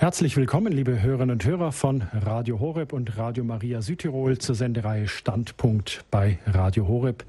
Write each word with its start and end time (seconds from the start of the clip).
Herzlich 0.00 0.36
willkommen, 0.36 0.72
liebe 0.72 1.02
Hörerinnen 1.02 1.32
und 1.32 1.44
Hörer 1.44 1.72
von 1.72 2.02
Radio 2.12 2.60
Horeb 2.60 2.92
und 2.92 3.18
Radio 3.18 3.42
Maria 3.42 3.82
Südtirol 3.82 4.38
zur 4.38 4.54
Sendereihe 4.54 5.08
Standpunkt 5.08 6.04
bei 6.12 6.38
Radio 6.46 6.86
Horeb. 6.86 7.24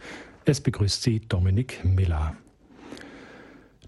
Es 0.46 0.62
begrüßt 0.62 1.02
Sie 1.02 1.20
Dominik 1.20 1.84
Miller. 1.84 2.36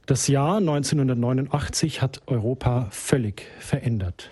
Das 0.07 0.27
Jahr 0.27 0.57
1989 0.57 2.01
hat 2.01 2.23
Europa 2.25 2.87
völlig 2.89 3.43
verändert. 3.59 4.31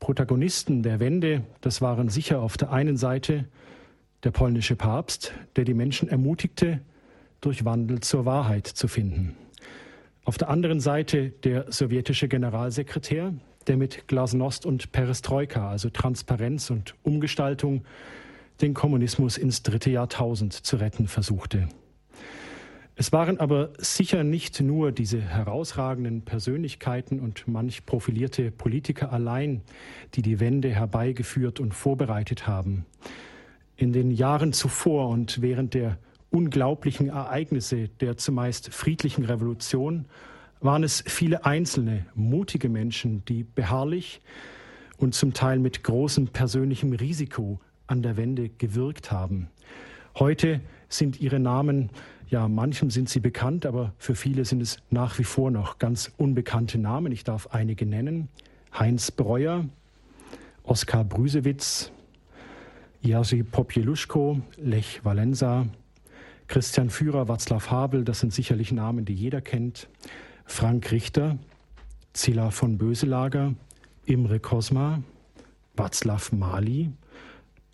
Protagonisten 0.00 0.82
der 0.82 0.98
Wende, 0.98 1.42
das 1.60 1.82
waren 1.82 2.08
sicher 2.08 2.40
auf 2.40 2.56
der 2.56 2.72
einen 2.72 2.96
Seite 2.96 3.44
der 4.24 4.30
polnische 4.30 4.74
Papst, 4.74 5.34
der 5.56 5.66
die 5.66 5.74
Menschen 5.74 6.08
ermutigte, 6.08 6.80
durch 7.42 7.66
Wandel 7.66 8.00
zur 8.00 8.24
Wahrheit 8.24 8.66
zu 8.66 8.88
finden. 8.88 9.36
Auf 10.28 10.36
der 10.36 10.50
anderen 10.50 10.78
Seite 10.78 11.30
der 11.30 11.72
sowjetische 11.72 12.28
Generalsekretär, 12.28 13.32
der 13.66 13.78
mit 13.78 14.08
Glasnost 14.08 14.66
und 14.66 14.92
Perestroika, 14.92 15.70
also 15.70 15.88
Transparenz 15.88 16.68
und 16.68 16.94
Umgestaltung, 17.02 17.86
den 18.60 18.74
Kommunismus 18.74 19.38
ins 19.38 19.62
dritte 19.62 19.90
Jahrtausend 19.90 20.52
zu 20.52 20.76
retten 20.76 21.08
versuchte. 21.08 21.70
Es 22.94 23.10
waren 23.10 23.40
aber 23.40 23.70
sicher 23.78 24.22
nicht 24.22 24.60
nur 24.60 24.92
diese 24.92 25.18
herausragenden 25.18 26.20
Persönlichkeiten 26.26 27.20
und 27.20 27.48
manch 27.48 27.86
profilierte 27.86 28.50
Politiker 28.50 29.10
allein, 29.10 29.62
die 30.12 30.20
die 30.20 30.40
Wende 30.40 30.68
herbeigeführt 30.68 31.58
und 31.58 31.72
vorbereitet 31.72 32.46
haben. 32.46 32.84
In 33.76 33.94
den 33.94 34.10
Jahren 34.10 34.52
zuvor 34.52 35.08
und 35.08 35.40
während 35.40 35.72
der 35.72 35.96
unglaublichen 36.30 37.08
Ereignisse 37.08 37.88
der 37.88 38.16
zumeist 38.16 38.72
friedlichen 38.72 39.24
Revolution 39.24 40.06
waren 40.60 40.82
es 40.82 41.04
viele 41.06 41.44
einzelne, 41.44 42.06
mutige 42.14 42.68
Menschen, 42.68 43.24
die 43.26 43.44
beharrlich 43.44 44.20
und 44.96 45.14
zum 45.14 45.32
Teil 45.32 45.58
mit 45.58 45.84
großem 45.84 46.28
persönlichem 46.28 46.92
Risiko 46.92 47.60
an 47.86 48.02
der 48.02 48.16
Wende 48.16 48.48
gewirkt 48.48 49.12
haben. 49.12 49.48
Heute 50.18 50.60
sind 50.88 51.20
ihre 51.20 51.38
Namen, 51.38 51.90
ja, 52.28 52.48
manchem 52.48 52.90
sind 52.90 53.08
sie 53.08 53.20
bekannt, 53.20 53.64
aber 53.64 53.94
für 53.98 54.14
viele 54.14 54.44
sind 54.44 54.60
es 54.60 54.78
nach 54.90 55.18
wie 55.18 55.24
vor 55.24 55.50
noch 55.50 55.78
ganz 55.78 56.12
unbekannte 56.16 56.78
Namen. 56.78 57.12
Ich 57.12 57.24
darf 57.24 57.48
einige 57.48 57.86
nennen. 57.86 58.28
Heinz 58.76 59.10
Breuer, 59.10 59.64
Oskar 60.64 61.04
Brüsewitz, 61.04 61.90
Jerzy 63.00 63.44
Popieluszko, 63.44 64.40
Lech 64.56 65.04
Walensa, 65.04 65.66
Christian 66.48 66.88
Führer, 66.88 67.28
Václav 67.28 67.70
Havel, 67.70 68.04
das 68.04 68.20
sind 68.20 68.32
sicherlich 68.32 68.72
Namen, 68.72 69.04
die 69.04 69.14
jeder 69.14 69.42
kennt. 69.42 69.88
Frank 70.46 70.90
Richter, 70.90 71.38
Zilla 72.14 72.50
von 72.50 72.78
Böselager, 72.78 73.54
Imre 74.06 74.40
Kosma, 74.40 75.02
Václav 75.76 76.34
Mali, 76.34 76.90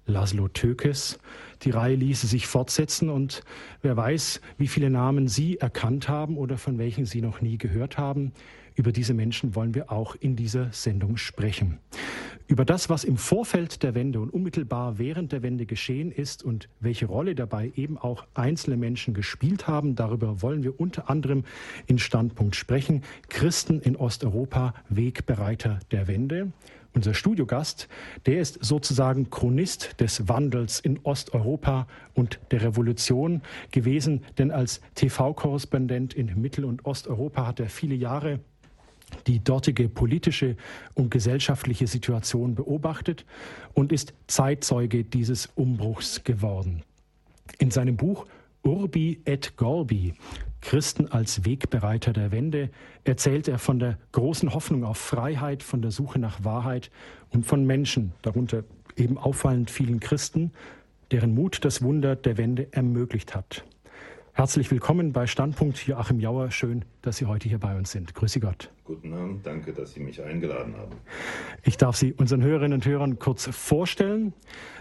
Laszlo 0.07 0.49
Tökes. 0.49 1.21
Die 1.63 1.71
Reihe 1.71 1.95
ließe 1.95 2.27
sich 2.27 2.49
fortsetzen 2.49 3.11
und 3.11 3.45
wer 3.81 3.97
weiß, 3.97 4.41
wie 4.59 4.69
viele 4.69 4.91
Namen 4.91 5.29
Sie 5.29 5.57
erkannt 5.59 6.09
haben 6.09 6.37
oder 6.37 6.59
von 6.59 6.77
welchen 6.77 7.07
Sie 7.07 7.23
noch 7.23 7.41
nie 7.41 7.59
gehört 7.59 7.97
haben. 7.97 8.33
Über 8.75 8.93
diese 8.93 9.15
Menschen 9.15 9.55
wollen 9.55 9.75
wir 9.75 9.93
auch 9.93 10.17
in 10.17 10.37
dieser 10.37 10.73
Sendung 10.73 11.17
sprechen. 11.17 11.79
Über 12.47 12.67
das, 12.67 12.91
was 12.91 13.05
im 13.05 13.17
Vorfeld 13.17 13.83
der 13.83 13.95
Wende 13.95 14.21
und 14.21 14.29
unmittelbar 14.29 14.99
während 14.99 15.33
der 15.33 15.43
Wende 15.43 15.65
geschehen 15.65 16.13
ist 16.13 16.43
und 16.43 16.69
welche 16.79 17.07
Rolle 17.07 17.35
dabei 17.35 17.73
eben 17.75 17.97
auch 17.97 18.27
einzelne 18.35 18.77
Menschen 18.77 19.15
gespielt 19.15 19.67
haben, 19.67 19.95
darüber 19.95 20.43
wollen 20.43 20.63
wir 20.63 20.79
unter 20.79 21.09
anderem 21.09 21.45
in 21.87 21.99
Standpunkt 21.99 22.55
sprechen. 22.55 23.03
Christen 23.31 23.81
in 23.81 23.97
Osteuropa, 23.97 24.75
Wegbereiter 24.91 25.81
der 25.91 26.07
Wende. 26.07 26.53
Unser 26.93 27.15
Studiogast, 27.15 27.89
der 28.27 28.41
ist 28.41 28.63
sozusagen 28.63 29.31
Chronist 29.31 30.01
des 30.01 30.29
Wandels 30.29 30.81
in 30.81 31.01
Osteuropa 31.03 31.89
und 32.13 32.39
der 32.51 32.63
Revolution 32.63 33.41
gewesen, 33.73 34.23
denn 34.39 34.51
als 34.51 34.81
TV-Korrespondent 34.95 36.13
in 36.15 36.41
Mittel- 36.41 36.65
und 36.67 36.85
Osteuropa 36.85 37.47
hat 37.47 37.59
er 37.59 37.69
viele 37.69 37.95
Jahre 37.95 38.41
die 39.27 39.43
dortige 39.43 39.89
politische 39.89 40.57
und 40.95 41.11
gesellschaftliche 41.11 41.87
Situation 41.87 42.55
beobachtet 42.55 43.25
und 43.73 43.93
ist 43.93 44.15
Zeitzeuge 44.27 45.05
dieses 45.05 45.47
Umbruchs 45.55 46.25
geworden. 46.25 46.83
In 47.59 47.71
seinem 47.71 47.97
Buch 47.97 48.27
Urbi 48.63 49.21
et 49.27 49.57
Gorbi, 49.57 50.15
Christen 50.63 51.09
als 51.09 51.45
Wegbereiter 51.45 52.15
der 52.15 52.33
Wende, 52.33 52.71
erzählt 53.05 53.49
er 53.49 53.59
von 53.59 53.79
der 53.79 53.99
großen 54.13 54.55
Hoffnung 54.55 54.85
auf 54.85 54.97
Freiheit, 54.97 55.63
von 55.63 55.83
der 55.83 55.91
Suche 55.91 56.19
nach 56.19 56.43
Wahrheit 56.45 56.91
und 57.31 57.45
von 57.45 57.67
Menschen, 57.67 58.13
darunter 58.23 58.65
eben 58.97 59.19
auffallend 59.19 59.71
vielen 59.71 60.01
Christen, 60.01 60.53
deren 61.11 61.35
Mut 61.35 61.65
das 61.65 61.83
Wunder 61.83 62.17
der 62.17 62.39
Wende 62.39 62.73
ermöglicht 62.73 63.35
hat. 63.35 63.65
Herzlich 64.37 64.69
willkommen 64.73 65.13
bei 65.13 65.29
Standpunkt 65.29 65.87
Joachim 65.87 66.19
Jauer. 66.19 66.51
Schön, 66.51 66.85
dass 67.03 67.19
Sie 67.19 67.27
heute 67.27 67.49
hier 67.49 67.61
bei 67.61 67.77
uns 67.77 67.93
sind. 67.93 68.17
Grüße 68.17 68.41
Gott. 68.41 68.69
Guten 68.83 69.15
Abend, 69.15 69.47
danke, 69.47 69.73
dass 69.73 69.93
Sie 69.93 70.01
mich 70.01 70.21
eingeladen 70.21 70.75
haben. 70.77 70.97
Ich 71.63 71.77
darf 71.77 71.95
Sie 71.95 72.13
unseren 72.15 72.43
Hörerinnen 72.43 72.73
und 72.73 72.85
Hörern 72.85 73.21
kurz 73.21 73.47
vorstellen. 73.47 74.33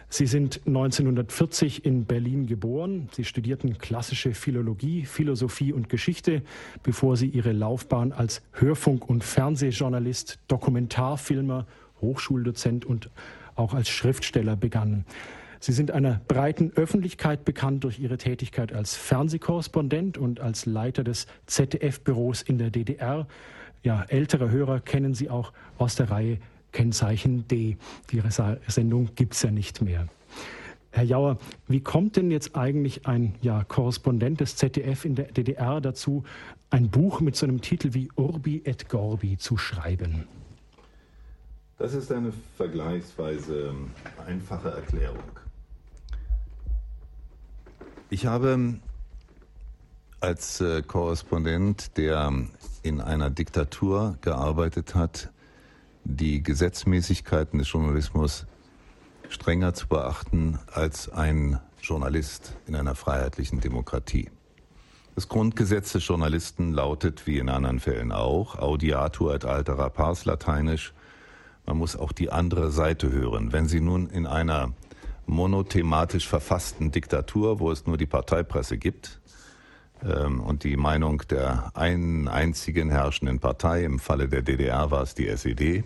Sie 0.10 0.26
sind 0.26 0.62
1940 0.66 1.86
in 1.86 2.06
Berlin 2.06 2.48
geboren. 2.48 3.10
Sie 3.12 3.26
studierten 3.26 3.78
klassische 3.78 4.34
Philologie, 4.34 5.06
Philosophie 5.06 5.72
und 5.72 5.88
Geschichte, 5.88 6.42
bevor 6.82 7.16
Sie 7.16 7.28
Ihre 7.28 7.52
Laufbahn 7.52 8.12
als 8.12 8.42
Hörfunk- 8.54 9.08
und 9.08 9.24
Fernsehjournalist, 9.24 10.40
Dokumentarfilmer, 10.48 11.68
Hochschuldozent 12.02 12.86
und 12.86 13.12
auch 13.54 13.76
als 13.76 13.88
Schriftsteller 13.90 14.56
begannen. 14.56 15.06
Sie 15.64 15.72
sind 15.72 15.92
einer 15.92 16.20
breiten 16.28 16.74
Öffentlichkeit 16.76 17.46
bekannt 17.46 17.86
durch 17.86 17.98
Ihre 17.98 18.18
Tätigkeit 18.18 18.74
als 18.74 18.98
Fernsehkorrespondent 18.98 20.18
und 20.18 20.42
als 20.42 20.66
Leiter 20.66 21.06
des 21.06 21.26
ZDF-Büros 21.46 22.42
in 22.42 22.58
der 22.58 22.70
DDR. 22.70 23.30
Ja, 23.82 24.04
ältere 24.10 24.52
Hörer 24.52 24.82
kennen 24.82 25.14
Sie 25.14 25.30
auch 25.30 25.54
aus 25.78 25.96
der 25.96 26.12
Reihe 26.12 26.40
Kennzeichen 26.74 27.48
D. 27.48 27.78
Die 28.12 28.22
Sendung 28.68 29.16
gibt 29.16 29.36
es 29.36 29.44
ja 29.44 29.52
nicht 29.52 29.82
mehr. 29.82 30.10
Herr 30.92 31.06
Jauer, 31.06 31.38
wie 31.70 31.80
kommt 31.80 32.18
denn 32.18 32.30
jetzt 32.30 32.58
eigentlich 32.58 33.06
ein 33.06 33.36
ja, 33.42 33.64
Korrespondent 33.64 34.42
des 34.42 34.58
ZDF 34.58 35.06
in 35.06 35.16
der 35.16 35.32
DDR 35.32 35.80
dazu, 35.80 36.26
ein 36.72 36.90
Buch 36.90 37.22
mit 37.22 37.38
so 37.38 37.46
einem 37.46 37.62
Titel 37.62 37.94
wie 37.94 38.10
Urbi 38.18 38.64
et 38.66 38.90
Gorbi 38.90 39.38
zu 39.38 39.56
schreiben? 39.56 40.28
Das 41.78 41.94
ist 41.94 42.12
eine 42.12 42.34
vergleichsweise 42.58 43.74
einfache 44.28 44.68
Erklärung. 44.68 45.43
Ich 48.14 48.28
habe 48.28 48.76
als 50.20 50.62
äh, 50.62 50.84
Korrespondent, 50.84 51.98
der 51.98 52.32
in 52.84 53.02
einer 53.02 53.32
Diktatur 53.32 54.20
gearbeitet 54.22 54.94
hat, 54.94 55.32
die 56.04 56.44
Gesetzmäßigkeiten 56.44 57.58
des 57.58 57.72
Journalismus 57.72 58.46
strenger 59.30 59.74
zu 59.74 59.88
beachten 59.88 60.60
als 60.72 61.10
ein 61.10 61.60
Journalist 61.82 62.56
in 62.68 62.76
einer 62.76 62.94
freiheitlichen 62.94 63.62
Demokratie. 63.62 64.30
Das 65.16 65.28
Grundgesetz 65.28 65.94
des 65.94 66.06
Journalisten 66.06 66.72
lautet, 66.72 67.26
wie 67.26 67.40
in 67.40 67.50
anderen 67.50 67.80
Fällen 67.80 68.12
auch, 68.12 68.60
audiatur 68.60 69.34
et 69.34 69.44
altera 69.44 69.90
pars 69.90 70.26
lateinisch, 70.26 70.94
man 71.66 71.78
muss 71.78 71.96
auch 71.96 72.12
die 72.12 72.30
andere 72.30 72.70
Seite 72.70 73.12
hören. 73.12 73.54
Wenn 73.54 73.68
Sie 73.68 73.80
nun 73.80 74.08
in 74.08 74.28
einer 74.28 74.74
monothematisch 75.26 76.28
verfassten 76.28 76.92
Diktatur, 76.92 77.60
wo 77.60 77.72
es 77.72 77.86
nur 77.86 77.98
die 77.98 78.06
Parteipresse 78.06 78.78
gibt 78.78 79.20
ähm, 80.04 80.40
und 80.40 80.64
die 80.64 80.78
Meinung 80.78 81.24
der 81.30 81.72
einen 81.76 82.28
einzigen 82.28 82.90
herrschenden 82.90 83.40
Partei, 83.40 83.84
im 83.84 84.00
Falle 84.00 84.28
der 84.28 84.42
DDR 84.42 84.92
war 84.92 85.04
es 85.04 85.16
die 85.16 85.28
SED, 85.28 85.84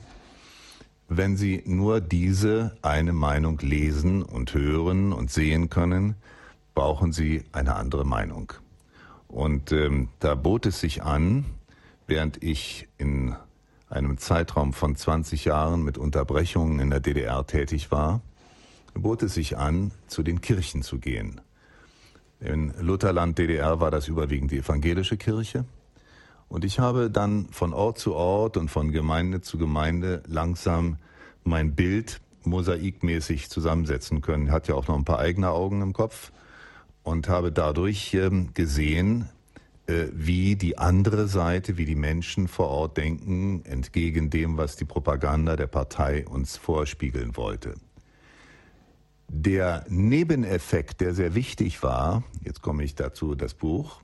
wenn 1.10 1.38
Sie 1.38 1.64
nur 1.66 2.02
diese 2.02 2.76
eine 2.82 3.14
Meinung 3.14 3.60
lesen 3.60 4.24
und 4.24 4.54
hören 4.54 5.14
und 5.14 5.32
sehen 5.32 5.70
können, 5.70 6.16
brauchen 6.76 7.14
Sie 7.14 7.44
eine 7.54 7.76
andere 7.76 8.06
Meinung. 8.06 8.52
Und 9.28 9.72
ähm, 9.72 10.10
da 10.20 10.36
bot 10.36 10.66
es 10.66 10.82
sich 10.82 11.04
an, 11.04 11.46
während 12.08 12.44
ich 12.44 12.88
in 12.98 13.36
einem 13.90 14.18
Zeitraum 14.18 14.74
von 14.74 14.96
20 14.96 15.46
Jahren 15.46 15.84
mit 15.84 15.98
Unterbrechungen 15.98 16.80
in 16.80 16.90
der 16.90 17.00
DDR 17.00 17.46
tätig 17.48 17.90
war, 17.92 18.22
bot 18.98 19.24
es 19.24 19.34
sich 19.34 19.58
an, 19.58 19.92
zu 20.08 20.24
den 20.24 20.42
Kirchen 20.42 20.82
zu 20.82 21.00
gehen. 21.00 21.42
In 22.40 22.74
Lutherland 22.80 23.38
DDR 23.38 23.80
war 23.80 23.92
das 23.92 24.08
überwiegend 24.08 24.52
die 24.52 24.60
evangelische 24.60 25.18
Kirche. 25.18 25.66
Und 26.50 26.64
ich 26.64 26.80
habe 26.80 27.10
dann 27.10 27.48
von 27.52 27.74
Ort 27.74 27.98
zu 27.98 28.14
Ort 28.16 28.58
und 28.58 28.70
von 28.70 28.92
Gemeinde 28.92 29.42
zu 29.42 29.58
Gemeinde 29.58 30.24
langsam 30.28 30.98
mein 31.44 31.76
Bild 31.76 32.22
mosaikmäßig 32.44 33.50
zusammensetzen 33.50 34.22
können. 34.22 34.52
Hat 34.52 34.68
ja 34.68 34.76
auch 34.76 34.88
noch 34.88 34.96
ein 34.96 35.06
paar 35.06 35.20
eigene 35.20 35.50
Augen 35.50 35.82
im 35.82 35.94
Kopf 35.94 36.32
und 37.04 37.28
habe 37.28 37.52
dadurch 37.52 38.14
ähm, 38.14 38.54
gesehen, 38.54 39.30
äh, 39.88 40.08
wie 40.14 40.56
die 40.56 40.78
andere 40.78 41.28
Seite, 41.28 41.78
wie 41.78 41.86
die 41.86 41.96
Menschen 41.96 42.48
vor 42.48 42.70
Ort 42.70 42.98
denken, 42.98 43.64
entgegen 43.66 44.30
dem, 44.30 44.58
was 44.58 44.76
die 44.76 44.86
Propaganda 44.86 45.56
der 45.56 45.68
Partei 45.68 46.26
uns 46.28 46.56
vorspiegeln 46.58 47.36
wollte. 47.36 47.76
Der 49.30 49.86
Nebeneffekt, 49.90 51.02
der 51.02 51.14
sehr 51.14 51.36
wichtig 51.36 51.84
war, 51.84 52.24
jetzt 52.44 52.62
komme 52.62 52.84
ich 52.84 52.96
dazu, 52.96 53.36
das 53.36 53.54
Buch, 53.54 54.02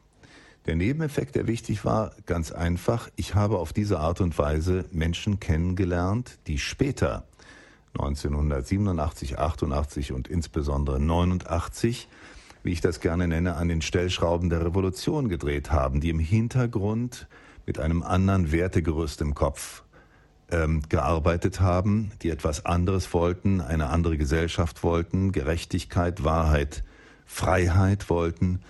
der 0.66 0.76
Nebeneffekt, 0.76 1.36
der 1.36 1.48
wichtig 1.48 1.86
war, 1.86 2.12
ganz 2.26 2.52
einfach, 2.52 3.10
ich 3.16 3.36
habe 3.36 3.58
auf 3.58 3.74
diese 3.74 4.00
Art 4.00 4.22
und 4.22 4.38
Weise 4.38 4.86
Menschen 4.92 5.40
kennengelernt, 5.40 6.40
die 6.48 6.58
später 6.58 7.26
1987, 7.94 9.40
88 9.40 10.12
und 10.14 10.28
insbesondere 10.28 11.00
89 11.00 12.08
wie 12.64 12.72
ich 12.72 12.82
das 12.82 13.02
gerne 13.02 13.28
nenne, 13.28 13.56
an 13.56 13.68
den 13.68 13.82
Stellschrauben 13.82 14.50
der 14.50 14.66
Revolution 14.66 15.28
gedreht 15.30 15.72
haben, 15.72 16.00
die 16.00 16.10
im 16.10 16.20
Hintergrund 16.20 17.28
mit 17.66 17.78
einem 17.78 18.02
anderen 18.02 18.52
Wertegerüst 18.52 19.22
im 19.22 19.36
Kopf 19.36 19.83
ähm, 20.52 20.82
gearbeitet 20.90 21.60
haben, 21.60 22.12
die 22.22 22.30
etwas 22.30 22.66
anderes 22.66 23.14
wollten, 23.14 23.62
eine 23.62 23.88
andere 23.88 24.18
Gesellschaft 24.18 24.84
wollten, 24.84 25.32
Gerechtigkeit, 25.32 26.24
Wahrheit, 26.24 26.84
Freiheit 27.26 28.10
wollten. 28.10 28.62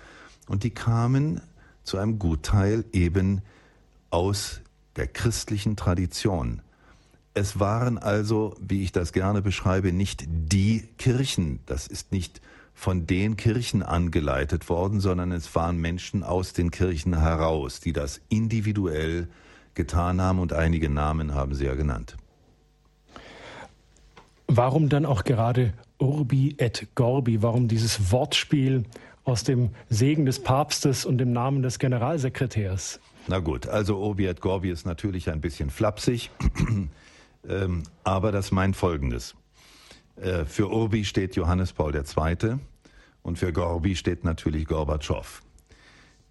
Und 0.48 0.64
die 0.64 0.72
kamen 0.72 1.42
zu 1.84 1.98
einem 1.98 2.20
Gutteil 2.20 2.86
eben 2.94 3.42
aus 4.10 4.62
der 4.96 5.08
christlichen 5.08 5.75
Tradition. 5.75 6.62
Es 7.34 7.60
waren 7.60 7.98
also, 7.98 8.56
wie 8.60 8.84
ich 8.84 8.92
das 8.92 9.12
gerne 9.12 9.42
beschreibe, 9.42 9.92
nicht 9.92 10.25
die 10.28 10.88
Kirchen. 10.98 11.60
Das 11.66 11.88
ist 11.88 12.12
nicht 12.12 12.42
von 12.75 13.08
den 13.08 13.38
Kirchen 13.38 13.84
angeleitet 13.84 14.70
worden, 14.70 15.00
sondern 15.00 15.31
es 15.31 15.54
waren 15.56 15.78
Menschen 15.78 16.24
aus 16.24 16.54
den 16.54 16.72
Kirchen 16.72 17.20
heraus, 17.20 17.80
die 17.80 17.94
das 17.94 18.22
individuell 18.30 19.28
getan 19.75 20.22
haben 20.22 20.40
und 20.40 20.54
einige 20.54 20.90
Namen 20.90 21.34
haben 21.34 21.54
sie 21.54 21.66
ja 21.66 21.75
genannt. 21.75 22.16
Warum 24.48 24.90
dann 24.90 25.06
auch 25.06 25.24
gerade 25.24 25.74
Urbi 26.00 26.56
et 26.58 26.88
Gorbi? 26.96 27.42
Warum 27.42 27.68
dieses 27.68 28.12
Wortspiel 28.12 28.84
aus 29.24 29.44
dem 29.44 29.70
Segen 29.90 30.25
des 30.25 30.42
Papstes 30.42 31.06
und 31.06 31.18
dem 31.18 31.31
Namen 31.31 31.62
des 31.62 31.80
Generalsekretärs? 31.80 33.00
Na 33.28 33.40
gut, 33.40 33.68
also 33.68 33.98
Urbi 33.98 34.25
et 34.25 34.42
Gorbi 34.42 34.70
ist 34.70 34.86
natürlich 34.86 35.30
ein 35.30 35.40
bisschen 35.40 35.70
flapsig, 35.70 36.30
ähm, 37.48 37.84
aber 38.04 38.31
das 38.31 38.52
meint 38.52 38.75
Folgendes. 38.75 39.36
Äh, 40.18 40.46
für 40.46 40.70
Urbi 40.70 41.06
steht 41.06 41.36
Johannes 41.36 41.72
Paul 41.72 41.96
II. 41.96 42.58
und 43.22 43.40
für 43.40 43.54
Gorbi 43.54 43.96
steht 43.96 44.25
natürlich 44.25 44.66
Gorbatschow. 44.66 45.42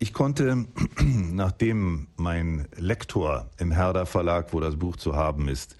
Ich 0.02 0.12
konnte, 0.12 0.66
nachdem 1.30 2.08
mein 2.16 2.66
Lektor 2.76 3.48
im 3.58 3.70
Herder 3.70 4.04
Verlag, 4.04 4.52
wo 4.52 4.58
das 4.58 4.74
Buch 4.74 4.96
zu 4.96 5.14
haben 5.14 5.46
ist, 5.46 5.76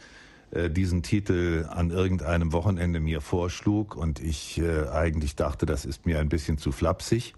äh, 0.52 0.70
diesen 0.70 1.02
Titel 1.02 1.66
an 1.68 1.90
irgendeinem 1.90 2.52
Wochenende 2.52 3.00
mir 3.00 3.20
vorschlug 3.20 3.96
und 3.96 4.20
ich 4.20 4.60
äh, 4.60 4.86
eigentlich 4.90 5.34
dachte, 5.34 5.66
das 5.66 5.84
ist 5.84 6.06
mir 6.06 6.20
ein 6.20 6.28
bisschen 6.28 6.56
zu 6.56 6.70
flapsig, 6.70 7.34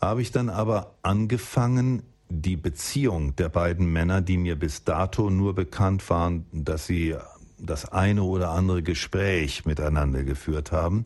habe 0.00 0.22
ich 0.22 0.32
dann 0.32 0.48
aber 0.48 0.94
angefangen, 1.02 2.04
die 2.30 2.56
Beziehung 2.56 3.36
der 3.36 3.50
beiden 3.50 3.92
Männer, 3.92 4.22
die 4.22 4.38
mir 4.38 4.58
bis 4.58 4.84
dato 4.84 5.28
nur 5.28 5.54
bekannt 5.54 6.08
waren, 6.08 6.46
dass 6.52 6.86
sie 6.86 7.16
das 7.58 7.92
eine 7.92 8.22
oder 8.22 8.52
andere 8.52 8.82
Gespräch 8.82 9.66
miteinander 9.66 10.24
geführt 10.24 10.72
haben, 10.72 11.04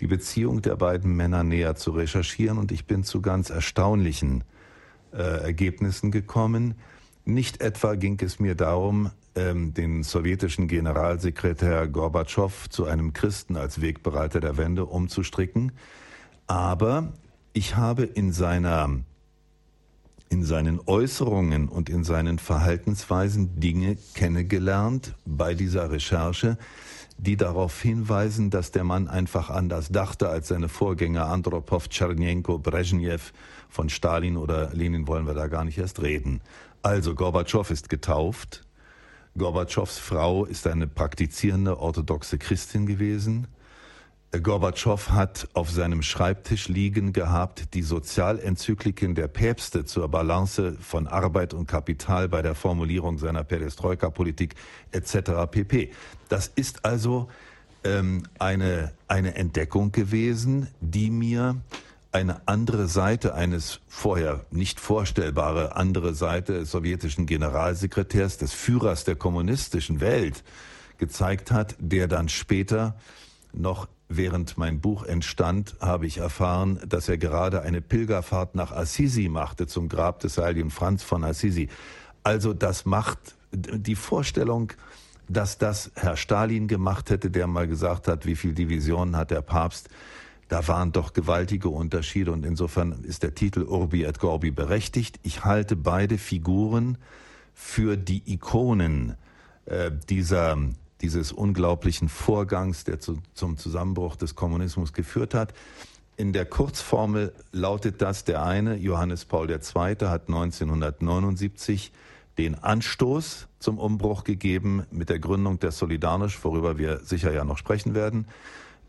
die 0.00 0.06
Beziehung 0.06 0.62
der 0.62 0.76
beiden 0.76 1.14
Männer 1.14 1.44
näher 1.44 1.76
zu 1.76 1.90
recherchieren 1.90 2.58
und 2.58 2.72
ich 2.72 2.86
bin 2.86 3.04
zu 3.04 3.20
ganz 3.20 3.50
erstaunlichen 3.50 4.44
äh, 5.12 5.18
Ergebnissen 5.18 6.10
gekommen. 6.10 6.74
Nicht 7.24 7.60
etwa 7.60 7.94
ging 7.94 8.18
es 8.22 8.40
mir 8.40 8.54
darum, 8.54 9.10
ähm, 9.34 9.74
den 9.74 10.02
sowjetischen 10.02 10.68
Generalsekretär 10.68 11.86
Gorbatschow 11.86 12.68
zu 12.70 12.86
einem 12.86 13.12
Christen 13.12 13.56
als 13.56 13.80
Wegbereiter 13.80 14.40
der 14.40 14.56
Wende 14.56 14.86
umzustricken, 14.86 15.72
aber 16.46 17.12
ich 17.52 17.76
habe 17.76 18.04
in 18.04 18.32
seiner 18.32 19.00
in 20.32 20.44
seinen 20.44 20.78
Äußerungen 20.86 21.68
und 21.68 21.88
in 21.88 22.04
seinen 22.04 22.38
Verhaltensweisen 22.38 23.58
Dinge 23.58 23.98
kennengelernt 24.14 25.16
bei 25.26 25.54
dieser 25.54 25.90
Recherche, 25.90 26.56
die 27.22 27.36
darauf 27.36 27.80
hinweisen, 27.82 28.48
dass 28.48 28.70
der 28.70 28.84
Mann 28.84 29.06
einfach 29.06 29.50
anders 29.50 29.90
dachte 29.90 30.30
als 30.30 30.48
seine 30.48 30.68
Vorgänger 30.68 31.26
Andropov, 31.26 31.88
Tschernenko, 31.88 32.58
Brezhnev, 32.58 33.32
von 33.68 33.90
Stalin 33.90 34.36
oder 34.36 34.70
Lenin 34.72 35.06
wollen 35.06 35.26
wir 35.26 35.34
da 35.34 35.46
gar 35.46 35.64
nicht 35.64 35.78
erst 35.78 36.00
reden. 36.00 36.40
Also 36.82 37.14
Gorbatschow 37.14 37.70
ist 37.70 37.90
getauft. 37.90 38.64
Gorbatschows 39.36 39.98
Frau 39.98 40.46
ist 40.46 40.66
eine 40.66 40.86
praktizierende 40.86 41.78
orthodoxe 41.78 42.38
Christin 42.38 42.86
gewesen. 42.86 43.46
Gorbatschow 44.38 45.10
hat 45.10 45.48
auf 45.54 45.70
seinem 45.70 46.02
Schreibtisch 46.02 46.68
liegen 46.68 47.12
gehabt 47.12 47.74
die 47.74 47.82
Sozialenzykliken 47.82 49.16
der 49.16 49.26
Päpste 49.26 49.84
zur 49.84 50.08
Balance 50.08 50.76
von 50.80 51.08
Arbeit 51.08 51.52
und 51.52 51.66
Kapital 51.66 52.28
bei 52.28 52.40
der 52.40 52.54
Formulierung 52.54 53.18
seiner 53.18 53.42
Perestroika-Politik 53.42 54.54
etc. 54.92 55.50
pp. 55.50 55.90
Das 56.28 56.46
ist 56.46 56.84
also 56.84 57.28
ähm, 57.82 58.22
eine, 58.38 58.92
eine 59.08 59.34
Entdeckung 59.34 59.90
gewesen, 59.90 60.68
die 60.80 61.10
mir 61.10 61.56
eine 62.12 62.46
andere 62.46 62.86
Seite 62.86 63.34
eines 63.34 63.80
vorher 63.88 64.44
nicht 64.52 64.78
vorstellbare 64.78 65.74
andere 65.74 66.14
Seite 66.14 66.60
des 66.60 66.70
sowjetischen 66.70 67.26
Generalsekretärs, 67.26 68.38
des 68.38 68.52
Führers 68.52 69.02
der 69.02 69.16
kommunistischen 69.16 70.00
Welt 70.00 70.44
gezeigt 70.98 71.50
hat, 71.50 71.74
der 71.80 72.06
dann 72.06 72.28
später 72.28 72.94
noch 73.52 73.88
während 74.10 74.58
mein 74.58 74.80
Buch 74.80 75.04
entstand, 75.04 75.76
habe 75.80 76.06
ich 76.06 76.18
erfahren, 76.18 76.80
dass 76.86 77.08
er 77.08 77.16
gerade 77.16 77.62
eine 77.62 77.80
Pilgerfahrt 77.80 78.54
nach 78.56 78.72
Assisi 78.72 79.28
machte, 79.28 79.66
zum 79.66 79.88
Grab 79.88 80.18
des 80.20 80.36
heiligen 80.36 80.70
Franz 80.70 81.02
von 81.02 81.24
Assisi. 81.24 81.68
Also 82.24 82.52
das 82.52 82.84
macht 82.84 83.36
die 83.52 83.94
Vorstellung, 83.94 84.72
dass 85.28 85.58
das 85.58 85.92
Herr 85.94 86.16
Stalin 86.16 86.66
gemacht 86.66 87.08
hätte, 87.08 87.30
der 87.30 87.46
mal 87.46 87.68
gesagt 87.68 88.08
hat, 88.08 88.26
wie 88.26 88.34
viel 88.34 88.52
Divisionen 88.52 89.16
hat 89.16 89.30
der 89.30 89.42
Papst, 89.42 89.88
da 90.48 90.66
waren 90.66 90.90
doch 90.90 91.12
gewaltige 91.12 91.68
Unterschiede 91.68 92.32
und 92.32 92.44
insofern 92.44 93.04
ist 93.04 93.22
der 93.22 93.36
Titel 93.36 93.62
Urbi 93.62 94.02
et 94.02 94.18
Gorbi 94.18 94.50
berechtigt. 94.50 95.20
Ich 95.22 95.44
halte 95.44 95.76
beide 95.76 96.18
Figuren 96.18 96.98
für 97.54 97.96
die 97.96 98.32
Ikonen 98.32 99.14
äh, 99.66 99.92
dieser 100.08 100.58
dieses 101.00 101.32
unglaublichen 101.32 102.08
Vorgangs, 102.08 102.84
der 102.84 103.00
zu, 103.00 103.18
zum 103.34 103.56
Zusammenbruch 103.56 104.16
des 104.16 104.34
Kommunismus 104.34 104.92
geführt 104.92 105.34
hat. 105.34 105.54
In 106.16 106.32
der 106.32 106.44
Kurzformel 106.44 107.32
lautet 107.52 108.02
das, 108.02 108.24
der 108.24 108.44
eine, 108.44 108.76
Johannes 108.76 109.24
Paul 109.24 109.50
II., 109.50 109.58
hat 110.06 110.28
1979 110.28 111.92
den 112.36 112.54
Anstoß 112.54 113.48
zum 113.58 113.78
Umbruch 113.78 114.24
gegeben 114.24 114.86
mit 114.90 115.08
der 115.08 115.18
Gründung 115.18 115.58
der 115.58 115.72
Solidarność, 115.72 116.38
worüber 116.42 116.78
wir 116.78 117.00
sicher 117.00 117.32
ja 117.32 117.44
noch 117.44 117.58
sprechen 117.58 117.94
werden. 117.94 118.26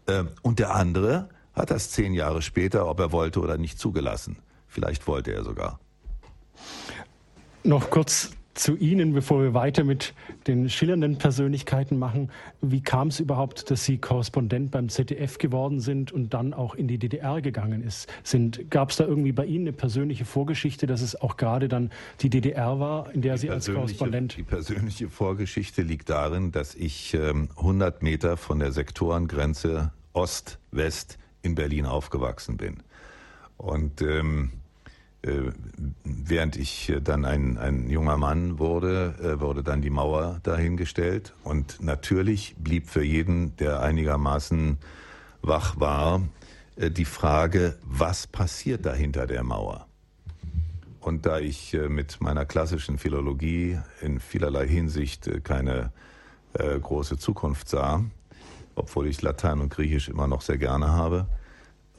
Ähm, 0.08 0.30
und 0.42 0.60
der 0.60 0.76
andere 0.76 1.30
hat 1.54 1.72
das 1.72 1.92
zehn 1.92 2.14
Jahre 2.14 2.42
später, 2.42 2.88
ob 2.88 3.00
er 3.00 3.12
wollte 3.12 3.40
oder 3.40 3.58
nicht, 3.58 3.80
zugelassen. 3.80 4.38
Vielleicht 4.68 5.08
wollte 5.08 5.34
er 5.34 5.44
sogar. 5.44 5.80
Noch 7.64 7.90
kurz 7.90 8.32
zu 8.54 8.76
Ihnen, 8.76 9.14
bevor 9.14 9.42
wir 9.42 9.54
weiter 9.54 9.84
mit 9.84 10.14
den 10.48 10.70
schillernden 10.70 11.18
Persönlichkeiten 11.18 11.98
machen. 11.98 12.30
Wie 12.62 12.82
kam 12.82 13.08
es 13.08 13.20
überhaupt, 13.20 13.72
dass 13.72 13.86
Sie 13.86 13.98
Korrespondent 13.98 14.72
beim 14.72 14.90
ZDF 14.90 15.38
geworden 15.38 15.80
sind 15.80 16.12
und 16.12 16.34
dann 16.34 16.54
auch 16.54 16.76
in 16.76 16.88
die 16.88 16.98
DDR 16.98 17.42
gegangen 17.42 17.84
ist? 17.84 18.12
sind? 18.24 18.70
Gab 18.70 18.92
es 18.92 18.98
da 18.98 19.06
irgendwie 19.06 19.32
bei 19.32 19.46
Ihnen 19.46 19.68
eine 19.68 19.74
persönliche 19.74 20.26
Vorgeschichte, 20.26 20.88
dass 20.88 21.02
es 21.02 21.20
auch 21.20 21.38
gerade 21.38 21.68
dann 21.68 21.92
die 22.22 22.30
DDR 22.30 22.80
war, 22.80 23.12
in 23.14 23.22
der 23.22 23.36
die 23.36 23.42
Sie 23.42 23.50
als 23.50 23.72
Korrespondent... 23.72 24.38
Die 24.38 24.44
persönliche 24.44 25.10
Vorgeschichte 25.10 25.82
liegt 25.82 26.10
darin, 26.10 26.52
dass 26.52 26.76
ich 26.76 27.14
ähm, 27.14 27.50
100 27.58 28.04
Meter 28.04 28.38
von 28.38 28.60
der 28.60 28.72
Sektorengrenze 28.72 29.92
Ost-West 30.14 31.18
in 31.42 31.56
Berlin 31.56 31.86
aufgewachsen 31.86 32.58
bin. 32.58 32.78
Und... 33.58 34.02
Ähm, 34.02 34.52
äh, 34.54 34.61
während 36.04 36.56
ich 36.56 36.90
äh, 36.90 37.02
dann 37.02 37.26
ein, 37.26 37.58
ein 37.58 37.90
junger 37.90 38.18
Mann 38.18 38.60
wurde, 38.60 39.16
äh, 39.22 39.40
wurde 39.40 39.64
dann 39.64 39.82
die 39.82 39.90
Mauer 39.90 40.40
dahingestellt. 40.44 41.34
Und 41.44 41.82
natürlich 41.82 42.56
blieb 42.58 42.90
für 42.90 43.04
jeden, 43.04 43.56
der 43.58 43.82
einigermaßen 43.82 44.78
wach 45.42 45.80
war, 45.80 46.22
die 46.78 47.06
Frage, 47.06 47.78
was 47.84 48.28
passiert 48.28 48.86
da 48.86 48.94
hinter 48.94 49.28
der 49.28 49.44
Mauer? 49.44 49.88
Und 51.00 51.26
da 51.26 51.40
ich 51.40 51.78
mit 51.90 52.22
meiner 52.22 52.46
klassischen 52.46 52.98
Philologie 52.98 53.78
in 54.02 54.20
vielerlei 54.20 54.68
Hinsicht 54.68 55.30
keine 55.44 55.92
große 56.54 57.18
Zukunft 57.18 57.68
sah, 57.68 58.04
obwohl 58.76 59.08
ich 59.08 59.22
Latein 59.22 59.60
und 59.60 59.70
Griechisch 59.70 60.10
immer 60.10 60.28
noch 60.28 60.42
sehr 60.42 60.58
gerne 60.58 60.90
habe, 60.90 61.28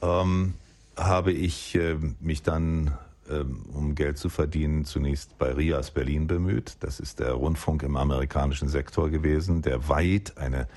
ähm, 0.01 0.55
habe 0.97 1.31
ich 1.31 1.77
mich 2.19 2.41
dann 2.41 2.91
um 3.29 3.95
Geld 3.95 4.17
zu 4.17 4.29
verdienen, 4.29 4.85
zunächst 4.85 5.37
bei 5.37 5.51
RIAS 5.51 5.91
Berlin 5.91 6.27
bemüht. 6.27 6.77
Das 6.81 6.99
ist 6.99 7.19
der 7.19 7.33
Rundfunk 7.33 7.83
im 7.83 7.95
amerikanischen 7.95 8.67
Sektor 8.67 9.09
gewesen, 9.09 9.61
der 9.61 9.87
weit 9.87 10.37
eine, 10.37 10.67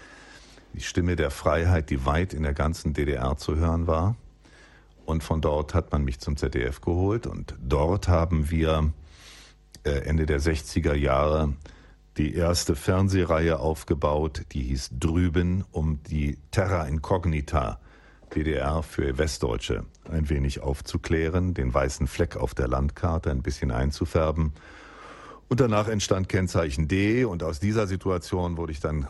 die 0.73 0.81
Stimme 0.81 1.17
der 1.17 1.31
Freiheit, 1.31 1.91
die 1.91 2.05
weit 2.07 2.35
in 2.35 2.43
der 2.43 2.55
ganzen 2.55 2.93
DDR 2.93 3.37
zu 3.37 3.57
hören 3.57 3.87
war. 3.87 4.17
Und 5.05 5.23
von 5.23 5.41
dort 5.41 5.75
hat 5.75 5.93
man 5.93 6.05
mich 6.05 6.19
zum 6.19 6.37
ZDF 6.37 6.81
geholt 6.81 7.27
und 7.27 7.55
dort 7.63 8.09
haben 8.09 8.51
wir 8.51 8.93
äh, 9.85 9.91
Ende 10.01 10.27
der 10.27 10.41
60er 10.41 10.95
Jahre 10.95 11.55
die 12.17 12.35
erste 12.35 12.75
Fernsehreihe 12.75 13.59
aufgebaut, 13.59 14.43
die 14.53 14.63
hieß 14.63 14.91
Drüben, 14.99 15.65
um 15.71 16.03
die 16.05 16.39
Terra 16.51 16.87
Incognita 16.87 17.79
DDR 18.35 18.83
für 18.83 19.19
Westdeutsche. 19.19 19.85
Ein 20.11 20.29
wenig 20.29 20.61
aufzuklären, 20.61 21.55
den 21.55 21.73
weißen 21.73 22.07
Fleck 22.07 22.37
auf 22.37 22.55
der 22.55 22.69
Landkarte 22.69 23.31
ein 23.31 23.43
bisschen 23.43 23.71
einzufärben. 23.71 24.53
Und 25.49 25.61
danach 25.61 25.89
entstand 25.89 26.29
Kennzeichen 26.29 26.89
D. 26.89 27.25
Und 27.25 27.43
aus 27.43 27.61
dieser 27.61 27.87
Situation 27.87 28.57
wurde 28.57 28.73
ich 28.73 28.81
dann 28.81 29.09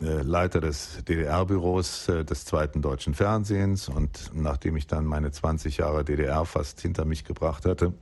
äh, 0.00 0.22
Leiter 0.22 0.60
des 0.60 1.04
DDR-Büros 1.04 2.08
äh, 2.08 2.24
des 2.24 2.44
zweiten 2.44 2.82
deutschen 2.82 3.14
Fernsehens. 3.14 3.88
Und 3.88 4.30
nachdem 4.34 4.76
ich 4.76 4.86
dann 4.86 5.04
meine 5.04 5.30
20 5.30 5.78
Jahre 5.78 6.04
DDR 6.04 6.44
fast 6.44 6.80
hinter 6.80 7.04
mich 7.04 7.24
gebracht 7.24 7.66
hatte, 7.66 7.92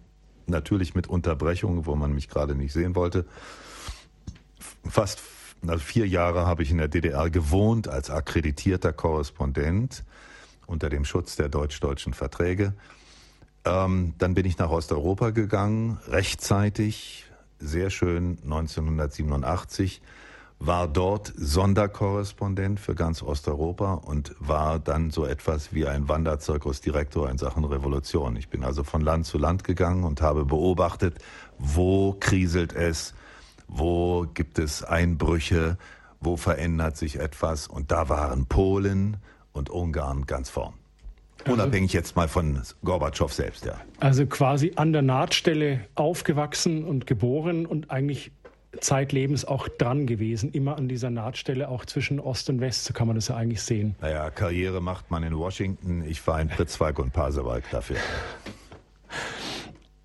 natürlich 0.46 0.94
mit 0.94 1.08
Unterbrechungen, 1.08 1.86
wo 1.86 1.96
man 1.96 2.12
mich 2.12 2.28
gerade 2.28 2.54
nicht 2.54 2.72
sehen 2.72 2.94
wollte, 2.94 3.24
fast 4.84 5.20
also 5.66 5.78
vier 5.78 6.08
Jahre 6.08 6.46
habe 6.46 6.64
ich 6.64 6.70
in 6.72 6.78
der 6.78 6.88
DDR 6.88 7.30
gewohnt 7.30 7.86
als 7.86 8.10
akkreditierter 8.10 8.92
Korrespondent 8.92 10.02
unter 10.72 10.88
dem 10.88 11.04
Schutz 11.04 11.36
der 11.36 11.48
deutsch-deutschen 11.48 12.14
Verträge. 12.14 12.74
Ähm, 13.64 14.14
dann 14.18 14.34
bin 14.34 14.46
ich 14.46 14.58
nach 14.58 14.70
Osteuropa 14.70 15.30
gegangen, 15.30 15.98
rechtzeitig, 16.08 17.26
sehr 17.60 17.90
schön, 17.90 18.38
1987, 18.42 20.02
war 20.58 20.86
dort 20.86 21.32
Sonderkorrespondent 21.36 22.78
für 22.78 22.94
ganz 22.94 23.22
Osteuropa 23.22 23.94
und 23.94 24.34
war 24.38 24.78
dann 24.78 25.10
so 25.10 25.26
etwas 25.26 25.72
wie 25.72 25.86
ein 25.86 26.08
Wanderzirkusdirektor 26.08 27.28
in 27.28 27.38
Sachen 27.38 27.64
Revolution. 27.64 28.36
Ich 28.36 28.48
bin 28.48 28.64
also 28.64 28.84
von 28.84 29.00
Land 29.00 29.26
zu 29.26 29.38
Land 29.38 29.64
gegangen 29.64 30.04
und 30.04 30.22
habe 30.22 30.44
beobachtet, 30.44 31.18
wo 31.58 32.12
kriselt 32.12 32.72
es, 32.74 33.14
wo 33.66 34.26
gibt 34.34 34.60
es 34.60 34.84
Einbrüche, 34.84 35.78
wo 36.20 36.36
verändert 36.36 36.96
sich 36.96 37.18
etwas. 37.18 37.66
Und 37.66 37.90
da 37.90 38.08
waren 38.08 38.46
Polen, 38.46 39.16
und 39.52 39.70
Ungarn 39.70 40.26
ganz 40.26 40.50
vorn. 40.50 40.74
Also 41.44 41.54
Unabhängig 41.54 41.92
jetzt 41.92 42.14
mal 42.14 42.28
von 42.28 42.62
Gorbatschow 42.84 43.32
selbst, 43.32 43.64
ja. 43.64 43.80
Also 43.98 44.26
quasi 44.26 44.72
an 44.76 44.92
der 44.92 45.02
Nahtstelle 45.02 45.80
aufgewachsen 45.94 46.84
und 46.84 47.06
geboren 47.06 47.66
und 47.66 47.90
eigentlich 47.90 48.30
zeitlebens 48.80 49.44
auch 49.44 49.68
dran 49.68 50.06
gewesen, 50.06 50.52
immer 50.52 50.76
an 50.78 50.88
dieser 50.88 51.10
Nahtstelle, 51.10 51.68
auch 51.68 51.84
zwischen 51.84 52.20
Ost 52.20 52.48
und 52.48 52.60
West, 52.60 52.84
so 52.84 52.94
kann 52.94 53.06
man 53.06 53.16
das 53.16 53.28
ja 53.28 53.36
eigentlich 53.36 53.62
sehen. 53.62 53.96
Naja, 54.00 54.30
Karriere 54.30 54.80
macht 54.80 55.10
man 55.10 55.22
in 55.22 55.36
Washington, 55.36 56.04
ich 56.06 56.26
war 56.26 56.40
in 56.40 56.48
Pritzwalk 56.48 56.98
und 56.98 57.12
Pasewalk 57.12 57.64
dafür. 57.70 57.96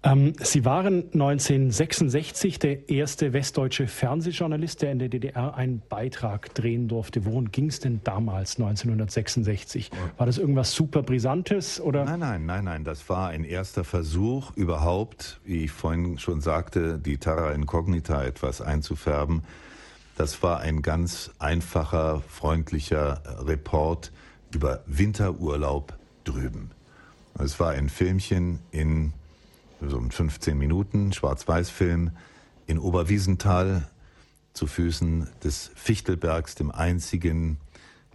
Ähm, 0.04 0.34
Sie 0.40 0.64
waren 0.64 1.06
1966 1.14 2.60
der 2.60 2.88
erste 2.90 3.34
westdeutsche 3.34 3.88
Fernsehjournalist, 3.88 4.82
der 4.84 4.92
in 4.92 5.00
der 5.00 5.10
DDR 5.10 5.56
einen 5.56 5.82
Beitrag 5.90 6.54
drehen 6.54 6.88
durfte. 6.88 7.26
Worum 7.26 7.52
ging 7.52 7.68
es 7.68 7.80
denn 7.80 8.02
damals 8.04 8.58
1966? 8.58 9.90
War 10.18 10.28
das 10.28 10.38
irgendwas 10.38 10.74
super 10.74 11.02
Brisantes 11.02 11.82
oder? 11.82 12.06
Nein, 12.06 12.20
nein, 12.20 12.46
nein, 12.46 12.64
nein. 12.66 12.84
Das 12.84 13.10
war 13.10 13.30
ein 13.30 13.44
erster 13.44 13.84
Versuch 13.84 14.56
überhaupt, 14.56 15.40
wie 15.46 15.64
ich 15.64 15.72
vorhin 15.72 16.20
schon 16.20 16.42
sagte, 16.42 17.00
die 17.00 17.18
Terra 17.18 17.52
Incognita 17.52 18.24
etwas 18.24 18.62
einzufärben. 18.62 19.44
Das 20.16 20.42
war 20.44 20.60
ein 20.60 20.84
ganz 20.84 21.32
einfacher, 21.40 22.22
freundlicher 22.28 23.22
Report 23.46 24.12
über 24.54 24.84
Winterurlaub 24.86 25.98
drüben. 26.24 26.72
Es 27.40 27.60
war 27.60 27.72
ein 27.72 27.90
Filmchen 27.90 28.60
in 28.72 29.14
so 29.82 29.98
ein 29.98 30.12
15 30.12 30.58
Minuten 30.58 31.14
Schwarz-Weiß-Film 31.14 32.12
in 32.66 32.80
Oberwiesenthal 32.80 33.88
zu 34.54 34.68
Füßen 34.68 35.30
des 35.44 35.72
Fichtelbergs, 35.76 36.56
dem 36.56 36.72
einzigen 36.72 37.58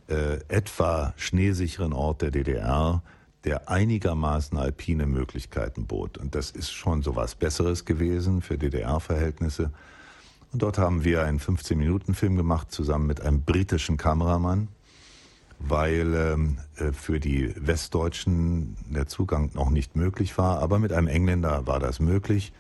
äh, 0.09 0.41
etwa 0.49 1.15
schneesicheren 1.17 1.93
Ort 1.93 2.23
der 2.23 2.31
DDR, 2.31 3.03
der 3.45 3.69
einigermaßen 3.69 4.59
alpine 4.59 5.07
Möglichkeiten 5.07 5.87
bot. 5.87 6.19
Und 6.19 6.35
das 6.35 6.51
ist 6.51 6.73
schon 6.73 7.03
so 7.03 7.17
was 7.17 7.35
Besseres 7.35 7.85
gewesen 7.85 8.43
für 8.43 8.59
DDR-Verhältnisse. 8.59 9.73
Und 10.53 10.63
dort 10.63 10.79
haben 10.79 11.05
wir 11.05 11.25
einen 11.25 11.41
15-Minuten-Film 11.41 12.37
gemacht, 12.37 12.71
zusammen 12.73 13.07
mit 13.07 13.21
einem 13.21 13.43
britischen 13.43 13.97
Kameramann 13.97 14.69
weil 15.69 16.15
ähm, 16.15 16.59
äh, 16.77 16.93
für 16.93 17.21
die 17.21 17.55
Westdeutschen 17.57 18.77
der 18.91 19.07
Zugang 19.07 19.51
noch 19.55 19.71
nicht 19.71 19.97
möglich 19.97 20.37
war. 20.39 20.61
Aber 20.61 20.79
mit 20.79 20.93
einem 20.93 21.09
Engländer 21.09 21.67
war 21.67 21.81
das 21.81 22.01
möglich. 22.01 22.53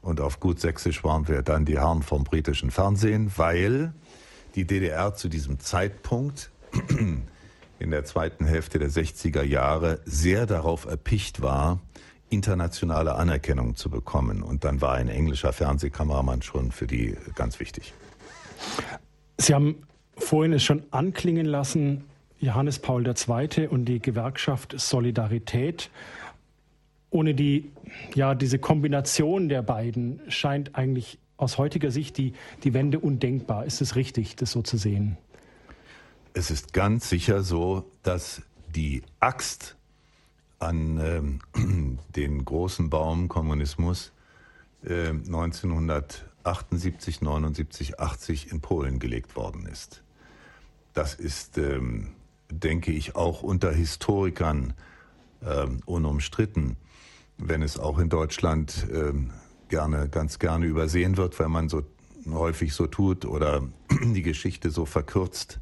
Und 0.00 0.20
auf 0.20 0.38
gut 0.38 0.60
Sächsisch 0.60 1.02
waren 1.02 1.26
wir 1.28 1.42
dann 1.42 1.64
die 1.64 1.78
Herren 1.78 2.02
vom 2.02 2.24
britischen 2.24 2.70
Fernsehen, 2.70 3.32
weil 3.36 3.92
die 4.54 4.64
DDR 4.64 5.14
zu 5.14 5.28
diesem 5.28 5.58
Zeitpunkt 5.58 6.50
in 7.78 7.90
der 7.90 8.04
zweiten 8.04 8.46
Hälfte 8.46 8.78
der 8.78 8.90
60er 8.90 9.42
Jahre 9.42 10.00
sehr 10.04 10.46
darauf 10.46 10.86
erpicht 10.86 11.42
war, 11.42 11.80
internationale 12.28 13.14
Anerkennung 13.14 13.76
zu 13.76 13.90
bekommen. 13.90 14.42
Und 14.42 14.64
dann 14.64 14.80
war 14.80 14.94
ein 14.94 15.08
englischer 15.08 15.52
Fernsehkameramann 15.52 16.42
schon 16.42 16.72
für 16.72 16.86
die 16.86 17.16
ganz 17.34 17.60
wichtig. 17.60 17.94
Sie 19.38 19.54
haben 19.54 19.86
vorhin 20.16 20.52
es 20.52 20.64
schon 20.64 20.84
anklingen 20.90 21.46
lassen, 21.46 22.04
Johannes 22.38 22.78
Paul 22.78 23.06
II. 23.06 23.68
und 23.68 23.86
die 23.86 24.00
Gewerkschaft 24.00 24.74
Solidarität. 24.78 25.90
Ohne 27.10 27.34
die, 27.34 27.70
ja, 28.14 28.34
diese 28.34 28.58
Kombination 28.58 29.48
der 29.48 29.62
beiden 29.62 30.20
scheint 30.28 30.74
eigentlich 30.74 31.18
aus 31.36 31.58
heutiger 31.58 31.90
Sicht 31.90 32.16
die, 32.18 32.32
die 32.64 32.74
Wende 32.74 32.98
undenkbar. 32.98 33.64
Ist 33.64 33.80
es 33.80 33.94
richtig, 33.96 34.36
das 34.36 34.52
so 34.52 34.62
zu 34.62 34.76
sehen? 34.76 35.16
Es 36.34 36.50
ist 36.50 36.72
ganz 36.72 37.08
sicher 37.08 37.42
so, 37.42 37.90
dass 38.02 38.42
die 38.74 39.02
Axt 39.20 39.76
an 40.58 41.40
ähm, 41.54 41.98
den 42.16 42.44
großen 42.44 42.90
Baum 42.90 43.28
Kommunismus 43.28 44.12
äh, 44.84 45.08
1978, 45.08 47.22
79, 47.22 48.00
80 48.00 48.52
in 48.52 48.60
Polen 48.60 48.98
gelegt 48.98 49.36
worden 49.36 49.66
ist. 49.66 50.02
Das 50.92 51.14
ist 51.14 51.56
ähm, 51.58 52.15
denke 52.50 52.92
ich, 52.92 53.16
auch 53.16 53.42
unter 53.42 53.72
Historikern 53.72 54.74
äh, 55.42 55.66
unumstritten, 55.84 56.76
wenn 57.38 57.62
es 57.62 57.78
auch 57.78 57.98
in 57.98 58.08
Deutschland 58.08 58.86
äh, 58.90 59.12
gerne, 59.68 60.08
ganz 60.08 60.38
gerne 60.38 60.66
übersehen 60.66 61.16
wird, 61.16 61.38
weil 61.38 61.48
man 61.48 61.68
so 61.68 61.82
häufig 62.30 62.74
so 62.74 62.86
tut 62.86 63.24
oder 63.24 63.62
die 64.02 64.22
Geschichte 64.22 64.70
so 64.70 64.86
verkürzt 64.86 65.60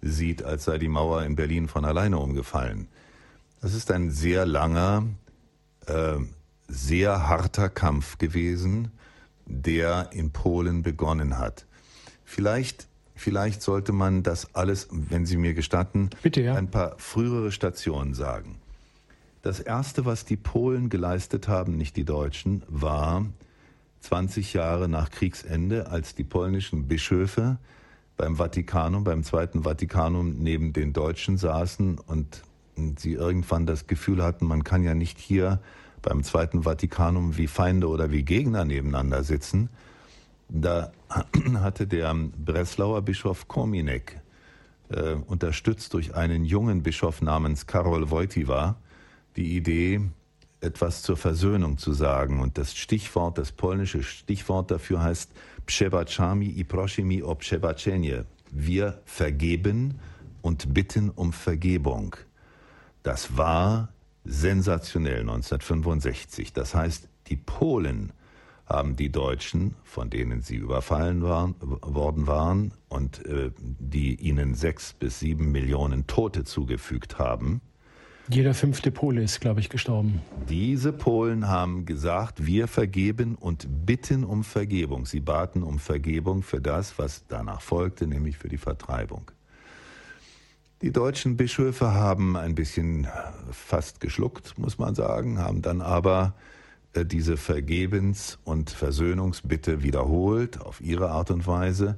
sieht, 0.00 0.42
als 0.42 0.64
sei 0.64 0.78
die 0.78 0.88
Mauer 0.88 1.22
in 1.22 1.36
Berlin 1.36 1.68
von 1.68 1.84
alleine 1.84 2.18
umgefallen. 2.18 2.88
Das 3.60 3.74
ist 3.74 3.90
ein 3.92 4.10
sehr 4.10 4.44
langer, 4.44 5.06
äh, 5.86 6.16
sehr 6.66 7.28
harter 7.28 7.68
Kampf 7.68 8.18
gewesen, 8.18 8.90
der 9.46 10.10
in 10.12 10.32
Polen 10.32 10.82
begonnen 10.82 11.38
hat. 11.38 11.66
Vielleicht 12.24 12.88
Vielleicht 13.14 13.62
sollte 13.62 13.92
man 13.92 14.22
das 14.22 14.54
alles, 14.54 14.88
wenn 14.90 15.26
Sie 15.26 15.36
mir 15.36 15.54
gestatten, 15.54 16.10
Bitte, 16.22 16.40
ja. 16.40 16.54
ein 16.54 16.70
paar 16.70 16.94
frühere 16.98 17.52
Stationen 17.52 18.14
sagen. 18.14 18.56
Das 19.42 19.60
Erste, 19.60 20.04
was 20.04 20.24
die 20.24 20.36
Polen 20.36 20.88
geleistet 20.88 21.48
haben, 21.48 21.76
nicht 21.76 21.96
die 21.96 22.04
Deutschen, 22.04 22.62
war 22.68 23.26
20 24.00 24.54
Jahre 24.54 24.88
nach 24.88 25.10
Kriegsende, 25.10 25.88
als 25.88 26.14
die 26.14 26.24
polnischen 26.24 26.88
Bischöfe 26.88 27.58
beim 28.16 28.36
Vatikanum, 28.36 29.04
beim 29.04 29.24
Zweiten 29.24 29.64
Vatikanum 29.64 30.36
neben 30.38 30.72
den 30.72 30.92
Deutschen 30.92 31.38
saßen 31.38 31.98
und 31.98 32.42
sie 32.96 33.12
irgendwann 33.12 33.66
das 33.66 33.86
Gefühl 33.86 34.22
hatten, 34.22 34.46
man 34.46 34.64
kann 34.64 34.82
ja 34.82 34.94
nicht 34.94 35.18
hier 35.18 35.60
beim 36.02 36.22
Zweiten 36.22 36.62
Vatikanum 36.62 37.36
wie 37.36 37.46
Feinde 37.46 37.88
oder 37.88 38.10
wie 38.10 38.22
Gegner 38.22 38.64
nebeneinander 38.64 39.22
sitzen, 39.22 39.68
da 40.52 40.92
hatte 41.54 41.86
der 41.86 42.14
Breslauer 42.14 43.02
Bischof 43.02 43.48
Kominek, 43.48 44.20
äh, 44.90 45.14
unterstützt 45.14 45.94
durch 45.94 46.14
einen 46.14 46.44
jungen 46.44 46.82
Bischof 46.82 47.22
namens 47.22 47.66
Karol 47.66 48.10
Wojtyła, 48.10 48.76
die 49.36 49.56
Idee, 49.56 50.00
etwas 50.60 51.02
zur 51.02 51.16
Versöhnung 51.16 51.78
zu 51.78 51.92
sagen. 51.92 52.40
Und 52.40 52.56
das 52.58 52.74
Stichwort, 52.74 53.38
das 53.38 53.50
polnische 53.50 54.02
Stichwort 54.02 54.70
dafür 54.70 55.02
heißt 55.02 55.32
Przebaczami 55.66 56.58
i 56.58 56.64
prosimy 56.64 57.22
o 57.22 57.34
przebaczenie. 57.34 58.24
Wir 58.50 59.00
vergeben 59.04 59.98
und 60.42 60.74
bitten 60.74 61.10
um 61.10 61.32
Vergebung. 61.32 62.16
Das 63.02 63.36
war 63.36 63.88
sensationell 64.24 65.20
1965. 65.20 66.52
Das 66.52 66.74
heißt, 66.74 67.08
Die 67.28 67.36
Polen 67.36 68.12
haben 68.72 68.96
die 68.96 69.12
Deutschen, 69.12 69.74
von 69.84 70.08
denen 70.08 70.40
sie 70.40 70.56
überfallen 70.56 71.22
waren, 71.22 71.54
worden 71.60 72.26
waren 72.26 72.72
und 72.88 73.24
äh, 73.26 73.50
die 73.58 74.14
ihnen 74.14 74.54
sechs 74.54 74.94
bis 74.94 75.20
sieben 75.20 75.52
Millionen 75.52 76.06
Tote 76.06 76.44
zugefügt 76.44 77.18
haben. 77.18 77.60
Jeder 78.28 78.54
fünfte 78.54 78.90
Pole 78.90 79.22
ist, 79.22 79.40
glaube 79.40 79.60
ich, 79.60 79.68
gestorben. 79.68 80.22
Diese 80.48 80.92
Polen 80.92 81.48
haben 81.48 81.84
gesagt, 81.84 82.46
wir 82.46 82.66
vergeben 82.66 83.34
und 83.34 83.66
bitten 83.84 84.24
um 84.24 84.42
Vergebung. 84.42 85.04
Sie 85.04 85.20
baten 85.20 85.62
um 85.62 85.78
Vergebung 85.78 86.42
für 86.42 86.60
das, 86.60 86.98
was 86.98 87.26
danach 87.28 87.60
folgte, 87.60 88.06
nämlich 88.06 88.38
für 88.38 88.48
die 88.48 88.58
Vertreibung. 88.58 89.30
Die 90.80 90.92
deutschen 90.92 91.36
Bischöfe 91.36 91.92
haben 91.92 92.36
ein 92.36 92.54
bisschen 92.54 93.06
fast 93.50 94.00
geschluckt, 94.00 94.56
muss 94.56 94.78
man 94.78 94.94
sagen, 94.94 95.38
haben 95.38 95.60
dann 95.60 95.82
aber 95.82 96.34
äh, 96.38 96.51
diese 96.94 97.36
Vergebens- 97.36 98.38
und 98.44 98.70
Versöhnungsbitte 98.70 99.82
wiederholt 99.82 100.60
auf 100.60 100.80
ihre 100.80 101.10
Art 101.10 101.30
und 101.30 101.46
Weise. 101.46 101.96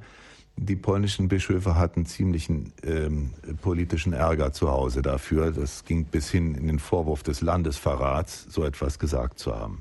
Die 0.56 0.76
polnischen 0.76 1.28
Bischöfe 1.28 1.74
hatten 1.74 2.06
ziemlichen 2.06 2.72
ähm, 2.84 3.30
politischen 3.60 4.12
Ärger 4.12 4.52
zu 4.52 4.70
Hause 4.70 5.02
dafür. 5.02 5.50
Das 5.50 5.84
ging 5.84 6.04
bis 6.04 6.30
hin 6.30 6.54
in 6.54 6.68
den 6.68 6.78
Vorwurf 6.78 7.24
des 7.24 7.40
Landesverrats, 7.40 8.46
so 8.48 8.64
etwas 8.64 9.00
gesagt 9.00 9.40
zu 9.40 9.56
haben. 9.56 9.80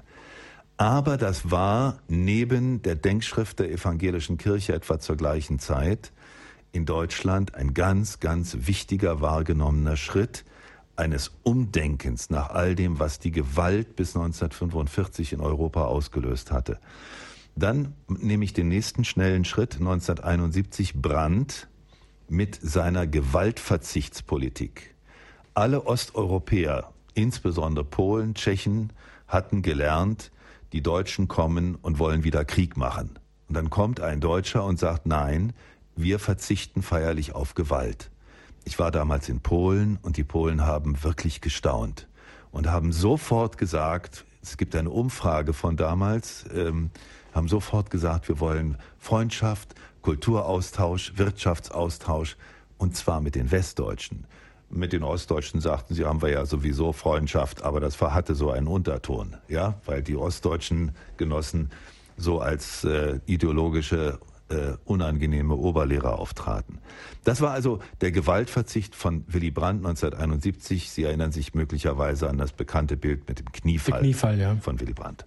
Aber 0.77 1.17
das 1.17 1.51
war 1.51 1.99
neben 2.07 2.81
der 2.81 2.95
Denkschrift 2.95 3.59
der 3.59 3.71
evangelischen 3.71 4.37
Kirche 4.37 4.73
etwa 4.73 4.99
zur 4.99 5.15
gleichen 5.15 5.59
Zeit 5.59 6.11
in 6.71 6.85
Deutschland 6.85 7.53
ein 7.53 7.75
ganz, 7.75 8.19
ganz 8.19 8.57
wichtiger 8.61 9.21
wahrgenommener 9.21 9.95
Schritt, 9.95 10.43
eines 10.95 11.31
Umdenkens 11.43 12.29
nach 12.29 12.49
all 12.49 12.75
dem, 12.75 12.99
was 12.99 13.19
die 13.19 13.31
Gewalt 13.31 13.95
bis 13.95 14.15
1945 14.15 15.33
in 15.33 15.41
Europa 15.41 15.85
ausgelöst 15.85 16.51
hatte. 16.51 16.79
Dann 17.55 17.93
nehme 18.07 18.45
ich 18.45 18.53
den 18.53 18.67
nächsten 18.67 19.03
schnellen 19.03 19.45
Schritt, 19.45 19.75
1971 19.75 21.01
Brandt 21.01 21.67
mit 22.27 22.57
seiner 22.61 23.05
Gewaltverzichtspolitik. 23.05 24.95
Alle 25.53 25.85
Osteuropäer, 25.85 26.91
insbesondere 27.13 27.85
Polen, 27.85 28.33
Tschechen, 28.33 28.91
hatten 29.27 29.61
gelernt, 29.61 30.31
die 30.73 30.81
Deutschen 30.81 31.27
kommen 31.27 31.75
und 31.75 31.99
wollen 31.99 32.23
wieder 32.23 32.43
Krieg 32.43 32.75
machen. 32.75 33.19
Und 33.47 33.55
dann 33.55 33.69
kommt 33.69 33.99
ein 33.99 34.19
Deutscher 34.19 34.65
und 34.65 34.79
sagt, 34.79 35.05
nein, 35.05 35.53
wir 35.95 36.17
verzichten 36.17 36.81
feierlich 36.81 37.35
auf 37.35 37.53
Gewalt. 37.53 38.09
Ich 38.65 38.79
war 38.79 38.91
damals 38.91 39.29
in 39.29 39.41
Polen 39.41 39.99
und 40.01 40.17
die 40.17 40.23
Polen 40.23 40.65
haben 40.65 41.03
wirklich 41.03 41.41
gestaunt 41.41 42.07
und 42.51 42.69
haben 42.69 42.91
sofort 42.91 43.57
gesagt, 43.57 44.25
es 44.41 44.57
gibt 44.57 44.75
eine 44.75 44.89
Umfrage 44.89 45.53
von 45.53 45.75
damals, 45.75 46.45
ähm, 46.53 46.89
haben 47.33 47.47
sofort 47.47 47.89
gesagt, 47.89 48.29
wir 48.29 48.39
wollen 48.39 48.77
Freundschaft, 48.99 49.75
Kulturaustausch, 50.01 51.13
Wirtschaftsaustausch 51.17 52.37
und 52.77 52.95
zwar 52.95 53.21
mit 53.21 53.35
den 53.35 53.51
Westdeutschen. 53.51 54.25
Mit 54.69 54.91
den 54.91 55.03
Ostdeutschen 55.03 55.61
sagten 55.61 55.93
sie, 55.93 56.05
haben 56.05 56.21
wir 56.21 56.29
ja 56.29 56.45
sowieso 56.45 56.93
Freundschaft, 56.93 57.63
aber 57.63 57.79
das 57.79 57.99
hatte 58.01 58.33
so 58.33 58.49
einen 58.49 58.67
Unterton, 58.67 59.37
ja, 59.47 59.75
weil 59.85 60.01
die 60.01 60.15
Ostdeutschen 60.15 60.93
Genossen 61.17 61.69
so 62.17 62.39
als 62.39 62.83
äh, 62.83 63.19
ideologische 63.25 64.19
äh, 64.49 64.73
unangenehme 64.85 65.55
Oberlehrer 65.55 66.19
auftraten. 66.19 66.79
Das 67.23 67.41
war 67.41 67.51
also 67.51 67.79
der 68.01 68.11
Gewaltverzicht 68.11 68.95
von 68.95 69.23
Willy 69.27 69.51
Brandt 69.51 69.85
1971. 69.85 70.91
Sie 70.91 71.03
erinnern 71.03 71.31
sich 71.31 71.53
möglicherweise 71.53 72.29
an 72.29 72.37
das 72.37 72.51
bekannte 72.51 72.97
Bild 72.97 73.27
mit 73.27 73.39
dem 73.39 73.51
Kniefall, 73.51 73.99
Kniefall 73.99 74.39
ja. 74.39 74.55
von 74.55 74.79
Willy 74.79 74.93
Brandt. 74.93 75.25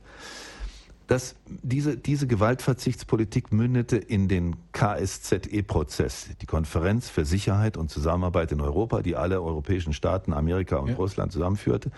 Das, 1.07 1.37
diese, 1.47 1.97
diese 1.97 2.27
Gewaltverzichtspolitik 2.27 3.53
mündete 3.53 3.97
in 3.97 4.27
den 4.27 4.57
KSZE-Prozess, 4.73 6.31
die 6.41 6.47
Konferenz 6.47 7.09
für 7.09 7.25
Sicherheit 7.25 7.77
und 7.77 7.91
Zusammenarbeit 7.91 8.51
in 8.51 8.61
Europa, 8.61 9.03
die 9.03 9.15
alle 9.15 9.41
europäischen 9.41 9.93
Staaten, 9.93 10.33
Amerika 10.33 10.79
und 10.79 10.89
ja. 10.89 10.97
Russland 10.97 11.31
zusammenführte, 11.31 11.93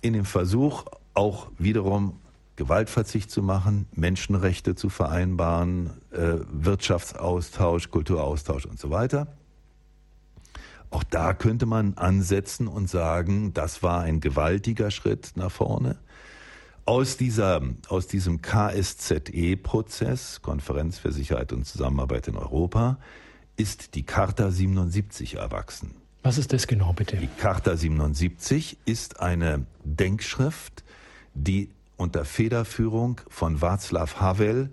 in 0.00 0.14
dem 0.14 0.24
Versuch, 0.24 0.86
auch 1.12 1.50
wiederum 1.58 2.21
Gewaltverzicht 2.62 3.28
zu 3.28 3.42
machen, 3.42 3.86
Menschenrechte 3.92 4.76
zu 4.76 4.88
vereinbaren, 4.88 5.90
äh, 6.12 6.36
Wirtschaftsaustausch, 6.48 7.90
Kulturaustausch 7.90 8.66
und 8.66 8.78
so 8.78 8.90
weiter. 8.90 9.26
Auch 10.90 11.02
da 11.02 11.34
könnte 11.34 11.66
man 11.66 11.94
ansetzen 11.94 12.68
und 12.68 12.88
sagen, 12.88 13.52
das 13.52 13.82
war 13.82 14.02
ein 14.02 14.20
gewaltiger 14.20 14.92
Schritt 14.92 15.32
nach 15.34 15.50
vorne. 15.50 15.98
Aus, 16.84 17.16
dieser, 17.16 17.62
aus 17.88 18.06
diesem 18.06 18.42
KSZE-Prozess, 18.42 20.40
Konferenz 20.42 20.98
für 20.98 21.10
Sicherheit 21.10 21.52
und 21.52 21.64
Zusammenarbeit 21.64 22.28
in 22.28 22.36
Europa, 22.36 22.98
ist 23.56 23.96
die 23.96 24.04
Charta 24.04 24.52
77 24.52 25.34
erwachsen. 25.34 25.96
Was 26.22 26.38
ist 26.38 26.52
das 26.52 26.68
genau, 26.68 26.92
bitte? 26.92 27.16
Die 27.16 27.26
Charta 27.26 27.76
77 27.76 28.78
ist 28.84 29.18
eine 29.18 29.66
Denkschrift, 29.82 30.84
die 31.34 31.70
unter 32.02 32.24
Federführung 32.24 33.20
von 33.28 33.60
Václav 33.60 34.16
Havel 34.16 34.70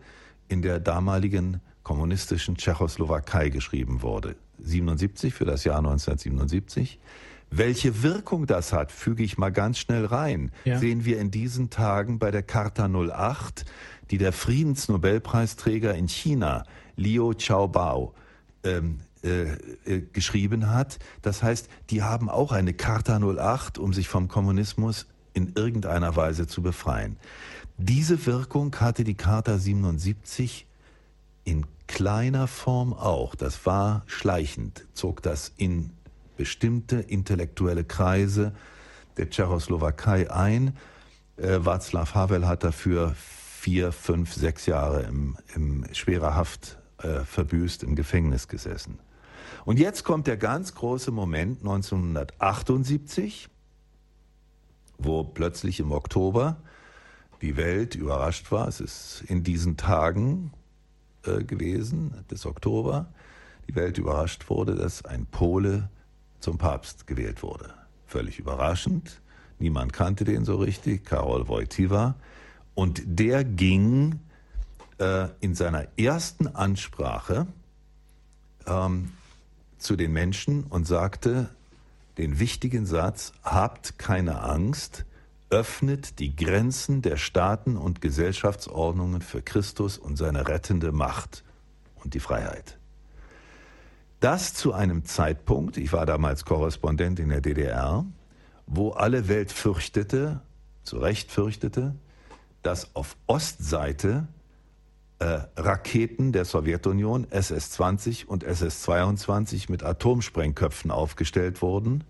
in 0.47 0.61
der 0.61 0.79
damaligen 0.79 1.61
kommunistischen 1.83 2.57
Tschechoslowakei 2.57 3.49
geschrieben 3.49 4.01
wurde. 4.01 4.35
77 4.57 5.33
für 5.33 5.45
das 5.45 5.63
Jahr 5.63 5.77
1977. 5.77 6.99
Welche 7.51 8.03
Wirkung 8.03 8.45
das 8.45 8.73
hat, 8.73 8.91
füge 8.91 9.23
ich 9.23 9.37
mal 9.37 9.51
ganz 9.51 9.77
schnell 9.77 10.05
rein. 10.05 10.51
Ja. 10.65 10.79
Sehen 10.79 11.05
wir 11.05 11.19
in 11.19 11.31
diesen 11.31 11.69
Tagen 11.69 12.19
bei 12.19 12.31
der 12.31 12.43
Charta 12.43 12.87
08, 12.87 13.65
die 14.11 14.17
der 14.17 14.33
Friedensnobelpreisträger 14.33 15.93
in 15.95 16.07
China, 16.07 16.63
Liu 16.95 17.33
Xiaobao, 17.33 18.13
ähm, 18.63 18.99
äh, 19.23 19.53
äh, 19.85 20.01
geschrieben 20.13 20.71
hat. 20.71 20.99
Das 21.21 21.43
heißt, 21.43 21.69
die 21.89 22.01
haben 22.03 22.29
auch 22.29 22.51
eine 22.51 22.73
Charta 22.73 23.19
08, 23.19 23.77
um 23.77 23.93
sich 23.93 24.07
vom 24.07 24.27
Kommunismus 24.27 25.07
in 25.39 25.53
irgendeiner 25.55 26.15
Weise 26.15 26.47
zu 26.47 26.61
befreien. 26.61 27.17
Diese 27.77 28.25
Wirkung 28.25 28.75
hatte 28.75 29.03
die 29.05 29.15
Charta 29.15 29.57
77 29.57 30.67
in 31.45 31.65
kleiner 31.87 32.47
Form 32.47 32.93
auch. 32.93 33.35
Das 33.35 33.65
war 33.65 34.03
schleichend, 34.05 34.85
zog 34.93 35.23
das 35.23 35.53
in 35.55 35.91
bestimmte 36.35 36.97
intellektuelle 36.97 37.85
Kreise 37.85 38.53
der 39.17 39.29
Tschechoslowakei 39.29 40.29
ein. 40.29 40.75
Äh, 41.37 41.59
Václav 41.59 42.13
Havel 42.13 42.47
hat 42.47 42.63
dafür 42.63 43.15
vier, 43.15 43.91
fünf, 43.91 44.33
sechs 44.33 44.65
Jahre 44.65 45.03
im, 45.03 45.37
im 45.55 45.85
schwerer 45.93 46.35
Haft 46.35 46.77
äh, 47.01 47.21
verbüßt, 47.21 47.83
im 47.83 47.95
Gefängnis 47.95 48.47
gesessen. 48.49 48.99
Und 49.65 49.79
jetzt 49.79 50.03
kommt 50.03 50.27
der 50.27 50.37
ganz 50.37 50.75
große 50.75 51.11
Moment 51.11 51.59
1978 51.59 53.49
wo 54.99 55.23
plötzlich 55.23 55.79
im 55.79 55.91
Oktober 55.91 56.57
die 57.41 57.57
Welt 57.57 57.95
überrascht 57.95 58.51
war. 58.51 58.67
Es 58.67 58.79
ist 58.79 59.23
in 59.27 59.43
diesen 59.43 59.77
Tagen 59.77 60.51
äh, 61.25 61.43
gewesen, 61.43 62.25
des 62.29 62.45
Oktober, 62.45 63.07
die 63.67 63.75
Welt 63.75 63.97
überrascht 63.97 64.49
wurde, 64.49 64.75
dass 64.75 65.05
ein 65.05 65.25
Pole 65.25 65.89
zum 66.39 66.57
Papst 66.57 67.07
gewählt 67.07 67.43
wurde. 67.43 67.73
Völlig 68.05 68.39
überraschend. 68.39 69.21
Niemand 69.59 69.93
kannte 69.93 70.23
den 70.23 70.45
so 70.45 70.57
richtig, 70.57 71.05
Karol 71.05 71.47
Wojtyła. 71.47 72.15
Und 72.75 73.01
der 73.05 73.43
ging 73.43 74.19
äh, 74.99 75.27
in 75.41 75.53
seiner 75.55 75.87
ersten 75.97 76.47
Ansprache 76.47 77.47
ähm, 78.65 79.11
zu 79.77 79.95
den 79.95 80.13
Menschen 80.13 80.63
und 80.63 80.87
sagte, 80.87 81.49
den 82.19 82.37
wichtigen 82.37 82.85
Satz, 82.85 83.31
habt 83.43 83.97
keine 83.97 84.41
Angst, 84.41 85.05
öffnet 85.49 86.19
die 86.19 86.35
Grenzen 86.35 87.01
der 87.01 87.15
Staaten 87.15 87.77
und 87.77 88.01
Gesellschaftsordnungen 88.01 89.21
für 89.21 89.41
Christus 89.41 89.97
und 89.97 90.17
seine 90.17 90.49
rettende 90.49 90.91
Macht 90.91 91.45
und 91.95 92.13
die 92.13 92.19
Freiheit. 92.19 92.77
Das 94.19 94.53
zu 94.53 94.73
einem 94.73 95.05
Zeitpunkt, 95.05 95.77
ich 95.77 95.93
war 95.93 96.05
damals 96.05 96.43
Korrespondent 96.43 97.19
in 97.19 97.29
der 97.29 97.39
DDR, 97.39 98.05
wo 98.67 98.91
alle 98.91 99.29
Welt 99.29 99.53
fürchtete, 99.53 100.41
zu 100.83 100.97
Recht 100.97 101.31
fürchtete, 101.31 101.95
dass 102.63 102.95
auf 102.97 103.15
Ostseite 103.27 104.27
äh, 105.19 105.41
Raketen 105.57 106.31
der 106.31 106.45
Sowjetunion 106.45 107.27
SS-20 107.29 108.25
und 108.25 108.43
SS-22 108.43 109.69
mit 109.69 109.83
Atomsprengköpfen 109.83 110.91
aufgestellt 110.91 111.61
wurden 111.61 112.03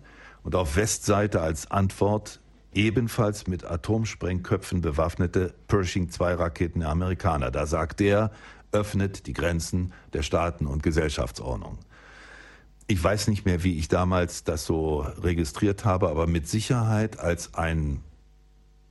und 0.44 0.56
auf 0.56 0.76
Westseite 0.76 1.42
als 1.42 1.70
Antwort 1.72 2.40
ebenfalls 2.74 3.48
mit 3.48 3.66
Atomsprengköpfen 3.66 4.82
bewaffnete 4.82 5.56
Pershing-2-Raketen 5.68 6.82
der 6.82 6.90
Amerikaner. 6.90 7.52
Da 7.52 7.66
sagt 7.66 8.00
er, 8.00 8.32
öffnet 8.72 9.26
die 9.26 9.34
Grenzen 9.34 9.92
der 10.14 10.22
Staaten- 10.22 10.68
und 10.68 10.84
Gesellschaftsordnung. 10.84 11.80
Ich 12.86 13.04
weiß 13.04 13.28
nicht 13.28 13.46
mehr, 13.46 13.64
wie 13.64 13.78
ich 13.78 13.88
damals 13.88 14.44
das 14.44 14.66
so 14.66 15.00
registriert 15.00 15.86
habe, 15.86 16.10
aber 16.10 16.28
mit 16.28 16.48
Sicherheit 16.48 17.20
als 17.20 17.54
ein 17.56 18.04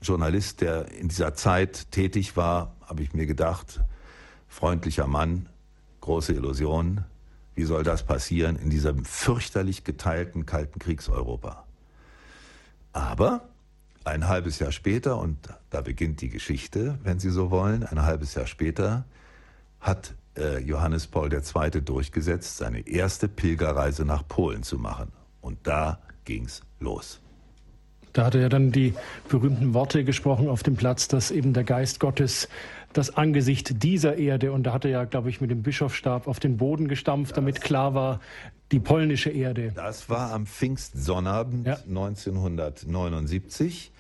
Journalist, 0.00 0.60
der 0.60 0.90
in 0.92 1.08
dieser 1.08 1.34
Zeit 1.34 1.90
tätig 1.90 2.36
war, 2.36 2.76
habe 2.82 3.02
ich 3.02 3.12
mir 3.12 3.26
gedacht, 3.26 3.80
freundlicher 4.48 5.06
Mann, 5.06 5.48
große 6.00 6.32
Illusion. 6.32 7.04
Wie 7.54 7.64
soll 7.64 7.82
das 7.82 8.04
passieren 8.04 8.56
in 8.56 8.70
diesem 8.70 9.04
fürchterlich 9.04 9.84
geteilten 9.84 10.46
Kalten 10.46 10.78
Kriegseuropa? 10.78 11.64
Aber 12.92 13.48
ein 14.04 14.26
halbes 14.28 14.58
Jahr 14.58 14.72
später, 14.72 15.18
und 15.18 15.38
da 15.70 15.80
beginnt 15.82 16.20
die 16.20 16.30
Geschichte, 16.30 16.98
wenn 17.02 17.18
Sie 17.18 17.30
so 17.30 17.50
wollen, 17.50 17.84
ein 17.84 18.02
halbes 18.02 18.34
Jahr 18.34 18.46
später 18.46 19.04
hat 19.80 20.14
äh, 20.36 20.58
Johannes 20.60 21.06
Paul 21.06 21.32
II. 21.32 21.82
durchgesetzt, 21.82 22.56
seine 22.56 22.86
erste 22.88 23.28
Pilgerreise 23.28 24.04
nach 24.04 24.26
Polen 24.26 24.62
zu 24.62 24.78
machen. 24.78 25.12
Und 25.40 25.66
da 25.66 26.00
ging's 26.24 26.62
los. 26.80 27.20
Da 28.12 28.26
hat 28.26 28.34
er 28.34 28.48
dann 28.48 28.72
die 28.72 28.94
berühmten 29.28 29.74
Worte 29.74 30.04
gesprochen 30.04 30.48
auf 30.48 30.62
dem 30.62 30.76
Platz, 30.76 31.08
dass 31.08 31.30
eben 31.30 31.52
der 31.52 31.64
Geist 31.64 32.00
Gottes 32.00 32.48
das 32.98 33.16
Angesicht 33.16 33.84
dieser 33.84 34.16
Erde, 34.16 34.50
und 34.50 34.64
da 34.64 34.72
hat 34.72 34.84
er 34.84 34.90
ja, 34.90 35.04
glaube 35.04 35.30
ich, 35.30 35.40
mit 35.40 35.52
dem 35.52 35.62
Bischofsstab 35.62 36.26
auf 36.26 36.40
den 36.40 36.56
Boden 36.56 36.88
gestampft, 36.88 37.36
damit 37.36 37.60
klar 37.60 37.94
war, 37.94 38.18
die 38.72 38.80
polnische 38.80 39.30
Erde. 39.30 39.70
Das 39.72 40.10
war 40.10 40.32
am 40.32 40.46
Pfingstsonnabend 40.46 41.64
ja. 41.64 41.74
1979, 41.74 43.92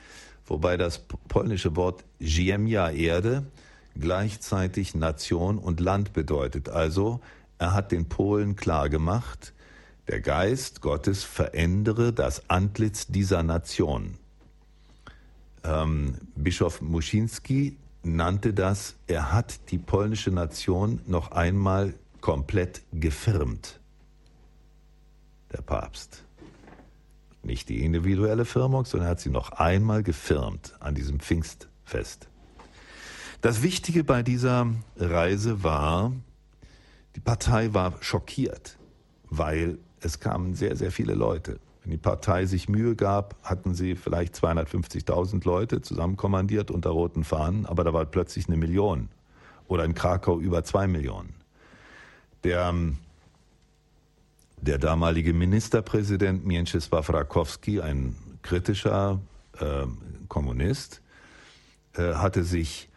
wobei 0.46 0.76
das 0.76 0.98
polnische 1.28 1.76
Wort 1.76 2.02
Ziemia 2.20 2.90
Erde 2.90 3.46
gleichzeitig 3.98 4.96
Nation 4.96 5.58
und 5.58 5.78
Land 5.78 6.12
bedeutet. 6.12 6.68
Also 6.68 7.20
er 7.58 7.74
hat 7.74 7.92
den 7.92 8.08
Polen 8.08 8.56
klar 8.56 8.88
gemacht, 8.88 9.52
der 10.08 10.20
Geist 10.20 10.80
Gottes 10.80 11.22
verändere 11.22 12.12
das 12.12 12.50
Antlitz 12.50 13.06
dieser 13.06 13.44
Nation. 13.44 14.14
Ähm, 15.62 16.16
Bischof 16.34 16.80
Muschinski 16.80 17.76
nannte 18.02 18.54
das, 18.54 18.96
er 19.06 19.32
hat 19.32 19.70
die 19.70 19.78
polnische 19.78 20.30
Nation 20.30 21.00
noch 21.06 21.32
einmal 21.32 21.94
komplett 22.20 22.82
gefirmt. 22.92 23.80
Der 25.52 25.62
Papst. 25.62 26.24
Nicht 27.42 27.68
die 27.68 27.84
individuelle 27.84 28.44
Firmung, 28.44 28.84
sondern 28.84 29.08
er 29.08 29.10
hat 29.12 29.20
sie 29.20 29.30
noch 29.30 29.52
einmal 29.52 30.02
gefirmt 30.02 30.74
an 30.80 30.94
diesem 30.94 31.20
Pfingstfest. 31.20 32.28
Das 33.40 33.62
Wichtige 33.62 34.02
bei 34.02 34.22
dieser 34.22 34.66
Reise 34.96 35.62
war, 35.62 36.12
die 37.14 37.20
Partei 37.20 37.72
war 37.72 37.94
schockiert, 38.00 38.76
weil 39.30 39.78
es 40.00 40.18
kamen 40.20 40.54
sehr, 40.54 40.76
sehr 40.76 40.90
viele 40.90 41.14
Leute. 41.14 41.60
Wenn 41.88 41.92
die 41.92 41.96
Partei 41.96 42.44
sich 42.44 42.68
Mühe 42.68 42.94
gab, 42.96 43.34
hatten 43.42 43.72
sie 43.72 43.94
vielleicht 43.94 44.34
250.000 44.34 45.42
Leute 45.46 45.80
zusammenkommandiert 45.80 46.70
unter 46.70 46.90
roten 46.90 47.24
Fahnen, 47.24 47.64
aber 47.64 47.82
da 47.82 47.94
war 47.94 48.04
plötzlich 48.04 48.46
eine 48.46 48.58
Million. 48.58 49.08
Oder 49.68 49.86
in 49.86 49.94
Krakau 49.94 50.38
über 50.38 50.62
zwei 50.64 50.86
Millionen. 50.86 51.32
Der, 52.44 52.74
der 54.60 54.76
damalige 54.76 55.32
Ministerpräsident 55.32 56.44
Mieczysław 56.44 57.10
Rakowski, 57.10 57.80
ein 57.80 58.14
kritischer 58.42 59.20
äh, 59.58 59.86
Kommunist, 60.28 61.00
äh, 61.94 62.16
hatte 62.16 62.44
sich 62.44 62.90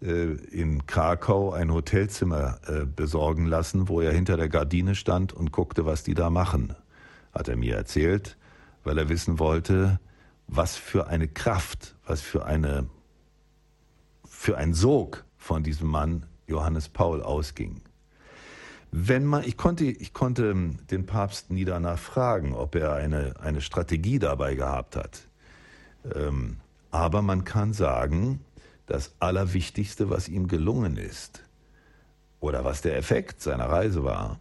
äh, 0.00 0.32
in 0.50 0.86
Krakau 0.86 1.52
ein 1.52 1.70
Hotelzimmer 1.70 2.60
äh, 2.66 2.86
besorgen 2.86 3.44
lassen, 3.44 3.90
wo 3.90 4.00
er 4.00 4.12
hinter 4.12 4.38
der 4.38 4.48
Gardine 4.48 4.94
stand 4.94 5.34
und 5.34 5.52
guckte, 5.52 5.84
was 5.84 6.02
die 6.02 6.14
da 6.14 6.30
machen, 6.30 6.74
hat 7.32 7.48
er 7.48 7.56
mir 7.56 7.76
erzählt, 7.76 8.36
weil 8.84 8.98
er 8.98 9.08
wissen 9.08 9.38
wollte, 9.38 10.00
was 10.46 10.76
für 10.76 11.08
eine 11.08 11.28
Kraft, 11.28 11.96
was 12.06 12.20
für 12.20 12.46
eine 12.46 12.88
für 14.38 14.56
ein 14.56 14.72
Sog 14.72 15.24
von 15.36 15.62
diesem 15.64 15.88
Mann 15.88 16.24
Johannes 16.46 16.88
Paul 16.88 17.22
ausging. 17.22 17.80
Wenn 18.90 19.24
man, 19.24 19.44
ich 19.44 19.56
konnte, 19.56 19.84
ich 19.84 20.12
konnte 20.12 20.54
den 20.90 21.06
Papst 21.06 21.50
nie 21.50 21.64
danach 21.64 21.98
fragen, 21.98 22.54
ob 22.54 22.74
er 22.76 22.94
eine, 22.94 23.34
eine 23.40 23.60
Strategie 23.60 24.18
dabei 24.18 24.54
gehabt 24.54 24.96
hat. 24.96 25.22
Ähm, 26.14 26.58
aber 26.90 27.20
man 27.20 27.44
kann 27.44 27.72
sagen, 27.72 28.40
das 28.86 29.12
Allerwichtigste, 29.18 30.08
was 30.08 30.28
ihm 30.28 30.48
gelungen 30.48 30.96
ist, 30.96 31.42
oder 32.40 32.64
was 32.64 32.80
der 32.80 32.96
Effekt 32.96 33.42
seiner 33.42 33.68
Reise 33.68 34.04
war, 34.04 34.38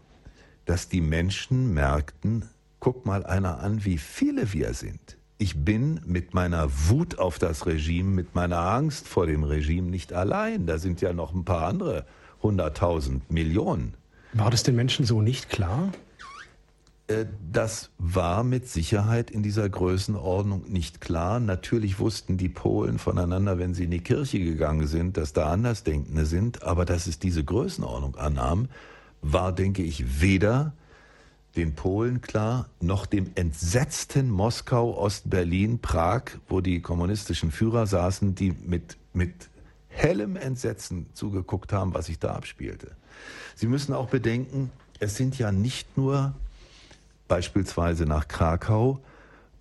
dass 0.65 0.87
die 0.87 1.01
Menschen 1.01 1.73
merkten, 1.73 2.47
guck 2.79 3.05
mal 3.05 3.25
einer 3.25 3.59
an, 3.59 3.85
wie 3.85 3.97
viele 3.97 4.53
wir 4.53 4.73
sind. 4.73 5.17
Ich 5.39 5.63
bin 5.63 6.01
mit 6.05 6.33
meiner 6.33 6.67
Wut 6.89 7.19
auf 7.19 7.37
das 7.37 7.65
Regime, 7.65 8.09
mit 8.09 8.33
meiner 8.33 8.59
Angst 8.59 9.07
vor 9.07 9.27
dem 9.27 9.43
Regime 9.43 9.89
nicht 9.89 10.13
allein. 10.13 10.65
Da 10.65 10.79
sind 10.79 10.99
ja 11.01 11.13
noch 11.13 11.33
ein 11.33 11.45
paar 11.45 11.67
andere 11.67 12.05
hunderttausend 12.41 13.31
Millionen. 13.31 13.93
War 14.33 14.49
das 14.49 14.63
den 14.63 14.75
Menschen 14.75 15.05
so 15.05 15.21
nicht 15.21 15.49
klar? 15.49 15.91
Äh, 17.07 17.25
das 17.51 17.89
war 17.97 18.43
mit 18.43 18.67
Sicherheit 18.67 19.31
in 19.31 19.43
dieser 19.43 19.67
Größenordnung 19.69 20.69
nicht 20.69 21.01
klar. 21.01 21.39
Natürlich 21.39 21.99
wussten 21.99 22.37
die 22.37 22.49
Polen 22.49 22.99
voneinander, 22.99 23.57
wenn 23.57 23.73
sie 23.73 23.85
in 23.85 23.91
die 23.91 24.01
Kirche 24.01 24.39
gegangen 24.39 24.87
sind, 24.87 25.17
dass 25.17 25.33
da 25.33 25.51
Andersdenkende 25.51 26.25
sind, 26.25 26.63
aber 26.63 26.85
dass 26.85 27.07
es 27.07 27.19
diese 27.19 27.43
Größenordnung 27.43 28.15
annahm, 28.15 28.69
war, 29.21 29.53
denke 29.53 29.83
ich, 29.83 30.21
weder 30.21 30.73
den 31.57 31.73
Polen 31.73 32.21
klar, 32.21 32.69
noch 32.79 33.07
dem 33.07 33.31
entsetzten 33.35 34.29
Moskau, 34.29 34.95
Ostberlin, 34.95 35.79
Prag, 35.79 36.21
wo 36.47 36.61
die 36.61 36.81
kommunistischen 36.81 37.51
Führer 37.51 37.87
saßen, 37.87 38.35
die 38.35 38.53
mit, 38.63 38.97
mit 39.13 39.49
hellem 39.89 40.35
Entsetzen 40.35 41.07
zugeguckt 41.13 41.73
haben, 41.73 41.95
was 41.95 42.05
sich 42.05 42.19
da 42.19 42.35
abspielte. 42.35 42.91
Sie 43.55 43.67
müssen 43.67 43.93
auch 43.93 44.07
bedenken, 44.07 44.69
es 44.99 45.17
sind 45.17 45.39
ja 45.39 45.51
nicht 45.51 45.97
nur 45.97 46.35
beispielsweise 47.27 48.05
nach 48.05 48.27
Krakau 48.27 48.99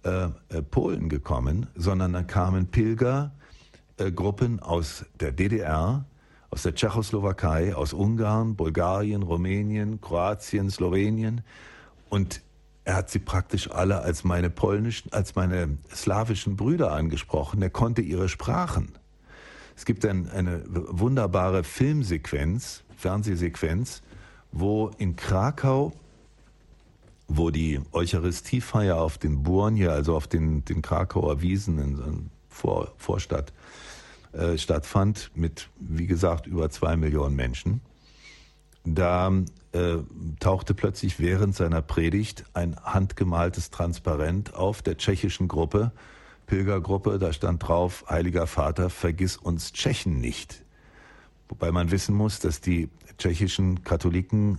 äh, 0.05 0.29
äh, 0.51 0.63
Polen 0.63 1.09
gekommen, 1.09 1.67
sondern 1.75 2.13
dann 2.13 2.27
kamen 2.27 2.67
Pilgergruppen 2.67 4.59
äh, 4.59 4.63
aus 4.63 5.07
der 5.19 5.33
DDR, 5.33 6.05
aus 6.51 6.63
der 6.63 6.75
Tschechoslowakei, 6.75 7.75
aus 7.75 7.95
Ungarn, 7.95 8.55
Bulgarien, 8.55 9.23
Rumänien, 9.23 10.01
Kroatien, 10.03 10.71
Slowenien 10.71 11.41
und 12.09 12.43
er 12.85 12.95
hat 12.95 13.11
sie 13.11 13.19
praktisch 13.19 13.71
alle 13.71 14.01
als 14.03 14.23
meine 14.23 14.49
polnischen, 14.49 15.13
als 15.13 15.35
meine 15.35 15.77
slawischen 15.93 16.57
Brüder 16.57 16.93
angesprochen. 16.93 17.61
Er 17.63 17.71
konnte 17.71 18.01
ihre 18.01 18.29
Sprachen. 18.29 18.93
Es 19.77 19.85
gibt 19.85 20.05
ein, 20.07 20.31
eine 20.31 20.63
wunderbare 20.69 21.65
Filmsequenz, 21.65 22.85
Fernsehsequenz, 22.97 24.03
wo 24.53 24.91
in 24.99 25.17
Krakau 25.17 25.93
wo 27.29 27.51
die 27.51 27.81
Eucharistiefeier 27.93 28.97
auf 28.97 29.19
den 29.19 29.43
Burnie, 29.43 29.89
also 29.89 30.17
auf 30.17 30.27
den, 30.27 30.65
den 30.65 30.83
Krakauer 30.83 31.43
Wiesen 31.43 31.79
in, 31.79 31.99
in 31.99 32.31
Vor, 32.49 32.93
Vorstadt, 32.97 33.53
äh, 34.33 34.57
stattfand, 34.57 35.31
mit, 35.35 35.69
wie 35.79 36.07
gesagt, 36.07 36.47
über 36.47 36.71
zwei 36.71 36.97
Millionen 36.97 37.35
Menschen. 37.35 37.81
Da 38.85 39.33
äh, 39.77 39.99
tauchte 40.41 40.75
plötzlich 40.75 41.21
während 41.21 41.55
seiner 41.55 41.83
Predigt 41.83 42.45
ein 42.55 42.77
handgemaltes 42.83 43.71
Transparent 43.71 44.55
auf 44.55 44.83
der 44.83 44.97
tschechischen 44.97 45.49
Gruppe, 45.49 45.93
Pilgergruppe, 46.47 47.19
da 47.19 47.33
stand 47.33 47.67
drauf, 47.67 48.05
Heiliger 48.09 48.47
Vater, 48.47 48.89
vergiss 48.89 49.37
uns 49.37 49.73
Tschechen 49.73 50.21
nicht. 50.21 50.65
Wobei 51.49 51.73
man 51.73 51.91
wissen 51.91 52.15
muss, 52.15 52.39
dass 52.39 52.61
die 52.61 52.89
tschechischen 53.19 53.83
Katholiken 53.83 54.59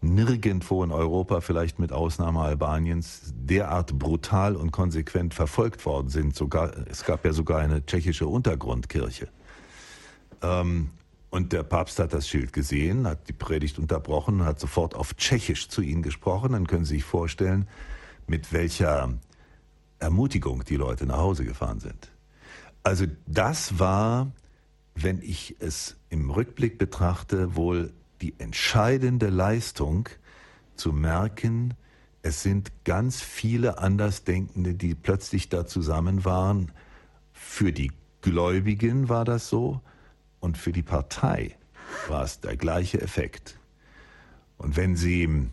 nirgendwo 0.00 0.84
in 0.84 0.92
Europa, 0.92 1.40
vielleicht 1.40 1.78
mit 1.78 1.92
Ausnahme 1.92 2.40
Albaniens, 2.40 3.32
derart 3.34 3.98
brutal 3.98 4.54
und 4.54 4.70
konsequent 4.70 5.34
verfolgt 5.34 5.84
worden 5.86 6.08
sind. 6.08 6.36
Sogar, 6.36 6.72
es 6.88 7.04
gab 7.04 7.24
ja 7.24 7.32
sogar 7.32 7.60
eine 7.60 7.84
tschechische 7.84 8.26
Untergrundkirche. 8.26 9.28
Ähm, 10.42 10.90
und 11.30 11.52
der 11.52 11.62
Papst 11.62 11.98
hat 11.98 12.14
das 12.14 12.26
Schild 12.26 12.52
gesehen, 12.52 13.06
hat 13.06 13.28
die 13.28 13.34
Predigt 13.34 13.78
unterbrochen, 13.78 14.44
hat 14.44 14.58
sofort 14.58 14.94
auf 14.94 15.14
Tschechisch 15.14 15.68
zu 15.68 15.82
ihnen 15.82 16.02
gesprochen. 16.02 16.52
Dann 16.52 16.66
können 16.66 16.84
Sie 16.84 16.96
sich 16.96 17.04
vorstellen, 17.04 17.68
mit 18.26 18.52
welcher 18.52 19.14
Ermutigung 19.98 20.64
die 20.64 20.76
Leute 20.76 21.06
nach 21.06 21.18
Hause 21.18 21.44
gefahren 21.44 21.80
sind. 21.80 22.10
Also 22.82 23.04
das 23.26 23.78
war, 23.78 24.32
wenn 24.94 25.20
ich 25.20 25.56
es 25.58 25.96
im 26.08 26.30
Rückblick 26.30 26.78
betrachte, 26.78 27.56
wohl 27.56 27.92
die 28.22 28.34
entscheidende 28.38 29.28
Leistung 29.28 30.08
zu 30.76 30.92
merken, 30.92 31.74
es 32.22 32.42
sind 32.42 32.72
ganz 32.84 33.20
viele 33.20 33.78
Andersdenkende, 33.78 34.74
die 34.74 34.94
plötzlich 34.94 35.48
da 35.48 35.66
zusammen 35.66 36.24
waren. 36.24 36.72
Für 37.32 37.72
die 37.72 37.92
Gläubigen 38.22 39.08
war 39.08 39.24
das 39.24 39.48
so 39.48 39.80
und 40.40 40.58
für 40.58 40.72
die 40.72 40.82
Partei 40.82 41.56
war 42.08 42.24
es 42.24 42.40
der 42.40 42.56
gleiche 42.56 43.00
Effekt. 43.00 43.58
Und 44.56 44.76
wenn 44.76 44.96
Sie 44.96 45.48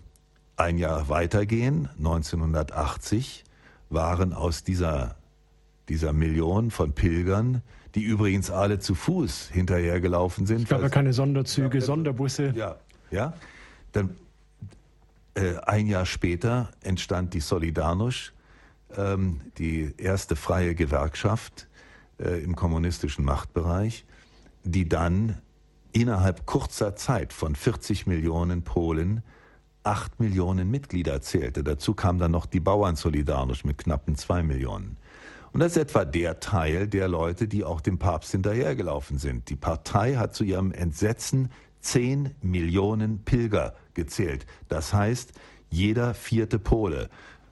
ein 0.58 0.78
Jahr 0.78 1.10
weitergehen, 1.10 1.90
1980, 1.98 3.44
waren 3.90 4.34
aus 4.34 4.64
dieser 4.64 5.16
dieser 5.90 6.14
Millionen 6.14 6.72
von 6.72 6.94
Pilgern, 6.94 7.62
die 7.94 8.02
übrigens 8.02 8.52
alle 8.52 8.80
zu 8.80 8.96
Fuß 8.96 9.50
hinterhergelaufen 9.52 10.46
sind. 10.46 10.64
Es 10.64 10.70
gab 10.70 10.82
ja 10.82 10.90
keine 10.90 11.14
Sonderzüge, 11.14 11.80
ja, 11.80 11.84
Sonderbusse. 11.84 12.54
Ja, 12.56 12.78
ja. 13.12 13.34
Dann 13.92 14.16
äh, 15.36 15.56
ein 15.66 15.88
Jahr 15.88 16.06
später 16.06 16.70
entstand 16.82 17.34
die 17.34 17.42
Solidarność, 17.42 18.32
ähm, 18.98 19.42
die 19.58 19.94
erste 19.98 20.36
freie 20.36 20.76
Gewerkschaft 20.76 21.68
äh, 22.20 22.44
im 22.44 22.56
kommunistischen 22.56 23.24
Machtbereich, 23.24 24.06
die 24.66 24.90
dann 24.90 25.42
innerhalb 25.92 26.46
kurzer 26.46 26.96
Zeit 26.96 27.32
von 27.32 27.56
40 27.56 28.08
Millionen 28.08 28.64
Polen 28.64 29.24
8 29.84 30.20
Millionen 30.20 30.70
Mitglieder 30.70 31.22
zählte. 31.22 31.64
Dazu 31.64 31.94
kam 31.94 32.18
dann 32.18 32.32
noch 32.32 32.48
die 32.48 32.60
Bauern-Solidarność 32.60 33.66
mit 33.66 33.78
knappen 33.78 34.16
2 34.16 34.44
Millionen. 34.44 34.98
Und 35.54 35.62
das 35.62 35.74
ist 35.74 35.78
etwa 35.78 36.04
der 36.04 36.40
Teil 36.40 36.88
der 36.88 37.08
Leute, 37.08 37.48
die 37.48 37.64
auch 37.64 37.80
dem 37.80 37.98
Papst 37.98 38.32
hinterhergelaufen 38.32 39.18
sind. 39.20 39.50
Die 39.50 39.56
Partei 39.56 40.16
hat 40.16 40.34
zu 40.34 40.44
ihrem 40.44 40.72
Entsetzen 40.72 41.50
10 41.80 42.32
Millionen 42.42 43.24
Pilger 43.24 43.76
gezählt. 43.94 44.46
Das 44.68 44.94
heißt, 44.94 45.34
jeder 45.70 46.14
vierte 46.14 46.60
Pole. 46.60 47.10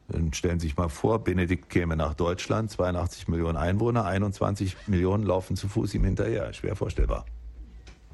Dann 0.09 0.33
stellen 0.33 0.59
Sie 0.59 0.67
sich 0.67 0.77
mal 0.77 0.89
vor, 0.89 1.23
Benedikt 1.23 1.69
käme 1.69 1.95
nach 1.95 2.13
Deutschland, 2.13 2.69
82 2.71 3.27
Millionen 3.27 3.57
Einwohner, 3.57 4.05
21 4.05 4.75
Millionen 4.87 5.23
laufen 5.23 5.55
zu 5.55 5.67
Fuß 5.67 5.93
ihm 5.95 6.03
hinterher. 6.03 6.51
Schwer 6.53 6.75
vorstellbar. 6.75 7.25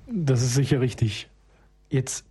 Das 0.07 0.41
ist 0.41 0.53
sicher 0.55 0.81
richtig. 0.81 1.29
Jetzt 1.89 2.25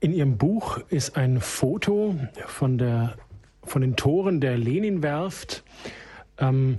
in 0.00 0.12
Ihrem 0.12 0.36
Buch 0.36 0.78
ist 0.88 1.16
ein 1.16 1.40
Foto 1.40 2.16
von, 2.46 2.78
der, 2.78 3.16
von 3.62 3.80
den 3.80 3.96
Toren 3.96 4.40
der 4.40 4.58
Leninwerft, 4.58 5.64
ähm, 6.38 6.78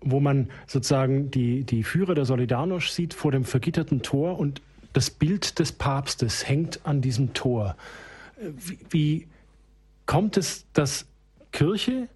wo 0.00 0.20
man 0.20 0.50
sozusagen 0.66 1.30
die, 1.30 1.64
die 1.64 1.82
Führer 1.82 2.14
der 2.14 2.24
Solidarność 2.24 2.92
sieht 2.92 3.12
vor 3.14 3.32
dem 3.32 3.44
vergitterten 3.44 4.02
Tor 4.02 4.38
und 4.38 4.62
das 4.92 5.10
Bild 5.10 5.58
des 5.58 5.72
Papstes 5.72 6.48
hängt 6.48 6.80
an 6.86 7.02
diesem 7.02 7.34
Tor. 7.34 7.76
Wie, 8.40 8.78
wie 8.88 9.28
kommt 10.06 10.36
es, 10.36 10.66
dass 10.72 11.06
Kirche 11.52 12.08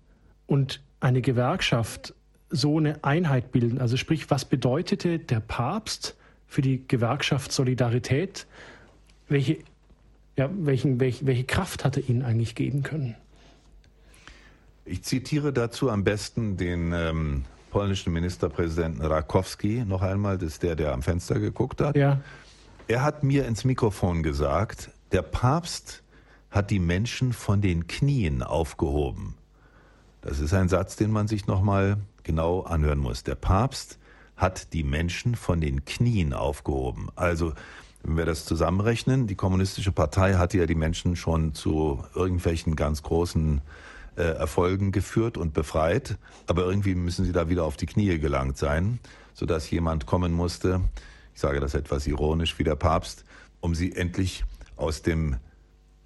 und 0.46 0.80
eine 1.00 1.20
Gewerkschaft 1.20 2.14
so 2.48 2.78
eine 2.78 3.04
Einheit 3.04 3.52
bilden? 3.52 3.78
Also 3.78 3.96
sprich, 3.96 4.30
was 4.30 4.44
bedeutete 4.44 5.18
der 5.18 5.40
Papst 5.40 6.16
für 6.46 6.62
die 6.62 6.86
Gewerkschaft 6.86 7.52
Solidarität? 7.52 8.46
Welche, 9.28 9.58
ja, 10.36 10.50
welchen, 10.52 10.98
welche, 11.00 11.26
welche 11.26 11.44
Kraft 11.44 11.84
hat 11.84 11.96
er 11.96 12.08
ihnen 12.08 12.22
eigentlich 12.22 12.54
geben 12.54 12.82
können? 12.82 13.16
Ich 14.84 15.04
zitiere 15.04 15.52
dazu 15.52 15.90
am 15.90 16.02
besten 16.02 16.56
den 16.56 16.92
ähm, 16.92 17.44
polnischen 17.70 18.12
Ministerpräsidenten 18.12 19.02
Rakowski 19.04 19.84
noch 19.86 20.02
einmal, 20.02 20.38
das 20.38 20.54
ist 20.54 20.62
der, 20.62 20.74
der 20.74 20.92
am 20.92 21.02
Fenster 21.02 21.38
geguckt 21.38 21.80
hat. 21.80 21.96
Ja. 21.96 22.20
Er 22.88 23.02
hat 23.02 23.22
mir 23.22 23.46
ins 23.46 23.64
Mikrofon 23.64 24.24
gesagt, 24.24 24.90
der 25.12 25.22
Papst 25.22 26.02
hat 26.50 26.70
die 26.70 26.80
Menschen 26.80 27.32
von 27.32 27.60
den 27.60 27.86
Knien 27.86 28.42
aufgehoben. 28.42 29.34
Das 30.20 30.40
ist 30.40 30.52
ein 30.52 30.68
Satz, 30.68 30.96
den 30.96 31.10
man 31.10 31.28
sich 31.28 31.46
noch 31.46 31.62
mal 31.62 31.98
genau 32.22 32.62
anhören 32.62 32.98
muss. 32.98 33.22
Der 33.22 33.34
Papst 33.36 33.98
hat 34.36 34.72
die 34.72 34.84
Menschen 34.84 35.34
von 35.34 35.60
den 35.60 35.84
Knien 35.84 36.32
aufgehoben. 36.32 37.08
Also, 37.14 37.52
wenn 38.02 38.16
wir 38.16 38.24
das 38.24 38.46
zusammenrechnen, 38.46 39.26
die 39.26 39.34
kommunistische 39.34 39.92
Partei 39.92 40.34
hatte 40.34 40.58
ja 40.58 40.66
die 40.66 40.74
Menschen 40.74 41.16
schon 41.16 41.54
zu 41.54 42.02
irgendwelchen 42.14 42.74
ganz 42.74 43.02
großen 43.02 43.60
äh, 44.16 44.22
Erfolgen 44.22 44.90
geführt 44.90 45.36
und 45.36 45.52
befreit, 45.52 46.16
aber 46.46 46.64
irgendwie 46.64 46.94
müssen 46.94 47.24
sie 47.24 47.32
da 47.32 47.48
wieder 47.48 47.64
auf 47.64 47.76
die 47.76 47.86
Knie 47.86 48.18
gelangt 48.18 48.56
sein, 48.56 48.98
sodass 49.34 49.70
jemand 49.70 50.06
kommen 50.06 50.32
musste, 50.32 50.80
ich 51.34 51.40
sage 51.40 51.60
das 51.60 51.74
etwas 51.74 52.06
ironisch 52.06 52.58
wie 52.58 52.64
der 52.64 52.76
Papst, 52.76 53.24
um 53.60 53.74
sie 53.74 53.94
endlich 53.94 54.44
aus 54.76 55.02
dem 55.02 55.36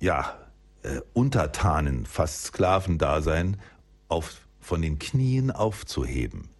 ja, 0.04 0.36
äh, 0.82 1.00
Untertanen, 1.14 2.04
fast 2.04 2.44
Sklavendasein 2.44 3.56
auf, 4.08 4.36
von 4.60 4.82
den 4.82 4.98
Knien 4.98 5.50
aufzuheben. 5.50 6.50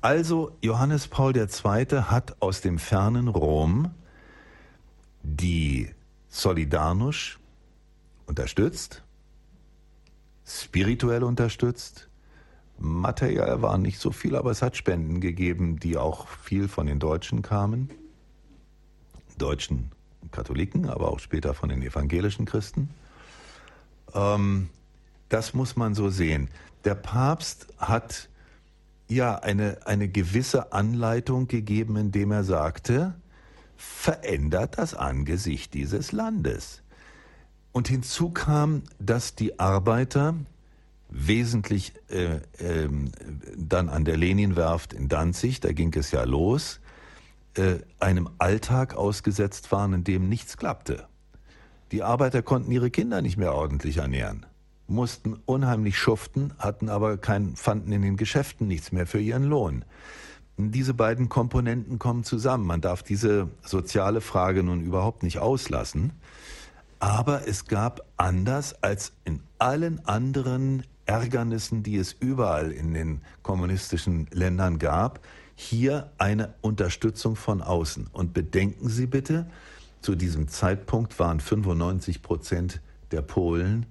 Also 0.00 0.56
Johannes 0.62 1.08
Paul 1.08 1.36
II. 1.36 1.86
hat 2.04 2.40
aus 2.40 2.62
dem 2.62 2.78
fernen 2.78 3.28
Rom 3.28 3.90
die 5.22 5.90
Solidarność 6.30 7.38
unterstützt, 8.26 9.02
spirituell 10.46 11.22
unterstützt, 11.22 12.08
materiell 12.78 13.60
war 13.60 13.76
nicht 13.76 13.98
so 13.98 14.10
viel, 14.10 14.36
aber 14.36 14.50
es 14.50 14.62
hat 14.62 14.76
Spenden 14.76 15.20
gegeben, 15.20 15.78
die 15.78 15.98
auch 15.98 16.28
viel 16.28 16.68
von 16.68 16.86
den 16.86 16.98
Deutschen 16.98 17.42
kamen, 17.42 17.90
deutschen 19.36 19.90
Katholiken, 20.34 20.88
aber 20.88 21.08
auch 21.08 21.20
später 21.20 21.54
von 21.54 21.68
den 21.68 21.82
evangelischen 21.82 22.44
Christen. 22.44 22.90
Ähm, 24.14 24.68
das 25.28 25.54
muss 25.54 25.76
man 25.76 25.94
so 25.94 26.10
sehen. 26.10 26.48
Der 26.84 26.94
Papst 26.94 27.68
hat 27.78 28.28
ja 29.08 29.36
eine, 29.36 29.78
eine 29.86 30.08
gewisse 30.08 30.72
Anleitung 30.72 31.48
gegeben, 31.48 31.96
indem 31.96 32.32
er 32.32 32.44
sagte, 32.44 33.14
verändert 33.76 34.78
das 34.78 34.94
Angesicht 34.94 35.74
dieses 35.74 36.12
Landes. 36.12 36.82
Und 37.72 37.88
hinzu 37.88 38.30
kam, 38.30 38.82
dass 38.98 39.34
die 39.34 39.58
Arbeiter 39.58 40.34
wesentlich 41.10 41.92
äh, 42.08 42.36
äh, 42.58 42.88
dann 43.56 43.88
an 43.88 44.04
der 44.04 44.16
Leninwerft 44.16 44.92
in 44.92 45.08
Danzig, 45.08 45.60
da 45.60 45.72
ging 45.72 45.94
es 45.94 46.10
ja 46.10 46.24
los, 46.24 46.80
äh, 47.56 47.78
einem 48.00 48.28
Alltag 48.38 48.94
ausgesetzt 48.94 49.72
waren, 49.72 49.92
in 49.92 50.04
dem 50.04 50.28
nichts 50.28 50.56
klappte. 50.56 51.06
Die 51.92 52.02
Arbeiter 52.02 52.42
konnten 52.42 52.70
ihre 52.70 52.90
Kinder 52.90 53.22
nicht 53.22 53.36
mehr 53.36 53.54
ordentlich 53.54 53.98
ernähren, 53.98 54.46
mussten 54.86 55.34
unheimlich 55.46 55.98
schuften, 55.98 56.52
hatten 56.58 56.88
aber 56.88 57.16
kein, 57.16 57.56
fanden 57.56 57.92
in 57.92 58.02
den 58.02 58.16
Geschäften 58.16 58.66
nichts 58.66 58.92
mehr 58.92 59.06
für 59.06 59.20
ihren 59.20 59.44
Lohn. 59.44 59.84
Diese 60.56 60.94
beiden 60.94 61.28
Komponenten 61.28 61.98
kommen 61.98 62.22
zusammen. 62.22 62.66
Man 62.66 62.80
darf 62.80 63.02
diese 63.02 63.48
soziale 63.62 64.20
Frage 64.20 64.62
nun 64.62 64.82
überhaupt 64.82 65.24
nicht 65.24 65.38
auslassen. 65.38 66.12
Aber 67.00 67.48
es 67.48 67.66
gab 67.66 68.02
anders 68.16 68.82
als 68.82 69.12
in 69.24 69.40
allen 69.58 70.06
anderen 70.06 70.84
Ärgernissen, 71.06 71.82
die 71.82 71.96
es 71.96 72.12
überall 72.12 72.72
in 72.72 72.94
den 72.94 73.20
kommunistischen 73.42 74.26
Ländern 74.30 74.78
gab, 74.78 75.20
hier 75.54 76.10
eine 76.18 76.54
Unterstützung 76.60 77.36
von 77.36 77.62
außen. 77.62 78.08
Und 78.12 78.34
bedenken 78.34 78.88
Sie 78.88 79.06
bitte, 79.06 79.46
zu 80.00 80.14
diesem 80.14 80.48
Zeitpunkt 80.48 81.18
waren 81.18 81.40
95 81.40 82.22
Prozent 82.22 82.80
der 83.10 83.22
Polen 83.22 83.86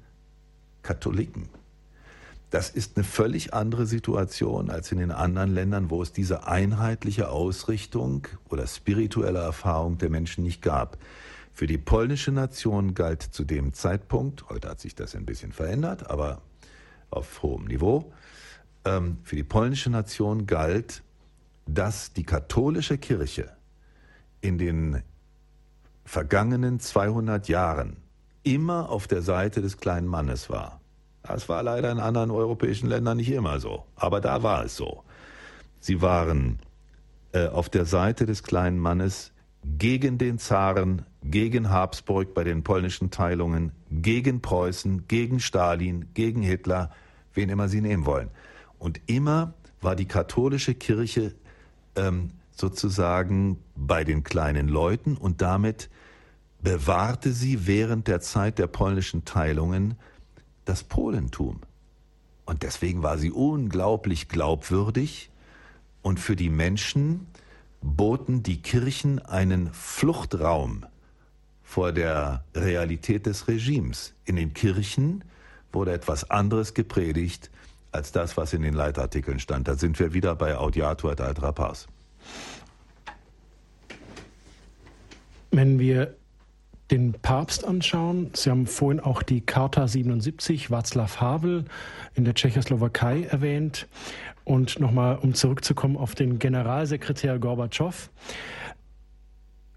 Katholiken. 0.81 1.49
Das 2.51 2.69
ist 2.69 2.97
eine 2.97 3.03
völlig 3.03 3.53
andere 3.55 3.87
Situation 3.87 4.69
als 4.69 4.91
in 4.91 4.99
den 4.99 5.09
anderen 5.09 5.51
Ländern, 5.55 5.89
wo 5.89 6.03
es 6.03 6.11
diese 6.11 6.45
einheitliche 6.45 7.29
Ausrichtung 7.29 8.27
oder 8.49 8.67
spirituelle 8.67 9.39
Erfahrung 9.39 9.97
der 9.97 10.11
Menschen 10.11 10.43
nicht 10.43 10.61
gab. 10.61 10.99
Für 11.51 11.65
die 11.65 11.79
polnische 11.79 12.31
Nation 12.31 12.93
galt 12.93 13.23
zu 13.23 13.43
dem 13.43 13.73
Zeitpunkt, 13.73 14.49
heute 14.49 14.69
hat 14.69 14.79
sich 14.79 14.93
das 14.93 15.15
ein 15.15 15.25
bisschen 15.25 15.51
verändert, 15.51 16.11
aber 16.11 16.41
auf 17.15 17.43
hohem 17.43 17.65
Niveau, 17.65 18.11
ähm, 18.85 19.17
für 19.23 19.35
die 19.35 19.43
polnische 19.43 19.89
Nation 19.89 20.45
galt, 20.45 21.03
dass 21.65 22.13
die 22.13 22.23
katholische 22.23 22.97
Kirche 22.97 23.51
in 24.41 24.57
den 24.57 25.01
vergangenen 26.05 26.79
200 26.79 27.47
Jahren 27.47 27.97
immer 28.43 28.89
auf 28.89 29.07
der 29.07 29.21
Seite 29.21 29.61
des 29.61 29.77
kleinen 29.77 30.07
Mannes 30.07 30.49
war. 30.49 30.81
Das 31.23 31.47
war 31.47 31.63
leider 31.63 31.89
in 31.91 31.99
anderen 31.99 32.31
europäischen 32.31 32.89
Ländern 32.89 33.17
nicht 33.17 33.31
immer 33.31 33.59
so, 33.59 33.85
aber 33.95 34.19
da 34.19 34.43
war 34.43 34.65
es 34.65 34.75
so. 34.75 35.03
Sie 35.79 36.01
waren 36.01 36.59
äh, 37.31 37.47
auf 37.47 37.69
der 37.69 37.85
Seite 37.85 38.25
des 38.25 38.43
kleinen 38.43 38.77
Mannes 38.77 39.31
gegen 39.65 40.17
den 40.17 40.37
Zaren, 40.37 41.03
gegen 41.23 41.69
Habsburg 41.69 42.33
bei 42.33 42.43
den 42.43 42.63
polnischen 42.63 43.11
Teilungen, 43.11 43.71
gegen 43.89 44.41
Preußen, 44.41 45.07
gegen 45.07 45.39
Stalin, 45.39 46.09
gegen 46.13 46.41
Hitler, 46.41 46.91
wen 47.33 47.49
immer 47.49 47.69
sie 47.69 47.81
nehmen 47.81 48.05
wollen. 48.05 48.29
Und 48.79 49.01
immer 49.07 49.53
war 49.81 49.95
die 49.95 50.07
katholische 50.07 50.75
Kirche 50.75 51.33
ähm, 51.95 52.31
sozusagen 52.51 53.57
bei 53.75 54.03
den 54.03 54.23
kleinen 54.23 54.67
Leuten 54.67 55.17
und 55.17 55.41
damit 55.41 55.89
bewahrte 56.61 57.33
sie 57.33 57.67
während 57.67 58.07
der 58.07 58.21
Zeit 58.21 58.57
der 58.57 58.67
polnischen 58.67 59.25
Teilungen 59.25 59.95
das 60.65 60.83
Polentum. 60.83 61.59
Und 62.45 62.63
deswegen 62.63 63.03
war 63.03 63.17
sie 63.17 63.31
unglaublich 63.31 64.29
glaubwürdig 64.29 65.29
und 66.01 66.19
für 66.19 66.35
die 66.35 66.49
Menschen 66.49 67.27
boten 67.81 68.43
die 68.43 68.61
Kirchen 68.61 69.19
einen 69.19 69.73
Fluchtraum 69.73 70.85
vor 71.61 71.91
der 71.91 72.45
Realität 72.55 73.25
des 73.25 73.47
Regimes. 73.47 74.13
In 74.25 74.35
den 74.35 74.53
Kirchen 74.53 75.23
wurde 75.73 75.91
etwas 75.91 76.29
anderes 76.29 76.73
gepredigt 76.73 77.51
als 77.91 78.11
das, 78.11 78.37
was 78.37 78.53
in 78.53 78.61
den 78.61 78.73
Leitartikeln 78.73 79.39
stand. 79.39 79.67
Da 79.67 79.75
sind 79.75 79.99
wir 79.99 80.13
wieder 80.13 80.35
bei 80.35 80.57
Audiatur 80.57 81.11
et 81.11 81.21
altra 81.21 81.51
pars. 81.51 81.87
Wenn 85.51 85.77
wir 85.77 86.15
den 86.89 87.13
Papst 87.13 87.65
anschauen, 87.65 88.31
Sie 88.33 88.49
haben 88.49 88.65
vorhin 88.65 88.99
auch 88.99 89.23
die 89.23 89.41
Charta 89.41 89.87
77, 89.87 90.67
Václav 90.67 91.19
Havel 91.21 91.65
in 92.15 92.25
der 92.25 92.33
Tschechoslowakei 92.33 93.23
erwähnt. 93.23 93.87
Und 94.43 94.79
nochmal, 94.79 95.17
um 95.17 95.33
zurückzukommen 95.33 95.95
auf 95.95 96.15
den 96.15 96.37
Generalsekretär 96.37 97.39
Gorbatschow. 97.39 98.09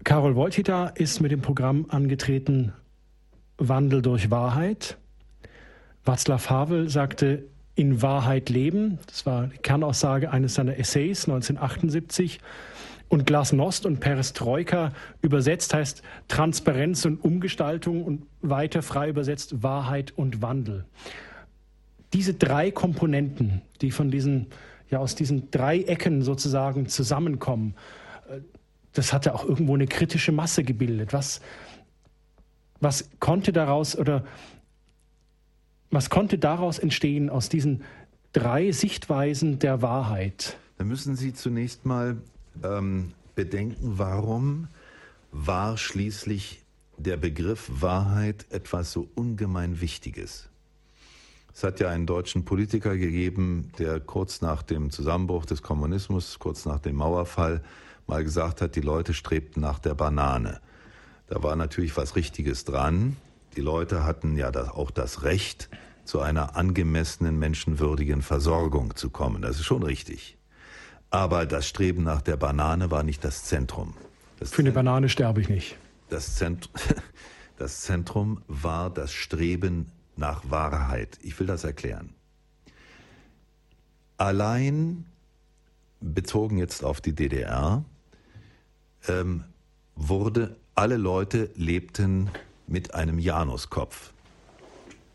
Karol 0.03 0.35
Wojtyla 0.35 0.87
ist 0.87 1.21
mit 1.21 1.31
dem 1.31 1.41
Programm 1.41 1.85
angetreten 1.89 2.73
Wandel 3.57 4.01
durch 4.01 4.29
Wahrheit. 4.29 4.97
Václav 6.07 6.49
Havel 6.49 6.89
sagte 6.89 7.43
in 7.75 8.01
Wahrheit 8.01 8.49
leben. 8.49 8.97
Das 9.07 9.25
war 9.25 9.47
die 9.47 9.57
Kernaussage 9.57 10.31
eines 10.31 10.55
seiner 10.55 10.77
Essays 10.77 11.25
1978. 11.25 12.39
Und 13.09 13.25
Glasnost 13.25 13.85
und 13.85 13.99
Perestroika 13.99 14.91
übersetzt 15.21 15.73
heißt 15.73 16.01
Transparenz 16.27 17.05
und 17.05 17.23
Umgestaltung 17.23 18.03
und 18.03 18.23
weiter 18.41 18.81
frei 18.81 19.09
übersetzt 19.09 19.63
Wahrheit 19.63 20.11
und 20.15 20.41
Wandel. 20.41 20.85
Diese 22.13 22.33
drei 22.33 22.71
Komponenten, 22.71 23.61
die 23.81 23.91
von 23.91 24.11
diesen, 24.11 24.47
ja, 24.89 24.99
aus 24.99 25.15
diesen 25.15 25.51
drei 25.51 25.81
Ecken 25.81 26.21
sozusagen 26.21 26.87
zusammenkommen, 26.87 27.75
äh, 28.29 28.39
das 28.93 29.13
hat 29.13 29.25
ja 29.25 29.35
auch 29.35 29.45
irgendwo 29.45 29.75
eine 29.75 29.87
kritische 29.87 30.31
Masse 30.31 30.63
gebildet. 30.63 31.13
Was, 31.13 31.41
was 32.79 33.09
konnte 33.19 33.53
daraus 33.53 33.97
oder 33.97 34.23
was 35.91 36.09
konnte 36.09 36.37
daraus 36.37 36.79
entstehen 36.79 37.29
aus 37.29 37.49
diesen 37.49 37.83
drei 38.33 38.71
Sichtweisen 38.71 39.59
der 39.59 39.81
Wahrheit? 39.81 40.57
Da 40.77 40.83
müssen 40.83 41.15
Sie 41.15 41.33
zunächst 41.33 41.85
mal 41.85 42.17
ähm, 42.63 43.13
bedenken, 43.35 43.93
warum 43.97 44.67
war 45.31 45.77
schließlich 45.77 46.63
der 46.97 47.17
Begriff 47.17 47.69
Wahrheit 47.69 48.45
etwas 48.49 48.91
so 48.91 49.07
ungemein 49.15 49.81
Wichtiges. 49.81 50.49
Es 51.53 51.63
hat 51.63 51.79
ja 51.79 51.89
einen 51.89 52.05
deutschen 52.05 52.45
Politiker 52.45 52.97
gegeben, 52.97 53.71
der 53.79 53.99
kurz 53.99 54.41
nach 54.41 54.61
dem 54.61 54.91
Zusammenbruch 54.91 55.45
des 55.45 55.61
Kommunismus, 55.61 56.37
kurz 56.39 56.65
nach 56.65 56.79
dem 56.79 56.95
Mauerfall, 56.97 57.63
mal 58.05 58.23
gesagt 58.23 58.61
hat, 58.61 58.75
die 58.75 58.81
Leute 58.81 59.13
strebten 59.13 59.61
nach 59.61 59.79
der 59.79 59.95
Banane. 59.95 60.59
Da 61.27 61.41
war 61.43 61.55
natürlich 61.55 61.97
was 61.97 62.15
Richtiges 62.15 62.63
dran. 62.63 63.17
Die 63.57 63.63
Leute 63.63 64.03
hatten 64.03 64.37
ja 64.37 64.51
auch 64.71 64.91
das 64.91 65.23
Recht, 65.23 65.67
zu 66.05 66.21
einer 66.21 66.55
angemessenen, 66.55 67.39
menschenwürdigen 67.39 68.21
Versorgung 68.21 68.95
zu 68.95 69.09
kommen. 69.09 69.41
Das 69.41 69.57
ist 69.59 69.65
schon 69.65 69.81
richtig. 69.81 70.37
Aber 71.09 71.47
das 71.47 71.67
Streben 71.67 72.03
nach 72.03 72.21
der 72.21 72.37
Banane 72.37 72.91
war 72.91 73.01
nicht 73.01 73.23
das 73.23 73.45
Zentrum. 73.45 73.95
Das 74.39 74.51
Für 74.51 74.61
eine 74.61 74.71
Banane 74.71 75.09
sterbe 75.09 75.41
ich 75.41 75.49
nicht. 75.49 75.75
Das, 76.09 76.35
Zent 76.35 76.69
das 77.57 77.81
Zentrum 77.81 78.41
war 78.47 78.91
das 78.91 79.11
Streben 79.11 79.91
nach 80.15 80.43
Wahrheit. 80.49 81.17
Ich 81.23 81.39
will 81.39 81.47
das 81.47 81.63
erklären. 81.63 82.13
Allein 84.17 85.05
bezogen 85.99 86.59
jetzt 86.59 86.83
auf 86.83 87.01
die 87.01 87.13
DDR 87.13 87.83
ähm, 89.07 89.45
wurde, 89.95 90.55
alle 90.75 90.97
Leute 90.97 91.49
lebten 91.55 92.29
mit 92.67 92.93
einem 92.93 93.19
Januskopf. 93.19 94.13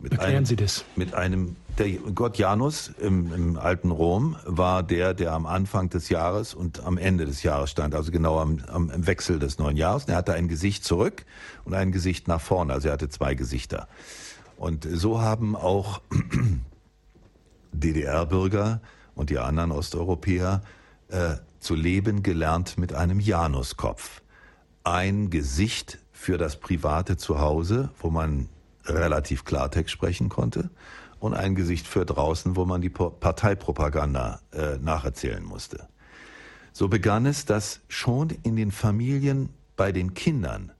Mit 0.00 0.12
Erklären 0.12 0.36
einem, 0.36 0.46
Sie 0.46 0.56
das. 0.56 0.84
Mit 0.96 1.14
einem, 1.14 1.54
der 1.78 1.90
Gott 1.90 2.36
Janus 2.36 2.90
im, 3.00 3.32
im, 3.32 3.56
alten 3.56 3.92
Rom 3.92 4.36
war 4.44 4.82
der, 4.82 5.14
der 5.14 5.32
am 5.32 5.46
Anfang 5.46 5.90
des 5.90 6.08
Jahres 6.08 6.54
und 6.54 6.82
am 6.82 6.98
Ende 6.98 7.24
des 7.24 7.44
Jahres 7.44 7.70
stand, 7.70 7.94
also 7.94 8.10
genau 8.10 8.40
am, 8.40 8.58
am 8.66 9.06
Wechsel 9.06 9.38
des 9.38 9.58
neuen 9.58 9.76
Jahres. 9.76 10.06
Er 10.06 10.16
hatte 10.16 10.34
ein 10.34 10.48
Gesicht 10.48 10.84
zurück 10.84 11.24
und 11.64 11.74
ein 11.74 11.92
Gesicht 11.92 12.26
nach 12.26 12.40
vorne, 12.40 12.72
also 12.72 12.88
er 12.88 12.94
hatte 12.94 13.10
zwei 13.10 13.36
Gesichter. 13.36 13.86
Und 14.56 14.88
so 14.90 15.20
haben 15.20 15.54
auch 15.54 16.00
DDR-Bürger 17.72 18.80
und 19.14 19.30
die 19.30 19.38
anderen 19.38 19.70
Osteuropäer 19.70 20.62
äh, 21.08 21.34
zu 21.60 21.76
leben 21.76 22.24
gelernt 22.24 22.76
mit 22.76 22.92
einem 22.92 23.20
Januskopf. 23.20 24.20
Ein 24.82 25.30
Gesicht 25.30 26.01
für 26.22 26.38
das 26.38 26.54
private 26.54 27.16
Zuhause, 27.16 27.90
wo 27.98 28.08
man 28.08 28.48
relativ 28.84 29.44
Klartext 29.44 29.90
sprechen 29.90 30.28
konnte 30.28 30.70
und 31.18 31.34
ein 31.34 31.56
Gesicht 31.56 31.84
für 31.84 32.06
draußen, 32.06 32.54
wo 32.54 32.64
man 32.64 32.80
die 32.80 32.90
Parteipropaganda 32.90 34.38
äh, 34.52 34.78
nacherzählen 34.78 35.42
musste. 35.42 35.88
So 36.72 36.86
begann 36.86 37.26
es, 37.26 37.44
dass 37.44 37.80
schon 37.88 38.30
in 38.44 38.54
den 38.54 38.70
Familien 38.70 39.48
bei 39.76 39.90
den 39.90 40.14
Kindern 40.14 40.70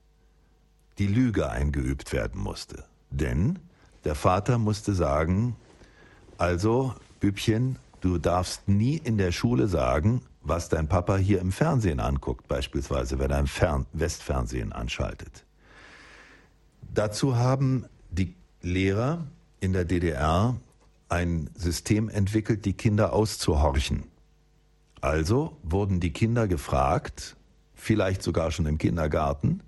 die 0.97 1.07
Lüge 1.07 1.49
eingeübt 1.49 2.13
werden 2.13 2.39
musste. 2.41 2.85
Denn 3.09 3.59
der 4.05 4.15
Vater 4.15 4.57
musste 4.57 4.93
sagen, 4.93 5.57
also 6.37 6.93
Bübchen, 7.19 7.77
du 7.99 8.17
darfst 8.17 8.69
nie 8.69 8.95
in 8.95 9.17
der 9.17 9.33
Schule 9.33 9.67
sagen, 9.67 10.21
was 10.43 10.69
dein 10.69 10.87
Papa 10.87 11.17
hier 11.17 11.39
im 11.39 11.51
Fernsehen 11.51 11.99
anguckt, 11.99 12.47
beispielsweise, 12.47 13.17
wenn 13.19 13.31
er 13.31 13.37
ein 13.37 13.47
Fern 13.47 13.85
Westfernsehen 13.93 14.73
anschaltet. 14.73 15.45
Dazu 16.93 17.37
haben 17.37 17.85
die 18.11 18.35
Lehrer 18.61 19.25
in 19.59 19.73
der 19.73 19.85
DDR 19.85 20.55
ein 21.09 21.49
System 21.55 22.09
entwickelt, 22.09 22.65
die 22.65 22.73
Kinder 22.73 23.13
auszuhorchen. 23.13 24.03
Also 25.01 25.57
wurden 25.63 25.99
die 25.99 26.13
Kinder 26.13 26.47
gefragt, 26.47 27.35
vielleicht 27.73 28.23
sogar 28.23 28.51
schon 28.51 28.65
im 28.65 28.77
Kindergarten, 28.77 29.61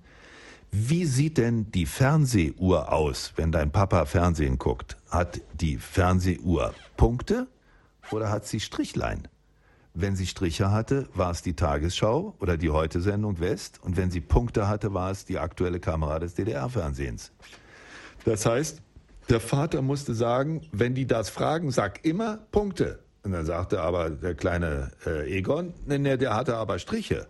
wie 0.72 1.06
sieht 1.06 1.38
denn 1.38 1.72
die 1.72 1.86
Fernsehuhr 1.86 2.92
aus, 2.92 3.34
wenn 3.38 3.52
dein 3.52 3.72
Papa 3.72 4.06
Fernsehen 4.06 4.58
guckt? 4.58 4.98
Hat 5.10 5.40
die 5.54 5.78
Fernsehuhr 5.78 6.74
Punkte 6.98 7.48
oder 8.12 8.30
hat 8.30 8.46
sie 8.46 8.60
Strichlein? 8.60 9.28
Wenn 9.98 10.18
sie 10.18 10.28
Striche 10.28 10.72
hatte, 10.72 11.08
war 11.14 11.32
es 11.32 11.42
die 11.42 11.56
Tagesschau 11.56 12.36
oder 12.42 12.58
die 12.58 12.70
Heute-Sendung 12.70 13.40
West. 13.40 13.80
Und 13.82 13.96
wenn 13.96 14.12
sie 14.12 14.20
Punkte 14.20 14.68
hatte, 14.68 14.94
war 14.94 15.10
es 15.10 15.24
die 15.24 15.40
aktuelle 15.40 15.80
Kamera 15.80 16.20
des 16.20 16.34
DDR-Fernsehens. 16.34 17.32
Das 18.26 18.46
heißt, 18.46 18.82
der 19.30 19.40
Vater 19.40 19.82
musste 19.82 20.14
sagen, 20.14 20.68
wenn 20.74 20.96
die 20.96 21.08
das 21.08 21.30
fragen, 21.30 21.72
sag 21.72 22.04
immer 22.04 22.40
Punkte. 22.52 23.00
Und 23.24 23.32
dann 23.32 23.46
sagte 23.46 23.82
aber 23.82 24.10
der 24.10 24.36
kleine 24.36 24.92
äh, 25.06 25.38
Egon, 25.38 25.74
nee, 25.86 26.18
der 26.18 26.36
hatte 26.36 26.58
aber 26.58 26.78
Striche. 26.78 27.26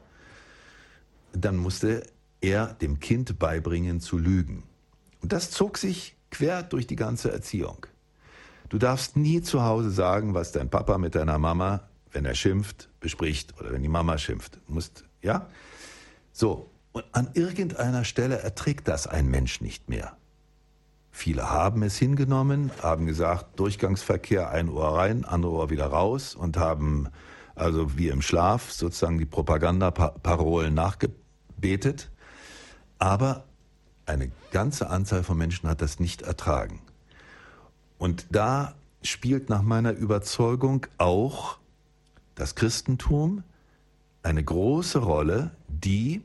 Dann 1.34 1.58
musste 1.58 2.02
er 2.42 2.74
dem 2.74 3.00
Kind 3.00 3.38
beibringen 3.38 4.00
zu 4.00 4.18
lügen. 4.18 4.64
Und 5.22 5.34
das 5.34 5.52
zog 5.52 5.78
sich 5.78 6.16
quer 6.32 6.64
durch 6.64 6.88
die 6.88 6.96
ganze 6.96 7.32
Erziehung. 7.32 7.86
Du 8.70 8.80
darfst 8.80 9.18
nie 9.18 9.44
zu 9.44 9.64
Hause 9.64 9.92
sagen, 9.92 10.34
was 10.34 10.52
dein 10.52 10.72
Papa 10.72 10.98
mit 10.98 11.14
deiner 11.14 11.38
Mama 11.38 11.88
wenn 12.16 12.26
er 12.26 12.34
schimpft, 12.34 12.90
bespricht 13.00 13.60
oder 13.60 13.74
wenn 13.74 13.84
die 13.84 13.90
Mama 13.90 14.18
schimpft. 14.18 14.58
Musst, 14.68 15.04
ja? 15.22 15.48
So. 16.32 16.72
Und 16.94 17.04
an 17.12 17.30
irgendeiner 17.34 18.06
Stelle 18.06 18.40
erträgt 18.40 18.88
das 18.88 19.06
ein 19.06 19.28
Mensch 19.28 19.60
nicht 19.60 19.90
mehr. 19.90 20.16
Viele 21.12 21.50
haben 21.50 21.84
es 21.84 21.98
hingenommen, 21.98 22.72
haben 22.82 23.06
gesagt, 23.06 23.60
Durchgangsverkehr, 23.60 24.50
ein 24.50 24.70
Ohr 24.70 24.98
rein, 24.98 25.26
andere 25.26 25.52
Ohr 25.52 25.70
wieder 25.70 25.88
raus 25.88 26.36
und 26.36 26.58
haben 26.58 27.10
also 27.54 27.98
wie 27.98 28.10
im 28.10 28.22
Schlaf 28.22 28.72
sozusagen 28.72 29.18
die 29.18 29.26
Propagandaparolen 29.26 30.74
nachgebetet. 30.74 32.12
Aber 32.98 33.44
eine 34.06 34.32
ganze 34.52 34.90
Anzahl 34.90 35.24
von 35.24 35.38
Menschen 35.38 35.68
hat 35.68 35.82
das 35.82 36.00
nicht 36.00 36.22
ertragen. 36.22 36.82
Und 37.98 38.28
da 38.32 38.76
spielt 39.02 39.50
nach 39.50 39.62
meiner 39.62 39.92
Überzeugung 39.92 40.88
auch 40.98 41.58
das 42.36 42.56
Christentum 42.56 43.44
eine 44.24 44.44
große 44.44 45.00
Rolle, 45.00 45.52
die 45.68 46.22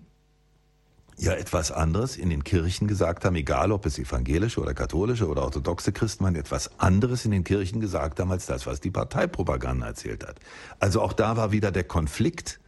ja 1.16 1.32
etwas 1.32 1.70
anderes 1.70 2.16
in 2.16 2.30
den 2.30 2.44
Kirchen 2.44 2.88
gesagt 2.88 3.24
haben, 3.24 3.36
egal 3.36 3.72
ob 3.72 3.84
es 3.84 3.98
evangelische 3.98 4.60
oder 4.60 4.72
katholische 4.72 5.28
oder 5.28 5.42
orthodoxe 5.42 5.92
Christen 5.92 6.24
waren, 6.24 6.34
etwas 6.34 6.80
anderes 6.80 7.26
in 7.26 7.30
den 7.30 7.44
Kirchen 7.44 7.80
gesagt 7.80 8.18
haben 8.20 8.30
als 8.30 8.46
das, 8.46 8.66
was 8.66 8.80
die 8.80 8.90
Parteipropaganda 8.90 9.86
erzählt 9.86 10.26
hat. 10.26 10.40
Also 10.78 11.02
auch 11.02 11.12
da 11.12 11.36
war 11.36 11.52
wieder 11.52 11.72
der 11.72 11.84
Konflikt 11.84 12.58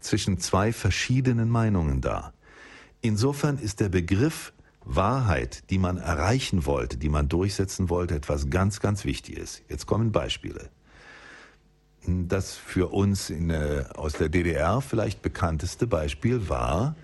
zwischen 0.00 0.38
zwei 0.38 0.72
verschiedenen 0.72 1.48
Meinungen 1.48 2.00
da. 2.00 2.32
Insofern 3.00 3.58
ist 3.58 3.78
der 3.80 3.90
Begriff 3.90 4.52
Wahrheit, 4.84 5.70
die 5.70 5.78
man 5.78 5.96
erreichen 5.96 6.66
wollte, 6.66 6.98
die 6.98 7.08
man 7.08 7.28
durchsetzen 7.28 7.88
wollte, 7.88 8.16
etwas 8.16 8.50
ganz, 8.50 8.80
ganz 8.80 9.04
Wichtiges. 9.04 9.62
Jetzt 9.68 9.86
kommen 9.86 10.10
Beispiele 10.12 10.68
das 12.06 12.54
für 12.54 12.92
uns 12.92 13.30
in, 13.30 13.50
äh, 13.50 13.84
aus 13.94 14.14
der 14.14 14.28
DDR 14.28 14.80
vielleicht 14.80 15.22
bekannteste 15.22 15.86
Beispiel 15.86 16.48
war 16.48 16.96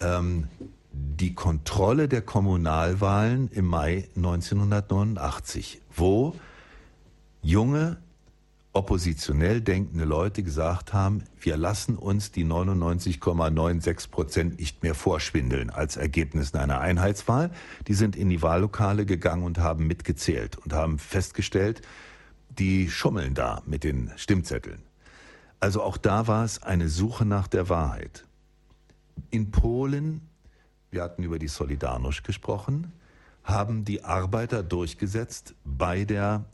ähm, 0.00 0.48
die 0.92 1.34
Kontrolle 1.34 2.08
der 2.08 2.22
Kommunalwahlen 2.22 3.48
im 3.52 3.66
Mai 3.66 4.08
1989, 4.16 5.80
wo 5.94 6.34
junge 7.42 7.98
oppositionell 8.72 9.60
denkende 9.60 10.04
Leute 10.04 10.42
gesagt 10.42 10.92
haben, 10.92 11.22
wir 11.40 11.56
lassen 11.56 11.96
uns 11.96 12.32
die 12.32 12.44
99,96 12.44 14.10
Prozent 14.10 14.58
nicht 14.58 14.82
mehr 14.82 14.94
vorschwindeln 14.94 15.70
als 15.70 15.96
Ergebnis 15.96 16.54
einer 16.54 16.80
Einheitswahl. 16.80 17.50
Die 17.86 17.94
sind 17.94 18.16
in 18.16 18.30
die 18.30 18.42
Wahllokale 18.42 19.06
gegangen 19.06 19.44
und 19.44 19.58
haben 19.58 19.86
mitgezählt 19.86 20.58
und 20.58 20.72
haben 20.72 20.98
festgestellt, 20.98 21.82
die 22.58 22.90
schummeln 22.90 23.34
da 23.34 23.62
mit 23.66 23.84
den 23.84 24.10
Stimmzetteln. 24.16 24.82
Also 25.60 25.82
auch 25.82 25.96
da 25.96 26.26
war 26.26 26.44
es 26.44 26.62
eine 26.62 26.88
Suche 26.88 27.24
nach 27.24 27.48
der 27.48 27.68
Wahrheit. 27.68 28.26
In 29.30 29.50
Polen, 29.50 30.28
wir 30.90 31.02
hatten 31.02 31.22
über 31.22 31.38
die 31.38 31.48
Solidarność 31.48 32.22
gesprochen, 32.22 32.92
haben 33.42 33.84
die 33.84 34.04
Arbeiter 34.04 34.62
durchgesetzt 34.62 35.54
bei 35.64 36.04
der 36.04 36.44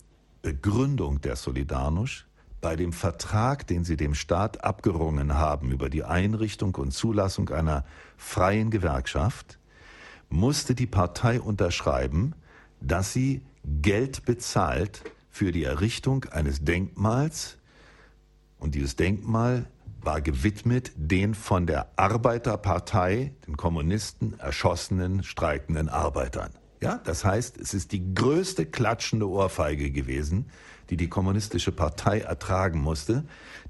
Begründung 0.42 1.20
der 1.20 1.36
Solidarność, 1.36 2.24
bei 2.61 2.76
dem 2.76 2.92
Vertrag, 2.92 3.66
den 3.66 3.84
sie 3.84 3.96
dem 3.96 4.14
Staat 4.14 4.64
abgerungen 4.64 5.34
haben 5.34 5.70
über 5.70 5.88
die 5.88 6.05
Einrichtung 6.05 6.74
und 6.74 6.92
Zulassung 6.92 7.48
einer 7.48 7.84
freien 8.16 8.70
Gewerkschaft, 8.70 9.59
musste 10.28 10.74
die 10.74 10.86
Partei 10.86 11.40
unterschreiben, 11.40 12.34
dass 12.80 13.12
sie 13.12 13.42
Geld 13.64 14.24
bezahlt 14.24 15.03
für 15.31 15.53
die 15.53 15.64
Errichtung 15.64 16.24
eines 16.26 16.64
Denkmals 16.64 17.57
und 18.59 18.74
dieses 18.74 18.97
Denkmal 18.97 19.66
war 20.03 20.20
gewidmet 20.20 20.93
den 20.97 21.35
von 21.35 21.66
der 21.66 21.91
Arbeiterpartei, 21.97 23.33
den 23.47 23.57
Kommunisten, 23.57 24.39
erschossenen, 24.39 25.22
streikenden 25.22 25.89
Arbeitern. 25.89 26.53
Ja, 26.81 27.01
das 27.05 27.24
heißt, 27.24 27.59
es 27.59 27.74
ist 27.74 27.93
die 27.93 28.14
größte 28.14 28.64
klatschende 28.64 29.28
Ohrfeige 29.28 29.91
gewesen, 29.91 30.47
die 30.89 30.97
die 30.97 31.09
kommunistische 31.09 31.72
Partei 31.72 32.20
ertragen 32.20 32.81
musste, 32.81 33.24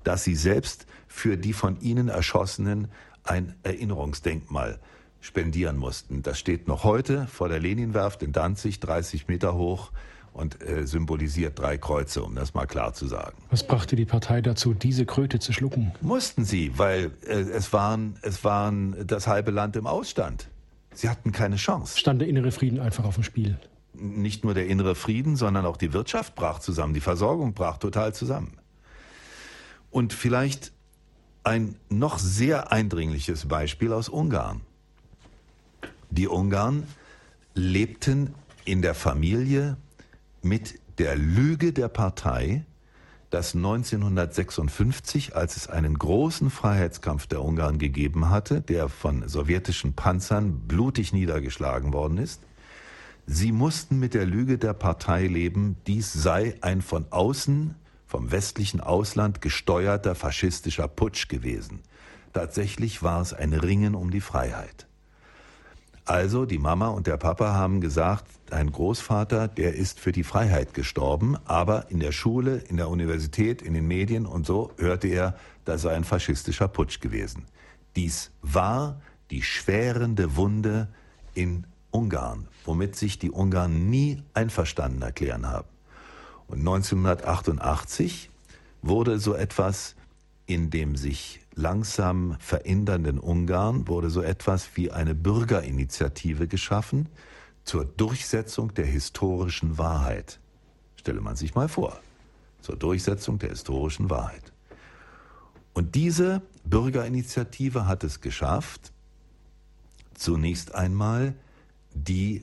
dass 0.05 0.23
sie 0.25 0.37
selbst 0.37 0.87
für 1.09 1.37
die 1.37 1.53
von 1.53 1.81
ihnen 1.81 2.09
erschossenen 2.09 2.89
ein 3.25 3.55
Erinnerungsdenkmal 3.65 4.79
spendieren 5.21 5.77
mussten. 5.77 6.23
Das 6.23 6.39
steht 6.39 6.69
noch 6.69 6.85
heute 6.85 7.27
vor 7.27 7.49
der 7.49 7.59
Leninwerft 7.59 8.23
in 8.23 8.33
Danzig, 8.33 8.81
30 8.81 9.29
Meter 9.29 9.55
hoch 9.55 9.91
und 10.33 10.63
äh, 10.63 10.87
symbolisiert 10.87 11.59
drei 11.59 11.77
Kreuze, 11.77 12.23
um 12.23 12.35
das 12.35 12.55
mal 12.55 12.67
klar 12.67 12.93
zu 12.93 13.07
sagen. 13.07 13.37
Was 13.51 13.67
brachte 13.67 13.97
die 13.97 14.05
Partei 14.05 14.41
dazu, 14.41 14.75
diese 14.75 15.07
Kröte 15.07 15.39
zu 15.39 15.53
schlucken? 15.53 15.93
Mussten 16.01 16.45
sie, 16.45 16.79
weil 16.79 17.11
äh, 17.27 17.33
es, 17.33 17.73
waren, 17.73 18.17
es 18.23 18.45
waren 18.45 19.07
das 19.07 19.27
halbe 19.27 19.51
Land 19.51 19.77
im 19.77 19.87
Ausstand. 19.87 20.49
Sie 20.93 21.09
hatten 21.09 21.33
keine 21.33 21.57
Chance. 21.57 21.99
Stand 21.99 22.21
der 22.21 22.29
innere 22.29 22.53
Frieden 22.53 22.81
einfach 22.81 23.05
auf 23.05 23.15
dem 23.15 23.25
Spiel? 23.25 23.59
Nicht 23.93 24.45
nur 24.45 24.55
der 24.55 24.67
innere 24.67 24.95
Frieden, 24.95 25.37
sondern 25.37 25.67
auch 25.67 25.77
die 25.77 25.93
Wirtschaft 25.93 26.35
brach 26.35 26.61
zusammen, 26.61 26.95
die 26.95 27.01
Versorgung 27.01 27.55
brach 27.55 27.79
total 27.79 28.15
zusammen. 28.15 28.57
Und 29.91 30.13
vielleicht 30.13 30.73
ein 31.43 31.77
noch 31.89 32.19
sehr 32.19 32.73
eindringliches 32.73 33.47
Beispiel 33.47 33.93
aus 33.93 34.09
Ungarn. 34.09 34.61
Die 36.11 36.29
Ungarn 36.29 36.85
lebten 37.55 38.35
in 38.65 38.83
der 38.83 38.95
Familie 38.95 39.77
mit 40.43 40.81
der 40.99 41.17
Lüge 41.17 41.73
der 41.73 41.89
Partei, 41.89 42.65
dass 43.31 43.55
1956, 43.55 45.37
als 45.37 45.57
es 45.57 45.69
einen 45.69 45.97
großen 45.99 46.51
Freiheitskampf 46.51 47.27
der 47.27 47.43
Ungarn 47.43 47.79
gegeben 47.79 48.29
hatte, 48.29 48.61
der 48.61 48.89
von 48.89 49.29
sowjetischen 49.29 49.95
Panzern 49.95 50.67
blutig 50.67 51.13
niedergeschlagen 51.13 51.93
worden 51.93 52.19
ist, 52.19 52.43
sie 53.27 53.53
mussten 53.53 54.01
mit 54.01 54.15
der 54.15 54.27
Lüge 54.27 54.59
der 54.59 54.75
Partei 54.75 55.27
leben, 55.27 55.77
dies 55.87 56.13
sei 56.13 56.57
ein 56.61 56.83
von 56.83 57.07
außen, 57.11 57.77
vom 58.07 58.33
westlichen 58.33 58.81
Ausland 58.81 59.41
gesteuerter 59.41 60.17
faschistischer 60.17 60.89
Putsch 60.89 61.29
gewesen. 61.29 61.81
Tatsächlich 62.33 63.05
war 63.05 63.21
es 63.21 63.33
ein 63.33 63.53
Ringen 63.53 63.95
um 63.95 64.11
die 64.11 64.21
Freiheit. 64.21 64.89
Also 66.05 66.45
die 66.45 66.59
Mama 66.59 66.89
und 66.89 67.07
der 67.07 67.17
Papa 67.17 67.53
haben 67.53 67.81
gesagt, 67.81 68.25
dein 68.47 68.73
Großvater, 68.73 69.49
der 69.49 69.75
ist 69.75 70.01
für 70.01 70.13
die 70.13 70.25
Freiheit 70.25 70.75
gestorben, 70.75 71.37
aber 71.45 71.91
in 71.91 72.01
der 72.01 72.13
Schule, 72.13 72.57
in 72.69 72.77
der 72.77 72.89
Universität, 72.89 73.63
in 73.63 73.75
den 73.75 73.87
Medien 73.87 74.27
und 74.27 74.47
so 74.47 74.73
hörte 74.79 75.09
er, 75.09 75.37
das 75.65 75.83
sei 75.83 75.95
ein 75.95 76.05
faschistischer 76.05 76.69
Putsch 76.69 77.01
gewesen. 77.01 77.45
Dies 77.97 78.33
war 78.43 79.01
die 79.31 79.43
schwerende 79.43 80.37
Wunde 80.37 80.89
in 81.35 81.67
Ungarn, 81.91 82.49
womit 82.65 82.97
sich 82.97 83.19
die 83.19 83.31
Ungarn 83.31 83.91
nie 83.91 84.23
einverstanden 84.35 85.03
erklären 85.03 85.47
haben. 85.47 85.69
Und 86.49 86.61
1988 86.61 88.31
wurde 88.83 89.19
so 89.19 89.35
etwas 89.35 89.95
in 90.47 90.71
dem 90.71 90.97
sich 90.97 91.40
langsam 91.55 92.37
verändernden 92.39 93.19
Ungarn 93.19 93.89
wurde 93.89 94.11
so 94.11 94.23
etwas 94.23 94.69
wie 94.75 94.91
eine 94.91 95.15
Bürgerinitiative 95.15 96.47
geschaffen 96.47 97.09
zur 97.65 97.85
Durchsetzung 97.85 98.75
der 98.75 98.87
historischen 98.87 99.79
Wahrheit. 99.79 100.41
Stelle 100.97 101.21
man 101.21 101.37
sich 101.37 101.55
mal 101.55 101.69
vor, 101.69 102.01
zur 102.61 102.77
Durchsetzung 102.77 103.39
der 103.39 103.51
historischen 103.51 104.11
Wahrheit. 104.11 104.53
Und 105.73 105.95
diese 105.95 106.43
Bürgerinitiative 106.65 107.87
hat 107.87 108.05
es 108.05 108.21
geschafft, 108.21 108.93
zunächst 110.15 110.75
einmal 110.75 111.35
die 111.95 112.43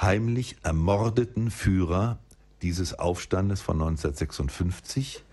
heimlich 0.00 0.56
ermordeten 0.62 1.50
Führer 1.50 2.18
dieses 2.62 2.98
Aufstandes 2.98 3.60
von 3.60 3.76
1956 3.76 5.24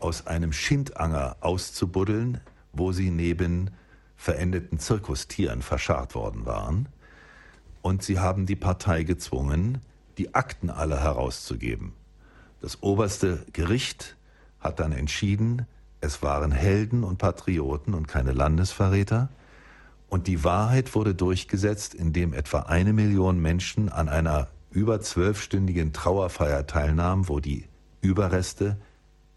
aus 0.00 0.26
einem 0.26 0.52
Schindanger 0.52 1.36
auszubuddeln, 1.40 2.40
wo 2.76 2.92
sie 2.92 3.10
neben 3.10 3.70
verendeten 4.16 4.78
Zirkustieren 4.78 5.62
verscharrt 5.62 6.14
worden 6.14 6.46
waren. 6.46 6.88
Und 7.82 8.02
sie 8.02 8.18
haben 8.18 8.46
die 8.46 8.56
Partei 8.56 9.02
gezwungen, 9.02 9.78
die 10.18 10.34
Akten 10.34 10.70
alle 10.70 11.00
herauszugeben. 11.00 11.92
Das 12.60 12.82
oberste 12.82 13.44
Gericht 13.52 14.16
hat 14.60 14.80
dann 14.80 14.92
entschieden, 14.92 15.66
es 16.00 16.22
waren 16.22 16.52
Helden 16.52 17.04
und 17.04 17.18
Patrioten 17.18 17.94
und 17.94 18.08
keine 18.08 18.32
Landesverräter. 18.32 19.28
Und 20.08 20.26
die 20.26 20.44
Wahrheit 20.44 20.94
wurde 20.94 21.14
durchgesetzt, 21.14 21.94
indem 21.94 22.32
etwa 22.32 22.60
eine 22.60 22.92
Million 22.92 23.40
Menschen 23.40 23.88
an 23.88 24.08
einer 24.08 24.48
über 24.70 25.00
zwölfstündigen 25.00 25.92
Trauerfeier 25.92 26.66
teilnahmen, 26.66 27.28
wo 27.28 27.40
die 27.40 27.68
Überreste 28.00 28.76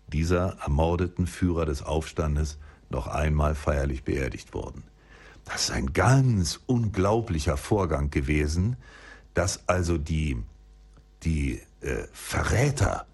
dieser 0.08 0.58
ermordeten 0.62 1.28
Führer 1.28 1.66
des 1.66 1.84
Aufstandes 1.84 2.58
noch 2.90 3.08
einmal 3.08 3.56
feierlich 3.56 4.04
beerdigt 4.04 4.54
wurden. 4.54 4.84
Das 5.46 5.66
ist 5.66 5.72
ein 5.72 5.94
ganz 5.94 6.60
unglaublicher 6.66 7.58
Vorgang 7.58 8.10
gewesen, 8.10 8.76
dass 9.34 9.68
also 9.68 9.98
die, 9.98 10.38
die 11.24 11.62
äh, 11.82 12.04
Verräter, 12.12 13.06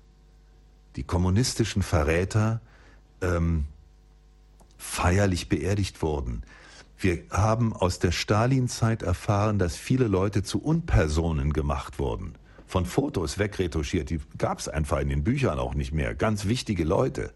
die 0.96 1.04
kommunistischen 1.04 1.84
Verräter, 1.84 2.62
ähm, 3.22 3.66
feierlich 4.78 5.50
beerdigt 5.50 6.02
wurden. 6.02 6.44
Wir 6.98 7.24
haben 7.30 7.74
aus 7.74 8.00
der 8.00 8.12
Stalinzeit 8.12 9.04
erfahren, 9.04 9.60
dass 9.60 9.76
viele 9.76 10.08
Leute 10.08 10.44
zu 10.44 10.62
Unpersonen 10.62 11.54
gemacht 11.54 12.00
wurden. 12.00 12.36
Von 12.66 12.86
Fotos 12.86 13.38
wegretuschiert, 13.38 14.10
die 14.10 14.20
gab 14.38 14.60
es 14.60 14.68
einfach 14.68 15.00
in 15.00 15.10
den 15.10 15.24
Büchern 15.24 15.60
auch 15.60 15.76
nicht 15.76 15.94
mehr. 15.94 16.16
Ganz 16.16 16.46
wichtige 16.46 16.84
Leute 16.84 17.34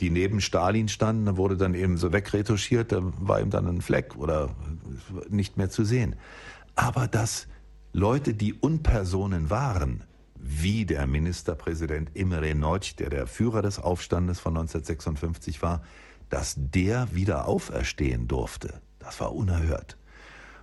die 0.00 0.10
neben 0.10 0.40
Stalin 0.40 0.88
standen, 0.88 1.36
wurde 1.36 1.56
dann 1.56 1.74
eben 1.74 1.96
so 1.96 2.12
wegretuschiert, 2.12 2.92
da 2.92 3.00
war 3.02 3.40
ihm 3.40 3.50
dann 3.50 3.66
ein 3.66 3.80
Fleck 3.80 4.16
oder 4.16 4.50
nicht 5.28 5.56
mehr 5.56 5.70
zu 5.70 5.84
sehen. 5.84 6.16
Aber 6.74 7.08
dass 7.08 7.46
Leute, 7.92 8.34
die 8.34 8.52
Unpersonen 8.52 9.48
waren, 9.48 10.04
wie 10.34 10.84
der 10.84 11.06
Ministerpräsident 11.06 12.10
Imre 12.14 12.54
Nagy, 12.54 12.94
der 12.96 13.08
der 13.08 13.26
Führer 13.26 13.62
des 13.62 13.78
Aufstandes 13.78 14.38
von 14.38 14.56
1956 14.56 15.62
war, 15.62 15.82
dass 16.28 16.54
der 16.56 17.14
wieder 17.14 17.48
auferstehen 17.48 18.28
durfte, 18.28 18.80
das 18.98 19.18
war 19.20 19.34
unerhört. 19.34 19.96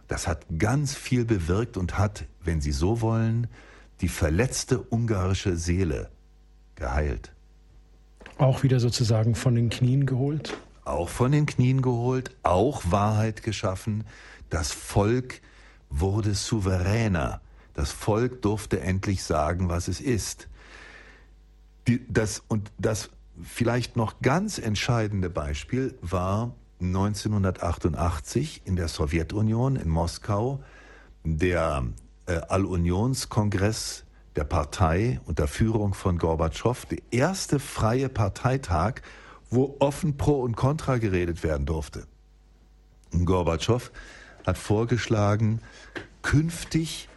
Das 0.08 0.28
hat 0.28 0.46
ganz 0.60 0.94
viel 0.94 1.26
bewirkt 1.26 1.76
und 1.78 1.98
hat, 1.98 2.26
wenn 2.44 2.62
Sie 2.62 2.72
so 2.72 3.02
wollen, 3.02 3.48
die 4.02 4.10
verletzte 4.10 4.80
ungarische 4.80 5.56
Seele 5.56 6.12
geheilt. 6.76 7.33
Auch 8.38 8.64
wieder 8.64 8.80
sozusagen 8.80 9.36
von 9.36 9.56
den 9.56 9.70
Knien 9.70 10.06
geholt? 10.06 10.58
Auch 10.86 11.10
von 11.10 11.32
den 11.32 11.46
Knien 11.46 11.82
geholt, 11.82 12.36
auch 12.44 12.84
Wahrheit 12.90 13.44
geschaffen. 13.44 14.04
Das 14.50 14.72
Volk 14.72 15.42
wurde 15.90 16.34
souveräner. 16.34 17.42
Das 17.74 17.92
Volk 17.92 18.42
durfte 18.42 18.82
endlich 18.82 19.24
sagen, 19.24 19.70
was 19.70 19.88
es 19.88 20.02
ist. 20.02 20.48
Die, 21.88 22.06
das, 22.08 22.44
und 22.48 22.72
das 22.78 23.10
vielleicht 23.42 23.96
noch 23.98 24.22
ganz 24.22 24.58
entscheidende 24.58 25.30
Beispiel 25.30 25.96
war 26.02 26.54
1988 26.82 28.62
in 28.66 28.76
der 28.76 28.88
Sowjetunion 28.88 29.76
in 29.76 29.90
Moskau 29.90 30.62
der 31.24 31.86
äh, 32.26 32.42
All-Unions-Kongress 32.50 34.04
der 34.36 34.44
Partei 34.44 35.20
unter 35.26 35.48
Führung 35.48 35.94
von 35.94 36.18
Gorbatschow 36.18 36.86
der 36.86 37.00
erste 37.12 37.60
freie 37.60 38.10
Parteitag, 38.10 39.02
wo 39.50 39.76
offen 39.80 40.18
pro 40.18 40.42
und 40.42 40.56
contra 40.56 40.98
geredet 40.98 41.44
werden 41.44 41.66
durfte. 41.66 42.08
Gorbatschow 43.12 43.92
hat 44.46 44.58
vorgeschlagen, 44.58 45.62
künftig 46.22 47.10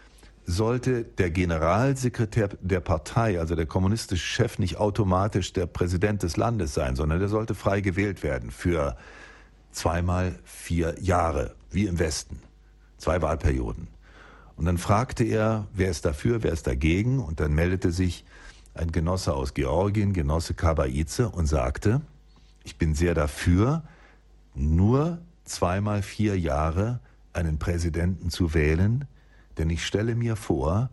sollte 0.45 1.03
der 1.03 1.31
Generalsekretär 1.31 2.51
der 2.61 2.81
Partei, 2.81 3.41
also 3.41 3.57
der 3.57 3.67
kommunistische 3.67 4.25
Chef, 4.25 4.59
nicht 4.59 4.77
automatisch 4.77 5.53
der 5.53 5.67
Präsident 5.67 6.23
des 6.23 6.37
Landes 6.37 6.75
sein, 6.75 6.95
sondern 6.95 7.19
der 7.19 7.29
sollte 7.29 7.55
frei 7.55 7.81
gewählt 7.81 8.23
werden 8.23 8.51
für 8.51 8.97
zweimal 9.73 10.39
vier 10.45 10.95
Jahre, 11.01 11.55
wie 11.71 11.87
im 11.87 11.99
Westen. 11.99 12.41
Zwei 12.99 13.21
Wahlperioden. 13.23 13.89
Und 14.57 14.65
dann 14.65 14.79
fragte 14.79 15.25
er, 15.25 15.67
wer 15.73 15.91
ist 15.91 16.05
dafür, 16.05 16.43
wer 16.43 16.53
ist 16.53 16.67
dagegen? 16.67 17.21
Und 17.21 17.41
dann 17.41 17.55
meldete 17.55 17.93
sich 17.93 18.25
ein 18.75 18.93
Genosse 18.93 19.35
aus 19.35 19.55
Georgien, 19.55 20.13
Genosse 20.13 20.55
Kabaize, 20.55 21.29
und 21.29 21.47
sagte, 21.47 22.01
ich 22.65 22.77
bin 22.79 22.95
sehr 22.95 23.15
dafür, 23.15 23.83
nur 24.55 25.19
zweimal 25.45 26.03
vier 26.03 26.39
Jahre 26.39 27.01
einen 27.33 27.59
Präsidenten 27.59 28.31
zu 28.31 28.55
wählen, 28.55 29.07
denn 29.59 29.71
ich 29.71 29.87
stelle 29.87 30.15
mir 30.15 30.37
vor, 30.37 30.91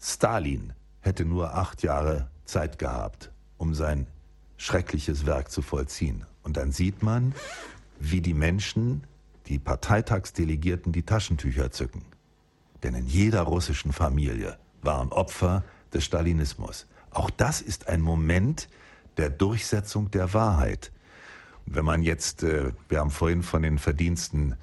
Stalin 0.00 0.72
hätte 1.00 1.24
nur 1.24 1.54
acht 1.54 1.82
Jahre 1.82 2.28
Zeit 2.44 2.78
gehabt, 2.78 3.30
um 3.56 3.74
sein 3.74 4.06
schreckliches 4.56 5.26
Werk 5.26 5.50
zu 5.50 5.62
vollziehen. 5.62 6.24
Und 6.42 6.56
dann 6.56 6.72
sieht 6.72 7.02
man, 7.02 7.34
wie 7.98 8.20
die 8.20 8.34
Menschen, 8.34 9.04
die 9.46 9.58
Parteitagsdelegierten, 9.58 10.92
die 10.92 11.02
Taschentücher 11.02 11.70
zücken. 11.70 12.02
Denn 12.86 12.94
in 12.94 13.08
jeder 13.08 13.42
russischen 13.42 13.92
Familie 13.92 14.58
waren 14.80 15.10
Opfer 15.10 15.64
des 15.92 16.04
Stalinismus. 16.04 16.86
Auch 17.10 17.30
das 17.30 17.60
ist 17.60 17.88
ein 17.88 18.00
Moment 18.00 18.68
der 19.16 19.28
Durchsetzung 19.28 20.12
der 20.12 20.32
Wahrheit. 20.34 20.92
wenn 21.68 21.84
man 21.84 22.04
jetzt, 22.04 22.44
äh, 22.44 22.70
wir 22.88 23.00
haben 23.00 23.10
vorhin 23.10 23.42
von 23.42 23.62
den 23.62 23.80
Verdiensten 23.80 24.54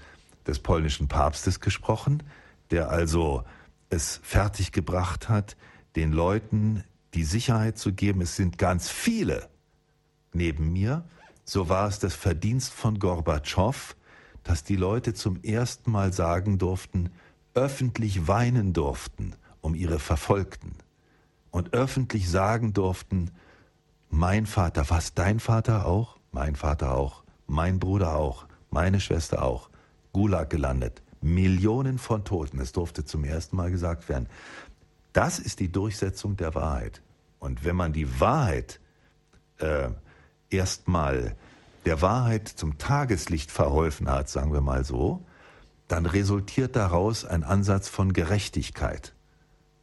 des 0.48 0.60
polnischen 0.60 1.10
Papstes 1.10 1.60
gesprochen, 1.60 2.24
der 2.72 2.92
also 2.92 3.44
es 3.90 4.22
fertiggebracht 4.24 5.28
hat, 5.28 5.58
den 5.98 6.14
Leuten 6.14 6.86
die 7.16 7.26
Sicherheit 7.26 7.78
zu 7.78 7.92
geben, 7.92 8.22
es 8.22 8.38
sind 8.38 8.58
ganz 8.58 8.88
viele 8.90 9.50
neben 10.32 10.72
mir, 10.72 11.04
so 11.44 11.68
war 11.68 11.90
es 11.90 12.00
das 12.00 12.16
Verdienst 12.16 12.72
von 12.72 13.00
Gorbatschow, 13.00 13.98
dass 14.44 14.64
die 14.64 14.78
Leute 14.78 15.14
zum 15.14 15.44
ersten 15.44 15.92
Mal 15.92 16.14
sagen 16.14 16.58
durften, 16.58 17.10
öffentlich 17.54 18.28
weinen 18.28 18.74
durften 18.74 19.36
um 19.62 19.76
ihre 19.76 20.00
Verfolgten 20.00 20.76
und 21.52 21.74
öffentlich 21.74 22.30
sagen 22.30 22.74
durften, 22.74 23.32
mein 24.10 24.46
Vater, 24.46 24.90
was 24.90 25.14
dein 25.14 25.40
Vater 25.40 25.86
auch, 25.86 26.18
mein 26.32 26.56
Vater 26.56 26.96
auch, 26.96 27.24
mein 27.48 27.80
Bruder 27.80 28.16
auch, 28.16 28.46
meine 28.70 29.00
Schwester 29.00 29.44
auch, 29.44 29.70
Gulag 30.12 30.50
gelandet, 30.50 31.02
Millionen 31.22 31.98
von 31.98 32.26
Toten. 32.26 32.60
Es 32.60 32.74
durfte 32.74 33.06
zum 33.06 33.24
ersten 33.24 33.56
Mal 33.56 33.72
gesagt 33.72 34.10
werden. 34.10 34.28
Das 35.14 35.40
ist 35.40 35.60
die 35.60 35.72
Durchsetzung 35.72 36.36
der 36.38 36.54
Wahrheit. 36.56 37.02
Und 37.40 37.64
wenn 37.64 37.76
man 37.76 37.94
die 37.94 38.20
Wahrheit 38.20 38.80
äh, 39.60 39.90
erstmal 40.50 41.36
der 41.86 42.02
Wahrheit 42.02 42.48
zum 42.48 42.78
Tageslicht 42.78 43.52
verholfen 43.52 44.10
hat, 44.10 44.30
sagen 44.30 44.54
wir 44.54 44.62
mal 44.62 44.84
so, 44.84 45.24
dann 45.94 46.08
resultiert 46.08 46.76
daraus 46.76 47.24
ein 47.24 47.44
Ansatz 47.44 47.88
von 47.88 48.14
Gerechtigkeit. 48.14 49.14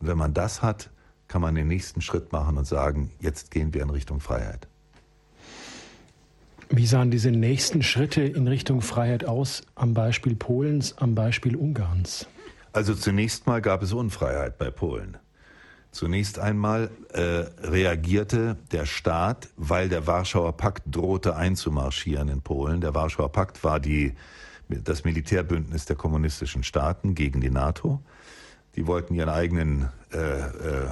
Und 0.01 0.09
wenn 0.09 0.19
man 0.19 0.35
das 0.35 0.61
hat, 0.61 0.91
kann 1.29 1.41
man 1.41 1.55
den 1.55 1.69
nächsten 1.69 2.01
Schritt 2.01 2.33
machen 2.33 2.59
und 2.59 2.65
sagen, 2.65 3.13
jetzt 3.21 3.53
gehen 3.53 3.73
wir 3.75 3.83
in 3.83 3.91
Richtung 3.91 4.19
Freiheit. 4.19 4.67
Wie 6.69 6.87
sahen 6.87 7.13
diese 7.13 7.31
nächsten 7.31 7.85
Schritte 7.85 8.23
in 8.23 8.49
Richtung 8.49 8.83
Freiheit 8.83 9.25
aus, 9.25 9.63
am 9.77 9.95
Beispiel 9.95 10.35
Polens, 10.35 10.99
am 10.99 11.15
Beispiel 11.15 11.55
Ungarns? 11.55 12.27
Also 12.73 12.97
zunächst 12.97 13.47
mal 13.47 13.63
gab 13.63 13.81
es 13.81 13.93
Unfreiheit 13.93 14.59
bei 14.59 14.73
Polen. 14.73 15.17
Zunächst 15.93 16.41
einmal 16.41 16.91
äh, 17.13 17.21
reagierte 17.65 18.57
der 18.73 18.87
Staat, 18.87 19.49
weil 19.57 19.89
der 19.89 20.09
Warschauer 20.09 20.57
Pakt 20.57 20.83
drohte 20.87 21.37
einzumarschieren 21.37 22.29
in 22.29 22.43
Polen. 22.43 22.81
Der 22.81 22.97
Warschauer 22.97 23.31
Pakt 23.31 23.63
war 23.63 23.79
die, 23.79 24.15
das 24.85 25.05
Militärbündnis 25.05 25.85
der 25.85 25.97
kommunistischen 25.97 26.63
Staaten 26.63 27.15
gegen 27.15 27.41
die 27.41 27.51
NATO. 27.51 28.01
Die 28.77 28.87
wollten 28.87 29.15
ihren 29.15 29.29
eigenen. 29.29 29.89
Äh, 30.13 30.19
äh, 30.19 30.87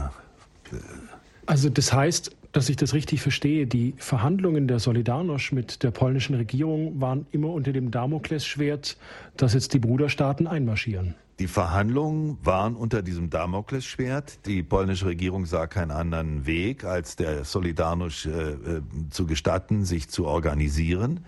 also 1.46 1.70
das 1.70 1.92
heißt, 1.92 2.36
dass 2.52 2.68
ich 2.68 2.76
das 2.76 2.94
richtig 2.94 3.20
verstehe, 3.20 3.66
die 3.66 3.94
Verhandlungen 3.98 4.68
der 4.68 4.80
Solidarność 4.80 5.54
mit 5.54 5.82
der 5.82 5.90
polnischen 5.90 6.34
Regierung 6.34 7.00
waren 7.00 7.26
immer 7.30 7.50
unter 7.50 7.72
dem 7.72 7.90
Damoklesschwert, 7.90 8.96
dass 9.36 9.54
jetzt 9.54 9.74
die 9.74 9.78
Bruderstaaten 9.78 10.46
einmarschieren. 10.46 11.14
Die 11.38 11.46
Verhandlungen 11.46 12.36
waren 12.42 12.74
unter 12.74 13.00
diesem 13.00 13.30
Damoklesschwert. 13.30 14.44
Die 14.46 14.64
polnische 14.64 15.06
Regierung 15.06 15.46
sah 15.46 15.68
keinen 15.68 15.92
anderen 15.92 16.46
Weg, 16.46 16.84
als 16.84 17.14
der 17.14 17.44
Solidarność 17.44 18.26
äh, 18.26 18.50
äh, 18.50 18.82
zu 19.10 19.24
gestatten, 19.26 19.84
sich 19.84 20.08
zu 20.08 20.26
organisieren. 20.26 21.20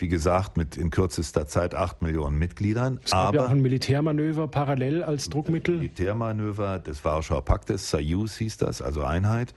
Wie 0.00 0.08
gesagt, 0.08 0.56
mit 0.56 0.78
in 0.78 0.88
kürzester 0.88 1.46
Zeit 1.46 1.74
acht 1.74 2.00
Millionen 2.00 2.38
Mitgliedern. 2.38 3.00
Es 3.04 3.10
gab 3.10 3.28
aber 3.28 3.36
ja 3.36 3.44
auch 3.44 3.50
ein 3.50 3.60
Militärmanöver 3.60 4.48
parallel 4.48 5.02
als 5.02 5.28
Druckmittel. 5.28 5.76
Militärmanöver 5.76 6.78
des 6.78 7.04
Warschauer 7.04 7.44
Paktes, 7.44 7.90
Soyuz 7.90 8.36
hieß 8.36 8.56
das, 8.56 8.80
also 8.80 9.04
Einheit. 9.04 9.54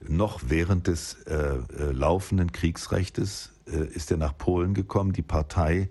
Noch 0.00 0.40
während 0.46 0.86
des 0.86 1.14
äh, 1.24 1.34
äh, 1.34 1.92
laufenden 1.92 2.52
Kriegsrechtes 2.52 3.50
äh, 3.66 3.88
ist 3.88 4.10
er 4.10 4.16
nach 4.16 4.36
Polen 4.36 4.74
gekommen. 4.74 5.12
Die 5.12 5.22
Partei 5.22 5.88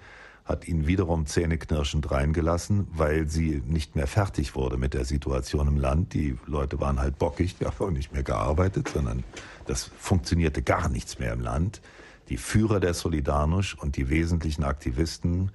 hat 0.48 0.68
ihn 0.68 0.88
wiederum 0.88 1.26
zähneknirschend 1.26 2.10
reingelassen, 2.10 2.88
weil 2.94 3.28
sie 3.28 3.62
nicht 3.66 3.96
mehr 3.98 4.08
fertig 4.08 4.56
wurde 4.56 4.78
mit 4.78 4.94
der 4.94 5.04
Situation 5.04 5.68
im 5.68 5.78
Land. 5.78 6.14
Die 6.14 6.38
Leute 6.46 6.80
waren 6.80 7.00
halt 7.00 7.20
bockig, 7.20 7.58
die 7.58 7.66
haben 7.66 7.76
auch 7.80 7.92
nicht 7.92 8.14
mehr 8.14 8.24
gearbeitet, 8.24 8.88
sondern 8.88 9.26
das 9.66 9.92
funktionierte 10.00 10.62
gar 10.62 10.88
nichts 10.88 11.20
mehr 11.20 11.34
im 11.34 11.42
Land. 11.42 11.82
Die 12.30 12.38
Führer 12.38 12.80
der 12.80 12.96
Solidarność 12.96 13.78
und 13.78 13.98
die 13.98 14.10
wesentlichen 14.10 14.64
Aktivisten, 14.64 15.52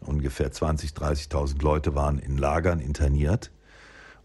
ungefähr 0.00 0.52
20, 0.52 0.90
30.000 0.90 1.62
Leute 1.62 1.94
waren 1.94 2.18
in 2.18 2.36
Lagern 2.36 2.80
interniert. 2.80 3.50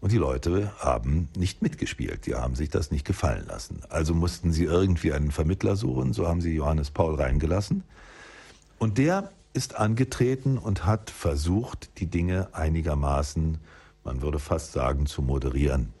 Und 0.02 0.12
die 0.12 0.18
Leute 0.18 0.72
haben 0.78 1.28
nicht 1.34 1.62
mitgespielt, 1.62 2.26
die 2.26 2.34
haben 2.34 2.54
sich 2.54 2.68
das 2.68 2.90
nicht 2.90 3.06
gefallen 3.06 3.46
lassen. 3.46 3.82
Also 3.88 4.14
mussten 4.14 4.52
sie 4.52 4.64
irgendwie 4.64 5.12
einen 5.12 5.30
Vermittler 5.30 5.76
suchen, 5.76 6.12
so 6.12 6.26
haben 6.26 6.40
sie 6.40 6.54
Johannes 6.54 6.90
Paul 6.90 7.14
reingelassen. 7.14 7.84
Und 8.78 8.96
der 8.96 9.30
ist 9.52 9.76
angetreten 9.76 10.58
und 10.58 10.86
hat 10.86 11.10
versucht, 11.10 11.98
die 11.98 12.06
Dinge 12.06 12.48
einigermaßen, 12.52 13.58
man 14.04 14.22
würde 14.22 14.38
fast 14.38 14.72
sagen, 14.72 15.06
zu 15.06 15.22
moderieren. 15.22 15.92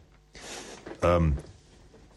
Ähm, 1.02 1.36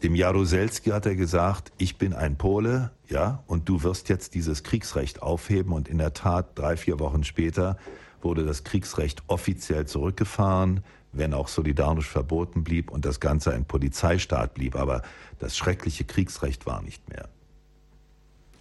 dem 0.02 0.14
Jaruzelski 0.14 0.90
hat 0.90 1.06
er 1.06 1.16
gesagt, 1.16 1.72
ich 1.78 1.96
bin 1.96 2.12
ein 2.12 2.36
Pole, 2.36 2.90
ja, 3.08 3.42
und 3.46 3.68
du 3.68 3.82
wirst 3.82 4.08
jetzt 4.08 4.34
dieses 4.34 4.62
Kriegsrecht 4.62 5.22
aufheben. 5.22 5.72
Und 5.72 5.88
in 5.88 5.98
der 5.98 6.12
Tat, 6.12 6.58
drei, 6.58 6.76
vier 6.76 7.00
Wochen 7.00 7.24
später 7.24 7.78
wurde 8.20 8.44
das 8.44 8.64
Kriegsrecht 8.64 9.22
offiziell 9.28 9.86
zurückgefahren, 9.86 10.84
wenn 11.12 11.32
auch 11.32 11.48
solidarisch 11.48 12.08
verboten 12.08 12.64
blieb 12.64 12.90
und 12.90 13.04
das 13.04 13.20
Ganze 13.20 13.54
ein 13.54 13.64
Polizeistaat 13.64 14.54
blieb. 14.54 14.76
Aber 14.76 15.02
das 15.38 15.56
schreckliche 15.56 16.04
Kriegsrecht 16.04 16.66
war 16.66 16.82
nicht 16.82 17.08
mehr. 17.08 17.28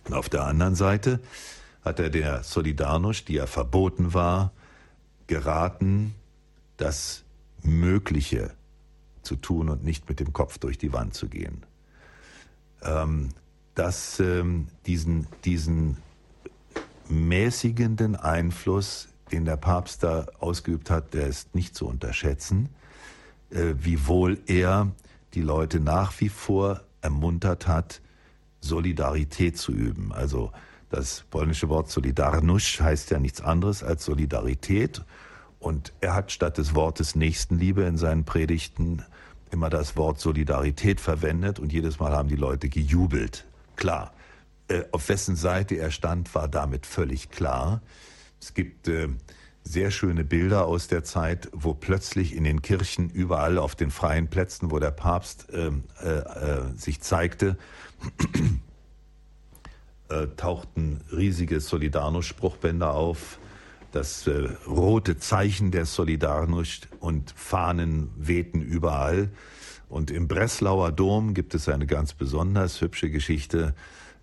Und 0.06 0.14
auf 0.14 0.30
der 0.30 0.46
anderen 0.46 0.76
Seite 0.76 1.20
hat 1.84 2.00
er 2.00 2.10
der 2.10 2.44
Solidarność, 2.44 3.26
die 3.26 3.34
ja 3.34 3.46
verboten 3.46 4.14
war, 4.14 4.52
geraten, 5.28 6.16
das 6.78 7.24
Mögliche 7.62 8.52
zu 9.22 9.36
tun 9.36 9.70
und 9.70 9.84
nicht 9.84 10.10
mit 10.10 10.20
dem 10.20 10.34
Kopf 10.34 10.58
durch 10.58 10.78
die 10.78 10.94
Wand 10.94 11.14
zu 11.14 11.28
gehen. 11.28 11.64
Ähm, 12.82 13.30
dass 13.76 14.20
ähm, 14.20 14.68
diesen, 14.86 15.28
diesen 15.46 15.98
mäßigenden 17.10 18.16
Einfluss, 18.16 19.10
den 19.32 19.46
der 19.46 19.58
Papst 19.58 20.04
da 20.04 20.28
ausgeübt 20.40 20.90
hat, 20.90 21.14
der 21.14 21.28
ist 21.28 21.56
nicht 21.56 21.76
zu 21.76 21.88
unterschätzen, 21.88 22.70
äh, 23.50 23.74
wiewohl 23.78 24.40
er 24.46 24.92
die 25.34 25.42
Leute 25.42 25.80
nach 25.80 26.20
wie 26.20 26.30
vor 26.30 26.82
ermuntert 27.02 27.68
hat, 27.68 28.02
Solidarität 28.62 29.58
zu 29.58 29.72
üben. 29.74 30.12
Also 30.12 30.52
das 30.94 31.24
polnische 31.32 31.70
Wort 31.70 31.90
Solidarność 31.90 32.80
heißt 32.80 33.10
ja 33.10 33.20
nichts 33.20 33.42
anderes 33.42 33.84
als 33.84 34.06
Solidarität. 34.06 35.02
Und 35.60 35.92
er 36.02 36.14
hat 36.14 36.32
statt 36.32 36.60
des 36.60 36.76
Wortes 36.76 37.16
Nächstenliebe 37.16 37.84
in 37.84 37.98
seinen 37.98 38.26
Predigten 38.26 39.04
immer 39.50 39.70
das 39.72 39.98
Wort 39.98 40.20
Solidarität 40.20 41.02
verwendet 41.02 41.58
und 41.60 41.74
jedes 41.74 42.00
Mal 42.00 42.12
haben 42.12 42.30
die 42.30 42.36
Leute 42.36 42.70
gejubelt. 42.70 43.46
Klar, 43.76 44.14
äh, 44.68 44.84
auf 44.92 45.10
wessen 45.10 45.36
Seite 45.36 45.76
er 45.76 45.90
stand, 45.90 46.36
war 46.36 46.48
damit 46.48 46.86
völlig 46.86 47.32
klar. 47.32 47.82
Es 48.40 48.54
gibt 48.54 48.88
äh, 48.88 49.08
sehr 49.64 49.90
schöne 49.90 50.24
Bilder 50.24 50.66
aus 50.66 50.90
der 50.90 51.04
Zeit, 51.04 51.50
wo 51.54 51.74
plötzlich 51.74 52.36
in 52.36 52.44
den 52.44 52.62
Kirchen 52.62 53.10
überall 53.10 53.58
auf 53.58 53.76
den 53.76 53.90
freien 53.90 54.28
Plätzen, 54.28 54.70
wo 54.70 54.78
der 54.78 54.92
Papst 54.92 55.48
ähm, 55.54 55.86
äh, 56.04 56.10
äh, 56.10 56.62
sich 56.76 57.02
zeigte, 57.02 57.58
äh, 60.14 60.28
tauchten 60.36 61.02
riesige 61.12 61.58
Solidarność-Spruchbänder 61.58 62.94
auf, 62.94 63.40
das 63.92 64.28
äh, 64.28 64.50
rote 64.68 65.18
Zeichen 65.18 65.72
der 65.72 65.86
Solidarność 65.86 66.88
und 67.00 67.32
Fahnen 67.36 68.10
wehten 68.18 68.62
überall. 68.62 69.30
Und 69.90 70.10
im 70.10 70.28
Breslauer 70.28 70.92
Dom 70.92 71.34
gibt 71.34 71.54
es 71.54 71.70
eine 71.70 71.86
ganz 71.86 72.14
besonders 72.14 72.82
hübsche 72.82 73.12
Geschichte, 73.12 73.76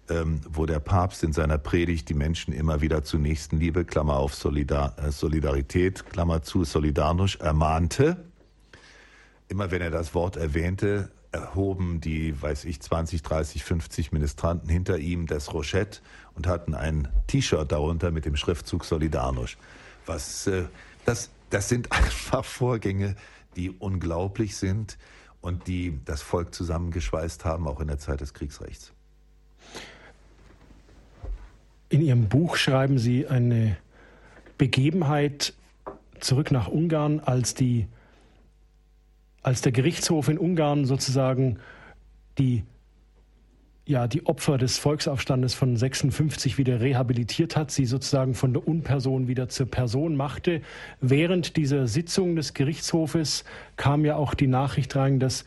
ähm, 0.09 0.41
wo 0.49 0.67
der 0.67 0.81
Papst 0.81 1.23
in 1.23 1.33
seiner 1.33 1.59
Predigt 1.59 2.09
die 2.09 2.15
Menschen 2.15 2.53
immer 2.53 2.81
wieder 2.81 3.05
zu 3.05 3.19
Nächstenliebe, 3.19 3.85
Klammer 3.85 4.17
auf 4.17 4.35
Solidar 4.35 4.97
äh, 4.99 5.13
Solidarität, 5.13 6.11
Klammer 6.11 6.43
zu 6.43 6.63
Solidarność, 6.65 7.41
ermahnte. 7.41 8.17
Immer 9.47 9.71
wenn 9.71 9.83
er 9.83 9.91
das 9.91 10.15
Wort 10.15 10.37
erwähnte, 10.37 11.11
erhoben 11.33 12.01
die, 12.01 12.41
weiß 12.41 12.65
ich, 12.65 12.81
20, 12.81 13.23
30, 13.23 13.65
50 13.65 14.13
Ministranten 14.13 14.69
hinter 14.69 14.99
ihm 14.99 15.27
das 15.27 15.53
Rochette 15.53 16.01
und 16.35 16.47
hatten 16.47 16.75
ein 16.75 17.09
T-Shirt 17.29 17.71
darunter 17.71 18.11
mit 18.11 18.25
dem 18.25 18.37
Schriftzug 18.37 18.85
Solidarność. 18.85 19.57
Was, 20.07 20.47
äh, 20.47 20.65
das, 21.05 21.31
das 21.51 21.69
sind 21.69 21.93
einfach 21.93 22.45
Vorgänge, 22.45 23.17
die 23.57 23.71
unglaublich 23.71 24.57
sind 24.57 24.99
und 25.41 25.67
die 25.67 25.99
das 26.05 26.23
Volk 26.23 26.55
zusammengeschweißt 26.55 27.45
haben, 27.45 27.67
auch 27.67 27.81
in 27.81 27.89
der 27.89 27.99
Zeit 27.99 28.21
des 28.21 28.35
Kriegsrechts. 28.35 28.93
In 31.89 32.03
Ihrem 32.03 32.29
Buch 32.29 32.57
schreiben 32.57 32.99
Sie 32.99 33.27
eine 33.27 33.77
Begebenheit 34.59 35.55
zurück 36.21 36.51
nach 36.53 36.69
Ungarn, 36.69 37.21
als 37.21 37.55
die 37.55 37.89
als 39.43 39.61
der 39.63 39.73
Gerichtshof 39.73 40.29
in 40.29 40.39
Ungarn 40.39 40.85
sozusagen 40.85 41.59
die 42.39 42.65
ja, 43.91 44.07
die 44.07 44.25
Opfer 44.27 44.57
des 44.57 44.79
Volksaufstandes 44.79 45.55
von 45.55 45.77
56 45.77 46.59
wieder 46.59 46.81
rehabilitiert 46.81 47.57
hat, 47.57 47.73
sie 47.73 47.87
sozusagen 47.87 48.35
von 48.35 48.53
der 48.53 48.69
Unperson 48.69 49.27
wieder 49.27 49.49
zur 49.49 49.67
Person 49.67 50.15
machte. 50.15 50.63
Während 51.01 51.57
dieser 51.57 51.89
Sitzung 51.89 52.37
des 52.37 52.55
Gerichtshofes 52.55 53.45
kam 53.77 54.05
ja 54.05 54.15
auch 54.15 54.35
die 54.35 54.47
Nachricht 54.47 54.95
rein, 54.95 55.19
dass 55.19 55.45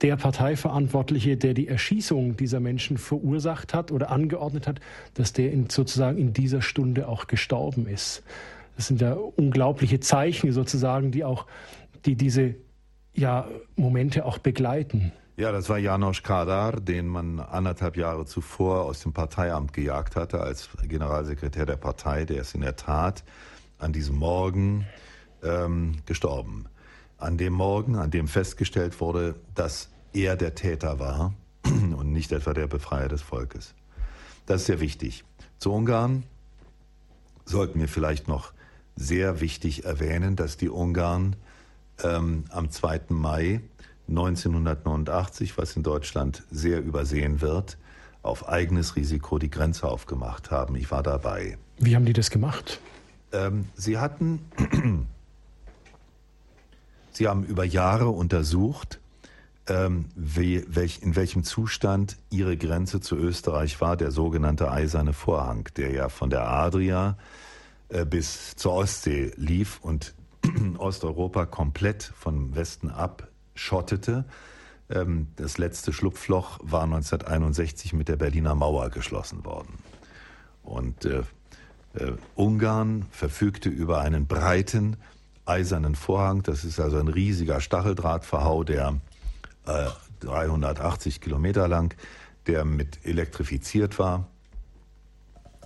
der 0.00 0.16
Parteiverantwortliche, 0.16 1.36
der 1.36 1.54
die 1.54 1.66
Erschießung 1.66 2.36
dieser 2.36 2.60
Menschen 2.60 2.98
verursacht 2.98 3.74
hat 3.74 3.90
oder 3.90 4.10
angeordnet 4.10 4.68
hat, 4.68 4.80
dass 5.14 5.32
der 5.32 5.50
in, 5.50 5.68
sozusagen 5.68 6.18
in 6.18 6.32
dieser 6.32 6.62
Stunde 6.62 7.08
auch 7.08 7.26
gestorben 7.26 7.88
ist. 7.88 8.22
Das 8.76 8.86
sind 8.86 9.00
ja 9.00 9.14
unglaubliche 9.14 9.98
Zeichen 9.98 10.52
sozusagen, 10.52 11.10
die 11.10 11.24
auch 11.24 11.46
die 12.04 12.14
diese 12.14 12.54
ja, 13.14 13.48
Momente 13.76 14.24
auch 14.24 14.38
begleiten. 14.38 15.12
Ja, 15.36 15.50
das 15.50 15.68
war 15.68 15.78
Janosch 15.78 16.22
Kadar, 16.22 16.80
den 16.80 17.08
man 17.08 17.40
anderthalb 17.40 17.96
Jahre 17.96 18.24
zuvor 18.24 18.84
aus 18.84 19.00
dem 19.00 19.12
Parteiamt 19.12 19.72
gejagt 19.72 20.14
hatte 20.14 20.40
als 20.40 20.68
Generalsekretär 20.86 21.66
der 21.66 21.76
Partei. 21.76 22.24
Der 22.24 22.42
ist 22.42 22.54
in 22.54 22.60
der 22.60 22.76
Tat 22.76 23.24
an 23.78 23.92
diesem 23.92 24.16
Morgen 24.16 24.86
ähm, 25.42 25.96
gestorben. 26.06 26.66
An 27.18 27.36
dem 27.36 27.52
Morgen, 27.52 27.96
an 27.96 28.12
dem 28.12 28.28
festgestellt 28.28 29.00
wurde, 29.00 29.34
dass 29.56 29.88
er 30.12 30.36
der 30.36 30.54
Täter 30.54 31.00
war 31.00 31.34
und 31.64 32.12
nicht 32.12 32.30
etwa 32.30 32.54
der 32.54 32.68
Befreier 32.68 33.08
des 33.08 33.22
Volkes. 33.22 33.74
Das 34.46 34.60
ist 34.60 34.66
sehr 34.66 34.80
wichtig. 34.80 35.24
Zu 35.58 35.72
Ungarn 35.72 36.22
sollten 37.44 37.80
wir 37.80 37.88
vielleicht 37.88 38.28
noch 38.28 38.52
sehr 38.94 39.40
wichtig 39.40 39.84
erwähnen, 39.84 40.36
dass 40.36 40.56
die 40.56 40.68
Ungarn 40.68 41.34
ähm, 42.02 42.44
am 42.50 42.70
2. 42.70 43.02
Mai 43.08 43.60
1989, 44.08 45.56
was 45.56 45.76
in 45.76 45.82
Deutschland 45.82 46.42
sehr 46.50 46.82
übersehen 46.82 47.40
wird, 47.40 47.78
auf 48.22 48.48
eigenes 48.48 48.96
Risiko 48.96 49.38
die 49.38 49.50
Grenze 49.50 49.86
aufgemacht 49.86 50.50
haben. 50.50 50.76
Ich 50.76 50.90
war 50.90 51.02
dabei. 51.02 51.58
Wie 51.78 51.94
haben 51.94 52.04
die 52.04 52.12
das 52.12 52.30
gemacht? 52.30 52.80
Ähm, 53.32 53.68
sie 53.74 53.98
hatten, 53.98 54.40
sie 57.12 57.28
haben 57.28 57.44
über 57.44 57.64
Jahre 57.64 58.08
untersucht, 58.08 59.00
ähm, 59.66 60.06
welch, 60.14 61.00
in 61.02 61.16
welchem 61.16 61.42
Zustand 61.42 62.16
ihre 62.30 62.56
Grenze 62.56 63.00
zu 63.00 63.16
Österreich 63.16 63.80
war, 63.80 63.96
der 63.96 64.10
sogenannte 64.10 64.70
Eiserne 64.70 65.14
Vorhang, 65.14 65.68
der 65.76 65.90
ja 65.92 66.08
von 66.10 66.28
der 66.28 66.48
Adria 66.48 67.16
äh, 67.88 68.04
bis 68.04 68.56
zur 68.56 68.74
Ostsee 68.74 69.32
lief 69.36 69.80
und 69.80 70.14
Osteuropa 70.78 71.46
komplett 71.46 72.02
vom 72.02 72.54
Westen 72.54 72.90
abschottete. 72.90 74.24
Ähm, 74.90 75.28
das 75.36 75.58
letzte 75.58 75.92
Schlupfloch 75.92 76.60
war 76.62 76.84
1961 76.84 77.92
mit 77.92 78.08
der 78.08 78.16
Berliner 78.16 78.54
Mauer 78.54 78.90
geschlossen 78.90 79.44
worden. 79.44 79.78
Und 80.62 81.04
äh, 81.04 81.22
äh, 81.94 82.12
Ungarn 82.34 83.06
verfügte 83.10 83.68
über 83.68 84.00
einen 84.00 84.26
breiten 84.26 84.96
eisernen 85.46 85.94
Vorhang. 85.94 86.42
Das 86.42 86.64
ist 86.64 86.80
also 86.80 86.98
ein 86.98 87.08
riesiger 87.08 87.60
Stacheldrahtverhau, 87.60 88.64
der 88.64 89.00
äh, 89.66 89.88
380 90.20 91.20
Kilometer 91.20 91.68
lang, 91.68 91.94
der 92.46 92.64
mit 92.64 93.04
elektrifiziert 93.04 93.98
war 93.98 94.28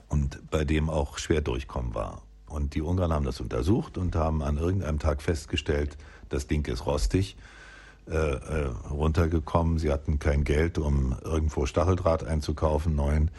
und 0.09 0.51
bei 0.51 0.65
dem 0.65 0.91
auch 0.91 1.19
schwer 1.19 1.41
durchkommen 1.41 1.95
war. 1.95 2.23
Und 2.49 2.75
die 2.75 2.83
Ungarn 2.83 3.13
haben 3.13 3.25
das 3.25 3.41
untersucht 3.41 3.99
und 3.99 4.17
haben 4.17 4.43
an 4.43 4.57
irgendeinem 4.57 4.99
Tag 4.99 5.23
festgestellt, 5.23 5.97
das 6.29 6.47
Ding 6.47 6.67
ist 6.67 6.87
rostig, 6.87 7.37
äh, 8.09 8.15
äh, 8.15 8.71
runtergekommen. 8.91 9.79
Sie 9.79 9.93
hatten 9.93 10.19
kein 10.19 10.45
Geld, 10.45 10.79
um 10.79 11.17
irgendwo 11.23 11.67
Stacheldraht 11.67 12.25
einzukaufen, 12.25 12.95
neuen, 12.95 13.31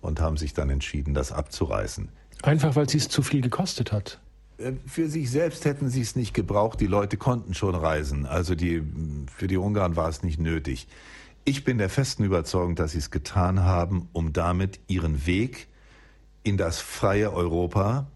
und 0.00 0.20
haben 0.20 0.36
sich 0.36 0.54
dann 0.54 0.70
entschieden, 0.70 1.14
das 1.14 1.32
abzureißen. 1.32 2.08
Einfach 2.42 2.76
weil 2.76 2.86
es 2.86 3.08
zu 3.08 3.22
viel 3.22 3.40
gekostet 3.40 3.92
hat. 3.92 4.20
Äh, 4.58 4.72
für 4.86 5.08
sich 5.08 5.30
selbst 5.30 5.64
hätten 5.64 5.88
sie 5.88 6.00
es 6.00 6.16
nicht 6.16 6.34
gebraucht. 6.34 6.80
Die 6.80 6.86
Leute 6.86 7.16
konnten 7.16 7.54
schon 7.54 7.74
reisen. 7.74 8.26
Also 8.26 8.54
die, 8.54 8.82
für 9.34 9.46
die 9.46 9.56
Ungarn 9.56 9.96
war 9.96 10.08
es 10.08 10.22
nicht 10.22 10.40
nötig. 10.40 10.86
Ich 11.44 11.64
bin 11.64 11.78
der 11.78 11.88
festen 11.88 12.24
Überzeugung, 12.24 12.74
dass 12.74 12.92
sie 12.92 12.98
es 12.98 13.10
getan 13.10 13.62
haben, 13.62 14.08
um 14.12 14.32
damit 14.32 14.80
ihren 14.88 15.26
Weg 15.26 15.68
in 16.42 16.56
das 16.56 16.80
freie 16.80 17.32
Europa 17.32 18.06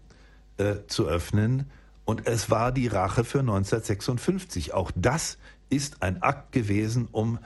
äh, 0.57 0.75
zu 0.87 1.07
öffnen. 1.07 1.69
Und 2.05 2.27
es 2.27 2.49
war 2.49 2.71
die 2.71 2.87
Rache 2.87 3.23
für 3.23 3.39
1956. 3.39 4.73
Auch 4.73 4.91
das 4.95 5.37
ist 5.69 6.03
ein 6.03 6.21
Akt 6.21 6.51
gewesen, 6.51 7.07
um 7.11 7.39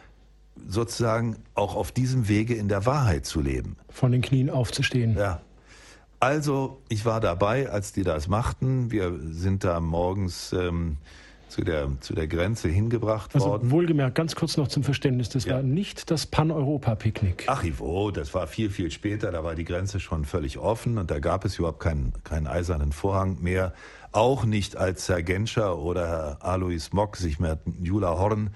sozusagen 0.68 1.38
auch 1.54 1.76
auf 1.76 1.92
diesem 1.92 2.28
Wege 2.28 2.56
in 2.56 2.68
der 2.68 2.86
Wahrheit 2.86 3.26
zu 3.26 3.42
leben. 3.42 3.76
Von 3.90 4.12
den 4.12 4.22
Knien 4.22 4.50
aufzustehen. 4.50 5.18
Ja. 5.18 5.42
Also, 6.20 6.82
ich 6.90 7.06
war 7.06 7.20
dabei, 7.20 7.70
als 7.70 7.92
die 7.92 8.04
das 8.04 8.28
machten. 8.28 8.90
Wir 8.90 9.20
sind 9.22 9.64
da 9.64 9.80
morgens 9.80 10.54
ähm, 10.54 10.98
zu 11.56 11.64
der, 11.64 11.88
zu 12.02 12.14
der 12.14 12.28
Grenze 12.28 12.68
hingebracht 12.68 13.34
also, 13.34 13.48
worden. 13.48 13.72
Wohlgemerkt, 13.72 14.16
ganz 14.16 14.36
kurz 14.36 14.58
noch 14.58 14.68
zum 14.68 14.84
Verständnis, 14.84 15.30
das 15.30 15.46
ja. 15.46 15.56
war 15.56 15.64
nicht 15.64 16.12
das 16.12 16.26
Pan-Europa-Picknick. 16.26 17.46
Ach, 17.48 17.64
wo, 17.78 18.12
das 18.12 18.34
war 18.34 18.46
viel, 18.48 18.70
viel 18.70 18.92
später, 18.92 19.32
da 19.32 19.46
war 19.46 19.56
die 19.56 19.64
Grenze 19.64 20.02
schon 20.02 20.26
völlig 20.26 20.58
offen 20.58 20.98
und 20.98 21.10
da 21.10 21.20
gab 21.20 21.46
es 21.46 21.58
überhaupt 21.58 21.80
keinen, 21.80 22.12
keinen 22.26 22.48
eisernen 22.48 22.92
Vorhang 22.92 23.38
mehr. 23.42 23.74
Auch 24.12 24.44
nicht 24.44 24.76
als 24.76 25.08
Herr 25.08 25.24
Genscher 25.24 25.78
oder 25.78 26.08
Herr 26.08 26.38
Alois 26.42 26.90
Mock 26.92 27.16
sich 27.16 27.40
mit 27.40 27.60
Jula 27.82 28.18
Horn 28.18 28.50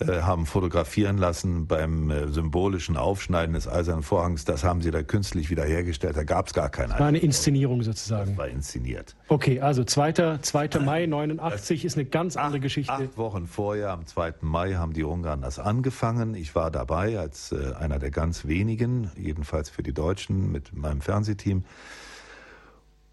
haben 0.00 0.46
fotografieren 0.46 1.18
lassen 1.18 1.66
beim 1.66 2.10
äh, 2.10 2.28
symbolischen 2.28 2.96
Aufschneiden 2.96 3.54
des 3.54 3.68
Eisernen 3.68 4.02
Vorhangs. 4.02 4.44
Das 4.44 4.64
haben 4.64 4.82
sie 4.82 4.90
da 4.90 5.02
künstlich 5.02 5.50
wiederhergestellt. 5.50 6.16
Da 6.16 6.24
gab 6.24 6.48
es 6.48 6.52
gar 6.52 6.68
keine. 6.68 6.90
Das 6.90 7.00
war 7.00 7.06
eine 7.06 7.18
Inszenierung 7.18 7.82
sozusagen. 7.82 8.30
Das 8.30 8.38
war 8.38 8.48
inszeniert. 8.48 9.14
Okay, 9.28 9.60
also 9.60 9.84
2. 9.84 10.38
2. 10.38 10.80
Mai 10.80 11.06
89 11.06 11.84
ist 11.84 11.96
eine 11.96 12.06
ganz 12.06 12.36
andere 12.36 12.60
Geschichte. 12.60 12.92
Acht 12.92 13.16
Wochen 13.16 13.46
vorher, 13.46 13.90
am 13.90 14.06
2. 14.06 14.34
Mai, 14.40 14.74
haben 14.74 14.92
die 14.92 15.04
Ungarn 15.04 15.42
das 15.42 15.58
angefangen. 15.58 16.34
Ich 16.34 16.54
war 16.54 16.70
dabei 16.70 17.18
als 17.18 17.52
äh, 17.52 17.74
einer 17.78 17.98
der 17.98 18.10
ganz 18.10 18.46
wenigen, 18.46 19.10
jedenfalls 19.16 19.70
für 19.70 19.82
die 19.82 19.92
Deutschen 19.92 20.50
mit 20.50 20.76
meinem 20.76 21.00
Fernsehteam. 21.00 21.64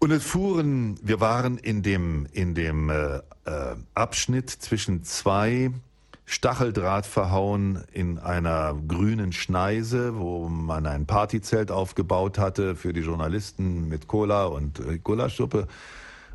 Und 0.00 0.10
es 0.10 0.24
fuhren, 0.24 0.98
wir 1.00 1.20
waren 1.20 1.58
in 1.58 1.82
dem, 1.84 2.26
in 2.32 2.56
dem 2.56 2.90
äh, 2.90 3.18
äh, 3.44 3.76
Abschnitt 3.94 4.50
zwischen 4.50 5.04
zwei 5.04 5.70
Stacheldraht 6.24 7.04
verhauen 7.04 7.82
in 7.92 8.18
einer 8.18 8.74
grünen 8.86 9.32
Schneise, 9.32 10.18
wo 10.18 10.48
man 10.48 10.86
ein 10.86 11.06
Partyzelt 11.06 11.70
aufgebaut 11.70 12.38
hatte 12.38 12.76
für 12.76 12.92
die 12.92 13.00
Journalisten 13.00 13.88
mit 13.88 14.08
Cola 14.08 14.44
und 14.44 14.78
äh, 14.80 14.98
Gulaschsuppe. 14.98 15.66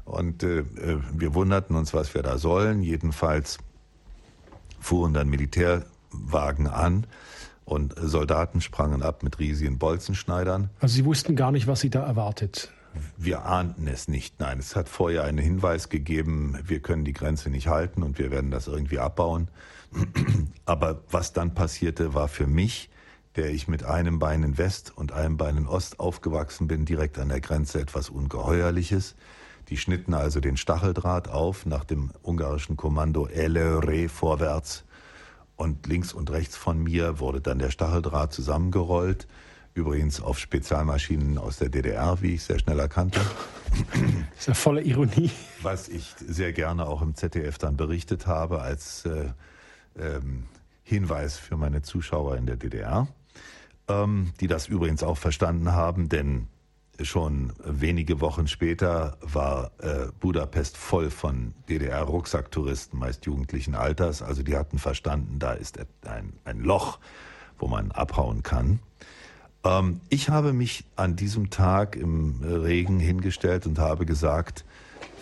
Und 0.06 0.44
äh, 0.44 0.60
äh, 0.60 1.00
wir 1.14 1.34
wunderten 1.34 1.76
uns, 1.76 1.94
was 1.94 2.14
wir 2.14 2.22
da 2.22 2.38
sollen. 2.38 2.82
Jedenfalls 2.82 3.58
fuhren 4.80 5.14
dann 5.14 5.30
Militärwagen 5.30 6.68
an 6.68 7.08
und 7.66 7.96
Soldaten 7.98 8.62
sprangen 8.62 9.02
ab 9.02 9.24
mit 9.24 9.40
riesigen 9.40 9.78
Bolzenschneidern. 9.78 10.70
Also 10.80 10.96
Sie 10.96 11.06
wussten 11.06 11.36
gar 11.36 11.52
nicht, 11.52 11.68
was 11.68 11.82
Sie 11.82 11.90
da 11.90 12.04
erwartet. 12.04 12.72
Wir 13.18 13.46
ahnten 13.46 13.88
es 13.88 14.08
nicht. 14.08 14.40
Nein, 14.40 14.60
es 14.60 14.76
hat 14.76 14.90
vorher 14.90 15.24
einen 15.24 15.38
Hinweis 15.38 15.90
gegeben, 15.90 16.58
wir 16.64 16.80
können 16.80 17.04
die 17.04 17.14
Grenze 17.14 17.50
nicht 17.50 17.68
halten 17.68 18.02
und 18.02 18.18
wir 18.18 18.32
werden 18.32 18.50
das 18.50 18.68
irgendwie 18.68 19.00
abbauen. 19.00 19.50
Aber 20.66 21.04
was 21.10 21.34
dann 21.34 21.54
passierte, 21.54 22.14
war 22.14 22.28
für 22.28 22.48
mich, 22.48 22.90
der 23.36 23.52
ich 23.52 23.68
mit 23.68 23.84
einem 23.84 24.20
Bein 24.20 24.44
in 24.44 24.58
West 24.58 24.92
und 24.96 25.12
einem 25.12 25.38
Bein 25.38 25.58
in 25.58 25.68
Ost 25.68 26.00
aufgewachsen 26.00 26.68
bin, 26.68 26.86
direkt 26.86 27.20
an 27.20 27.30
der 27.30 27.40
Grenze 27.40 27.80
etwas 27.80 28.10
Ungeheuerliches. 28.10 29.16
Die 29.70 29.78
schnitten 29.78 30.14
also 30.14 30.40
den 30.40 30.58
Stacheldraht 30.58 31.28
auf 31.28 31.66
nach 31.66 31.84
dem 31.84 32.12
ungarischen 32.24 32.78
Kommando 32.78 33.28
Elere 33.28 34.10
vorwärts 34.10 34.86
und 35.58 35.88
links 35.88 36.14
und 36.14 36.32
rechts 36.32 36.56
von 36.56 36.82
mir 36.82 37.20
wurde 37.20 37.42
dann 37.42 37.60
der 37.60 37.72
Stacheldraht 37.72 38.32
zusammengerollt. 38.32 39.28
Übrigens 39.74 40.22
auf 40.22 40.40
Spezialmaschinen 40.40 41.38
aus 41.38 41.58
der 41.58 41.70
DDR, 41.70 42.22
wie 42.22 42.36
ich 42.36 42.44
sehr 42.44 42.58
schnell 42.60 42.80
erkannte. 42.80 43.20
Das 44.32 44.40
ist 44.40 44.48
ja 44.48 44.54
voller 44.54 44.82
Ironie. 44.82 45.30
Was 45.62 45.90
ich 45.90 46.16
sehr 46.26 46.54
gerne 46.54 46.88
auch 46.88 47.02
im 47.02 47.14
ZDF 47.14 47.58
dann 47.58 47.76
berichtet 47.76 48.26
habe 48.26 48.62
als 48.62 49.06
äh, 49.06 49.30
ähm, 50.00 50.46
Hinweis 50.84 51.38
für 51.38 51.58
meine 51.58 51.82
Zuschauer 51.82 52.38
in 52.38 52.46
der 52.46 52.56
DDR, 52.56 53.08
ähm, 53.88 54.32
die 54.40 54.48
das 54.48 54.68
übrigens 54.68 55.04
auch 55.04 55.18
verstanden 55.18 55.74
haben, 55.74 56.10
denn 56.10 56.48
schon 57.02 57.54
wenige 57.64 58.22
Wochen 58.22 58.48
später 58.48 59.18
war 59.22 59.72
äh, 59.80 60.08
Budapest 60.20 60.78
voll 60.78 61.12
von 61.12 61.54
DDR-Rucksacktouristen, 61.70 62.98
meist 62.98 63.26
jugendlichen 63.26 63.76
Alters. 63.76 64.22
Also 64.22 64.44
die 64.44 64.58
hatten 64.58 64.80
verstanden, 64.80 65.40
da 65.40 65.54
ist 65.54 65.78
ein, 66.06 66.34
ein 66.46 66.60
Loch, 66.62 67.00
wo 67.60 67.68
man 67.68 67.92
abhauen 67.92 68.44
kann. 68.44 68.80
Ähm, 69.64 70.02
ich 70.10 70.30
habe 70.30 70.54
mich 70.54 70.86
an 70.96 71.16
diesem 71.16 71.50
Tag 71.50 71.96
im 71.96 72.42
Regen 72.44 73.00
hingestellt 73.00 73.66
und 73.68 73.80
habe 73.80 74.06
gesagt, 74.06 74.66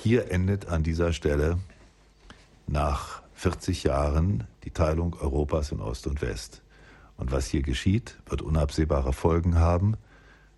hier 0.01 0.32
endet 0.32 0.67
an 0.67 0.84
dieser 0.84 1.13
Stelle 1.13 1.57
nach 2.67 3.21
40 3.36 3.83
Jahren 3.83 4.45
die 4.63 4.71
Teilung 4.71 5.15
Europas 5.19 5.71
in 5.71 5.79
Ost 5.79 6.07
und 6.07 6.21
West. 6.21 6.63
Und 7.17 7.31
was 7.31 7.45
hier 7.45 7.61
geschieht, 7.61 8.17
wird 8.27 8.41
unabsehbare 8.41 9.13
Folgen 9.13 9.59
haben 9.59 9.95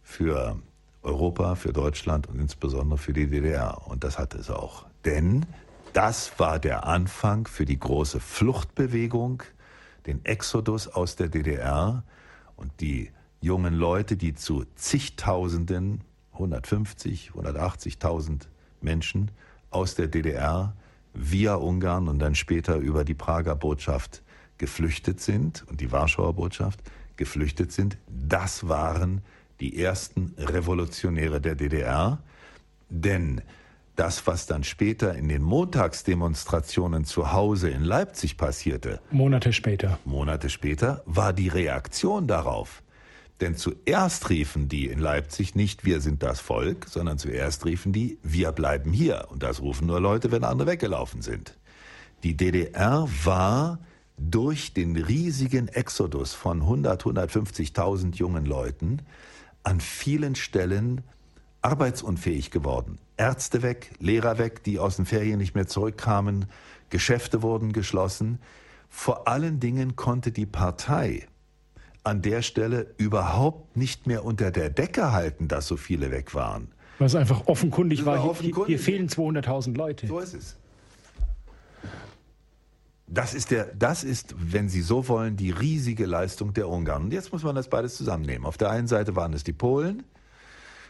für 0.02 0.60
Europa, 1.04 1.56
für 1.56 1.74
Deutschland 1.74 2.28
und 2.28 2.40
insbesondere 2.40 2.98
für 2.98 3.14
die 3.14 3.28
DDR. 3.28 3.88
Und 3.88 4.04
das 4.04 4.18
hat 4.18 4.34
es 4.36 4.50
auch. 4.50 4.86
Denn 5.06 5.46
das 5.94 6.40
war 6.40 6.60
der 6.60 6.86
Anfang 6.86 7.48
für 7.48 7.66
die 7.66 7.80
große 7.80 8.20
Fluchtbewegung, 8.20 9.44
den 10.06 10.24
Exodus 10.26 10.88
aus 10.88 11.16
der 11.16 11.30
DDR 11.30 12.04
und 12.56 12.72
die 12.80 13.12
jungen 13.42 13.74
Leute, 13.74 14.18
die 14.18 14.34
zu 14.34 14.66
zigtausenden, 14.76 16.02
150, 16.34 17.32
180.000 17.36 18.48
Menschen 18.82 19.32
aus 19.70 19.96
der 19.96 20.08
DDR 20.08 20.76
via 21.18 21.56
Ungarn 21.56 22.08
und 22.08 22.20
dann 22.20 22.36
später 22.36 22.78
über 22.78 23.04
die 23.04 23.14
Prager 23.14 23.56
Botschaft 23.56 24.24
geflüchtet 24.58 25.20
sind 25.20 25.66
und 25.70 25.82
die 25.82 25.92
Warschauer 25.92 26.34
Botschaft 26.34 26.80
geflüchtet 27.16 27.72
sind, 27.72 27.98
das 28.08 28.68
waren 28.68 29.22
die 29.60 29.82
ersten 29.82 30.36
Revolutionäre 30.38 31.42
der 31.42 31.56
DDR. 31.56 32.20
Denn 32.90 33.42
das, 33.96 34.28
was 34.28 34.46
dann 34.46 34.64
später 34.64 35.16
in 35.16 35.28
den 35.28 35.42
Montagsdemonstrationen 35.42 37.06
zu 37.06 37.32
Hause 37.32 37.70
in 37.70 37.84
Leipzig 37.84 38.38
passierte, 38.38 39.02
Monate 39.10 39.52
später, 39.54 40.00
Monate 40.06 40.50
später, 40.50 41.02
war 41.06 41.34
die 41.34 41.48
Reaktion 41.48 42.28
darauf. 42.28 42.84
Denn 43.40 43.56
zuerst 43.56 44.30
riefen 44.30 44.68
die 44.68 44.88
in 44.88 45.00
Leipzig 45.00 45.54
nicht, 45.54 45.86
wir 45.86 46.02
sind 46.02 46.24
das 46.24 46.40
Volk, 46.40 46.88
sondern 46.90 47.20
zuerst 47.20 47.66
riefen 47.66 47.94
die, 47.94 48.18
wir 48.24 48.52
bleiben 48.52 48.92
hier. 48.92 49.28
Und 49.30 49.44
das 49.44 49.62
rufen 49.62 49.88
nur 49.88 50.00
Leute, 50.00 50.32
wenn 50.32 50.44
andere 50.44 50.70
weggelaufen 50.70 51.22
sind. 51.22 51.58
Die 52.24 52.36
DDR 52.36 53.08
war 53.24 53.80
durch 54.18 54.74
den 54.74 54.96
riesigen 54.96 55.68
Exodus 55.68 56.34
von 56.34 56.62
100, 56.62 57.04
150.000 57.04 58.16
jungen 58.16 58.46
Leuten 58.46 59.04
an 59.64 59.80
vielen 59.80 60.36
Stellen 60.36 61.04
arbeitsunfähig 61.62 62.50
geworden. 62.50 62.98
Ärzte 63.18 63.62
weg, 63.62 63.92
Lehrer 64.00 64.40
weg, 64.40 64.64
die 64.64 64.80
aus 64.80 64.96
den 64.96 65.06
Ferien 65.06 65.38
nicht 65.38 65.54
mehr 65.54 65.68
zurückkamen, 65.68 66.46
Geschäfte 66.90 67.44
wurden 67.44 67.74
geschlossen. 67.74 68.40
Vor 68.90 69.28
allen 69.28 69.60
Dingen 69.60 69.96
konnte 69.96 70.32
die 70.32 70.46
Partei 70.46 71.28
an 72.08 72.22
der 72.22 72.42
Stelle 72.42 72.94
überhaupt 72.98 73.76
nicht 73.76 74.08
mehr 74.08 74.24
unter 74.24 74.50
der 74.50 74.70
Decke 74.70 75.12
halten, 75.12 75.48
dass 75.48 75.68
so 75.68 75.78
viele 75.78 76.10
weg 76.10 76.34
waren. 76.34 76.70
Weil 77.00 77.08
es 77.08 77.16
einfach 77.16 77.48
offenkundig 77.48 78.06
war, 78.06 78.18
war 78.18 78.30
offenkundig. 78.30 78.68
hier, 78.68 78.80
fehlen 78.80 79.08
200.000 79.08 79.76
Leute. 79.78 80.08
So 80.08 80.20
ist 80.20 80.34
es. 80.34 80.56
Das 83.10 83.34
ist, 83.34 83.52
der, 83.52 83.66
das 83.76 84.04
ist, 84.04 84.36
wenn 84.38 84.68
Sie 84.68 84.82
so 84.82 85.08
wollen, 85.08 85.38
die 85.38 85.52
riesige 85.52 86.06
Leistung 86.06 86.54
der 86.54 86.68
Ungarn. 86.68 87.04
Und 87.04 87.14
jetzt 87.14 87.32
muss 87.32 87.44
man 87.44 87.56
das 87.56 87.70
beides 87.70 87.96
zusammennehmen. 87.96 88.46
Auf 88.46 88.58
der 88.58 88.70
einen 88.70 88.88
Seite 88.88 89.16
waren 89.16 89.34
es 89.34 89.44
die 89.44 89.54
Polen 89.54 90.04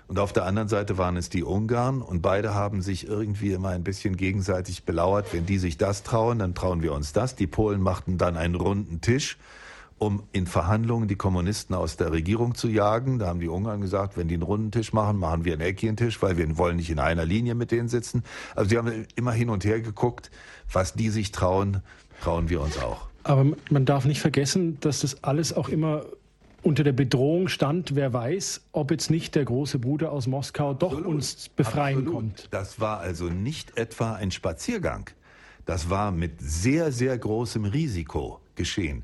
und 0.07 0.17
auf 0.17 0.33
der 0.33 0.45
anderen 0.45 0.67
Seite 0.67 0.97
waren 0.97 1.17
es 1.17 1.29
die 1.29 1.43
Ungarn. 1.43 2.01
Und 2.01 2.21
beide 2.21 2.55
haben 2.55 2.81
sich 2.81 3.07
irgendwie 3.07 3.51
immer 3.51 3.69
ein 3.69 3.83
bisschen 3.83 4.17
gegenseitig 4.17 4.83
belauert. 4.83 5.33
Wenn 5.33 5.45
die 5.45 5.59
sich 5.59 5.77
das 5.77 6.03
trauen, 6.03 6.39
dann 6.39 6.55
trauen 6.55 6.81
wir 6.81 6.93
uns 6.93 7.13
das. 7.13 7.35
Die 7.35 7.47
Polen 7.47 7.81
machten 7.81 8.17
dann 8.17 8.37
einen 8.37 8.55
runden 8.55 9.01
Tisch 9.01 9.37
um 9.99 10.23
in 10.31 10.45
Verhandlungen 10.45 11.07
die 11.07 11.15
Kommunisten 11.15 11.75
aus 11.75 11.97
der 11.97 12.11
Regierung 12.11 12.55
zu 12.55 12.67
jagen. 12.67 13.19
Da 13.19 13.27
haben 13.27 13.39
die 13.39 13.47
Ungarn 13.47 13.81
gesagt, 13.81 14.17
wenn 14.17 14.27
die 14.27 14.35
einen 14.35 14.43
runden 14.43 14.71
Tisch 14.71 14.93
machen, 14.93 15.17
machen 15.17 15.45
wir 15.45 15.53
einen 15.53 15.61
eckigen 15.61 15.97
Tisch, 15.97 16.21
weil 16.21 16.37
wir 16.37 16.57
wollen 16.57 16.77
nicht 16.77 16.89
in 16.89 16.99
einer 16.99 17.25
Linie 17.25 17.55
mit 17.55 17.71
denen 17.71 17.89
sitzen. 17.89 18.23
Also 18.55 18.69
die 18.69 18.77
haben 18.77 19.05
immer 19.15 19.31
hin 19.31 19.49
und 19.49 19.65
her 19.65 19.81
geguckt, 19.81 20.29
was 20.71 20.93
die 20.93 21.09
sich 21.09 21.31
trauen, 21.31 21.81
trauen 22.21 22.49
wir 22.49 22.61
uns 22.61 22.77
auch. 22.77 23.07
Aber 23.23 23.45
man 23.69 23.85
darf 23.85 24.05
nicht 24.05 24.21
vergessen, 24.21 24.79
dass 24.79 25.01
das 25.01 25.23
alles 25.23 25.55
auch 25.55 25.69
immer 25.69 26.05
unter 26.63 26.83
der 26.83 26.93
Bedrohung 26.93 27.47
stand, 27.47 27.95
wer 27.95 28.13
weiß, 28.13 28.61
ob 28.71 28.91
jetzt 28.91 29.09
nicht 29.09 29.35
der 29.35 29.45
große 29.45 29.79
Bruder 29.79 30.11
aus 30.11 30.27
Moskau 30.27 30.73
doch 30.73 30.91
absolut, 30.91 31.07
uns 31.07 31.49
befreien 31.49 31.99
absolut. 31.99 32.13
kommt. 32.13 32.47
Das 32.51 32.79
war 32.79 32.99
also 32.99 33.25
nicht 33.25 33.77
etwa 33.77 34.13
ein 34.13 34.31
Spaziergang. 34.31 35.09
Das 35.65 35.89
war 35.89 36.11
mit 36.11 36.39
sehr, 36.39 36.91
sehr 36.91 37.17
großem 37.17 37.65
Risiko 37.65 38.39
geschehen. 38.55 39.03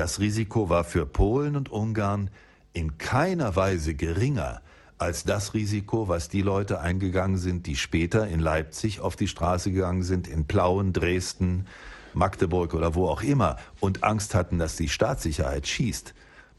Das 0.00 0.18
Risiko 0.18 0.70
war 0.70 0.84
für 0.84 1.04
Polen 1.04 1.56
und 1.56 1.70
Ungarn 1.70 2.30
in 2.72 2.96
keiner 2.96 3.54
Weise 3.54 3.92
geringer 3.92 4.62
als 4.96 5.24
das 5.24 5.52
Risiko, 5.52 6.08
was 6.08 6.30
die 6.30 6.40
Leute 6.40 6.80
eingegangen 6.80 7.36
sind, 7.36 7.66
die 7.66 7.76
später 7.76 8.26
in 8.26 8.40
Leipzig 8.40 9.00
auf 9.00 9.14
die 9.14 9.28
Straße 9.28 9.70
gegangen 9.72 10.02
sind, 10.02 10.26
in 10.26 10.46
Plauen, 10.46 10.94
Dresden, 10.94 11.66
Magdeburg 12.14 12.72
oder 12.72 12.94
wo 12.94 13.08
auch 13.08 13.20
immer 13.20 13.56
und 13.78 14.02
Angst 14.02 14.34
hatten, 14.34 14.58
dass 14.58 14.74
die 14.74 14.88
Staatssicherheit 14.88 15.66
schießt. 15.66 16.14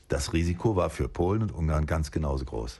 Das 0.08 0.34
Risiko 0.34 0.76
war 0.76 0.92
für 0.92 1.08
Polen 1.08 1.42
und 1.42 1.52
Ungarn 1.52 1.88
ganz 1.88 2.12
genauso 2.12 2.46
groß. 2.46 2.80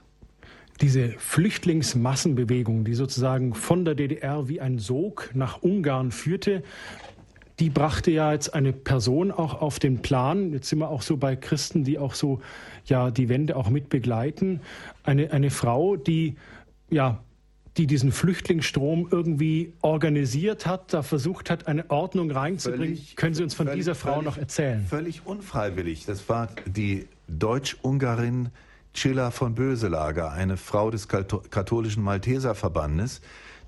Diese 0.80 1.10
Flüchtlingsmassenbewegung, 1.18 2.84
die 2.84 2.94
sozusagen 2.94 3.54
von 3.54 3.84
der 3.84 3.96
DDR 3.96 4.48
wie 4.48 4.60
ein 4.60 4.78
Sog 4.78 5.30
nach 5.34 5.60
Ungarn 5.62 6.12
führte, 6.12 6.62
die 7.62 7.70
brachte 7.70 8.10
ja 8.10 8.32
jetzt 8.32 8.54
eine 8.54 8.72
Person 8.72 9.30
auch 9.30 9.60
auf 9.62 9.78
den 9.78 10.02
Plan. 10.02 10.52
Jetzt 10.52 10.68
sind 10.68 10.80
wir 10.80 10.88
auch 10.88 11.00
so 11.00 11.16
bei 11.16 11.36
Christen, 11.36 11.84
die 11.84 11.96
auch 11.96 12.14
so 12.14 12.40
ja 12.86 13.12
die 13.12 13.28
Wende 13.28 13.54
auch 13.54 13.70
mit 13.70 13.88
begleiten. 13.88 14.60
Eine, 15.04 15.30
eine 15.30 15.48
Frau, 15.50 15.94
die 15.94 16.34
ja 16.90 17.22
die 17.76 17.86
diesen 17.86 18.10
Flüchtlingsstrom 18.10 19.06
irgendwie 19.12 19.74
organisiert 19.80 20.66
hat, 20.66 20.92
da 20.92 21.04
versucht 21.04 21.50
hat, 21.50 21.68
eine 21.68 21.88
Ordnung 21.88 22.32
reinzubringen. 22.32 22.96
Völlig, 22.96 23.14
Können 23.14 23.34
Sie 23.34 23.44
uns 23.44 23.54
von 23.54 23.66
völlig, 23.66 23.78
dieser 23.78 23.94
Frau 23.94 24.14
völlig, 24.14 24.24
noch 24.26 24.38
erzählen? 24.38 24.84
Völlig 24.84 25.24
unfreiwillig. 25.24 26.04
Das 26.04 26.28
war 26.28 26.48
die 26.66 27.06
Deutsch-Ungarin 27.28 28.48
Chilla 28.92 29.30
von 29.30 29.54
Böselager, 29.54 30.32
eine 30.32 30.56
Frau 30.56 30.90
des 30.90 31.06
katholischen 31.06 32.02
Malteserverbandes, 32.02 33.20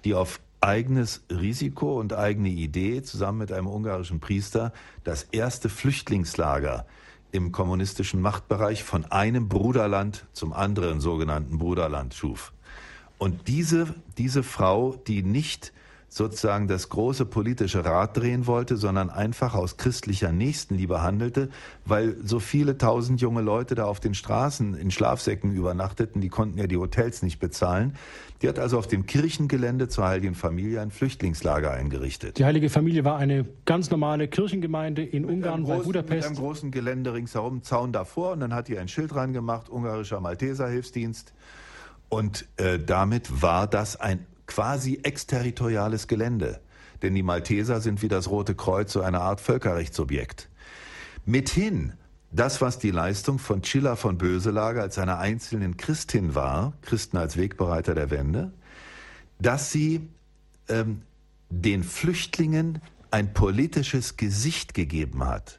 die 0.04 0.14
auf 0.14 0.40
eigenes 0.64 1.24
Risiko 1.30 2.00
und 2.00 2.14
eigene 2.14 2.48
Idee 2.48 3.02
zusammen 3.02 3.38
mit 3.38 3.52
einem 3.52 3.66
ungarischen 3.66 4.20
Priester 4.20 4.72
das 5.04 5.24
erste 5.24 5.68
Flüchtlingslager 5.68 6.86
im 7.32 7.52
kommunistischen 7.52 8.20
Machtbereich 8.20 8.82
von 8.82 9.04
einem 9.06 9.48
Bruderland 9.48 10.24
zum 10.32 10.52
anderen 10.52 11.00
sogenannten 11.00 11.58
Bruderland 11.58 12.14
schuf. 12.14 12.52
Und 13.18 13.48
diese, 13.48 13.94
diese 14.18 14.42
Frau, 14.42 14.96
die 15.06 15.22
nicht 15.22 15.72
sozusagen 16.14 16.68
das 16.68 16.90
große 16.90 17.26
politische 17.26 17.84
Rad 17.84 18.16
drehen 18.16 18.46
wollte, 18.46 18.76
sondern 18.76 19.10
einfach 19.10 19.56
aus 19.56 19.76
christlicher 19.78 20.30
Nächstenliebe 20.30 21.02
handelte, 21.02 21.48
weil 21.84 22.14
so 22.22 22.38
viele 22.38 22.78
tausend 22.78 23.20
junge 23.20 23.42
Leute 23.42 23.74
da 23.74 23.86
auf 23.86 23.98
den 23.98 24.14
Straßen 24.14 24.74
in 24.74 24.92
Schlafsäcken 24.92 25.52
übernachteten, 25.52 26.20
die 26.20 26.28
konnten 26.28 26.56
ja 26.56 26.68
die 26.68 26.76
Hotels 26.76 27.22
nicht 27.22 27.40
bezahlen. 27.40 27.96
Die 28.42 28.48
hat 28.48 28.60
also 28.60 28.78
auf 28.78 28.86
dem 28.86 29.06
Kirchengelände 29.06 29.88
zur 29.88 30.06
Heiligen 30.06 30.36
Familie 30.36 30.80
ein 30.82 30.92
Flüchtlingslager 30.92 31.72
eingerichtet. 31.72 32.38
Die 32.38 32.44
Heilige 32.44 32.70
Familie 32.70 33.04
war 33.04 33.16
eine 33.16 33.44
ganz 33.64 33.90
normale 33.90 34.28
Kirchengemeinde 34.28 35.02
in 35.02 35.22
mit 35.22 35.32
Ungarn 35.32 35.64
großen, 35.64 35.78
bei 35.78 35.84
Budapest. 35.84 36.14
Mit 36.14 36.24
einem 36.26 36.36
großen 36.36 36.70
Gelände 36.70 37.12
ringsherum, 37.12 37.64
Zaun 37.64 37.90
davor 37.90 38.30
und 38.30 38.40
dann 38.40 38.54
hat 38.54 38.68
die 38.68 38.78
ein 38.78 38.86
Schild 38.86 39.16
reingemacht, 39.16 39.68
ungarischer 39.68 40.20
Malteserhilfsdienst. 40.20 41.34
Und 42.08 42.46
äh, 42.58 42.78
damit 42.78 43.42
war 43.42 43.66
das 43.66 43.98
ein 43.98 44.24
quasi 44.54 45.00
exterritoriales 45.02 46.06
Gelände. 46.06 46.60
Denn 47.02 47.12
die 47.16 47.24
Malteser 47.24 47.80
sind 47.80 48.02
wie 48.02 48.08
das 48.08 48.30
Rote 48.30 48.54
Kreuz 48.54 48.92
so 48.92 49.00
eine 49.00 49.20
Art 49.20 49.40
Völkerrechtsobjekt. 49.40 50.48
Mithin 51.24 51.94
das, 52.30 52.60
was 52.60 52.78
die 52.78 52.92
Leistung 52.92 53.40
von 53.40 53.62
Chilla 53.62 53.96
von 53.96 54.16
Böselager 54.16 54.82
als 54.82 54.98
einer 54.98 55.18
einzelnen 55.18 55.76
Christin 55.76 56.36
war, 56.36 56.72
Christen 56.82 57.16
als 57.16 57.36
Wegbereiter 57.36 57.96
der 57.96 58.10
Wende, 58.10 58.52
dass 59.40 59.72
sie 59.72 60.08
ähm, 60.68 61.02
den 61.50 61.82
Flüchtlingen 61.82 62.80
ein 63.10 63.32
politisches 63.34 64.16
Gesicht 64.16 64.72
gegeben 64.72 65.26
hat. 65.26 65.58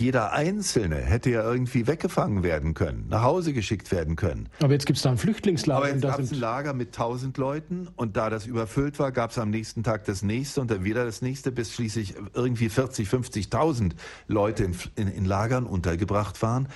Jeder 0.00 0.32
Einzelne 0.32 0.96
hätte 0.96 1.28
ja 1.28 1.42
irgendwie 1.42 1.86
weggefangen 1.86 2.42
werden 2.42 2.72
können, 2.72 3.06
nach 3.10 3.22
Hause 3.22 3.52
geschickt 3.52 3.92
werden 3.92 4.16
können. 4.16 4.48
Aber 4.62 4.72
jetzt 4.72 4.86
gibt 4.86 4.96
es 4.96 5.02
da 5.02 5.10
ein 5.10 5.18
Flüchtlingslager. 5.18 5.78
Aber 5.78 5.92
jetzt 5.92 6.00
gab 6.00 6.18
es 6.18 6.32
ein 6.32 6.40
Lager 6.40 6.72
mit 6.72 6.94
tausend 6.94 7.36
Leuten 7.36 7.86
und 7.96 8.16
da 8.16 8.30
das 8.30 8.46
überfüllt 8.46 8.98
war, 8.98 9.12
gab 9.12 9.32
es 9.32 9.36
am 9.36 9.50
nächsten 9.50 9.82
Tag 9.82 10.06
das 10.06 10.22
nächste 10.22 10.62
und 10.62 10.70
dann 10.70 10.84
wieder 10.84 11.04
das 11.04 11.20
nächste, 11.20 11.52
bis 11.52 11.74
schließlich 11.74 12.14
irgendwie 12.32 12.70
40, 12.70 13.08
50.000 13.08 13.92
Leute 14.26 14.64
in, 14.64 14.74
in, 14.96 15.08
in 15.08 15.24
Lagern 15.26 15.66
untergebracht 15.66 16.40
waren. 16.40 16.68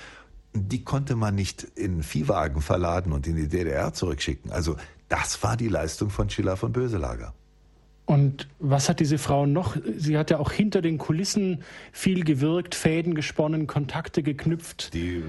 Die 0.53 0.83
konnte 0.83 1.15
man 1.15 1.33
nicht 1.33 1.63
in 1.63 2.03
Viehwagen 2.03 2.61
verladen 2.61 3.11
und 3.11 3.25
in 3.25 3.37
die 3.37 3.47
DDR 3.47 3.91
zurückschicken. 3.91 4.51
Also 4.51 4.75
das 5.09 5.41
war 5.41 5.57
die 5.57 5.67
Leistung 5.67 6.11
von 6.11 6.29
Schiller 6.29 6.57
von 6.57 6.71
Böselager. 6.71 7.33
Und 8.05 8.47
was 8.59 8.87
hat 8.87 8.99
diese 8.99 9.17
Frau 9.17 9.47
noch? 9.47 9.77
Sie 9.97 10.17
hat 10.17 10.29
ja 10.29 10.37
auch 10.37 10.51
hinter 10.51 10.81
den 10.81 10.99
Kulissen 10.99 11.63
viel 11.91 12.23
gewirkt, 12.23 12.75
Fäden 12.75 13.15
gesponnen, 13.15 13.65
Kontakte 13.65 14.21
geknüpft. 14.21 14.93
Die, 14.93 15.23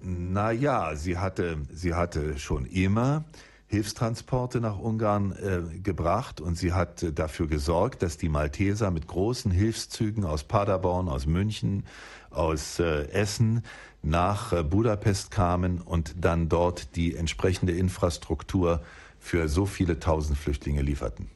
na 0.00 0.52
ja, 0.52 0.94
sie 0.94 1.18
hatte, 1.18 1.58
sie 1.72 1.94
hatte 1.94 2.38
schon 2.38 2.66
immer 2.66 3.24
Hilfstransporte 3.66 4.60
nach 4.60 4.78
Ungarn 4.78 5.32
äh, 5.32 5.78
gebracht 5.78 6.40
und 6.40 6.56
sie 6.56 6.72
hat 6.72 7.04
äh, 7.04 7.12
dafür 7.12 7.46
gesorgt, 7.46 8.02
dass 8.02 8.16
die 8.16 8.28
Malteser 8.28 8.90
mit 8.90 9.06
großen 9.06 9.52
Hilfszügen 9.52 10.24
aus 10.24 10.42
Paderborn, 10.42 11.08
aus 11.08 11.26
München, 11.26 11.84
aus 12.30 12.80
äh, 12.80 13.08
Essen 13.10 13.62
nach 14.02 14.52
äh, 14.52 14.64
Budapest 14.64 15.30
kamen 15.30 15.80
und 15.80 16.14
dann 16.20 16.48
dort 16.48 16.96
die 16.96 17.14
entsprechende 17.14 17.72
Infrastruktur 17.72 18.82
für 19.20 19.48
so 19.48 19.66
viele 19.66 20.00
tausend 20.00 20.36
Flüchtlinge 20.36 20.82
lieferten. 20.82 21.28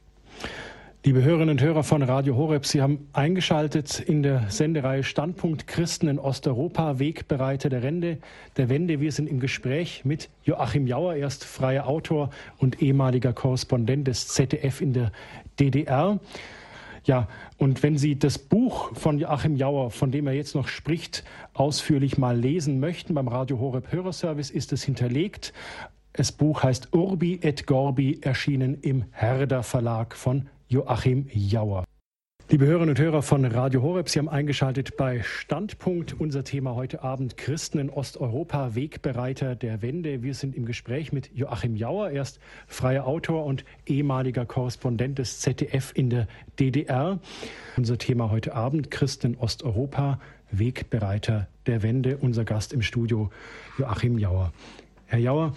Liebe 1.06 1.22
Hörerinnen 1.22 1.50
und 1.50 1.60
Hörer 1.60 1.82
von 1.82 2.02
Radio 2.02 2.34
Horeb, 2.34 2.64
Sie 2.64 2.80
haben 2.80 3.08
eingeschaltet 3.12 4.00
in 4.00 4.22
der 4.22 4.48
Sendereihe 4.48 5.02
Standpunkt 5.02 5.66
Christen 5.66 6.08
in 6.08 6.18
Osteuropa, 6.18 6.98
Wegbereiter 6.98 7.68
der 7.68 7.82
Wende. 7.82 8.16
Der 8.56 8.70
Wende. 8.70 9.00
Wir 9.00 9.12
sind 9.12 9.28
im 9.28 9.38
Gespräch 9.38 10.06
mit 10.06 10.30
Joachim 10.44 10.86
Jauer, 10.86 11.16
erst 11.16 11.44
freier 11.44 11.88
Autor 11.88 12.30
und 12.56 12.80
ehemaliger 12.80 13.34
Korrespondent 13.34 14.08
des 14.08 14.28
ZDF 14.28 14.80
in 14.80 14.94
der 14.94 15.12
DDR. 15.60 16.20
Ja, 17.04 17.28
und 17.58 17.82
wenn 17.82 17.98
Sie 17.98 18.18
das 18.18 18.38
Buch 18.38 18.94
von 18.94 19.18
Joachim 19.18 19.56
Jauer, 19.56 19.90
von 19.90 20.10
dem 20.10 20.26
er 20.26 20.32
jetzt 20.32 20.54
noch 20.54 20.68
spricht, 20.68 21.22
ausführlich 21.52 22.16
mal 22.16 22.34
lesen 22.34 22.80
möchten, 22.80 23.12
beim 23.12 23.28
Radio 23.28 23.58
Horeb 23.58 23.92
Hörerservice 23.92 24.50
ist 24.50 24.72
es 24.72 24.82
hinterlegt. 24.82 25.52
Das 26.14 26.32
Buch 26.32 26.62
heißt 26.62 26.94
Urbi 26.94 27.40
et 27.42 27.66
Gorbi, 27.66 28.20
erschienen 28.22 28.78
im 28.80 29.04
Herder 29.10 29.62
Verlag 29.62 30.14
von 30.14 30.48
Joachim 30.74 31.28
Jauer. 31.32 31.84
Liebe 32.50 32.66
Hörerinnen 32.66 32.88
und 32.88 32.98
Hörer 32.98 33.22
von 33.22 33.44
Radio 33.44 33.80
Horeb, 33.80 34.08
Sie 34.08 34.18
haben 34.18 34.28
eingeschaltet 34.28 34.96
bei 34.96 35.22
Standpunkt. 35.22 36.18
Unser 36.18 36.42
Thema 36.42 36.74
heute 36.74 37.04
Abend 37.04 37.36
Christen 37.36 37.78
in 37.78 37.90
Osteuropa, 37.90 38.74
Wegbereiter 38.74 39.54
der 39.54 39.82
Wende. 39.82 40.24
Wir 40.24 40.34
sind 40.34 40.56
im 40.56 40.66
Gespräch 40.66 41.12
mit 41.12 41.30
Joachim 41.32 41.76
Jauer, 41.76 42.10
erst 42.10 42.40
freier 42.66 43.06
Autor 43.06 43.44
und 43.44 43.64
ehemaliger 43.86 44.46
Korrespondent 44.46 45.20
des 45.20 45.38
ZDF 45.38 45.92
in 45.94 46.10
der 46.10 46.26
DDR. 46.58 47.20
Unser 47.76 47.96
Thema 47.96 48.32
heute 48.32 48.56
Abend 48.56 48.90
Christen 48.90 49.34
in 49.34 49.38
Osteuropa, 49.38 50.18
Wegbereiter 50.50 51.46
der 51.66 51.84
Wende. 51.84 52.16
Unser 52.16 52.44
Gast 52.44 52.72
im 52.72 52.82
Studio 52.82 53.30
Joachim 53.78 54.18
Jauer. 54.18 54.52
Herr 55.06 55.20
Jauer, 55.20 55.54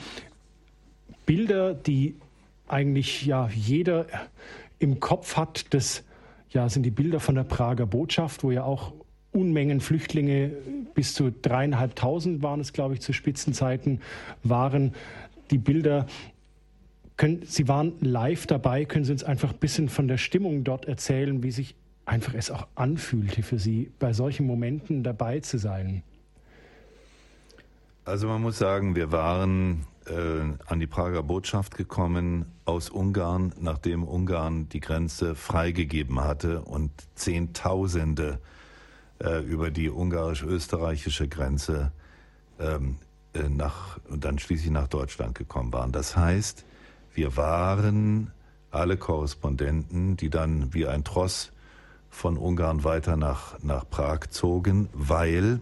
Bilder, 1.25 1.73
die 1.73 2.17
eigentlich 2.67 3.25
ja 3.25 3.49
jeder 3.49 4.05
im 4.79 4.99
Kopf 4.99 5.35
hat, 5.35 5.73
das 5.73 6.03
ja, 6.49 6.69
sind 6.69 6.83
die 6.83 6.91
Bilder 6.91 7.19
von 7.19 7.35
der 7.35 7.43
Prager 7.43 7.85
Botschaft, 7.85 8.43
wo 8.43 8.51
ja 8.51 8.63
auch 8.63 8.93
Unmengen 9.31 9.81
Flüchtlinge, 9.81 10.51
bis 10.95 11.13
zu 11.13 11.31
dreieinhalbtausend 11.31 12.41
waren 12.41 12.59
es, 12.59 12.73
glaube 12.73 12.95
ich, 12.95 13.01
zu 13.01 13.13
Spitzenzeiten, 13.13 14.01
waren. 14.41 14.93
Die 15.51 15.57
Bilder, 15.57 16.07
können, 17.17 17.41
Sie 17.45 17.67
waren 17.67 17.93
live 18.01 18.47
dabei. 18.47 18.85
Können 18.85 19.05
Sie 19.05 19.11
uns 19.11 19.23
einfach 19.23 19.51
ein 19.51 19.59
bisschen 19.59 19.89
von 19.89 20.07
der 20.07 20.17
Stimmung 20.17 20.63
dort 20.63 20.85
erzählen, 20.85 21.43
wie 21.43 21.51
sich 21.51 21.75
einfach 22.05 22.33
es 22.33 22.49
auch 22.49 22.67
anfühlte 22.75 23.43
für 23.43 23.59
Sie, 23.59 23.91
bei 23.99 24.13
solchen 24.13 24.47
Momenten 24.47 25.03
dabei 25.03 25.41
zu 25.41 25.59
sein? 25.59 26.03
Also 28.05 28.27
man 28.27 28.41
muss 28.41 28.57
sagen, 28.57 28.95
wir 28.95 29.11
waren 29.11 29.85
an 30.09 30.79
die 30.79 30.87
Prager 30.87 31.21
Botschaft 31.21 31.75
gekommen 31.75 32.45
aus 32.65 32.89
Ungarn, 32.89 33.53
nachdem 33.59 34.03
Ungarn 34.03 34.69
die 34.69 34.79
Grenze 34.79 35.35
freigegeben 35.35 36.23
hatte 36.23 36.61
und 36.61 36.91
Zehntausende 37.15 38.39
äh, 39.19 39.43
über 39.43 39.71
die 39.71 39.89
ungarisch-österreichische 39.89 41.27
Grenze 41.27 41.91
ähm, 42.59 42.97
äh, 43.33 43.49
nach, 43.49 43.99
und 44.09 44.23
dann 44.23 44.39
schließlich 44.39 44.71
nach 44.71 44.87
Deutschland 44.87 45.35
gekommen 45.35 45.73
waren. 45.73 45.91
Das 45.91 46.15
heißt, 46.15 46.65
wir 47.13 47.35
waren 47.35 48.31
alle 48.71 48.97
Korrespondenten, 48.97 50.17
die 50.17 50.29
dann 50.29 50.73
wie 50.73 50.87
ein 50.87 51.03
Tross 51.03 51.51
von 52.09 52.37
Ungarn 52.37 52.83
weiter 52.83 53.17
nach, 53.17 53.61
nach 53.61 53.89
Prag 53.89 54.27
zogen, 54.29 54.89
weil 54.93 55.59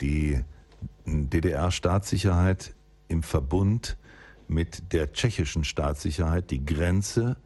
die 0.00 0.42
DDR-Staatssicherheit 1.06 2.74
im 3.08 3.22
Verbund 3.22 3.96
mit 4.48 4.92
der 4.92 5.12
tschechischen 5.12 5.64
Staatssicherheit 5.64 6.50
die 6.50 6.64
Grenze 6.64 7.36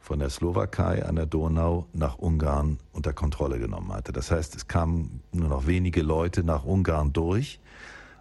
von 0.00 0.20
der 0.20 0.30
Slowakei 0.30 1.04
an 1.04 1.16
der 1.16 1.26
Donau 1.26 1.86
nach 1.92 2.18
Ungarn 2.18 2.78
unter 2.92 3.12
Kontrolle 3.12 3.58
genommen 3.58 3.92
hatte. 3.92 4.12
Das 4.12 4.30
heißt, 4.30 4.56
es 4.56 4.66
kamen 4.66 5.22
nur 5.32 5.48
noch 5.48 5.66
wenige 5.66 6.02
Leute 6.02 6.44
nach 6.44 6.64
Ungarn 6.64 7.12
durch. 7.12 7.60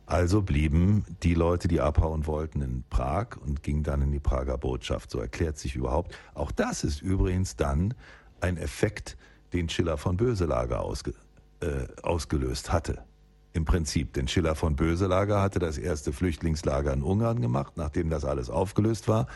Also 0.06 0.42
blieben 0.42 1.06
die 1.24 1.34
Leute, 1.34 1.68
die 1.68 1.82
abhauen 1.82 2.28
wollten, 2.28 2.62
in 2.62 2.84
Prag 2.90 3.38
und 3.46 3.62
gingen 3.62 3.84
dann 3.84 4.02
in 4.02 4.12
die 4.12 4.20
Prager 4.20 4.58
Botschaft. 4.58 5.12
So 5.12 5.20
erklärt 5.20 5.58
sich 5.58 5.76
überhaupt. 5.76 6.18
Auch 6.34 6.52
das 6.52 6.84
ist 6.84 7.02
übrigens 7.02 7.56
dann 7.56 7.94
ein 8.40 8.58
Effekt, 8.58 9.18
den 9.54 9.70
Schiller 9.70 9.98
von 9.98 10.18
Böselager 10.18 10.82
ausge, 10.82 11.14
äh, 11.60 11.88
ausgelöst 12.04 12.72
hatte 12.72 13.04
im 13.58 13.66
Prinzip. 13.66 14.14
Denn 14.14 14.28
Schiller 14.30 14.56
von 14.56 14.78
Böselager 14.78 15.42
hatte 15.42 15.60
das 15.60 15.78
erste 15.78 16.14
Flüchtlingslager 16.14 16.94
in 16.94 17.02
Ungarn 17.02 17.42
gemacht. 17.42 17.74
Nachdem 17.76 18.10
das 18.10 18.24
alles 18.24 18.50
aufgelöst 18.50 19.10
war, 19.10 19.28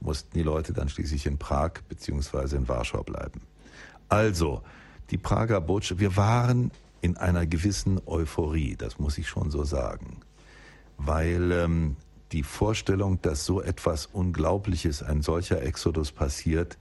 mussten 0.00 0.36
die 0.36 0.42
Leute 0.42 0.74
dann 0.74 0.90
schließlich 0.90 1.24
in 1.24 1.38
Prag 1.38 1.72
bzw. 1.88 2.56
in 2.56 2.68
Warschau 2.68 3.02
bleiben. 3.02 3.40
Also, 4.08 4.62
die 5.10 5.18
Prager 5.18 5.60
Botschaft, 5.60 6.00
wir 6.00 6.16
waren 6.16 6.70
in 7.00 7.16
einer 7.16 7.46
gewissen 7.46 8.00
Euphorie, 8.06 8.76
das 8.76 8.98
muss 8.98 9.18
ich 9.18 9.28
schon 9.28 9.50
so 9.50 9.64
sagen, 9.64 10.20
weil 10.98 11.52
ähm, 11.52 11.96
die 12.32 12.42
Vorstellung, 12.42 13.20
dass 13.22 13.44
so 13.44 13.62
etwas 13.62 14.06
Unglaubliches, 14.06 15.02
ein 15.02 15.22
solcher 15.22 15.62
Exodus 15.62 16.10
passiert, 16.12 16.76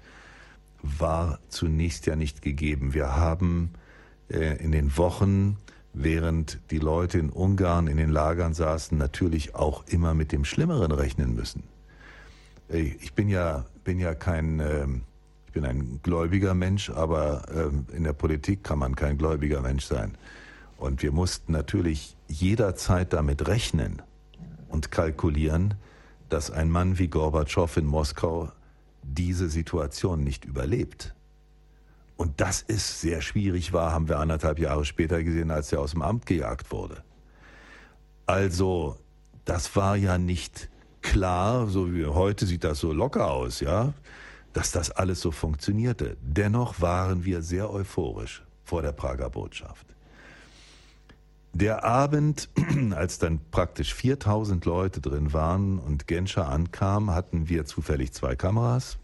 war 0.81 1.39
zunächst 1.49 2.05
ja 2.05 2.15
nicht 2.15 2.41
gegeben. 2.41 2.93
Wir 2.93 3.15
haben 3.15 3.71
äh, 4.29 4.57
in 4.63 4.71
den 4.71 4.97
Wochen, 4.97 5.57
während 5.95 6.59
die 6.71 6.79
Leute 6.79 7.17
in 7.17 7.29
Ungarn 7.29 7.87
in 7.87 7.97
den 7.97 8.09
Lagern 8.09 8.53
saßen, 8.53 8.97
natürlich 8.97 9.55
auch 9.55 9.85
immer 9.87 10.13
mit 10.13 10.31
dem 10.31 10.45
Schlimmeren 10.45 10.91
rechnen 10.91 11.33
müssen. 11.33 11.63
Ich 12.67 13.13
bin 13.13 13.29
ja, 13.29 13.65
bin 13.83 13.99
ja 13.99 14.13
kein, 14.13 14.59
äh, 14.59 14.87
ich 15.45 15.53
bin 15.53 15.65
ein 15.65 15.99
gläubiger 16.03 16.53
Mensch, 16.53 16.89
aber 16.89 17.45
äh, 17.49 17.95
in 17.95 18.03
der 18.03 18.13
Politik 18.13 18.63
kann 18.63 18.79
man 18.79 18.95
kein 18.95 19.17
gläubiger 19.17 19.61
Mensch 19.61 19.85
sein. 19.85 20.17
Und 20.77 21.01
wir 21.01 21.11
mussten 21.11 21.53
natürlich 21.53 22.17
jederzeit 22.27 23.13
damit 23.13 23.47
rechnen 23.47 24.01
und 24.67 24.91
kalkulieren, 24.91 25.75
dass 26.27 26.51
ein 26.51 26.69
Mann 26.69 26.99
wie 26.99 27.07
Gorbatschow 27.07 27.77
in 27.77 27.85
Moskau 27.85 28.51
diese 29.03 29.47
Situation 29.47 30.23
nicht 30.23 30.43
überlebt. 30.43 31.15
Und 32.17 32.39
das 32.39 32.61
ist 32.61 33.01
sehr 33.01 33.21
schwierig 33.21 33.73
war, 33.73 33.91
haben 33.91 34.07
wir 34.07 34.19
anderthalb 34.19 34.59
Jahre 34.59 34.85
später 34.85 35.21
gesehen, 35.23 35.51
als 35.51 35.71
er 35.71 35.81
aus 35.81 35.91
dem 35.91 36.01
Amt 36.01 36.25
gejagt 36.25 36.71
wurde. 36.71 37.03
Also, 38.25 38.97
das 39.43 39.75
war 39.75 39.95
ja 39.97 40.17
nicht 40.17 40.69
klar, 41.01 41.67
so 41.67 41.93
wie 41.93 42.05
heute 42.05 42.45
sieht 42.45 42.63
das 42.63 42.79
so 42.79 42.93
locker 42.93 43.31
aus, 43.31 43.59
ja, 43.59 43.93
dass 44.53 44.71
das 44.71 44.91
alles 44.91 45.21
so 45.21 45.31
funktionierte. 45.31 46.17
Dennoch 46.21 46.81
waren 46.81 47.25
wir 47.25 47.41
sehr 47.41 47.69
euphorisch 47.69 48.43
vor 48.63 48.81
der 48.81 48.93
Prager 48.93 49.29
Botschaft. 49.29 49.85
Der 51.53 51.83
Abend, 51.83 52.49
als 52.95 53.19
dann 53.19 53.39
praktisch 53.51 53.93
4000 53.93 54.65
Leute 54.65 55.01
drin 55.01 55.31
waren 55.31 55.79
und 55.79 56.07
Genscher 56.07 56.49
ankam, 56.49 57.11
hatten 57.11 57.47
wir 57.49 57.65
zufällig 57.65 58.13
zwei 58.13 58.35
Kameras, 58.35 58.97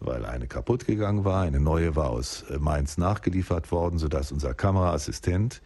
weil 0.00 0.24
eine 0.24 0.46
kaputt 0.46 0.86
gegangen 0.86 1.24
war. 1.24 1.42
Eine 1.42 1.60
neue 1.60 1.94
war 1.94 2.10
aus 2.10 2.42
äh, 2.42 2.58
Mainz 2.58 2.98
nachgeliefert 2.98 3.70
worden, 3.70 3.98
sodass 3.98 4.32
unser 4.32 4.54
Kameraassistent 4.54 5.62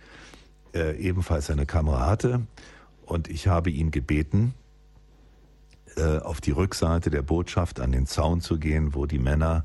äh, 0.74 0.96
ebenfalls 0.98 1.50
eine 1.50 1.66
Kamera 1.66 2.06
hatte. 2.06 2.42
Und 3.06 3.28
ich 3.28 3.46
habe 3.46 3.70
ihn 3.70 3.90
gebeten, 3.90 4.54
äh, 5.96 6.18
auf 6.18 6.40
die 6.40 6.50
Rückseite 6.50 7.10
der 7.10 7.22
Botschaft 7.22 7.80
an 7.80 7.92
den 7.92 8.06
Zaun 8.06 8.40
zu 8.40 8.58
gehen, 8.58 8.94
wo 8.94 9.06
die 9.06 9.18
Männer, 9.18 9.64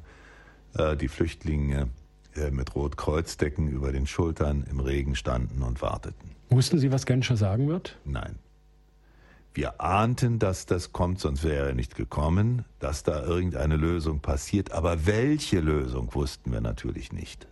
äh, 0.76 0.96
die 0.96 1.08
Flüchtlinge 1.08 1.88
äh, 2.36 2.52
mit 2.52 2.76
Rotkreuzdecken 2.76 3.68
über 3.68 3.92
den 3.92 4.06
Schultern 4.06 4.66
im 4.70 4.80
Regen 4.80 5.16
standen 5.16 5.64
und 5.64 5.82
warteten. 5.82 6.36
Wussten 6.50 6.78
Sie, 6.78 6.92
was 6.92 7.06
Genscher 7.06 7.38
sagen 7.38 7.68
wird? 7.68 7.98
Nein. 8.06 8.38
Wir 9.60 9.82
ahnten, 9.82 10.40
dass 10.40 10.68
das 10.68 10.94
kommt, 10.94 11.20
sonst 11.20 11.44
wäre 11.44 11.68
er 11.68 11.76
nicht 11.76 11.94
gekommen, 11.96 12.64
dass 12.80 13.04
da 13.04 13.22
irgendeine 13.22 13.76
Lösung 13.76 14.22
passiert. 14.22 14.72
Aber 14.72 15.06
welche 15.06 15.60
Lösung 15.60 16.16
wussten 16.16 16.54
wir 16.54 16.62
natürlich 16.62 17.12
nicht. 17.12 17.46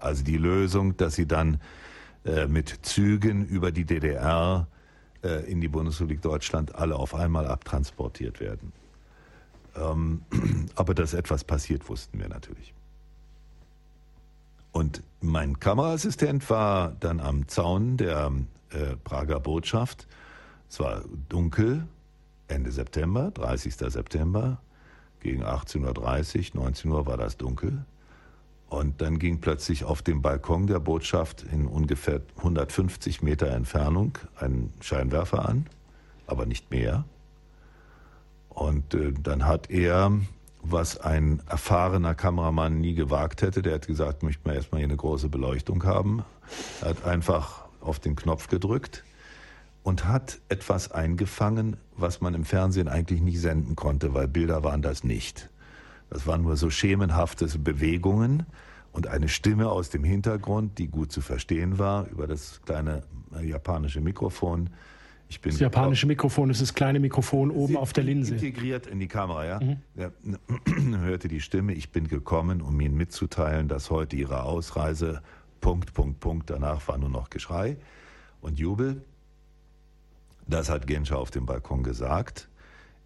Also 0.00 0.24
die 0.24 0.36
Lösung, 0.36 0.96
dass 0.96 1.14
sie 1.14 1.28
dann 1.28 1.60
äh, 2.24 2.48
mit 2.48 2.76
Zügen 2.82 3.46
über 3.46 3.70
die 3.70 3.84
DDR 3.84 4.66
äh, 5.22 5.48
in 5.48 5.60
die 5.60 5.68
Bundesrepublik 5.68 6.22
Deutschland 6.22 6.74
alle 6.74 6.96
auf 6.96 7.14
einmal 7.14 7.46
abtransportiert 7.46 8.40
werden. 8.40 8.72
Ähm, 9.76 10.22
aber 10.74 10.92
dass 10.92 11.14
etwas 11.14 11.44
passiert, 11.44 11.88
wussten 11.88 12.18
wir 12.18 12.30
natürlich. 12.30 12.74
Und 14.72 15.04
mein 15.20 15.60
Kameraassistent 15.60 16.50
war 16.50 16.96
dann 16.98 17.20
am 17.20 17.46
Zaun 17.46 17.96
der 17.96 18.32
äh, 18.70 18.96
Prager 19.04 19.38
Botschaft 19.38 20.08
es 20.72 20.80
war 20.80 21.02
dunkel, 21.28 21.86
Ende 22.48 22.72
September, 22.72 23.30
30. 23.30 23.74
September, 23.74 24.58
gegen 25.20 25.44
18.30 25.44 26.54
Uhr, 26.54 26.62
19 26.62 26.90
Uhr 26.90 27.04
war 27.04 27.18
das 27.18 27.36
dunkel. 27.36 27.84
Und 28.70 29.02
dann 29.02 29.18
ging 29.18 29.42
plötzlich 29.42 29.84
auf 29.84 30.00
dem 30.00 30.22
Balkon 30.22 30.66
der 30.66 30.80
Botschaft 30.80 31.42
in 31.42 31.66
ungefähr 31.66 32.22
150 32.38 33.20
Meter 33.20 33.48
Entfernung 33.48 34.16
ein 34.36 34.72
Scheinwerfer 34.80 35.46
an, 35.46 35.66
aber 36.26 36.46
nicht 36.46 36.70
mehr. 36.70 37.04
Und 38.48 38.94
äh, 38.94 39.12
dann 39.12 39.44
hat 39.44 39.68
er, 39.68 40.10
was 40.62 40.96
ein 40.96 41.42
erfahrener 41.50 42.14
Kameramann 42.14 42.80
nie 42.80 42.94
gewagt 42.94 43.42
hätte, 43.42 43.60
der 43.60 43.74
hat 43.74 43.86
gesagt, 43.86 44.22
möchte 44.22 44.48
man 44.48 44.56
erstmal 44.56 44.78
hier 44.78 44.88
eine 44.88 44.96
große 44.96 45.28
Beleuchtung 45.28 45.84
haben, 45.84 46.24
er 46.80 46.88
hat 46.88 47.04
einfach 47.04 47.66
auf 47.82 48.00
den 48.00 48.16
Knopf 48.16 48.48
gedrückt 48.48 49.04
und 49.82 50.06
hat 50.06 50.40
etwas 50.48 50.92
eingefangen, 50.92 51.76
was 51.96 52.20
man 52.20 52.34
im 52.34 52.44
Fernsehen 52.44 52.88
eigentlich 52.88 53.20
nicht 53.20 53.40
senden 53.40 53.76
konnte, 53.76 54.14
weil 54.14 54.28
Bilder 54.28 54.62
waren 54.64 54.82
das 54.82 55.04
nicht. 55.04 55.50
Das 56.10 56.26
waren 56.26 56.42
nur 56.42 56.56
so 56.56 56.70
schemenhafte 56.70 57.46
Bewegungen 57.58 58.46
und 58.92 59.06
eine 59.06 59.28
Stimme 59.28 59.70
aus 59.70 59.90
dem 59.90 60.04
Hintergrund, 60.04 60.78
die 60.78 60.88
gut 60.88 61.10
zu 61.10 61.20
verstehen 61.20 61.78
war 61.78 62.08
über 62.08 62.26
das 62.26 62.60
kleine 62.64 63.02
äh, 63.34 63.46
japanische 63.46 64.00
Mikrofon. 64.00 64.70
Ich 65.28 65.40
bin 65.40 65.52
das 65.52 65.60
japanische 65.60 66.06
Mikrofon 66.06 66.50
ist 66.50 66.60
das 66.60 66.74
kleine 66.74 67.00
Mikrofon 67.00 67.50
oben 67.50 67.78
auf 67.78 67.94
der 67.94 68.04
Linse. 68.04 68.34
Integriert 68.34 68.86
in 68.86 69.00
die 69.00 69.08
Kamera, 69.08 69.46
ja. 69.46 69.60
Mhm. 69.60 69.76
Er 69.96 70.12
hörte 71.00 71.28
die 71.28 71.40
Stimme, 71.40 71.72
ich 71.72 71.90
bin 71.90 72.06
gekommen, 72.06 72.60
um 72.60 72.78
Ihnen 72.78 72.94
mitzuteilen, 72.94 73.66
dass 73.66 73.90
heute 73.90 74.14
Ihre 74.14 74.42
Ausreise, 74.42 75.22
Punkt, 75.62 75.94
Punkt, 75.94 76.20
Punkt, 76.20 76.50
danach 76.50 76.86
war 76.86 76.98
nur 76.98 77.08
noch 77.08 77.30
Geschrei 77.30 77.78
und 78.42 78.58
Jubel. 78.58 79.02
Das 80.46 80.68
hat 80.68 80.86
Genscher 80.86 81.18
auf 81.18 81.30
dem 81.30 81.46
Balkon 81.46 81.82
gesagt. 81.82 82.48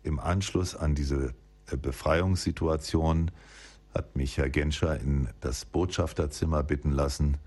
Im 0.03 0.19
Anschluss 0.19 0.75
an 0.75 0.95
diese 0.95 1.35
äh, 1.71 1.77
Befreiungssituation 1.77 3.31
hat 3.95 4.17
mich 4.17 4.37
Herr 4.37 4.51
Genscher 4.51 5.01
in 5.01 5.29
das 5.41 5.65
Botschafterzimmer 5.65 6.63
bitten 6.63 6.93
lassen, 6.93 7.39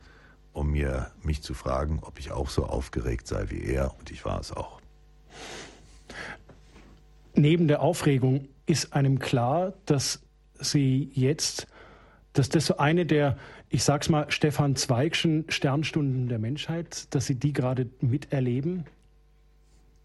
um 0.52 0.72
mir 0.72 1.12
mich 1.22 1.42
zu 1.44 1.54
fragen, 1.54 2.00
ob 2.02 2.20
ich 2.20 2.32
auch 2.32 2.50
so 2.50 2.66
aufgeregt 2.66 3.28
sei 3.28 3.46
wie 3.50 3.64
er, 3.64 3.94
und 4.00 4.12
ich 4.12 4.26
war 4.26 4.40
es 4.40 4.52
auch. 4.52 4.82
Neben 7.36 7.68
der 7.68 7.82
Aufregung 7.82 8.48
ist 8.66 8.94
einem 8.94 9.20
klar, 9.20 9.74
dass 9.86 10.22
Sie 10.60 11.10
jetzt, 11.14 11.68
dass 12.34 12.50
das 12.50 12.66
so 12.66 12.78
eine 12.78 13.06
der, 13.06 13.38
ich 13.70 13.84
sag's 13.84 14.10
mal, 14.10 14.30
Stefan 14.30 14.76
Zweigschen 14.76 15.46
Sternstunden 15.48 16.28
der 16.28 16.40
Menschheit, 16.40 17.14
dass 17.14 17.28
Sie 17.28 17.36
die 17.36 17.54
gerade 17.54 17.90
miterleben? 18.02 18.86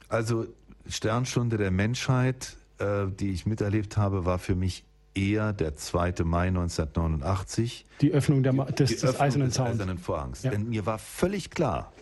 Also 0.09 0.47
Sternstunde 0.89 1.57
der 1.57 1.71
Menschheit, 1.71 2.57
äh, 2.79 3.07
die 3.09 3.31
ich 3.31 3.47
miterlebt 3.47 3.97
habe, 3.97 4.25
war 4.25 4.39
für 4.39 4.55
mich 4.55 4.85
eher 5.15 5.53
der 5.53 5.77
2. 5.77 6.25
Mai 6.25 6.49
1989. 6.49 7.87
Die 8.01 8.13
Öffnung, 8.13 8.43
der, 8.43 8.53
des, 8.53 8.91
die 8.91 8.95
des 8.95 9.05
Öffnung 9.05 9.21
Eisernen 9.23 9.49
des 9.49 9.61
Eisernen 9.61 9.99
Vorhangs. 9.99 10.43
Ja. 10.43 10.51
Denn 10.51 10.69
mir 10.69 10.87
war 10.87 10.99
völlig 10.99 11.51
klar, 11.51 11.93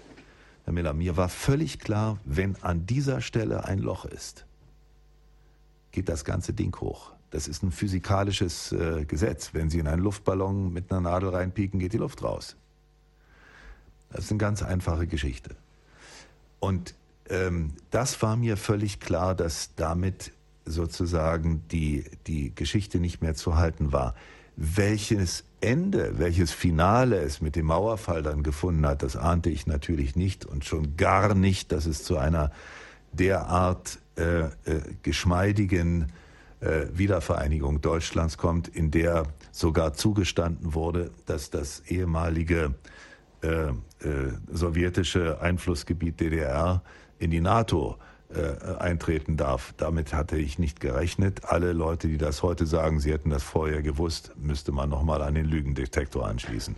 Herr 0.65 0.73
Miller, 0.73 0.93
mir 0.95 1.17
war 1.17 1.29
völlig 1.29 1.79
klar, 1.79 2.19
wenn 2.25 2.57
an 2.63 2.87
dieser 2.87 3.21
Stelle 3.21 3.65
ein 3.65 3.79
Loch 3.79 4.05
ist, 4.05 4.47
geht 5.91 6.09
das 6.09 6.25
ganze 6.25 6.53
Ding 6.53 6.75
hoch. 6.81 7.13
Das 7.31 7.49
ist 7.49 7.63
ein 7.63 7.73
physikalisches 7.73 8.73
äh, 8.73 9.05
Gesetz. 9.07 9.55
Wenn 9.55 9.71
Sie 9.71 9.79
in 9.79 9.89
einen 9.89 10.03
Luftballon 10.03 10.73
mit 10.73 10.91
einer 10.91 11.01
Nadel 11.01 11.31
reinpieken, 11.31 11.81
geht 11.81 11.93
die 11.93 11.99
Luft 11.99 12.23
raus. 12.23 12.57
Das 14.11 14.25
ist 14.25 14.31
eine 14.31 14.39
ganz 14.39 14.63
einfache 14.63 15.07
Geschichte. 15.07 15.57
Und 16.61 16.95
ähm, 17.33 17.73
das 17.91 18.21
war 18.23 18.37
mir 18.37 18.57
völlig 18.57 19.01
klar, 19.01 19.35
dass 19.35 19.75
damit 19.75 20.33
sozusagen 20.65 21.65
die, 21.73 22.05
die 22.27 22.55
Geschichte 22.55 23.01
nicht 23.01 23.23
mehr 23.23 23.35
zu 23.35 23.57
halten 23.57 23.93
war. 23.93 24.15
Welches 24.55 25.45
Ende, 25.61 26.19
welches 26.19 26.53
Finale 26.53 27.21
es 27.21 27.41
mit 27.41 27.57
dem 27.57 27.67
Mauerfall 27.67 28.23
dann 28.23 28.43
gefunden 28.43 28.87
hat, 28.87 29.03
das 29.03 29.17
ahnte 29.17 29.51
ich 29.51 29.67
natürlich 29.67 30.15
nicht 30.15 30.45
und 30.45 30.65
schon 30.65 30.97
gar 30.97 31.35
nicht, 31.35 31.73
dass 31.73 31.87
es 31.87 32.05
zu 32.05 32.19
einer 32.19 32.53
derart 33.13 33.99
äh, 34.17 34.41
äh, 34.41 34.51
geschmeidigen 35.03 36.13
äh, 36.61 36.87
Wiedervereinigung 36.93 37.81
Deutschlands 37.81 38.37
kommt, 38.37 38.69
in 38.69 38.91
der 38.91 39.25
sogar 39.53 39.95
zugestanden 39.95 40.75
wurde, 40.75 41.11
dass 41.27 41.51
das 41.51 41.81
ehemalige 41.87 42.75
äh, 43.43 43.69
äh, 43.69 43.73
sowjetische 44.53 45.41
Einflussgebiet 45.41 46.21
DDR 46.21 46.83
in 47.23 47.31
die 47.31 47.41
NATO 47.41 47.97
äh, 48.35 48.79
eintreten 48.79 49.37
darf. 49.37 49.75
Damit 49.77 50.13
hatte 50.13 50.37
ich 50.37 50.59
nicht 50.59 50.81
gerechnet. 50.81 51.43
Alle 51.45 51.73
Leute, 51.73 52.09
die 52.09 52.19
das 52.19 52.43
heute 52.43 52.67
sagen, 52.67 52.99
sie 52.99 53.13
hätten 53.13 53.31
das 53.31 53.43
vorher 53.43 53.83
gewusst, 53.83 54.33
müsste 54.37 54.73
man 54.73 54.89
nochmal 54.89 55.23
an 55.23 55.35
den 55.35 55.45
Lügendetektor 55.45 56.27
anschließen. 56.27 56.75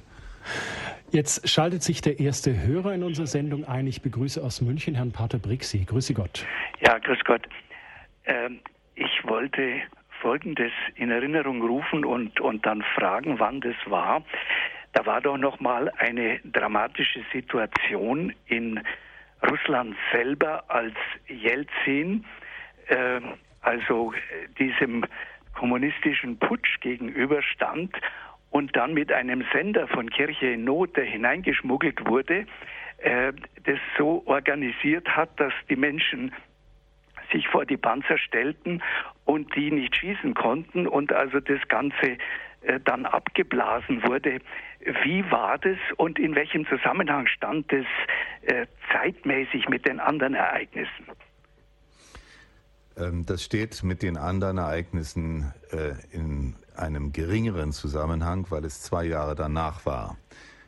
Jetzt 1.10 1.48
schaltet 1.48 1.82
sich 1.82 2.00
der 2.00 2.18
erste 2.18 2.60
Hörer 2.60 2.92
in 2.92 3.02
unsere 3.02 3.26
Sendung 3.26 3.64
ein. 3.64 3.86
Ich 3.86 4.02
begrüße 4.02 4.42
aus 4.42 4.60
München 4.60 4.94
Herrn 4.94 5.12
Pater 5.12 5.38
Brixi. 5.38 5.84
Grüße 5.84 6.12
Gott. 6.12 6.44
Ja, 6.80 6.98
grüß 6.98 7.20
Gott. 7.24 7.42
Ähm, 8.24 8.60
ich 8.94 9.22
wollte 9.24 9.80
Folgendes 10.20 10.72
in 10.96 11.10
Erinnerung 11.10 11.62
rufen 11.62 12.04
und, 12.04 12.40
und 12.40 12.66
dann 12.66 12.82
fragen, 12.96 13.38
wann 13.38 13.60
das 13.60 13.76
war. 13.86 14.24
Da 14.92 15.06
war 15.06 15.20
doch 15.20 15.36
noch 15.36 15.60
mal 15.60 15.90
eine 15.98 16.40
dramatische 16.44 17.20
Situation 17.32 18.32
in 18.46 18.80
Russland 19.50 19.96
selber 20.12 20.64
als 20.68 20.94
Jelzin, 21.26 22.24
äh, 22.88 23.20
also 23.62 24.12
diesem 24.58 25.04
kommunistischen 25.54 26.38
Putsch 26.38 26.80
gegenüberstand 26.80 27.94
und 28.50 28.76
dann 28.76 28.94
mit 28.94 29.10
einem 29.12 29.44
Sender 29.52 29.88
von 29.88 30.10
Kirche 30.10 30.46
in 30.46 30.64
Not, 30.64 30.96
der 30.96 31.04
hineingeschmuggelt 31.04 32.06
wurde, 32.06 32.46
äh, 32.98 33.32
das 33.64 33.78
so 33.98 34.22
organisiert 34.26 35.08
hat, 35.08 35.30
dass 35.40 35.52
die 35.68 35.76
Menschen 35.76 36.32
sich 37.32 37.48
vor 37.48 37.64
die 37.64 37.76
Panzer 37.76 38.18
stellten 38.18 38.82
und 39.24 39.54
die 39.56 39.70
nicht 39.70 39.96
schießen 39.96 40.34
konnten 40.34 40.86
und 40.86 41.12
also 41.12 41.40
das 41.40 41.66
Ganze 41.68 42.18
dann 42.84 43.06
abgeblasen 43.06 44.02
wurde. 44.04 44.40
Wie 45.02 45.30
war 45.30 45.58
das 45.58 45.78
und 45.96 46.18
in 46.18 46.34
welchem 46.34 46.66
Zusammenhang 46.66 47.26
stand 47.26 47.72
es 47.72 47.86
äh, 48.42 48.66
zeitmäßig 48.92 49.68
mit 49.68 49.86
den 49.86 50.00
anderen 50.00 50.34
Ereignissen? 50.34 51.06
Ähm, 52.96 53.26
das 53.26 53.42
steht 53.42 53.82
mit 53.82 54.02
den 54.02 54.16
anderen 54.16 54.58
Ereignissen 54.58 55.52
äh, 55.72 55.94
in 56.10 56.54
einem 56.76 57.12
geringeren 57.12 57.72
Zusammenhang, 57.72 58.46
weil 58.50 58.64
es 58.64 58.82
zwei 58.82 59.04
Jahre 59.04 59.34
danach 59.34 59.86
war. 59.86 60.16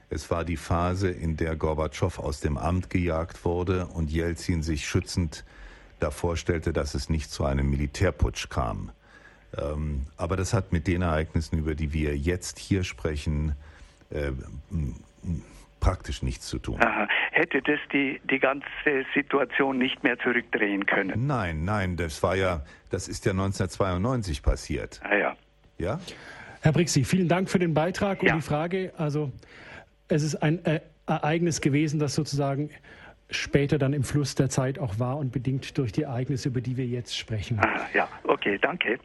Es 0.08 0.30
war 0.30 0.44
die 0.44 0.56
Phase, 0.56 1.10
in 1.10 1.36
der 1.36 1.56
Gorbatschow 1.56 2.18
aus 2.20 2.40
dem 2.40 2.58
Amt 2.58 2.90
gejagt 2.90 3.44
wurde 3.44 3.86
und 3.86 4.10
Jelzin 4.10 4.62
sich 4.62 4.86
schützend 4.86 5.44
davor 5.98 6.36
stellte, 6.36 6.72
dass 6.72 6.94
es 6.94 7.08
nicht 7.08 7.30
zu 7.30 7.44
einem 7.44 7.68
Militärputsch 7.70 8.48
kam. 8.48 8.92
Ähm, 9.60 10.06
aber 10.16 10.36
das 10.36 10.52
hat 10.54 10.72
mit 10.72 10.86
den 10.86 11.02
Ereignissen, 11.02 11.58
über 11.58 11.74
die 11.74 11.92
wir 11.92 12.16
jetzt 12.16 12.58
hier 12.58 12.84
sprechen, 12.84 13.54
äh, 14.10 14.32
praktisch 15.80 16.22
nichts 16.22 16.46
zu 16.46 16.58
tun. 16.58 16.80
Aha. 16.80 17.06
Hätte 17.32 17.60
das 17.62 17.78
die, 17.92 18.20
die 18.30 18.38
ganze 18.38 18.66
Situation 19.14 19.78
nicht 19.78 20.02
mehr 20.02 20.18
zurückdrehen 20.18 20.86
können? 20.86 21.26
Nein, 21.26 21.64
nein, 21.64 21.96
das 21.96 22.22
war 22.22 22.34
ja, 22.34 22.62
das 22.90 23.08
ist 23.08 23.26
ja 23.26 23.32
1992 23.32 24.42
passiert. 24.42 25.00
Ah 25.04 25.16
ja. 25.16 25.36
Ja? 25.78 26.00
Herr 26.62 26.72
Brixi, 26.72 27.04
vielen 27.04 27.28
Dank 27.28 27.50
für 27.50 27.58
den 27.58 27.74
Beitrag 27.74 28.22
und 28.22 28.28
ja. 28.28 28.36
die 28.36 28.42
Frage. 28.42 28.92
Also 28.96 29.30
es 30.08 30.22
ist 30.22 30.36
ein 30.36 30.64
äh, 30.64 30.80
Ereignis 31.06 31.60
gewesen, 31.60 32.00
das 32.00 32.14
sozusagen 32.14 32.70
später 33.30 33.78
dann 33.78 33.92
im 33.92 34.02
Fluss 34.02 34.34
der 34.34 34.48
Zeit 34.48 34.78
auch 34.78 34.98
war 34.98 35.18
und 35.18 35.32
bedingt 35.32 35.76
durch 35.78 35.92
die 35.92 36.02
Ereignisse, 36.02 36.48
über 36.48 36.60
die 36.60 36.76
wir 36.76 36.86
jetzt 36.86 37.16
sprechen. 37.16 37.58
Ah, 37.60 37.86
ja, 37.92 38.08
okay, 38.24 38.58
danke. 38.60 38.98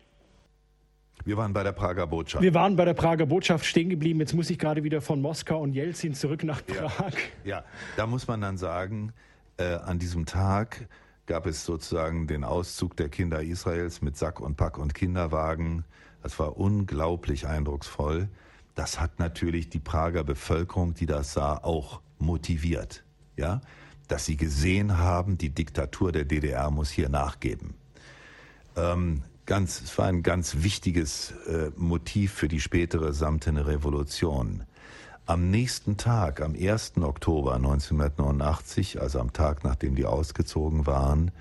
Wir 1.25 1.37
waren 1.37 1.53
bei 1.53 1.63
der 1.63 1.71
Prager 1.71 2.07
Botschaft. 2.07 2.43
Wir 2.43 2.53
waren 2.53 2.75
bei 2.75 2.85
der 2.85 2.93
Prager 2.93 3.25
Botschaft 3.25 3.65
stehen 3.65 3.89
geblieben. 3.89 4.19
Jetzt 4.19 4.33
muss 4.33 4.49
ich 4.49 4.57
gerade 4.57 4.83
wieder 4.83 5.01
von 5.01 5.21
Moskau 5.21 5.61
und 5.61 5.73
Jelzin 5.73 6.13
zurück 6.13 6.43
nach 6.43 6.65
Prag. 6.65 7.13
Ja, 7.43 7.57
ja. 7.57 7.63
da 7.95 8.07
muss 8.07 8.27
man 8.27 8.41
dann 8.41 8.57
sagen, 8.57 9.13
äh, 9.57 9.75
an 9.75 9.99
diesem 9.99 10.25
Tag 10.25 10.87
gab 11.27 11.45
es 11.45 11.65
sozusagen 11.65 12.27
den 12.27 12.43
Auszug 12.43 12.95
der 12.97 13.09
Kinder 13.09 13.41
Israels 13.41 14.01
mit 14.01 14.17
Sack 14.17 14.39
und 14.39 14.57
Pack 14.57 14.77
und 14.77 14.93
Kinderwagen. 14.93 15.85
Das 16.23 16.37
war 16.39 16.57
unglaublich 16.57 17.47
eindrucksvoll. 17.47 18.27
Das 18.75 18.99
hat 18.99 19.19
natürlich 19.19 19.69
die 19.69 19.79
Prager 19.79 20.23
Bevölkerung, 20.23 20.93
die 20.93 21.05
das 21.05 21.33
sah, 21.33 21.57
auch 21.57 22.01
motiviert. 22.19 23.03
Ja, 23.37 23.61
dass 24.07 24.25
sie 24.25 24.35
gesehen 24.37 24.97
haben, 24.97 25.37
die 25.37 25.49
Diktatur 25.49 26.11
der 26.11 26.25
DDR 26.25 26.69
muss 26.69 26.89
hier 26.89 27.09
nachgeben. 27.09 27.75
Ähm, 28.75 29.23
ganz, 29.51 29.81
es 29.81 29.97
war 29.97 30.05
ein 30.05 30.23
ganz 30.23 30.63
wichtiges 30.63 31.33
äh, 31.45 31.71
Motiv 31.75 32.31
für 32.31 32.47
die 32.47 32.61
spätere 32.61 33.11
Samtene 33.11 33.67
Revolution. 33.67 34.63
Am 35.25 35.49
nächsten 35.49 35.97
Tag, 35.97 36.39
am 36.39 36.55
1. 36.55 36.93
Oktober 37.01 37.55
1989, 37.55 39.01
also 39.01 39.19
am 39.19 39.33
Tag, 39.33 39.65
nachdem 39.65 39.95
die 39.95 40.05
ausgezogen 40.05 40.85
waren, 40.85 41.31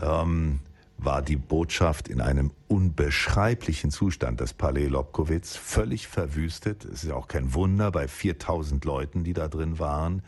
ähm, 0.00 0.60
war 0.96 1.20
die 1.20 1.36
Botschaft 1.36 2.08
in 2.08 2.22
einem 2.22 2.52
unbeschreiblichen 2.68 3.90
Zustand, 3.90 4.40
das 4.40 4.54
Palais 4.54 4.88
Lobkowitz, 4.88 5.56
völlig 5.56 6.08
verwüstet. 6.08 6.86
Es 6.86 7.02
ist 7.02 7.10
ja 7.10 7.16
auch 7.16 7.28
kein 7.28 7.52
Wunder 7.52 7.92
bei 7.92 8.08
4000 8.08 8.82
Leuten, 8.86 9.24
die 9.24 9.34
da 9.34 9.48
drin 9.48 9.78
waren 9.78 10.22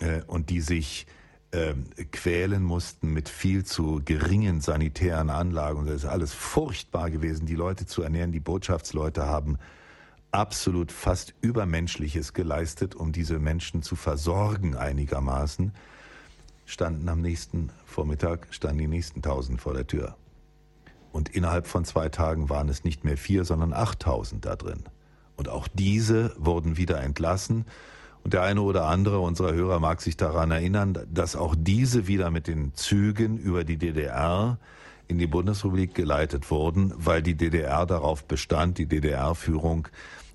äh, 0.00 0.20
und 0.26 0.50
die 0.50 0.60
sich 0.60 1.06
quälen 1.50 2.62
mussten 2.62 3.12
mit 3.12 3.28
viel 3.28 3.64
zu 3.64 4.02
geringen 4.04 4.60
sanitären 4.60 5.30
Anlagen. 5.30 5.86
Das 5.86 5.96
ist 5.96 6.04
alles 6.04 6.34
furchtbar 6.34 7.10
gewesen, 7.10 7.46
die 7.46 7.54
Leute 7.54 7.86
zu 7.86 8.02
ernähren. 8.02 8.32
Die 8.32 8.40
Botschaftsleute 8.40 9.26
haben 9.26 9.58
absolut 10.30 10.92
fast 10.92 11.34
Übermenschliches 11.40 12.34
geleistet, 12.34 12.94
um 12.94 13.12
diese 13.12 13.38
Menschen 13.38 13.82
zu 13.82 13.96
versorgen 13.96 14.76
einigermaßen. 14.76 15.72
Standen 16.66 17.08
am 17.08 17.22
nächsten 17.22 17.70
Vormittag, 17.86 18.48
standen 18.50 18.78
die 18.78 18.86
nächsten 18.88 19.22
tausend 19.22 19.62
vor 19.62 19.72
der 19.72 19.86
Tür. 19.86 20.16
Und 21.12 21.30
innerhalb 21.30 21.66
von 21.66 21.86
zwei 21.86 22.10
Tagen 22.10 22.50
waren 22.50 22.68
es 22.68 22.84
nicht 22.84 23.04
mehr 23.04 23.16
vier, 23.16 23.46
sondern 23.46 23.72
achttausend 23.72 24.44
da 24.44 24.54
drin. 24.54 24.84
Und 25.36 25.48
auch 25.48 25.66
diese 25.66 26.34
wurden 26.36 26.76
wieder 26.76 27.00
entlassen. 27.00 27.64
Und 28.28 28.34
der 28.34 28.42
eine 28.42 28.60
oder 28.60 28.84
andere 28.84 29.20
unserer 29.20 29.54
Hörer 29.54 29.80
mag 29.80 30.02
sich 30.02 30.14
daran 30.14 30.50
erinnern, 30.50 30.98
dass 31.10 31.34
auch 31.34 31.54
diese 31.58 32.08
wieder 32.08 32.30
mit 32.30 32.46
den 32.46 32.74
Zügen 32.74 33.38
über 33.38 33.64
die 33.64 33.78
DDR 33.78 34.58
in 35.06 35.16
die 35.16 35.26
Bundesrepublik 35.26 35.94
geleitet 35.94 36.50
wurden, 36.50 36.92
weil 36.94 37.22
die 37.22 37.36
DDR 37.36 37.86
darauf 37.86 38.24
bestand, 38.24 38.76
die 38.76 38.84
DDR-Führung, 38.84 39.88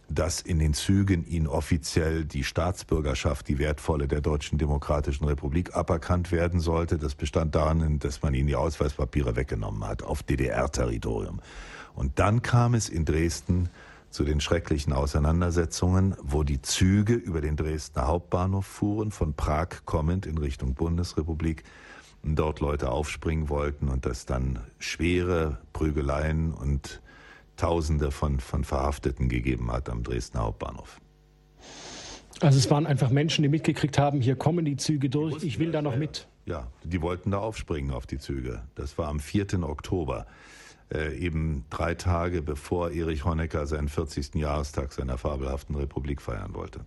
dass 0.09 0.41
in 0.41 0.57
den 0.57 0.73
Zügen 0.73 1.23
ihnen 1.27 1.45
offiziell 1.45 2.25
die 2.25 2.43
Staatsbürgerschaft, 2.43 3.47
die 3.47 3.59
wertvolle 3.59 4.07
der 4.07 4.21
Deutschen 4.21 4.57
Demokratischen 4.57 5.25
Republik, 5.25 5.75
aberkannt 5.75 6.31
werden 6.31 6.61
sollte. 6.61 6.97
Das 6.97 7.13
bestand 7.13 7.53
darin, 7.53 7.99
dass 7.99 8.23
man 8.23 8.33
ihnen 8.33 8.47
die 8.47 8.55
Ausweispapiere 8.55 9.35
weggenommen 9.35 9.85
hat 9.87 10.01
auf 10.01 10.23
DDR-Territorium. 10.23 11.41
Und 11.93 12.17
dann 12.17 12.41
kam 12.41 12.73
es 12.73 12.89
in 12.89 13.05
Dresden 13.05 13.69
zu 14.13 14.23
den 14.23 14.39
schrecklichen 14.39 14.93
Auseinandersetzungen, 14.93 16.15
wo 16.21 16.43
die 16.43 16.61
Züge 16.61 17.15
über 17.15 17.41
den 17.41 17.55
Dresdner 17.55 18.07
Hauptbahnhof 18.07 18.65
fuhren, 18.65 19.11
von 19.11 19.33
Prag 19.33 19.85
kommend 19.85 20.25
in 20.25 20.37
Richtung 20.37 20.75
Bundesrepublik, 20.75 21.63
und 22.21 22.37
dort 22.37 22.61
Leute 22.61 22.89
aufspringen 22.89 23.49
wollten 23.49 23.89
und 23.89 24.05
das 24.05 24.25
dann 24.25 24.59
schwere 24.79 25.57
Prügeleien 25.73 26.53
und 26.53 27.01
Tausende 27.57 28.09
von, 28.11 28.39
von 28.39 28.63
Verhafteten 28.63 29.29
gegeben 29.29 29.71
hat 29.71 29.87
am 29.89 30.01
Dresdner 30.01 30.41
Hauptbahnhof. 30.41 30.99
Also 32.39 32.57
es 32.57 32.69
waren 32.71 32.87
einfach 32.87 33.11
Menschen, 33.11 33.43
die 33.43 33.49
mitgekriegt 33.49 33.99
haben, 33.99 34.21
hier 34.21 34.35
kommen 34.35 34.65
die 34.65 34.75
Züge 34.75 35.09
durch, 35.09 35.43
ich 35.43 35.59
will 35.59 35.71
da 35.71 35.81
noch 35.81 35.95
mit. 35.95 36.27
Ja, 36.45 36.67
die 36.83 37.01
wollten 37.01 37.29
da 37.29 37.37
aufspringen 37.39 37.91
auf 37.91 38.07
die 38.07 38.17
Züge. 38.17 38.63
Das 38.73 38.97
war 38.97 39.07
am 39.07 39.19
4. 39.19 39.61
Oktober 39.63 40.25
äh, 40.93 41.15
eben 41.17 41.65
drei 41.69 41.95
Tage 41.95 42.41
bevor 42.41 42.91
Erich 42.91 43.25
Honecker 43.25 43.65
seinen 43.65 43.89
40. 43.89 44.35
Jahrestag 44.35 44.93
seiner 44.93 45.17
fabelhaften 45.17 45.75
Republik 45.75 46.21
feiern 46.21 46.53
wollte. 46.53 46.81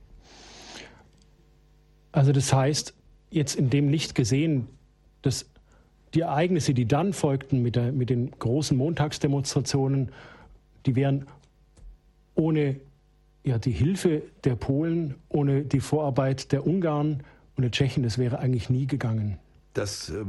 Also 2.12 2.32
das 2.32 2.52
heißt, 2.52 2.94
jetzt 3.30 3.56
in 3.56 3.68
dem 3.68 3.88
Licht 3.88 4.14
gesehen, 4.14 4.68
dass 5.22 5.46
die 6.14 6.20
Ereignisse, 6.20 6.72
die 6.72 6.86
dann 6.86 7.12
folgten 7.12 7.62
mit, 7.62 7.76
der, 7.76 7.92
mit 7.92 8.08
den 8.08 8.30
großen 8.30 8.76
Montagsdemonstrationen, 8.76 10.12
die 10.86 10.94
wären 10.94 11.26
ohne 12.34 12.80
ja, 13.44 13.58
die 13.58 13.72
Hilfe 13.72 14.22
der 14.44 14.56
Polen, 14.56 15.14
ohne 15.28 15.62
die 15.62 15.80
Vorarbeit 15.80 16.52
der 16.52 16.66
Ungarn 16.66 17.22
und 17.56 17.62
der 17.62 17.70
Tschechen, 17.70 18.02
das 18.02 18.18
wäre 18.18 18.38
eigentlich 18.38 18.70
nie 18.70 18.86
gegangen. 18.86 19.38
Das 19.76 20.08
äh, 20.08 20.24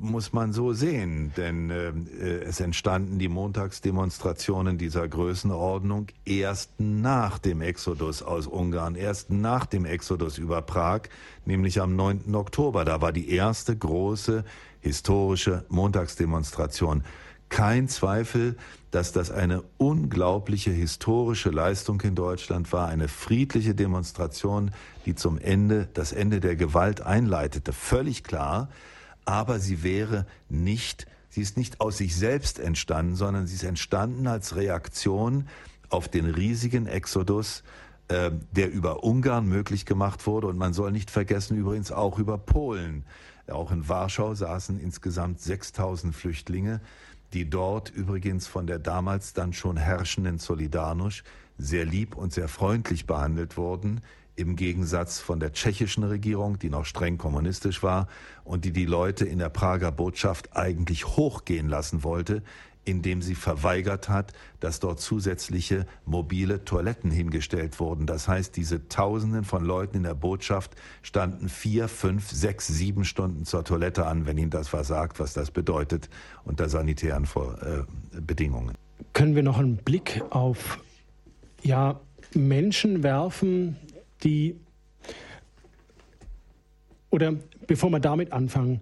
muss 0.00 0.32
man 0.32 0.54
so 0.54 0.72
sehen, 0.72 1.30
denn 1.36 1.68
äh, 1.68 1.88
äh, 1.88 2.44
es 2.44 2.60
entstanden 2.60 3.18
die 3.18 3.28
Montagsdemonstrationen 3.28 4.78
dieser 4.78 5.06
Größenordnung 5.06 6.06
erst 6.24 6.80
nach 6.80 7.36
dem 7.36 7.60
Exodus 7.60 8.22
aus 8.22 8.46
Ungarn, 8.46 8.94
erst 8.94 9.28
nach 9.28 9.66
dem 9.66 9.84
Exodus 9.84 10.38
über 10.38 10.62
Prag, 10.62 11.02
nämlich 11.44 11.78
am 11.78 11.94
9. 11.94 12.34
Oktober. 12.34 12.86
Da 12.86 13.02
war 13.02 13.12
die 13.12 13.28
erste 13.28 13.76
große 13.76 14.44
historische 14.80 15.66
Montagsdemonstration. 15.68 17.04
Kein 17.48 17.88
Zweifel, 17.88 18.56
dass 18.90 19.12
das 19.12 19.30
eine 19.30 19.62
unglaubliche 19.78 20.70
historische 20.70 21.50
Leistung 21.50 22.00
in 22.00 22.14
Deutschland 22.14 22.72
war, 22.72 22.88
eine 22.88 23.08
friedliche 23.08 23.74
Demonstration, 23.74 24.70
die 25.04 25.14
zum 25.14 25.38
Ende, 25.38 25.88
das 25.94 26.12
Ende 26.12 26.40
der 26.40 26.56
Gewalt 26.56 27.02
einleitete. 27.02 27.72
Völlig 27.72 28.24
klar. 28.24 28.68
Aber 29.24 29.58
sie 29.58 29.82
wäre 29.82 30.26
nicht, 30.48 31.06
sie 31.28 31.42
ist 31.42 31.56
nicht 31.56 31.80
aus 31.80 31.98
sich 31.98 32.16
selbst 32.16 32.58
entstanden, 32.58 33.16
sondern 33.16 33.46
sie 33.46 33.56
ist 33.56 33.64
entstanden 33.64 34.26
als 34.26 34.56
Reaktion 34.56 35.48
auf 35.88 36.08
den 36.08 36.26
riesigen 36.26 36.86
Exodus, 36.86 37.62
äh, 38.08 38.30
der 38.52 38.70
über 38.70 39.04
Ungarn 39.04 39.46
möglich 39.46 39.84
gemacht 39.84 40.26
wurde. 40.26 40.46
Und 40.46 40.58
man 40.58 40.72
soll 40.72 40.92
nicht 40.92 41.10
vergessen, 41.10 41.56
übrigens 41.56 41.92
auch 41.92 42.18
über 42.18 42.38
Polen. 42.38 43.04
Auch 43.48 43.70
in 43.70 43.88
Warschau 43.88 44.34
saßen 44.34 44.80
insgesamt 44.80 45.40
6000 45.40 46.14
Flüchtlinge 46.14 46.80
die 47.32 47.48
dort 47.48 47.90
übrigens 47.90 48.46
von 48.46 48.66
der 48.66 48.78
damals 48.78 49.32
dann 49.32 49.52
schon 49.52 49.76
herrschenden 49.76 50.38
Solidarność 50.38 51.24
sehr 51.58 51.84
lieb 51.84 52.16
und 52.16 52.32
sehr 52.32 52.48
freundlich 52.48 53.06
behandelt 53.06 53.56
wurden, 53.56 54.00
im 54.36 54.54
Gegensatz 54.54 55.18
von 55.18 55.40
der 55.40 55.52
tschechischen 55.52 56.04
Regierung, 56.04 56.58
die 56.58 56.68
noch 56.68 56.84
streng 56.84 57.16
kommunistisch 57.16 57.82
war 57.82 58.06
und 58.44 58.66
die 58.66 58.72
die 58.72 58.84
Leute 58.84 59.24
in 59.24 59.38
der 59.38 59.48
Prager 59.48 59.90
Botschaft 59.90 60.54
eigentlich 60.54 61.06
hochgehen 61.06 61.68
lassen 61.68 62.04
wollte, 62.04 62.42
indem 62.86 63.20
sie 63.20 63.34
verweigert 63.34 64.08
hat, 64.08 64.32
dass 64.60 64.80
dort 64.80 65.00
zusätzliche 65.00 65.86
mobile 66.04 66.64
Toiletten 66.64 67.10
hingestellt 67.10 67.78
wurden. 67.80 68.06
Das 68.06 68.28
heißt, 68.28 68.56
diese 68.56 68.88
Tausenden 68.88 69.44
von 69.44 69.64
Leuten 69.64 69.98
in 69.98 70.02
der 70.04 70.14
Botschaft 70.14 70.76
standen 71.02 71.48
vier, 71.48 71.88
fünf, 71.88 72.30
sechs, 72.30 72.68
sieben 72.68 73.04
Stunden 73.04 73.44
zur 73.44 73.64
Toilette 73.64 74.06
an, 74.06 74.24
wenn 74.24 74.38
ihnen 74.38 74.50
das 74.50 74.68
versagt, 74.68 75.20
was 75.20 75.34
das 75.34 75.50
bedeutet, 75.50 76.08
unter 76.44 76.68
sanitären 76.68 77.24
äh, 77.24 78.20
Bedingungen. 78.20 78.74
Können 79.12 79.34
wir 79.34 79.42
noch 79.42 79.58
einen 79.58 79.76
Blick 79.76 80.22
auf 80.30 80.78
ja, 81.62 82.00
Menschen 82.34 83.02
werfen, 83.02 83.76
die 84.22 84.60
oder 87.10 87.34
bevor 87.66 87.90
wir 87.90 88.00
damit 88.00 88.32
anfangen, 88.32 88.80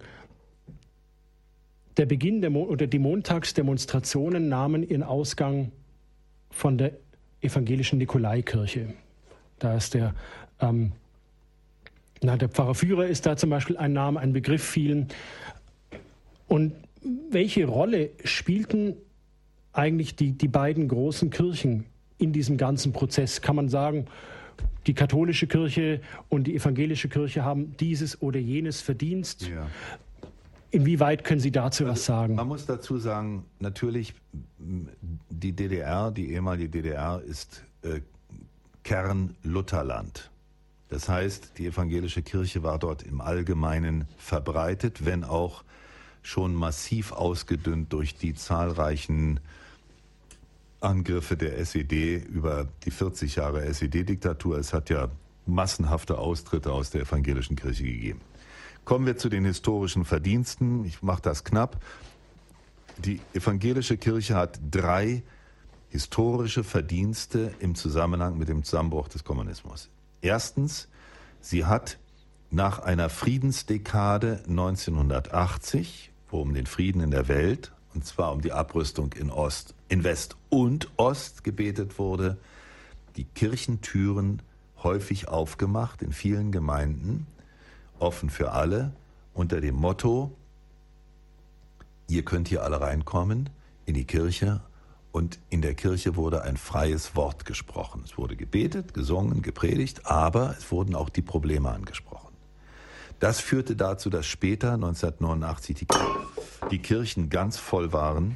der 1.97 2.05
Beginn 2.05 2.41
der 2.41 2.49
Mo 2.49 2.63
oder 2.63 2.87
die 2.87 2.99
Montagsdemonstrationen 2.99 4.49
nahmen 4.49 4.87
ihren 4.87 5.03
Ausgang 5.03 5.71
von 6.49 6.77
der 6.77 6.93
evangelischen 7.41 7.99
Nikolaikirche. 7.99 8.93
Da 9.59 9.75
ist 9.75 9.93
der, 9.93 10.13
ähm, 10.59 10.91
na, 12.21 12.37
der 12.37 12.49
Pfarrer 12.49 12.75
Führer 12.75 13.07
ist 13.07 13.25
da 13.25 13.37
zum 13.37 13.49
Beispiel 13.49 13.77
ein 13.77 13.93
Name, 13.93 14.19
ein 14.19 14.33
Begriff 14.33 14.63
vielen. 14.63 15.07
Und 16.47 16.73
welche 17.29 17.65
Rolle 17.65 18.09
spielten 18.23 18.95
eigentlich 19.73 20.15
die, 20.15 20.31
die 20.31 20.47
beiden 20.47 20.87
großen 20.87 21.29
Kirchen 21.29 21.85
in 22.17 22.33
diesem 22.33 22.57
ganzen 22.57 22.93
Prozess? 22.93 23.41
Kann 23.41 23.55
man 23.55 23.69
sagen, 23.69 24.07
die 24.87 24.93
katholische 24.93 25.47
Kirche 25.47 26.01
und 26.29 26.45
die 26.47 26.55
evangelische 26.55 27.09
Kirche 27.09 27.43
haben 27.43 27.75
dieses 27.77 28.21
oder 28.21 28.39
jenes 28.39 28.81
Verdienst. 28.81 29.47
Ja. 29.47 29.67
Inwieweit 30.75 31.23
können 31.23 31.39
Sie 31.39 31.51
dazu 31.51 31.85
was 31.85 32.03
sagen? 32.03 32.35
Man 32.35 32.49
muss 32.49 32.65
dazu 32.65 32.97
sagen, 32.97 33.45
natürlich, 33.59 34.13
die 34.57 35.53
DDR, 35.53 36.11
die 36.11 36.33
ehemalige 36.33 36.67
DDR, 36.67 37.21
ist 37.25 37.63
äh, 37.81 38.01
Kern 38.83 39.37
Lutherland. 39.41 40.29
Das 40.89 41.07
heißt, 41.07 41.53
die 41.59 41.67
evangelische 41.67 42.23
Kirche 42.23 42.61
war 42.61 42.77
dort 42.77 43.03
im 43.03 43.21
Allgemeinen 43.21 44.03
verbreitet, 44.17 45.05
wenn 45.05 45.23
auch 45.23 45.63
schon 46.23 46.53
massiv 46.53 47.13
ausgedünnt 47.13 47.93
durch 47.93 48.15
die 48.15 48.33
zahlreichen 48.33 49.39
Angriffe 50.81 51.37
der 51.37 51.57
SED 51.57 52.17
über 52.17 52.67
die 52.83 52.91
40 52.91 53.37
Jahre 53.37 53.63
SED-Diktatur. 53.63 54.57
Es 54.57 54.73
hat 54.73 54.89
ja 54.89 55.07
massenhafte 55.45 56.17
Austritte 56.17 56.73
aus 56.73 56.89
der 56.89 57.03
evangelischen 57.03 57.55
Kirche 57.55 57.85
gegeben. 57.85 58.19
Kommen 58.85 59.07
wir 59.07 59.17
zu 59.17 59.29
den 59.29 59.45
historischen 59.45 60.05
Verdiensten. 60.05 60.85
Ich 60.85 61.01
mache 61.01 61.23
das 61.23 61.43
knapp. 61.43 61.83
Die 62.99 63.19
evangelische 63.33 63.97
Kirche 63.97 64.35
hat 64.35 64.59
drei 64.69 65.23
historische 65.89 66.63
Verdienste 66.63 67.51
im 67.57 67.73
Zusammenhang 67.73 68.37
mit 68.37 68.47
dem 68.47 68.63
Zusammenbruch 68.63 69.07
des 69.07 69.23
Kommunismus. 69.23 69.89
Erstens, 70.21 70.87
sie 71.41 71.65
hat 71.65 71.97
nach 72.51 72.77
einer 72.77 73.09
Friedensdekade 73.09 74.43
1980, 74.47 76.11
wo 76.29 76.41
um 76.41 76.53
den 76.53 76.67
Frieden 76.67 77.01
in 77.01 77.09
der 77.09 77.27
Welt, 77.27 77.71
und 77.95 78.05
zwar 78.05 78.31
um 78.33 78.41
die 78.41 78.51
Abrüstung 78.51 79.13
in 79.13 79.31
Ost, 79.31 79.73
in 79.89 80.03
West 80.03 80.37
und 80.49 80.91
Ost 80.97 81.43
gebetet 81.43 81.97
wurde, 81.97 82.37
die 83.15 83.23
Kirchentüren 83.23 84.43
häufig 84.83 85.27
aufgemacht 85.27 86.03
in 86.03 86.13
vielen 86.13 86.51
Gemeinden 86.51 87.25
offen 87.99 88.29
für 88.29 88.51
alle 88.51 88.93
unter 89.33 89.61
dem 89.61 89.75
Motto, 89.75 90.35
ihr 92.07 92.23
könnt 92.23 92.47
hier 92.47 92.63
alle 92.63 92.81
reinkommen 92.81 93.49
in 93.85 93.93
die 93.93 94.05
Kirche 94.05 94.61
und 95.11 95.39
in 95.49 95.61
der 95.61 95.75
Kirche 95.75 96.15
wurde 96.15 96.43
ein 96.43 96.57
freies 96.57 97.15
Wort 97.15 97.45
gesprochen. 97.45 98.01
Es 98.03 98.17
wurde 98.17 98.35
gebetet, 98.35 98.93
gesungen, 98.93 99.41
gepredigt, 99.41 100.05
aber 100.05 100.55
es 100.57 100.71
wurden 100.71 100.93
auch 100.93 101.09
die 101.09 101.21
Probleme 101.21 101.69
angesprochen. 101.71 102.35
Das 103.19 103.39
führte 103.39 103.75
dazu, 103.75 104.09
dass 104.09 104.25
später, 104.25 104.73
1989, 104.73 105.75
die, 105.75 105.87
die 106.69 106.79
Kirchen 106.79 107.29
ganz 107.29 107.57
voll 107.57 107.93
waren 107.93 108.35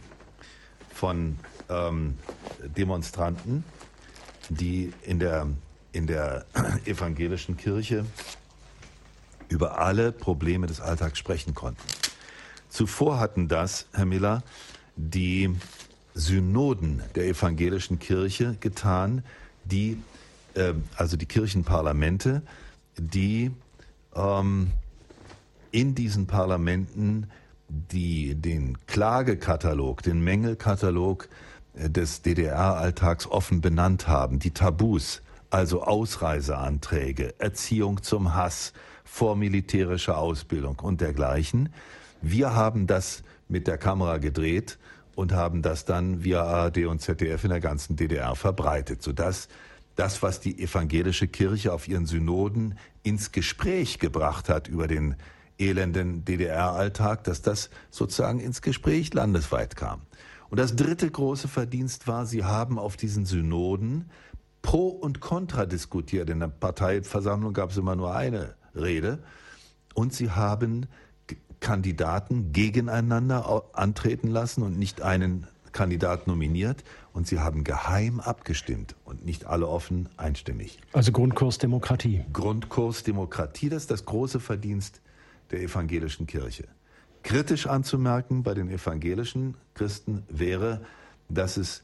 von 0.94 1.38
ähm, 1.69 2.18
Demonstranten, 2.77 3.65
die 4.49 4.94
in 5.03 5.19
der, 5.19 5.48
in 5.91 6.07
der 6.07 6.45
evangelischen 6.86 7.57
Kirche 7.57 8.06
über 9.50 9.80
alle 9.80 10.12
Probleme 10.12 10.68
des 10.68 10.80
Alltags 10.80 11.18
sprechen 11.18 11.54
konnten. 11.54 11.82
Zuvor 12.70 13.20
hatten 13.20 13.48
das, 13.48 13.88
Herr 13.94 14.06
Miller, 14.06 14.44
die 14.96 15.54
Synoden 16.14 17.02
der 17.16 17.26
evangelischen 17.26 18.00
Kirche 18.00 18.56
getan, 18.60 19.24
die, 19.64 20.02
äh, 20.54 20.74
also 20.96 21.18
die 21.18 21.26
Kirchenparlamente, 21.26 22.42
die 22.98 23.52
ähm, 24.16 24.72
in 25.72 25.96
diesen 25.96 26.28
Parlamenten 26.28 27.28
die, 27.70 28.36
den 28.36 28.78
Klagekatalog, 28.88 30.02
den 30.04 30.22
Mängelkatalog 30.22 31.30
äh, 31.76 31.90
des 31.90 32.22
DDR-Alltags 32.22 33.28
offen 33.28 33.62
benannt 33.62 34.08
haben, 34.08 34.40
die 34.40 34.52
Tabus, 34.52 35.22
also 35.50 35.84
Ausreiseanträge, 35.84 37.40
Erziehung 37.40 38.04
zum 38.04 38.36
Hass, 38.36 38.74
vormilitärische 39.10 40.15
Ausbildung 40.15 40.80
und 40.80 41.02
dergleichen. 41.02 41.69
Wir 42.22 42.56
haben 42.56 42.88
das 42.88 43.23
mit 43.48 43.68
der 43.68 43.77
Kamera 43.77 44.18
gedreht 44.18 44.77
und 45.15 45.34
haben 45.34 45.61
das 45.61 45.84
dann 45.84 46.23
via 46.23 46.44
ARD 46.44 46.86
und 46.86 47.02
ZDF 47.02 47.44
in 47.44 47.49
der 47.49 47.60
ganzen 47.60 47.95
DDR 47.95 48.36
verbreitet, 48.36 49.02
sodass 49.02 49.49
das, 49.95 50.22
was 50.22 50.40
die 50.40 50.61
evangelische 50.61 51.27
Kirche 51.27 51.73
auf 51.73 51.88
ihren 51.88 52.06
Synoden 52.06 52.77
ins 53.03 53.31
Gespräch 53.31 53.99
gebracht 53.99 54.48
hat 54.48 54.68
über 54.68 54.88
den 54.88 55.15
elenden 55.57 56.23
DDR-Alltag, 56.23 57.23
dass 57.26 57.41
das 57.41 57.69
sozusagen 57.90 58.40
ins 58.40 58.61
Gespräch 58.61 59.14
landesweit 59.14 59.76
kam. 59.76 60.02
Und 60.49 60.60
das 60.60 60.76
dritte 60.76 61.10
große 61.10 61.48
Verdienst 61.48 62.07
war, 62.07 62.26
sie 62.26 62.45
haben 62.45 62.80
auf 62.80 62.95
diesen 62.95 63.26
Synoden 63.26 64.10
Pro 64.61 64.88
und 64.88 65.19
Contra 65.19 65.65
diskutiert. 65.65 66.30
In 66.30 66.40
der 66.40 66.48
Parteiversammlung 66.48 67.53
gab 67.53 67.72
es 67.72 67.77
immer 67.77 67.95
nur 67.95 68.15
eine 68.15 68.56
Rede. 68.76 69.20
Und 69.94 70.14
sie 70.14 70.32
haben 70.32 70.88
Kandidaten 71.60 72.54
gegeneinander 72.54 73.64
antreten 73.74 74.30
lassen 74.30 74.64
und 74.64 74.78
nicht 74.78 75.02
einen 75.02 75.48
Kandidat 75.72 76.28
nominiert. 76.28 76.84
Und 77.14 77.28
sie 77.28 77.40
haben 77.40 77.64
geheim 77.64 78.20
abgestimmt 78.20 78.96
und 79.06 79.26
nicht 79.26 79.46
alle 79.46 79.68
offen 79.68 80.10
einstimmig. 80.18 80.80
Also 80.94 81.12
Grundkurs 81.12 81.58
Demokratie. 81.58 82.24
Grundkurs 82.32 83.04
Demokratie, 83.04 83.70
das 83.70 83.84
ist 83.84 83.91
das 83.91 84.06
große 84.06 84.40
Verdienst 84.40 85.02
der 85.52 85.62
evangelischen 85.62 86.28
Kirche. 86.28 86.66
Kritisch 87.24 87.68
anzumerken 87.68 88.44
bei 88.44 88.54
den 88.54 88.70
evangelischen 88.70 89.56
Christen 89.74 90.24
wäre, 90.30 90.82
dass 91.28 91.58
es 91.58 91.84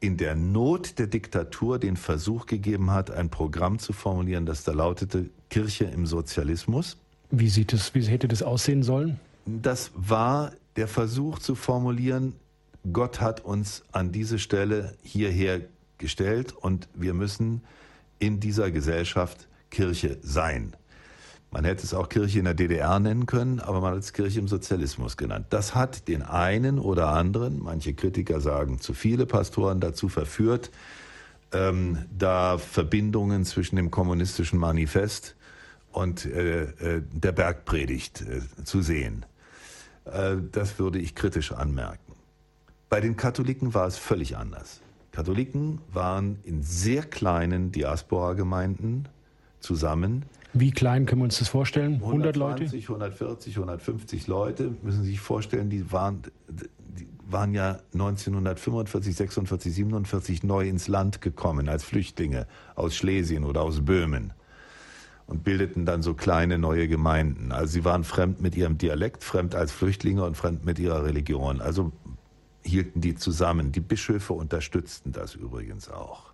in 0.00 0.16
der 0.16 0.34
Not 0.34 0.98
der 0.98 1.06
Diktatur 1.06 1.78
den 1.78 1.96
Versuch 1.96 2.46
gegeben 2.46 2.90
hat, 2.90 3.10
ein 3.10 3.30
Programm 3.30 3.78
zu 3.78 3.92
formulieren, 3.92 4.46
das 4.46 4.64
da 4.64 4.72
lautete 4.72 5.30
Kirche 5.48 5.84
im 5.84 6.06
Sozialismus. 6.06 6.96
Wie 7.30 7.48
sieht 7.48 7.72
es, 7.72 7.94
wie 7.94 8.02
hätte 8.02 8.28
das 8.28 8.42
aussehen 8.42 8.82
sollen? 8.82 9.18
Das 9.46 9.90
war 9.94 10.52
der 10.76 10.88
Versuch 10.88 11.38
zu 11.38 11.54
formulieren, 11.54 12.34
Gott 12.92 13.20
hat 13.20 13.44
uns 13.44 13.82
an 13.90 14.12
diese 14.12 14.38
Stelle 14.38 14.94
hierher 15.02 15.62
gestellt 15.98 16.52
und 16.52 16.88
wir 16.94 17.14
müssen 17.14 17.62
in 18.18 18.38
dieser 18.38 18.70
Gesellschaft 18.70 19.48
Kirche 19.70 20.18
sein. 20.22 20.74
Man 21.50 21.64
hätte 21.64 21.84
es 21.84 21.94
auch 21.94 22.08
Kirche 22.08 22.38
in 22.40 22.44
der 22.44 22.54
DDR 22.54 22.98
nennen 22.98 23.26
können, 23.26 23.60
aber 23.60 23.80
man 23.80 23.94
hat 23.94 24.00
es 24.00 24.12
Kirche 24.12 24.40
im 24.40 24.48
Sozialismus 24.48 25.16
genannt. 25.16 25.46
Das 25.50 25.74
hat 25.74 26.08
den 26.08 26.22
einen 26.22 26.78
oder 26.78 27.08
anderen, 27.08 27.62
manche 27.62 27.94
Kritiker 27.94 28.40
sagen 28.40 28.80
zu 28.80 28.94
viele 28.94 29.26
Pastoren, 29.26 29.80
dazu 29.80 30.08
verführt, 30.08 30.70
ähm, 31.52 32.04
da 32.16 32.58
Verbindungen 32.58 33.44
zwischen 33.44 33.76
dem 33.76 33.90
kommunistischen 33.90 34.58
Manifest 34.58 35.36
und 35.92 36.26
äh, 36.26 36.64
äh, 36.64 37.02
der 37.12 37.32
Bergpredigt 37.32 38.22
äh, 38.22 38.64
zu 38.64 38.82
sehen. 38.82 39.24
Äh, 40.04 40.36
das 40.52 40.78
würde 40.78 40.98
ich 40.98 41.14
kritisch 41.14 41.52
anmerken. 41.52 42.14
Bei 42.88 43.00
den 43.00 43.16
Katholiken 43.16 43.72
war 43.72 43.86
es 43.86 43.96
völlig 43.96 44.36
anders. 44.36 44.80
Katholiken 45.12 45.80
waren 45.92 46.38
in 46.44 46.62
sehr 46.62 47.02
kleinen 47.02 47.72
Diaspora-Gemeinden 47.72 49.08
zusammen, 49.60 50.24
wie 50.58 50.70
klein 50.70 51.04
können 51.04 51.20
wir 51.20 51.24
uns 51.24 51.38
das 51.38 51.48
vorstellen? 51.48 51.96
100 51.96 52.34
120, 52.36 52.88
Leute? 52.88 53.04
140, 53.04 53.56
150 53.56 54.26
Leute, 54.26 54.74
müssen 54.82 55.02
Sie 55.02 55.10
sich 55.10 55.20
vorstellen, 55.20 55.68
die 55.68 55.92
waren, 55.92 56.22
die 56.48 57.06
waren 57.28 57.52
ja 57.52 57.78
1945, 57.92 59.14
46, 59.14 59.74
47 59.74 60.44
neu 60.44 60.66
ins 60.66 60.88
Land 60.88 61.20
gekommen 61.20 61.68
als 61.68 61.84
Flüchtlinge 61.84 62.46
aus 62.74 62.96
Schlesien 62.96 63.44
oder 63.44 63.60
aus 63.60 63.84
Böhmen 63.84 64.32
und 65.26 65.44
bildeten 65.44 65.84
dann 65.84 66.02
so 66.02 66.14
kleine 66.14 66.56
neue 66.56 66.88
Gemeinden. 66.88 67.52
Also 67.52 67.74
sie 67.74 67.84
waren 67.84 68.04
fremd 68.04 68.40
mit 68.40 68.56
ihrem 68.56 68.78
Dialekt, 68.78 69.24
fremd 69.24 69.54
als 69.54 69.72
Flüchtlinge 69.72 70.24
und 70.24 70.38
fremd 70.38 70.64
mit 70.64 70.78
ihrer 70.78 71.04
Religion. 71.04 71.60
Also 71.60 71.92
hielten 72.62 73.02
die 73.02 73.14
zusammen. 73.14 73.72
Die 73.72 73.80
Bischöfe 73.80 74.32
unterstützten 74.32 75.12
das 75.12 75.34
übrigens 75.34 75.90
auch. 75.90 76.32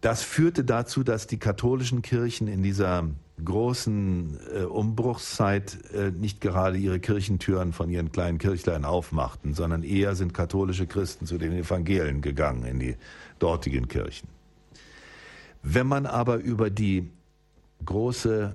Das 0.00 0.22
führte 0.22 0.64
dazu, 0.64 1.02
dass 1.02 1.26
die 1.26 1.38
katholischen 1.38 2.02
Kirchen 2.02 2.46
in 2.46 2.62
dieser 2.62 3.08
großen 3.44 4.38
äh, 4.54 4.62
Umbruchszeit 4.62 5.78
äh, 5.92 6.10
nicht 6.10 6.40
gerade 6.40 6.76
ihre 6.76 7.00
Kirchentüren 7.00 7.72
von 7.72 7.90
ihren 7.90 8.12
kleinen 8.12 8.38
Kirchlein 8.38 8.84
aufmachten, 8.84 9.54
sondern 9.54 9.82
eher 9.82 10.14
sind 10.14 10.34
katholische 10.34 10.86
Christen 10.86 11.26
zu 11.26 11.38
den 11.38 11.52
Evangelien 11.52 12.20
gegangen 12.20 12.64
in 12.64 12.78
die 12.78 12.96
dortigen 13.38 13.88
Kirchen. 13.88 14.28
Wenn 15.62 15.86
man 15.86 16.06
aber 16.06 16.36
über 16.36 16.70
die 16.70 17.10
große 17.84 18.54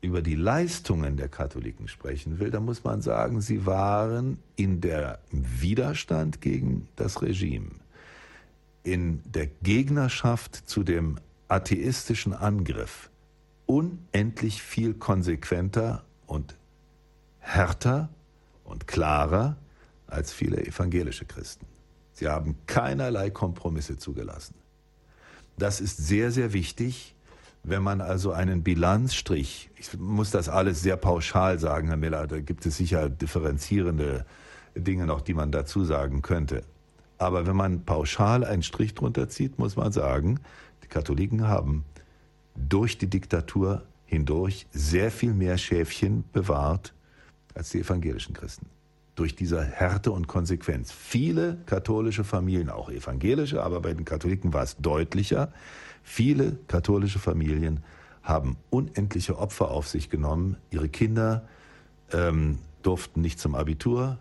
über 0.00 0.22
die 0.22 0.34
Leistungen 0.34 1.16
der 1.16 1.28
Katholiken 1.28 1.88
sprechen 1.88 2.38
will, 2.38 2.50
dann 2.50 2.64
muss 2.64 2.84
man 2.84 3.00
sagen, 3.00 3.40
sie 3.40 3.66
waren 3.66 4.38
in 4.54 4.80
der 4.80 5.18
Widerstand 5.30 6.40
gegen 6.40 6.86
das 6.96 7.22
Regime, 7.22 7.70
in 8.84 9.22
der 9.24 9.46
Gegnerschaft 9.46 10.68
zu 10.68 10.84
dem 10.84 11.16
atheistischen 11.48 12.32
Angriff 12.32 13.10
unendlich 13.66 14.62
viel 14.62 14.94
konsequenter 14.94 16.04
und 16.26 16.54
härter 17.38 18.10
und 18.62 18.86
klarer 18.86 19.56
als 20.06 20.32
viele 20.32 20.64
evangelische 20.64 21.24
Christen. 21.24 21.66
Sie 22.12 22.28
haben 22.28 22.56
keinerlei 22.66 23.30
Kompromisse 23.30 23.96
zugelassen. 23.96 24.54
Das 25.58 25.80
ist 25.80 25.96
sehr, 25.96 26.30
sehr 26.30 26.52
wichtig, 26.52 27.14
wenn 27.62 27.82
man 27.82 28.00
also 28.02 28.32
einen 28.32 28.62
Bilanzstrich, 28.62 29.70
ich 29.76 29.98
muss 29.98 30.30
das 30.30 30.48
alles 30.50 30.82
sehr 30.82 30.98
pauschal 30.98 31.58
sagen, 31.58 31.88
Herr 31.88 31.96
Miller, 31.96 32.26
da 32.26 32.40
gibt 32.40 32.66
es 32.66 32.76
sicher 32.76 33.08
differenzierende 33.08 34.26
Dinge 34.76 35.06
noch, 35.06 35.22
die 35.22 35.34
man 35.34 35.50
dazu 35.50 35.84
sagen 35.84 36.20
könnte. 36.20 36.62
Aber 37.24 37.46
wenn 37.46 37.56
man 37.56 37.84
pauschal 37.84 38.44
einen 38.44 38.62
Strich 38.62 38.94
drunter 38.94 39.28
zieht, 39.28 39.58
muss 39.58 39.76
man 39.76 39.92
sagen, 39.92 40.40
die 40.82 40.88
Katholiken 40.88 41.48
haben 41.48 41.84
durch 42.54 42.98
die 42.98 43.08
Diktatur 43.08 43.82
hindurch 44.06 44.66
sehr 44.72 45.10
viel 45.10 45.34
mehr 45.34 45.58
Schäfchen 45.58 46.24
bewahrt 46.32 46.94
als 47.54 47.70
die 47.70 47.80
evangelischen 47.80 48.34
Christen. 48.34 48.66
Durch 49.16 49.34
diese 49.34 49.62
Härte 49.62 50.10
und 50.10 50.28
Konsequenz. 50.28 50.92
Viele 50.92 51.58
katholische 51.66 52.24
Familien, 52.24 52.68
auch 52.68 52.90
evangelische, 52.90 53.62
aber 53.62 53.80
bei 53.80 53.94
den 53.94 54.04
Katholiken 54.04 54.52
war 54.52 54.62
es 54.62 54.76
deutlicher, 54.76 55.52
Viele 56.04 56.58
katholische 56.68 57.18
Familien 57.18 57.82
haben 58.22 58.56
unendliche 58.70 59.38
Opfer 59.38 59.70
auf 59.70 59.88
sich 59.88 60.10
genommen. 60.10 60.56
Ihre 60.70 60.88
Kinder 60.88 61.48
ähm, 62.12 62.58
durften 62.82 63.22
nicht 63.22 63.40
zum 63.40 63.54
Abitur, 63.54 64.18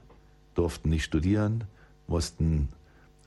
durften 0.56 0.90
nicht 0.90 1.04
studieren, 1.04 1.66
mussten 2.08 2.70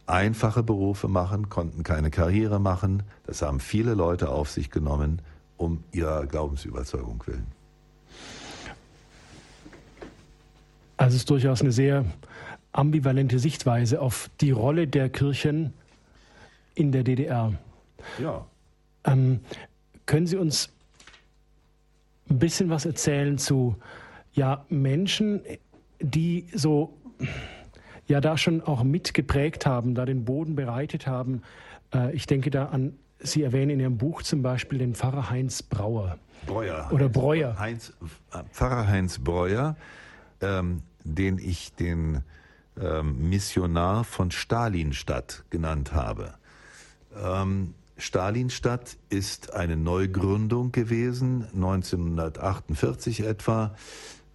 einfache 0.06 0.62
Berufe 0.62 1.08
machen, 1.08 1.48
konnten 1.48 1.82
keine 1.82 2.10
Karriere 2.10 2.60
machen. 2.60 3.02
Das 3.26 3.42
haben 3.42 3.60
viele 3.60 3.94
Leute 3.94 4.30
auf 4.30 4.50
sich 4.50 4.70
genommen, 4.70 5.22
um 5.56 5.82
ihrer 5.92 6.26
Glaubensüberzeugung 6.26 7.22
willen. 7.26 7.46
Also 10.96 11.16
es 11.16 11.22
ist 11.22 11.30
durchaus 11.30 11.60
eine 11.60 11.72
sehr 11.72 12.04
ambivalente 12.72 13.38
Sichtweise 13.38 14.00
auf 14.00 14.30
die 14.40 14.50
Rolle 14.50 14.86
der 14.86 15.08
Kirchen 15.08 15.72
in 16.74 16.92
der 16.92 17.02
DDR. 17.02 17.52
Ja. 18.18 18.46
Ähm, 19.04 19.40
können 20.04 20.26
Sie 20.26 20.36
uns 20.36 20.70
ein 22.28 22.38
bisschen 22.38 22.70
was 22.70 22.84
erzählen 22.84 23.38
zu 23.38 23.76
ja, 24.32 24.64
Menschen, 24.68 25.40
die 26.00 26.46
so 26.54 26.92
ja 28.06 28.20
da 28.20 28.36
schon 28.36 28.62
auch 28.62 28.82
mitgeprägt 28.82 29.66
haben, 29.66 29.94
da 29.94 30.04
den 30.04 30.24
Boden 30.24 30.54
bereitet 30.54 31.06
haben. 31.06 31.42
Äh, 31.94 32.14
ich 32.14 32.26
denke 32.26 32.50
da 32.50 32.66
an, 32.66 32.94
Sie 33.18 33.42
erwähnen 33.42 33.70
in 33.70 33.80
Ihrem 33.80 33.98
Buch 33.98 34.22
zum 34.22 34.42
Beispiel 34.42 34.78
den 34.78 34.94
Pfarrer 34.94 35.30
Heinz 35.30 35.62
Brauer. 35.62 36.18
Breuer. 36.44 36.88
Oder 36.92 37.08
Breuer. 37.08 37.58
Heinz, 37.58 37.92
äh, 38.32 38.42
Pfarrer 38.52 38.86
Heinz 38.86 39.18
Breuer, 39.18 39.76
ähm, 40.40 40.82
den 41.02 41.38
ich 41.38 41.72
den 41.74 42.22
ähm, 42.78 43.28
Missionar 43.28 44.04
von 44.04 44.30
Stalinstadt 44.30 45.44
genannt 45.50 45.92
habe. 45.92 46.34
Ähm, 47.16 47.74
Stalinstadt 47.96 48.98
ist 49.08 49.54
eine 49.54 49.76
Neugründung 49.76 50.72
gewesen, 50.72 51.46
1948 51.54 53.20
etwa, 53.20 53.74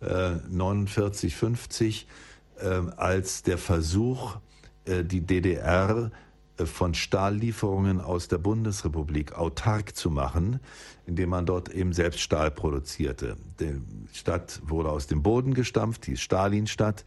äh, 0.02 0.32
49, 0.50 1.36
50, 1.36 2.08
äh, 2.08 2.31
als 2.68 3.44
der 3.44 3.58
Versuch, 3.58 4.38
äh, 4.86 5.04
die 5.04 5.22
DDR 5.22 6.12
äh, 6.58 6.66
von 6.66 6.94
Stahllieferungen 6.94 8.02
aus 8.02 8.28
der 8.28 8.38
Bundesrepublik 8.38 9.34
autark 9.34 9.96
zu 9.96 10.10
machen, 10.10 10.60
indem 11.06 11.30
man 11.30 11.46
dort 11.46 11.70
eben 11.70 11.94
selbst 11.94 12.20
Stahl 12.20 12.52
produzierte. 12.52 13.36
Die 13.60 13.82
Stadt 14.14 14.62
wurde 14.66 14.90
aus 14.90 15.08
dem 15.08 15.22
Boden 15.22 15.54
gestampft, 15.54 16.08
die 16.08 16.18
Stalinstadt 16.18 17.06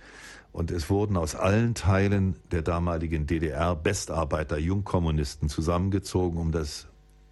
und 0.53 0.71
es 0.71 0.89
wurden 0.89 1.17
aus 1.17 1.35
allen 1.35 1.75
Teilen 1.75 2.37
der 2.53 2.63
damaligen 2.63 3.27
DDR 3.27 3.75
Bestarbeiter, 3.75 4.57
Jungkommunisten 4.57 5.49
zusammengezogen, 5.49 6.39
um 6.39 6.53
das 6.53 6.87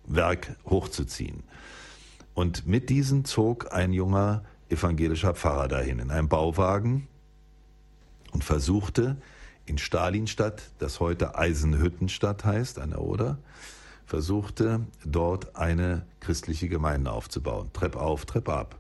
Werk 0.07 0.57
hochzuziehen. 0.69 1.45
Und 2.35 2.67
mit 2.67 2.91
diesen 2.91 3.25
zog 3.25 3.73
ein 3.73 3.93
junger 3.93 4.43
evangelischer 4.69 5.35
Pfarrer 5.35 5.69
dahin 5.69 6.01
in 6.01 6.11
einem 6.11 6.29
Bauwagen 6.29 7.07
und 8.33 8.43
versuchte 8.43 9.17
in 9.65 9.79
Stalinstadt, 9.79 10.63
das 10.79 10.99
heute 10.99 11.39
Eisenhüttenstadt 11.39 12.45
heißt, 12.45 12.79
an 12.81 12.91
der 12.91 13.01
Oder, 13.01 13.39
versuchte 14.07 14.81
dort 15.05 15.57
eine 15.57 16.05
christliche 16.21 16.69
Gemeinde 16.69 17.13
aufzubauen. 17.13 17.71
Trepp 17.73 17.97
auf, 17.97 18.27
Trepp 18.27 18.49
ab. 18.49 18.77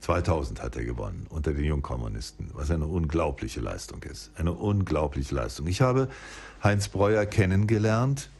2000 0.00 0.62
hat 0.62 0.76
er 0.76 0.84
gewonnen 0.84 1.26
unter 1.30 1.52
den 1.52 1.64
Jungkommunisten, 1.64 2.50
was 2.52 2.70
eine 2.70 2.86
unglaubliche 2.86 3.60
Leistung 3.60 4.02
ist. 4.02 4.30
Eine 4.36 4.52
unglaubliche 4.52 5.34
Leistung. 5.34 5.66
Ich 5.66 5.80
habe 5.80 6.08
Heinz 6.62 6.88
Breuer 6.88 7.24
kennengelernt, 7.24 8.30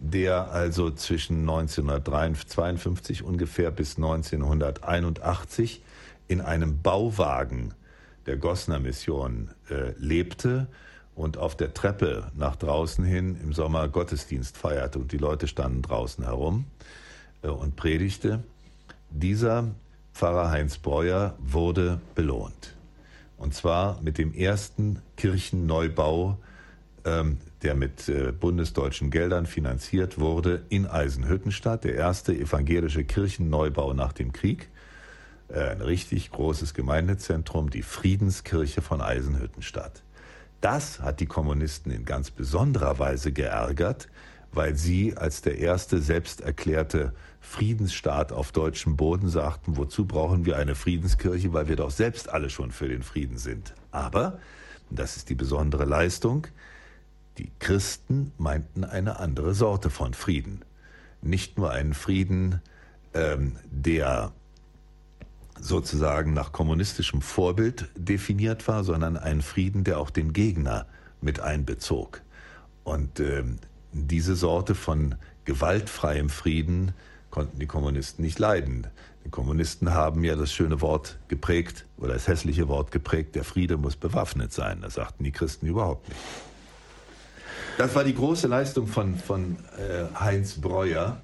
der 0.00 0.50
also 0.50 0.90
zwischen 0.90 1.40
1952 1.40 3.22
ungefähr 3.22 3.70
bis 3.70 3.96
1981 3.96 5.82
in 6.28 6.40
einem 6.40 6.82
Bauwagen 6.82 7.74
der 8.26 8.36
Gosner 8.36 8.78
Mission 8.78 9.50
äh, 9.70 9.92
lebte 9.98 10.66
und 11.14 11.38
auf 11.38 11.56
der 11.56 11.72
Treppe 11.72 12.30
nach 12.34 12.56
draußen 12.56 13.04
hin 13.04 13.38
im 13.42 13.52
Sommer 13.52 13.88
Gottesdienst 13.88 14.56
feierte 14.56 14.98
und 14.98 15.12
die 15.12 15.18
Leute 15.18 15.48
standen 15.48 15.82
draußen 15.82 16.24
herum 16.24 16.66
äh, 17.42 17.48
und 17.48 17.76
predigte. 17.76 18.42
Dieser 19.10 19.68
Pfarrer 20.12 20.50
Heinz 20.50 20.78
Breuer 20.78 21.34
wurde 21.38 22.00
belohnt. 22.14 22.74
Und 23.38 23.54
zwar 23.54 24.00
mit 24.02 24.18
dem 24.18 24.32
ersten 24.32 25.00
Kirchenneubau, 25.16 26.38
ähm, 27.04 27.38
der 27.62 27.74
mit 27.74 28.08
äh, 28.08 28.32
bundesdeutschen 28.32 29.10
Geldern 29.10 29.46
finanziert 29.46 30.18
wurde 30.18 30.62
in 30.68 30.86
Eisenhüttenstadt, 30.86 31.84
der 31.84 31.94
erste 31.94 32.34
evangelische 32.34 33.04
Kirchenneubau 33.04 33.92
nach 33.92 34.12
dem 34.12 34.32
Krieg. 34.32 34.68
Äh, 35.48 35.60
ein 35.70 35.80
richtig 35.80 36.30
großes 36.30 36.74
Gemeindezentrum, 36.74 37.70
die 37.70 37.82
Friedenskirche 37.82 38.82
von 38.82 39.00
Eisenhüttenstadt. 39.00 40.02
Das 40.60 41.00
hat 41.00 41.20
die 41.20 41.26
Kommunisten 41.26 41.92
in 41.92 42.04
ganz 42.04 42.30
besonderer 42.30 42.98
Weise 42.98 43.32
geärgert, 43.32 44.08
weil 44.52 44.74
sie 44.74 45.16
als 45.16 45.42
der 45.42 45.58
erste 45.58 46.00
selbst 46.00 46.40
erklärte 46.40 47.12
Friedensstaat 47.40 48.32
auf 48.32 48.52
deutschem 48.52 48.96
Boden 48.96 49.28
sagten, 49.28 49.76
wozu 49.76 50.06
brauchen 50.06 50.46
wir 50.46 50.56
eine 50.56 50.74
Friedenskirche, 50.74 51.52
weil 51.52 51.68
wir 51.68 51.76
doch 51.76 51.90
selbst 51.90 52.28
alle 52.28 52.50
schon 52.50 52.72
für 52.72 52.88
den 52.88 53.02
Frieden 53.02 53.38
sind. 53.38 53.74
Aber, 53.92 54.38
das 54.90 55.16
ist 55.16 55.28
die 55.28 55.34
besondere 55.34 55.84
Leistung, 55.84 56.46
die 57.38 57.50
Christen 57.58 58.32
meinten 58.38 58.82
eine 58.82 59.20
andere 59.20 59.54
Sorte 59.54 59.90
von 59.90 60.14
Frieden. 60.14 60.62
Nicht 61.20 61.58
nur 61.58 61.70
einen 61.70 61.92
Frieden, 61.92 62.62
ähm, 63.12 63.56
der 63.70 64.32
sozusagen 65.60 66.34
nach 66.34 66.52
kommunistischem 66.52 67.22
Vorbild 67.22 67.88
definiert 67.96 68.66
war, 68.68 68.84
sondern 68.84 69.16
einen 69.16 69.42
Frieden, 69.42 69.84
der 69.84 69.98
auch 69.98 70.10
den 70.10 70.32
Gegner 70.32 70.86
mit 71.20 71.40
einbezog. 71.40 72.22
Und 72.84 73.20
ähm, 73.20 73.58
diese 73.92 74.36
Sorte 74.36 74.74
von 74.74 75.16
gewaltfreiem 75.44 76.28
Frieden 76.28 76.92
konnten 77.30 77.58
die 77.58 77.66
Kommunisten 77.66 78.24
nicht 78.24 78.38
leiden. 78.38 78.86
Die 79.24 79.30
Kommunisten 79.30 79.92
haben 79.92 80.22
ja 80.22 80.36
das 80.36 80.52
schöne 80.52 80.80
Wort 80.80 81.18
geprägt 81.28 81.84
oder 81.96 82.14
das 82.14 82.28
hässliche 82.28 82.68
Wort 82.68 82.92
geprägt, 82.92 83.34
der 83.34 83.44
Friede 83.44 83.76
muss 83.76 83.96
bewaffnet 83.96 84.52
sein. 84.52 84.82
Das 84.82 84.94
sagten 84.94 85.24
die 85.24 85.32
Christen 85.32 85.66
überhaupt 85.66 86.08
nicht. 86.08 86.20
Das 87.76 87.94
war 87.94 88.04
die 88.04 88.14
große 88.14 88.46
Leistung 88.46 88.86
von, 88.86 89.16
von 89.16 89.56
äh, 89.76 90.04
Heinz 90.18 90.54
Breuer, 90.60 91.20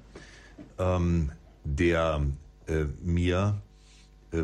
ähm, 0.77 1.31
der 1.63 2.21
äh, 2.67 2.85
mir 3.01 3.55
äh, 3.55 3.62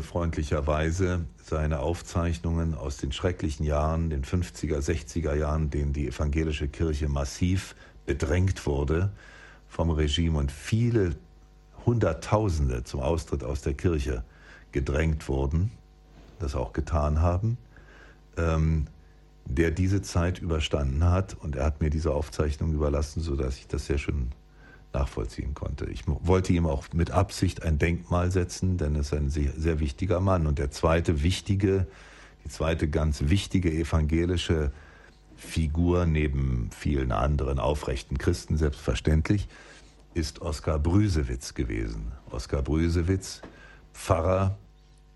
freundlicherweise 0.02 1.26
seine 1.42 1.80
Aufzeichnungen 1.80 2.74
aus 2.74 2.96
den 2.96 3.12
schrecklichen 3.12 3.66
Jahren, 3.66 4.10
den 4.10 4.24
50er, 4.24 4.78
60er 4.78 5.34
Jahren, 5.34 5.70
denen 5.70 5.92
die 5.92 6.08
evangelische 6.08 6.68
Kirche 6.68 7.08
massiv 7.08 7.74
bedrängt 8.06 8.66
wurde 8.66 9.10
vom 9.68 9.90
Regime 9.90 10.38
und 10.38 10.52
viele 10.52 11.16
Hunderttausende 11.86 12.84
zum 12.84 13.00
Austritt 13.00 13.42
aus 13.42 13.62
der 13.62 13.74
Kirche 13.74 14.24
gedrängt 14.72 15.28
wurden, 15.28 15.70
das 16.38 16.54
auch 16.54 16.72
getan 16.72 17.20
haben, 17.20 17.58
ähm, 18.36 18.86
der 19.44 19.70
diese 19.70 20.02
Zeit 20.02 20.38
überstanden 20.38 21.04
hat. 21.04 21.34
Und 21.34 21.56
er 21.56 21.64
hat 21.64 21.80
mir 21.80 21.90
diese 21.90 22.12
Aufzeichnung 22.12 22.72
überlassen, 22.72 23.20
sodass 23.20 23.58
ich 23.58 23.66
das 23.66 23.86
sehr 23.86 23.98
schön 23.98 24.30
nachvollziehen 24.92 25.54
konnte. 25.54 25.86
Ich 25.86 26.04
wollte 26.06 26.52
ihm 26.52 26.66
auch 26.66 26.84
mit 26.92 27.10
Absicht 27.10 27.62
ein 27.62 27.78
Denkmal 27.78 28.30
setzen, 28.30 28.76
denn 28.76 28.94
er 28.94 29.00
ist 29.02 29.14
ein 29.14 29.30
sehr, 29.30 29.52
sehr 29.56 29.80
wichtiger 29.80 30.20
Mann. 30.20 30.46
Und 30.46 30.58
der 30.58 30.70
zweite 30.70 31.22
wichtige, 31.22 31.86
die 32.44 32.48
zweite 32.48 32.88
ganz 32.88 33.24
wichtige 33.26 33.72
evangelische 33.72 34.72
Figur 35.36 36.06
neben 36.06 36.70
vielen 36.70 37.12
anderen 37.12 37.58
aufrechten 37.58 38.18
Christen 38.18 38.58
selbstverständlich 38.58 39.48
ist 40.12 40.42
Oskar 40.42 40.78
Brüsewitz 40.78 41.54
gewesen. 41.54 42.12
Oskar 42.30 42.60
Brüsewitz, 42.62 43.40
Pfarrer 43.94 44.58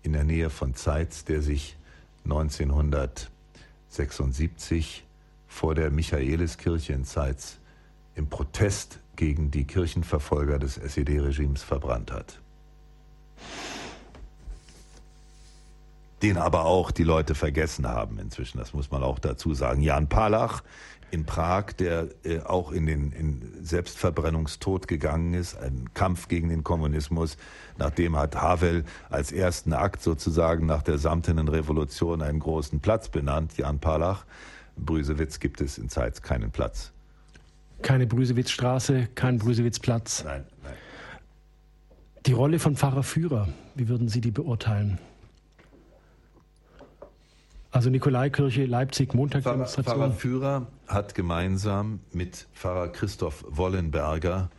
in 0.03 0.13
der 0.13 0.23
Nähe 0.23 0.49
von 0.49 0.73
Zeitz, 0.73 1.25
der 1.25 1.41
sich 1.41 1.75
1976 2.23 5.03
vor 5.47 5.75
der 5.75 5.91
Michaeliskirche 5.91 6.93
in 6.93 7.03
Zeitz 7.05 7.57
im 8.15 8.27
Protest 8.27 8.99
gegen 9.15 9.51
die 9.51 9.65
Kirchenverfolger 9.65 10.59
des 10.59 10.77
SED-Regimes 10.77 11.63
verbrannt 11.63 12.11
hat. 12.11 12.39
Den 16.21 16.37
aber 16.37 16.65
auch 16.65 16.91
die 16.91 17.03
Leute 17.03 17.35
vergessen 17.35 17.87
haben 17.87 18.19
inzwischen, 18.19 18.57
das 18.57 18.73
muss 18.73 18.89
man 18.89 19.03
auch 19.03 19.19
dazu 19.19 19.53
sagen. 19.53 19.81
Jan 19.81 20.07
Palach 20.07 20.63
in 21.11 21.25
Prag, 21.25 21.73
der 21.77 22.09
äh, 22.23 22.39
auch 22.41 22.71
in 22.71 22.85
den 22.85 23.11
in 23.11 23.41
Selbstverbrennungstod 23.61 24.87
gegangen 24.87 25.33
ist, 25.33 25.55
ein 25.57 25.89
Kampf 25.93 26.27
gegen 26.27 26.49
den 26.49 26.63
Kommunismus. 26.63 27.37
Nachdem 27.77 28.17
hat 28.17 28.35
Havel 28.35 28.85
als 29.09 29.31
ersten 29.31 29.73
Akt 29.73 30.01
sozusagen 30.01 30.65
nach 30.65 30.81
der 30.81 30.97
Samtenen 30.97 31.47
Revolution 31.47 32.21
einen 32.21 32.39
großen 32.39 32.79
Platz 32.79 33.09
benannt, 33.09 33.57
Jan 33.57 33.79
Palach. 33.79 34.25
Brüsewitz 34.77 35.39
gibt 35.39 35.61
es 35.61 35.77
in 35.77 35.89
Zeitz 35.89 36.21
keinen 36.21 36.51
Platz. 36.51 36.94
Keine 37.85 38.07
Brüsewitzstraße, 38.07 39.09
kein 39.13 39.37
Brüsewitzplatz. 39.37 40.23
Nein, 40.23 40.43
nein. 40.63 40.73
Die 42.25 42.31
Rolle 42.33 42.57
von 42.57 42.75
Pfarrer 42.75 43.03
Führer, 43.03 43.47
wie 43.75 43.87
würden 43.87 44.09
Sie 44.09 44.21
die 44.21 44.31
beurteilen? 44.31 44.97
Also 47.69 47.91
Nikolaikirche, 47.91 48.65
Leipzig, 48.65 49.13
Montagsdemonstration. 49.13 49.85
Pfarrer, 49.85 50.09
Pfarrer 50.09 50.19
Führer 50.19 50.67
hat 50.87 51.13
gemeinsam 51.13 51.99
mit 52.11 52.47
Pfarrer 52.55 52.87
Christoph 52.87 53.45
Wollenberger, 53.47 54.49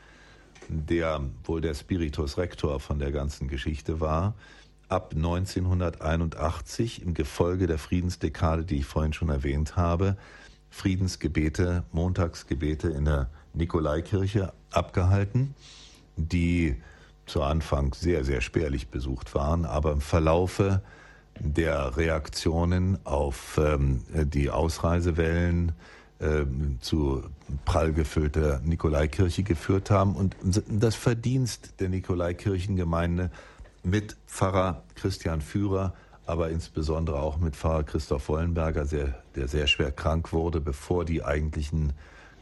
der 0.69 1.21
wohl 1.43 1.61
der 1.61 1.75
Spiritus 1.75 2.39
Rector 2.39 2.79
von 2.79 3.01
der 3.01 3.11
ganzen 3.11 3.49
Geschichte 3.49 3.99
war, 3.99 4.35
ab 4.89 5.15
1981 5.17 7.03
im 7.03 7.13
Gefolge 7.13 7.67
der 7.67 7.79
Friedensdekade, 7.79 8.65
die 8.65 8.77
ich 8.77 8.87
vorhin 8.87 9.13
schon 9.13 9.31
erwähnt 9.31 9.75
habe, 9.75 10.17
Friedensgebete, 10.71 11.85
Montagsgebete 11.93 12.89
in 12.89 13.07
der 13.07 13.29
Nikolaikirche 13.55 14.53
abgehalten, 14.71 15.55
die 16.17 16.77
zu 17.27 17.43
Anfang 17.43 17.95
sehr, 17.95 18.25
sehr 18.25 18.41
spärlich 18.41 18.89
besucht 18.89 19.35
waren, 19.35 19.65
aber 19.65 19.93
im 19.93 20.01
Verlaufe 20.01 20.83
der 21.39 21.97
Reaktionen 21.97 22.99
auf 23.05 23.59
ähm, 23.63 24.03
die 24.13 24.51
Ausreisewellen 24.51 25.73
äh, 26.19 26.45
zu 26.81 27.25
prall 27.65 27.93
gefüllter 27.93 28.61
Nikolaikirche 28.65 29.43
geführt 29.43 29.91
haben 29.91 30.17
und 30.17 30.37
das 30.43 30.95
Verdienst 30.95 31.75
der 31.81 31.89
Nikolaikirchengemeinde 31.89 33.31
mit 33.83 34.17
Pfarrer 34.27 34.83
Christian 34.95 35.41
Führer 35.41 35.95
aber 36.27 36.51
insbesondere 36.51 37.21
auch 37.21 37.39
mit 37.39 37.57
Pfarrer 37.57 37.85
Christoph 37.85 38.29
Wollenberger, 38.29 38.85
der 38.85 39.49
sehr 39.49 39.67
schwer 39.67 39.93
krank 39.93 40.33
wurde, 40.33 40.61
bevor 40.61 41.05
die 41.05 41.25
eigentlichen 41.25 41.93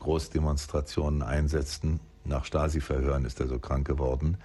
Großdemonstrationen 0.00 1.22
einsetzten. 1.22 2.00
Nach 2.24 2.44
Stasi-Verhören 2.44 3.24
ist 3.26 3.40
er 3.40 3.46
so 3.46 3.58
krank 3.58 3.86
geworden. 3.86 4.38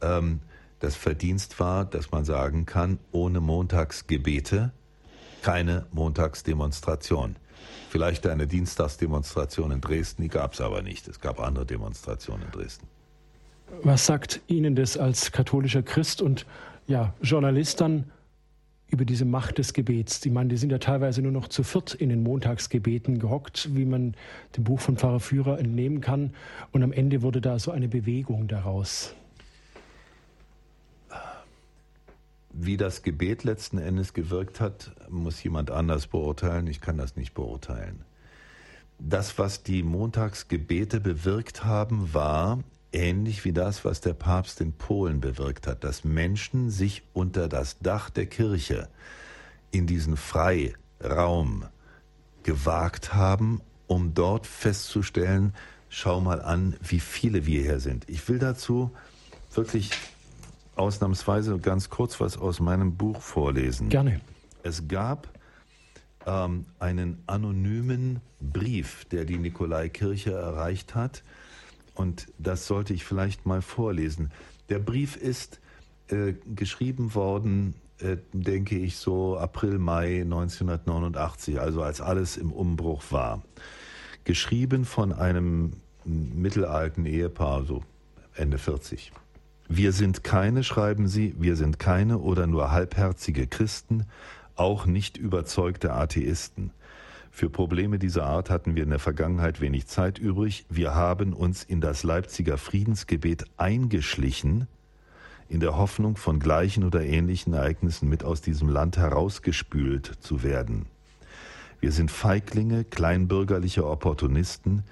Ähm, 0.00 0.40
das 0.80 0.96
Verdienst 0.96 1.60
war, 1.60 1.84
dass 1.84 2.10
man 2.10 2.24
sagen 2.24 2.66
kann, 2.66 2.98
ohne 3.12 3.40
Montagsgebete 3.40 4.72
keine 5.42 5.86
Montagsdemonstration. 5.92 7.36
Vielleicht 7.90 8.26
eine 8.26 8.46
Dienstagsdemonstration 8.46 9.70
in 9.70 9.80
Dresden, 9.80 10.22
die 10.22 10.28
gab 10.28 10.54
es 10.54 10.60
aber 10.60 10.82
nicht. 10.82 11.06
Es 11.08 11.20
gab 11.20 11.40
andere 11.40 11.66
Demonstrationen 11.66 12.44
in 12.46 12.50
Dresden. 12.50 12.88
Was 13.82 14.06
sagt 14.06 14.40
Ihnen 14.48 14.74
das 14.74 14.96
als 14.96 15.30
katholischer 15.30 15.82
Christ 15.82 16.22
und 16.22 16.46
ja, 16.86 17.14
Journalist 17.22 17.80
dann 17.80 18.10
über 18.92 19.06
diese 19.06 19.24
Macht 19.24 19.56
des 19.56 19.72
Gebets. 19.72 20.20
Die 20.20 20.30
Mann, 20.30 20.50
die 20.50 20.58
sind 20.58 20.70
ja 20.70 20.78
teilweise 20.78 21.22
nur 21.22 21.32
noch 21.32 21.48
zu 21.48 21.62
viert 21.62 21.94
in 21.94 22.10
den 22.10 22.22
Montagsgebeten 22.22 23.18
gehockt, 23.18 23.70
wie 23.74 23.86
man 23.86 24.14
dem 24.56 24.64
Buch 24.64 24.80
von 24.80 24.98
Pfarrer 24.98 25.18
Führer 25.18 25.58
entnehmen 25.58 26.02
kann. 26.02 26.34
Und 26.72 26.82
am 26.82 26.92
Ende 26.92 27.22
wurde 27.22 27.40
da 27.40 27.58
so 27.58 27.70
eine 27.70 27.88
Bewegung 27.88 28.48
daraus. 28.48 29.14
Wie 32.52 32.76
das 32.76 33.02
Gebet 33.02 33.44
letzten 33.44 33.78
Endes 33.78 34.12
gewirkt 34.12 34.60
hat, 34.60 34.92
muss 35.08 35.42
jemand 35.42 35.70
anders 35.70 36.06
beurteilen. 36.06 36.66
Ich 36.66 36.82
kann 36.82 36.98
das 36.98 37.16
nicht 37.16 37.32
beurteilen. 37.32 38.04
Das, 38.98 39.38
was 39.38 39.62
die 39.62 39.82
Montagsgebete 39.82 41.00
bewirkt 41.00 41.64
haben, 41.64 42.12
war, 42.12 42.62
ähnlich 42.92 43.44
wie 43.44 43.52
das, 43.52 43.84
was 43.84 44.00
der 44.00 44.14
Papst 44.14 44.60
in 44.60 44.72
Polen 44.72 45.20
bewirkt 45.20 45.66
hat, 45.66 45.84
dass 45.84 46.04
Menschen 46.04 46.70
sich 46.70 47.02
unter 47.12 47.48
das 47.48 47.78
Dach 47.78 48.10
der 48.10 48.26
Kirche 48.26 48.88
in 49.70 49.86
diesen 49.86 50.16
Freiraum 50.16 51.64
gewagt 52.42 53.14
haben, 53.14 53.60
um 53.86 54.14
dort 54.14 54.46
festzustellen, 54.46 55.54
schau 55.88 56.20
mal 56.20 56.40
an, 56.40 56.76
wie 56.80 57.00
viele 57.00 57.46
wir 57.46 57.62
hier 57.62 57.80
sind. 57.80 58.08
Ich 58.08 58.28
will 58.28 58.38
dazu 58.38 58.90
wirklich 59.54 59.90
ausnahmsweise 60.76 61.58
ganz 61.58 61.90
kurz 61.90 62.20
was 62.20 62.38
aus 62.38 62.60
meinem 62.60 62.96
Buch 62.96 63.20
vorlesen. 63.20 63.88
Gerne. 63.88 64.20
Es 64.62 64.88
gab 64.88 65.28
ähm, 66.26 66.66
einen 66.78 67.22
anonymen 67.26 68.20
Brief, 68.40 69.04
der 69.06 69.24
die 69.24 69.38
Nikolaikirche 69.38 70.32
erreicht 70.32 70.94
hat, 70.94 71.22
und 71.94 72.28
das 72.38 72.66
sollte 72.66 72.94
ich 72.94 73.04
vielleicht 73.04 73.46
mal 73.46 73.62
vorlesen. 73.62 74.30
Der 74.68 74.78
Brief 74.78 75.16
ist 75.16 75.60
äh, 76.08 76.34
geschrieben 76.54 77.14
worden, 77.14 77.74
äh, 77.98 78.16
denke 78.32 78.76
ich, 78.76 78.96
so 78.96 79.36
April, 79.38 79.78
Mai 79.78 80.22
1989, 80.22 81.60
also 81.60 81.82
als 81.82 82.00
alles 82.00 82.36
im 82.36 82.52
Umbruch 82.52 83.02
war. 83.10 83.42
Geschrieben 84.24 84.84
von 84.84 85.12
einem 85.12 85.72
mittelalten 86.04 87.06
Ehepaar, 87.06 87.64
so 87.64 87.82
Ende 88.34 88.58
40. 88.58 89.12
Wir 89.68 89.92
sind 89.92 90.24
keine, 90.24 90.64
schreiben 90.64 91.06
sie, 91.08 91.34
wir 91.38 91.56
sind 91.56 91.78
keine 91.78 92.18
oder 92.18 92.46
nur 92.46 92.72
halbherzige 92.72 93.46
Christen, 93.46 94.06
auch 94.54 94.86
nicht 94.86 95.16
überzeugte 95.16 95.92
Atheisten. 95.92 96.72
Für 97.34 97.48
Probleme 97.48 97.98
dieser 97.98 98.26
Art 98.26 98.50
hatten 98.50 98.76
wir 98.76 98.82
in 98.82 98.90
der 98.90 98.98
Vergangenheit 98.98 99.62
wenig 99.62 99.86
Zeit 99.86 100.18
übrig. 100.18 100.66
Wir 100.68 100.94
haben 100.94 101.32
uns 101.32 101.64
in 101.64 101.80
das 101.80 102.02
Leipziger 102.02 102.58
Friedensgebet 102.58 103.46
eingeschlichen, 103.56 104.68
in 105.48 105.58
der 105.58 105.76
Hoffnung, 105.78 106.16
von 106.16 106.40
gleichen 106.40 106.84
oder 106.84 107.02
ähnlichen 107.02 107.54
Ereignissen 107.54 108.08
mit 108.10 108.22
aus 108.22 108.42
diesem 108.42 108.68
Land 108.68 108.98
herausgespült 108.98 110.18
zu 110.20 110.42
werden. 110.42 110.84
Wir 111.80 111.90
sind 111.90 112.10
Feiglinge, 112.10 112.84
kleinbürgerliche 112.84 113.86
Opportunisten, 113.86 114.84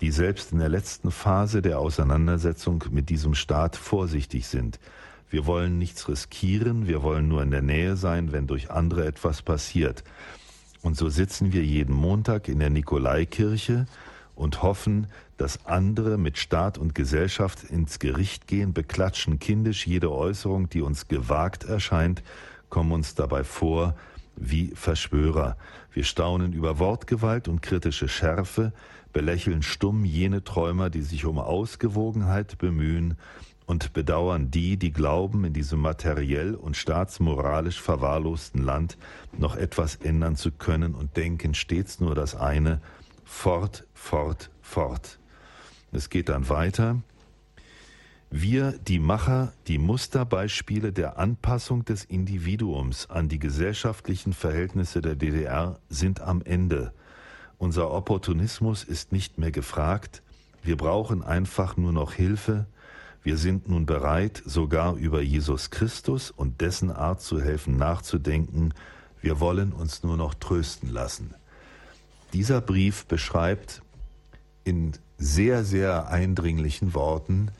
die 0.00 0.12
selbst 0.12 0.50
in 0.50 0.60
der 0.60 0.70
letzten 0.70 1.10
Phase 1.10 1.60
der 1.60 1.78
Auseinandersetzung 1.78 2.82
mit 2.90 3.10
diesem 3.10 3.34
Staat 3.34 3.76
vorsichtig 3.76 4.46
sind. 4.46 4.80
Wir 5.28 5.44
wollen 5.44 5.76
nichts 5.76 6.08
riskieren, 6.08 6.86
wir 6.88 7.02
wollen 7.02 7.28
nur 7.28 7.42
in 7.42 7.50
der 7.50 7.62
Nähe 7.62 7.96
sein, 7.96 8.32
wenn 8.32 8.46
durch 8.46 8.70
andere 8.70 9.04
etwas 9.04 9.42
passiert. 9.42 10.02
Und 10.82 10.96
so 10.96 11.08
sitzen 11.08 11.52
wir 11.52 11.64
jeden 11.64 11.94
Montag 11.94 12.48
in 12.48 12.58
der 12.58 12.70
Nikolaikirche 12.70 13.86
und 14.34 14.62
hoffen, 14.62 15.06
dass 15.36 15.66
andere 15.66 16.18
mit 16.18 16.38
Staat 16.38 16.78
und 16.78 16.94
Gesellschaft 16.94 17.64
ins 17.64 17.98
Gericht 17.98 18.46
gehen, 18.46 18.72
beklatschen 18.72 19.38
kindisch 19.38 19.86
jede 19.86 20.10
Äußerung, 20.10 20.68
die 20.68 20.82
uns 20.82 21.08
gewagt 21.08 21.64
erscheint, 21.64 22.22
kommen 22.68 22.92
uns 22.92 23.14
dabei 23.14 23.44
vor 23.44 23.94
wie 24.34 24.72
Verschwörer. 24.74 25.56
Wir 25.92 26.04
staunen 26.04 26.52
über 26.52 26.78
Wortgewalt 26.78 27.48
und 27.48 27.62
kritische 27.62 28.08
Schärfe, 28.08 28.72
belächeln 29.12 29.62
stumm 29.62 30.04
jene 30.04 30.42
Träumer, 30.42 30.90
die 30.90 31.02
sich 31.02 31.26
um 31.26 31.38
Ausgewogenheit 31.38 32.58
bemühen, 32.58 33.18
und 33.66 33.92
bedauern 33.92 34.50
die, 34.50 34.76
die 34.76 34.92
glauben, 34.92 35.44
in 35.44 35.52
diesem 35.52 35.80
materiell 35.80 36.54
und 36.54 36.76
staatsmoralisch 36.76 37.80
verwahrlosten 37.80 38.62
Land 38.62 38.98
noch 39.36 39.56
etwas 39.56 39.96
ändern 39.96 40.36
zu 40.36 40.50
können 40.50 40.94
und 40.94 41.16
denken 41.16 41.54
stets 41.54 42.00
nur 42.00 42.14
das 42.14 42.34
eine, 42.34 42.80
fort, 43.24 43.86
fort, 43.94 44.50
fort. 44.60 45.18
Es 45.92 46.10
geht 46.10 46.28
dann 46.28 46.48
weiter. 46.48 47.02
Wir, 48.34 48.72
die 48.72 48.98
Macher, 48.98 49.52
die 49.66 49.76
Musterbeispiele 49.76 50.90
der 50.90 51.18
Anpassung 51.18 51.84
des 51.84 52.04
Individuums 52.04 53.10
an 53.10 53.28
die 53.28 53.38
gesellschaftlichen 53.38 54.32
Verhältnisse 54.32 55.02
der 55.02 55.16
DDR, 55.16 55.78
sind 55.90 56.22
am 56.22 56.40
Ende. 56.40 56.94
Unser 57.58 57.90
Opportunismus 57.90 58.84
ist 58.84 59.12
nicht 59.12 59.36
mehr 59.36 59.50
gefragt. 59.50 60.22
Wir 60.62 60.78
brauchen 60.78 61.22
einfach 61.22 61.76
nur 61.76 61.92
noch 61.92 62.14
Hilfe. 62.14 62.66
Wir 63.24 63.36
sind 63.36 63.68
nun 63.68 63.86
bereit, 63.86 64.42
sogar 64.44 64.96
über 64.96 65.22
Jesus 65.22 65.70
Christus 65.70 66.32
und 66.32 66.60
dessen 66.60 66.90
Art 66.90 67.22
zu 67.22 67.40
helfen 67.40 67.76
nachzudenken. 67.76 68.74
Wir 69.20 69.38
wollen 69.38 69.72
uns 69.72 70.02
nur 70.02 70.16
noch 70.16 70.34
trösten 70.34 70.90
lassen. 70.90 71.34
Dieser 72.32 72.60
Brief 72.60 73.06
beschreibt 73.06 73.82
in 74.64 74.92
sehr, 75.18 75.64
sehr 75.64 76.08
eindringlichen 76.08 76.94
Worten 76.94 77.52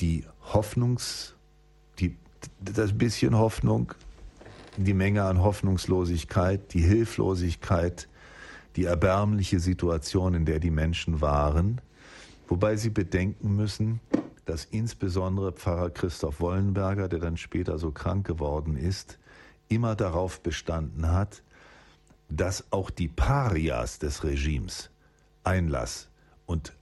die 0.00 0.24
Hoffnungs, 0.52 1.34
die, 1.98 2.16
das 2.60 2.96
bisschen 2.98 3.38
Hoffnung, 3.38 3.94
die 4.76 4.94
Menge 4.94 5.24
an 5.24 5.42
Hoffnungslosigkeit, 5.42 6.74
die 6.74 6.82
Hilflosigkeit, 6.82 8.06
die 8.76 8.84
erbärmliche 8.84 9.60
Situation, 9.60 10.34
in 10.34 10.44
der 10.44 10.58
die 10.58 10.70
Menschen 10.70 11.22
waren, 11.22 11.80
wobei 12.48 12.76
sie 12.76 12.90
bedenken 12.90 13.56
müssen, 13.56 14.00
dass 14.50 14.64
insbesondere 14.64 15.52
Pfarrer 15.52 15.90
Christoph 15.90 16.40
Wollenberger, 16.40 17.08
der 17.08 17.20
dann 17.20 17.36
später 17.36 17.78
so 17.78 17.92
krank 17.92 18.26
geworden 18.26 18.76
ist, 18.76 19.20
immer 19.68 19.94
darauf 19.94 20.40
bestanden 20.40 21.12
hat, 21.12 21.44
dass 22.28 22.64
auch 22.72 22.90
die 22.90 23.06
Parias 23.06 24.00
des 24.00 24.24
Regimes 24.24 24.90
Einlass 25.44 26.08
und 26.46 26.72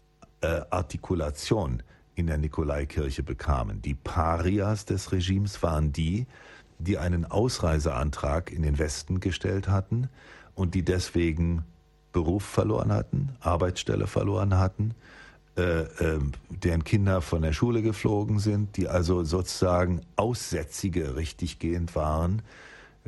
äh, 0.40 0.62
Artikulation 0.70 1.82
in 2.15 2.27
der 2.27 2.39
Nikolaikirche 2.39 3.23
bekamen. 3.23 3.82
Die 3.82 3.95
Parias 3.95 4.86
des 4.86 5.12
Regimes 5.12 5.62
waren 5.62 5.93
die, 5.93 6.27
die 6.78 6.97
einen 6.97 7.27
Ausreiseantrag 7.27 8.51
in 8.51 8.62
den 8.62 8.78
Westen 8.78 9.20
gestellt 9.20 9.69
hatten 9.69 10.09
und 10.55 10.74
die 10.74 10.86
deswegen 10.86 11.66
Beruf 12.12 12.45
verloren 12.45 12.93
hatten, 12.93 13.36
Arbeitsstelle 13.40 14.07
verloren 14.07 14.57
hatten, 14.57 14.95
deren 15.59 16.85
Kinder 16.85 17.21
von 17.21 17.43
der 17.43 17.53
Schule 17.53 17.83
geflogen 17.83 18.39
sind, 18.39 18.77
die 18.77 18.89
also 18.89 19.25
sozusagen 19.25 20.03
Aussätzige 20.15 21.17
richtiggehend 21.17 21.97
waren, 21.97 22.43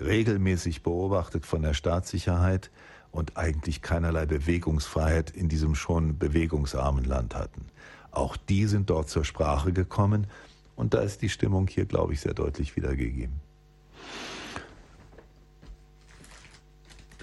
regelmäßig 0.01 0.83
beobachtet 0.83 1.47
von 1.47 1.63
der 1.63 1.75
Staatssicherheit 1.75 2.71
und 3.13 3.37
eigentlich 3.37 3.83
keinerlei 3.83 4.27
Bewegungsfreiheit 4.27 5.31
in 5.31 5.49
diesem 5.49 5.75
schon 5.75 6.19
bewegungsarmen 6.19 7.05
Land 7.05 7.35
hatten. 7.35 7.67
Auch 8.11 8.37
die 8.37 8.67
sind 8.67 8.91
dort 8.91 9.09
zur 9.09 9.25
Sprache 9.25 9.73
gekommen 9.73 10.27
und 10.75 10.95
da 10.95 11.01
ist 11.03 11.23
die 11.23 11.29
Stimmung 11.29 11.69
hier, 11.69 11.85
glaube 11.85 12.15
ich, 12.15 12.21
sehr 12.21 12.35
deutlich 12.35 12.75
wiedergegeben. 12.75 13.41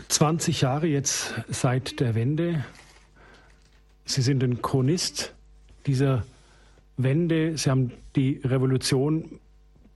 20 0.07 0.61
Jahre 0.61 0.87
jetzt 0.87 1.33
seit 1.49 1.99
der 1.99 2.15
Wende. 2.15 2.63
Sie 4.07 4.21
sind 4.21 4.41
ein 4.41 4.61
Chronist 4.61 5.35
dieser 5.85 6.23
Wende. 6.95 7.57
Sie 7.57 7.69
haben 7.69 7.91
die 8.15 8.39
Revolution 8.43 9.39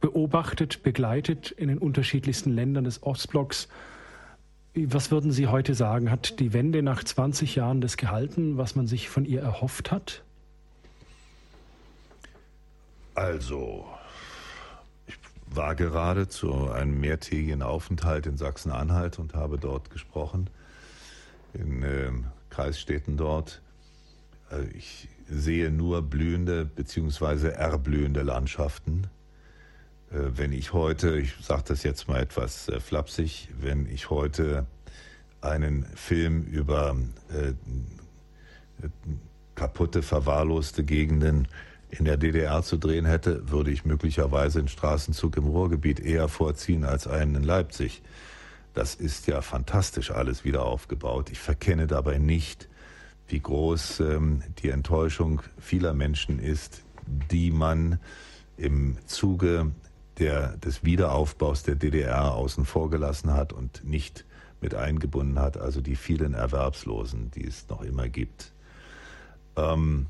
beobachtet, 0.01 0.83
begleitet 0.83 1.51
in 1.51 1.69
den 1.69 1.77
unterschiedlichsten 1.77 2.53
Ländern 2.53 2.83
des 2.83 3.03
Ostblocks. 3.03 3.69
Was 4.75 5.11
würden 5.11 5.31
Sie 5.31 5.47
heute 5.47 5.75
sagen? 5.75 6.11
Hat 6.11 6.41
die 6.41 6.51
Wende 6.51 6.83
nach 6.83 7.05
20 7.05 7.55
Jahren 7.55 7.79
das 7.79 7.95
gehalten, 7.95 8.57
was 8.57 8.75
man 8.75 8.85
sich 8.85 9.09
von 9.09 9.23
ihr 9.23 9.41
erhofft 9.41 9.91
hat? 9.91 10.23
Also, 13.15 13.85
ich 15.07 15.15
war 15.45 15.75
gerade 15.75 16.27
zu 16.27 16.69
einem 16.69 16.99
mehrtägigen 16.99 17.61
Aufenthalt 17.61 18.25
in 18.25 18.35
Sachsen-Anhalt 18.35 19.19
und 19.19 19.35
habe 19.35 19.57
dort 19.57 19.89
gesprochen, 19.89 20.49
in 21.53 21.83
äh, 21.83 22.11
Kreisstädten 22.49 23.15
dort. 23.15 23.61
Äh, 24.51 24.65
ich 24.77 25.07
sehe 25.29 25.71
nur 25.71 26.01
blühende 26.01 26.65
bzw. 26.65 27.49
erblühende 27.49 28.21
Landschaften. 28.21 29.07
Äh, 30.11 30.17
wenn 30.35 30.51
ich 30.51 30.73
heute, 30.73 31.17
ich 31.17 31.33
sage 31.41 31.63
das 31.67 31.83
jetzt 31.83 32.07
mal 32.07 32.21
etwas 32.21 32.67
äh, 32.69 32.79
flapsig, 32.79 33.49
wenn 33.59 33.87
ich 33.87 34.09
heute 34.09 34.65
einen 35.41 35.85
Film 35.95 36.43
über 36.43 36.95
äh, 37.29 37.53
kaputte, 39.55 40.01
verwahrloste 40.01 40.83
Gegenden 40.83 41.47
in 41.89 42.05
der 42.05 42.17
DDR 42.17 42.63
zu 42.63 42.77
drehen 42.77 43.05
hätte, 43.05 43.49
würde 43.49 43.71
ich 43.71 43.85
möglicherweise 43.85 44.59
einen 44.59 44.69
Straßenzug 44.69 45.37
im 45.37 45.45
Ruhrgebiet 45.45 45.99
eher 45.99 46.27
vorziehen 46.27 46.85
als 46.85 47.05
einen 47.05 47.35
in 47.35 47.43
Leipzig. 47.43 48.01
Das 48.73 48.95
ist 48.95 49.27
ja 49.27 49.41
fantastisch 49.41 50.11
alles 50.11 50.45
wieder 50.45 50.65
aufgebaut. 50.65 51.29
Ich 51.31 51.39
verkenne 51.39 51.87
dabei 51.87 52.17
nicht, 52.17 52.69
wie 53.31 53.39
groß 53.39 54.01
ähm, 54.01 54.43
die 54.59 54.69
Enttäuschung 54.69 55.41
vieler 55.57 55.93
Menschen 55.93 56.39
ist, 56.39 56.83
die 57.31 57.51
man 57.51 57.99
im 58.57 58.97
Zuge 59.05 59.71
der, 60.19 60.57
des 60.57 60.83
Wiederaufbaus 60.83 61.63
der 61.63 61.75
DDR 61.75 62.33
außen 62.33 62.65
vor 62.65 62.89
gelassen 62.89 63.33
hat 63.33 63.53
und 63.53 63.83
nicht 63.83 64.25
mit 64.59 64.75
eingebunden 64.75 65.39
hat, 65.39 65.57
also 65.57 65.81
die 65.81 65.95
vielen 65.95 66.33
Erwerbslosen, 66.33 67.31
die 67.31 67.45
es 67.45 67.67
noch 67.69 67.81
immer 67.81 68.07
gibt. 68.07 68.51
Ähm, 69.55 70.05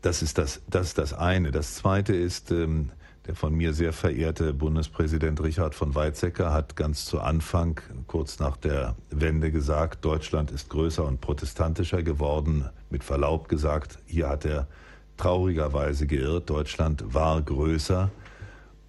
das, 0.00 0.22
ist 0.22 0.38
das, 0.38 0.62
das 0.68 0.88
ist 0.88 0.98
das 0.98 1.12
eine. 1.12 1.50
Das 1.50 1.74
zweite 1.74 2.14
ist, 2.14 2.50
ähm, 2.50 2.90
der 3.26 3.34
von 3.34 3.54
mir 3.54 3.72
sehr 3.72 3.92
verehrte 3.92 4.52
Bundespräsident 4.52 5.42
Richard 5.42 5.74
von 5.74 5.94
Weizsäcker 5.94 6.52
hat 6.52 6.76
ganz 6.76 7.04
zu 7.06 7.20
Anfang, 7.20 7.80
kurz 8.06 8.38
nach 8.38 8.56
der 8.56 8.94
Wende 9.10 9.50
gesagt, 9.50 10.04
Deutschland 10.04 10.50
ist 10.50 10.70
größer 10.70 11.04
und 11.04 11.20
protestantischer 11.20 12.02
geworden. 12.02 12.68
Mit 12.88 13.02
Verlaub 13.02 13.48
gesagt, 13.48 13.98
hier 14.06 14.28
hat 14.28 14.44
er 14.44 14.68
traurigerweise 15.16 16.06
geirrt. 16.06 16.48
Deutschland 16.50 17.14
war 17.14 17.42
größer 17.42 18.10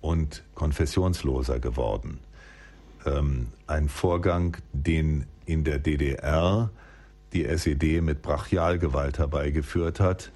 und 0.02 0.44
konfessionsloser 0.54 1.60
geworden. 1.60 2.20
Ähm, 3.06 3.48
ein 3.66 3.90
Vorgang, 3.90 4.58
den 4.72 5.26
in 5.46 5.64
der 5.64 5.80
DDR 5.80 6.70
die 7.34 7.46
SED 7.46 8.02
mit 8.02 8.22
Brachialgewalt 8.22 9.18
herbeigeführt 9.18 10.00
hat 10.00 10.32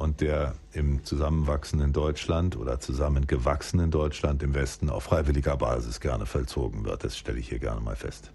und 0.00 0.22
der 0.22 0.54
im 0.72 1.04
zusammenwachsenden 1.04 1.92
Deutschland 1.92 2.56
oder 2.56 2.80
zusammengewachsenen 2.80 3.90
Deutschland 3.90 4.42
im 4.42 4.54
Westen 4.54 4.88
auf 4.88 5.04
freiwilliger 5.04 5.58
Basis 5.58 6.00
gerne 6.00 6.24
vollzogen 6.24 6.86
wird. 6.86 7.04
Das 7.04 7.18
stelle 7.18 7.38
ich 7.38 7.50
hier 7.50 7.58
gerne 7.58 7.82
mal 7.82 7.96
fest. 7.96 8.32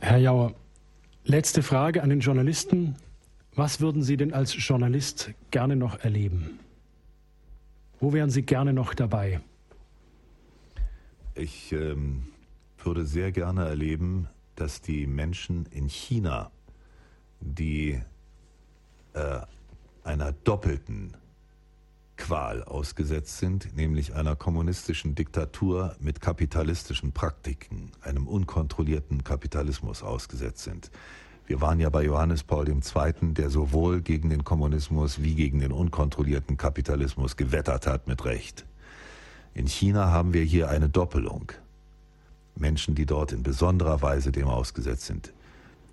Herr 0.00 0.18
Jauer, 0.18 0.54
letzte 1.24 1.62
Frage 1.62 2.02
an 2.02 2.10
den 2.10 2.18
Journalisten. 2.18 2.96
Was 3.54 3.80
würden 3.80 4.02
Sie 4.02 4.16
denn 4.16 4.34
als 4.34 4.54
Journalist 4.58 5.30
gerne 5.52 5.76
noch 5.76 6.00
erleben? 6.00 6.58
Wo 8.00 8.12
wären 8.12 8.30
Sie 8.30 8.42
gerne 8.42 8.72
noch 8.72 8.94
dabei? 8.94 9.40
Ich 11.34 11.70
ähm, 11.70 12.24
würde 12.82 13.06
sehr 13.06 13.30
gerne 13.30 13.64
erleben, 13.64 14.28
dass 14.56 14.80
die 14.80 15.06
Menschen 15.06 15.66
in 15.70 15.88
China, 15.88 16.50
die 17.40 18.00
äh, 19.14 19.40
einer 20.06 20.32
doppelten 20.32 21.16
Qual 22.16 22.62
ausgesetzt 22.62 23.38
sind, 23.38 23.76
nämlich 23.76 24.14
einer 24.14 24.36
kommunistischen 24.36 25.14
Diktatur 25.14 25.96
mit 26.00 26.20
kapitalistischen 26.20 27.12
Praktiken, 27.12 27.92
einem 28.00 28.26
unkontrollierten 28.26 29.22
Kapitalismus 29.22 30.02
ausgesetzt 30.02 30.64
sind. 30.64 30.90
Wir 31.46 31.60
waren 31.60 31.78
ja 31.78 31.90
bei 31.90 32.04
Johannes 32.04 32.42
Paul 32.42 32.68
II., 32.68 33.34
der 33.34 33.50
sowohl 33.50 34.00
gegen 34.00 34.30
den 34.30 34.44
Kommunismus 34.44 35.22
wie 35.22 35.34
gegen 35.34 35.60
den 35.60 35.72
unkontrollierten 35.72 36.56
Kapitalismus 36.56 37.36
gewettert 37.36 37.86
hat 37.86 38.08
mit 38.08 38.24
Recht. 38.24 38.64
In 39.54 39.66
China 39.66 40.10
haben 40.10 40.32
wir 40.32 40.42
hier 40.42 40.70
eine 40.70 40.88
Doppelung. 40.88 41.52
Menschen, 42.56 42.94
die 42.94 43.06
dort 43.06 43.32
in 43.32 43.42
besonderer 43.42 44.00
Weise 44.02 44.32
dem 44.32 44.48
ausgesetzt 44.48 45.04
sind. 45.06 45.32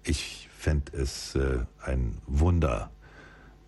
Ich 0.03 0.49
fände 0.57 0.97
es 0.97 1.35
äh, 1.35 1.59
ein 1.81 2.17
Wunder, 2.25 2.89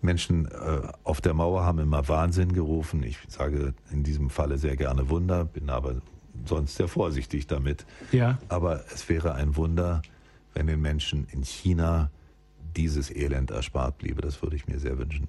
Menschen 0.06 0.46
äh, 0.46 0.80
auf 1.04 1.20
der 1.20 1.34
Mauer 1.34 1.64
haben 1.64 1.78
immer 1.78 2.08
Wahnsinn 2.08 2.54
gerufen. 2.54 3.02
Ich 3.02 3.18
sage 3.28 3.74
in 3.92 4.02
diesem 4.02 4.30
Falle 4.30 4.56
sehr 4.56 4.76
gerne 4.76 5.10
Wunder, 5.10 5.44
bin 5.44 5.68
aber 5.68 5.96
sonst 6.46 6.76
sehr 6.76 6.88
vorsichtig 6.88 7.46
damit. 7.46 7.84
Ja. 8.12 8.38
Aber 8.48 8.84
es 8.94 9.08
wäre 9.08 9.34
ein 9.34 9.56
Wunder, 9.56 10.00
wenn 10.54 10.66
den 10.66 10.80
Menschen 10.80 11.26
in 11.32 11.42
China 11.42 12.10
dieses 12.76 13.14
Elend 13.14 13.50
erspart 13.50 13.98
bliebe. 13.98 14.22
Das 14.22 14.42
würde 14.42 14.56
ich 14.56 14.66
mir 14.66 14.78
sehr 14.78 14.96
wünschen. 14.96 15.28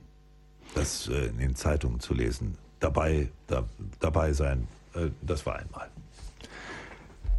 Das 0.76 1.10
äh, 1.10 1.28
in 1.28 1.38
den 1.40 1.56
Zeitungen 1.56 2.00
zu 2.00 2.14
lesen, 2.14 2.56
dabei, 2.80 3.30
da, 3.48 3.66
dabei 4.00 4.34
sein, 4.34 4.68
äh, 4.94 5.10
das 5.22 5.46
war 5.46 5.58
einmal. 5.58 5.90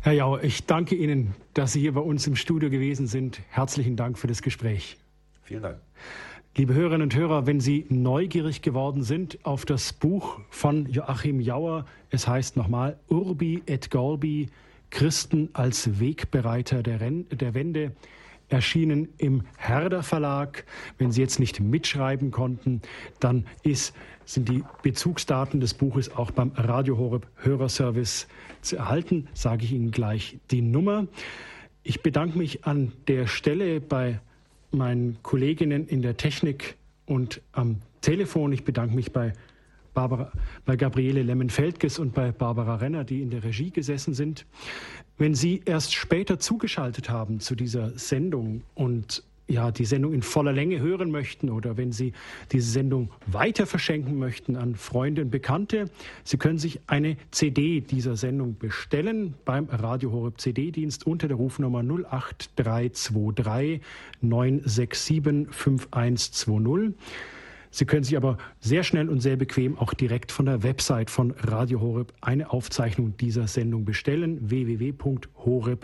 Herr 0.01 0.12
Jau, 0.12 0.39
ich 0.39 0.65
danke 0.65 0.94
Ihnen, 0.94 1.35
dass 1.55 1.73
Sie 1.73 1.81
hier 1.81 1.93
bei 1.93 2.01
uns 2.01 2.27
im 2.27 2.36
Studio 2.36 2.70
gewesen 2.70 3.06
sind. 3.06 3.40
Herzlichen 3.51 3.97
Dank 3.97 4.19
für 4.19 4.27
das 4.27 4.43
Gespräch. 4.43 4.97
Vielen 5.43 5.62
Dank. 5.62 5.78
Liebe 6.56 6.74
Hörerinnen 6.74 7.02
und 7.02 7.14
Hörer, 7.14 7.46
wenn 7.46 7.60
Sie 7.60 7.86
neugierig 7.88 8.62
geworden 8.62 9.04
sind 9.04 9.38
auf 9.44 9.64
das 9.64 9.92
Buch 9.92 10.40
von 10.50 10.86
Joachim 10.86 11.40
Jauer, 11.40 11.84
es 12.10 12.26
heißt 12.26 12.56
nochmal 12.56 12.98
Urbi 13.08 13.62
et 13.66 13.90
Gorbi, 13.90 14.48
Christen 14.90 15.50
als 15.52 16.00
Wegbereiter 16.00 16.82
der, 16.82 17.00
Ren 17.00 17.26
der 17.30 17.54
Wende, 17.54 17.92
erschienen 18.48 19.08
im 19.18 19.42
Herder 19.56 20.02
Verlag. 20.02 20.64
Wenn 20.96 21.12
Sie 21.12 21.20
jetzt 21.20 21.38
nicht 21.38 21.60
mitschreiben 21.60 22.32
konnten, 22.32 22.82
dann 23.20 23.46
ist, 23.62 23.94
sind 24.24 24.48
die 24.48 24.64
Bezugsdaten 24.82 25.60
des 25.60 25.74
Buches 25.74 26.16
auch 26.16 26.32
beim 26.32 26.50
Radio 26.56 26.98
Horeb 26.98 27.28
Hörerservice 27.36 28.26
zu 28.62 28.76
erhalten. 28.76 29.28
Sage 29.32 29.64
ich 29.64 29.72
Ihnen 29.72 29.92
gleich 29.92 30.38
die 30.50 30.62
Nummer. 30.62 31.06
Ich 31.84 32.02
bedanke 32.02 32.36
mich 32.36 32.64
an 32.64 32.92
der 33.06 33.28
Stelle 33.28 33.80
bei 33.80 34.20
meinen 34.70 35.19
Kolleginnen 35.23 35.86
in 35.86 36.03
der 36.03 36.16
Technik 36.16 36.77
und 37.07 37.40
am 37.53 37.77
Telefon. 38.01 38.53
Ich 38.53 38.65
bedanke 38.65 38.95
mich 38.95 39.12
bei, 39.12 39.32
Barbara, 39.95 40.31
bei 40.65 40.77
Gabriele 40.77 41.23
Lemmen-Feldges 41.23 41.99
und 41.99 42.15
bei 42.15 42.32
Barbara 42.32 42.77
Renner, 42.77 43.05
die 43.05 43.23
in 43.23 43.31
der 43.31 43.45
Regie 43.45 43.70
gesessen 43.70 44.15
sind. 44.15 44.47
Wenn 45.16 45.35
Sie 45.35 45.62
erst 45.65 45.95
später 45.95 46.39
zugeschaltet 46.39 47.11
haben 47.11 47.40
zu 47.40 47.55
dieser 47.55 47.99
Sendung 47.99 48.62
und 48.74 49.24
ja, 49.48 49.70
die 49.70 49.86
Sendung 49.86 50.12
in 50.12 50.22
voller 50.22 50.52
Länge 50.52 50.78
hören 50.78 51.10
möchten 51.10 51.48
oder 51.48 51.76
wenn 51.76 51.90
Sie 51.90 52.12
diese 52.52 52.70
Sendung 52.70 53.10
weiter 53.26 53.66
verschenken 53.66 54.18
möchten 54.18 54.56
an 54.56 54.76
Freunde 54.76 55.22
und 55.22 55.30
Bekannte, 55.30 55.90
Sie 56.22 56.36
können 56.36 56.58
sich 56.58 56.80
eine 56.86 57.16
CD 57.30 57.80
dieser 57.80 58.16
Sendung 58.16 58.58
bestellen 58.58 59.34
beim 59.44 59.68
Radio 59.70 60.12
Horeb 60.12 60.40
CD-Dienst 60.40 61.06
unter 61.06 61.28
der 61.28 61.38
Rufnummer 61.38 61.80
08323 61.80 63.80
967 64.20 65.48
5120. 65.50 66.94
Sie 67.70 67.84
können 67.84 68.04
sich 68.04 68.16
aber 68.16 68.38
sehr 68.60 68.82
schnell 68.82 69.08
und 69.08 69.20
sehr 69.20 69.36
bequem 69.36 69.78
auch 69.78 69.94
direkt 69.94 70.32
von 70.32 70.46
der 70.46 70.62
Website 70.62 71.10
von 71.10 71.32
Radio 71.32 71.80
Horeb 71.80 72.12
eine 72.20 72.50
Aufzeichnung 72.50 73.16
dieser 73.16 73.46
Sendung 73.46 73.84
bestellen 73.84 74.38
www.horeb.org. 74.48 75.82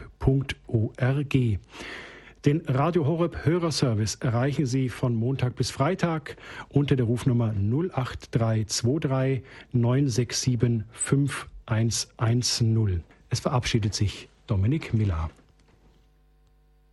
Den 2.45 2.61
Radio 2.67 3.07
Horeb 3.07 3.47
Hörerservice 3.47 4.17
erreichen 4.17 4.67
Sie 4.67 4.91
von 4.91 5.15
Montag 5.15 5.57
bis 5.57 5.71
Freitag 5.71 6.37
unter 6.69 6.95
der 6.95 7.07
Rufnummer 7.07 7.55
08323 7.55 9.43
967 9.73 10.85
5110. 10.93 13.03
Es 13.31 13.41
verabschiedet 13.41 13.95
sich 13.95 14.29
Dominik 14.47 14.93
Miller. 14.93 15.31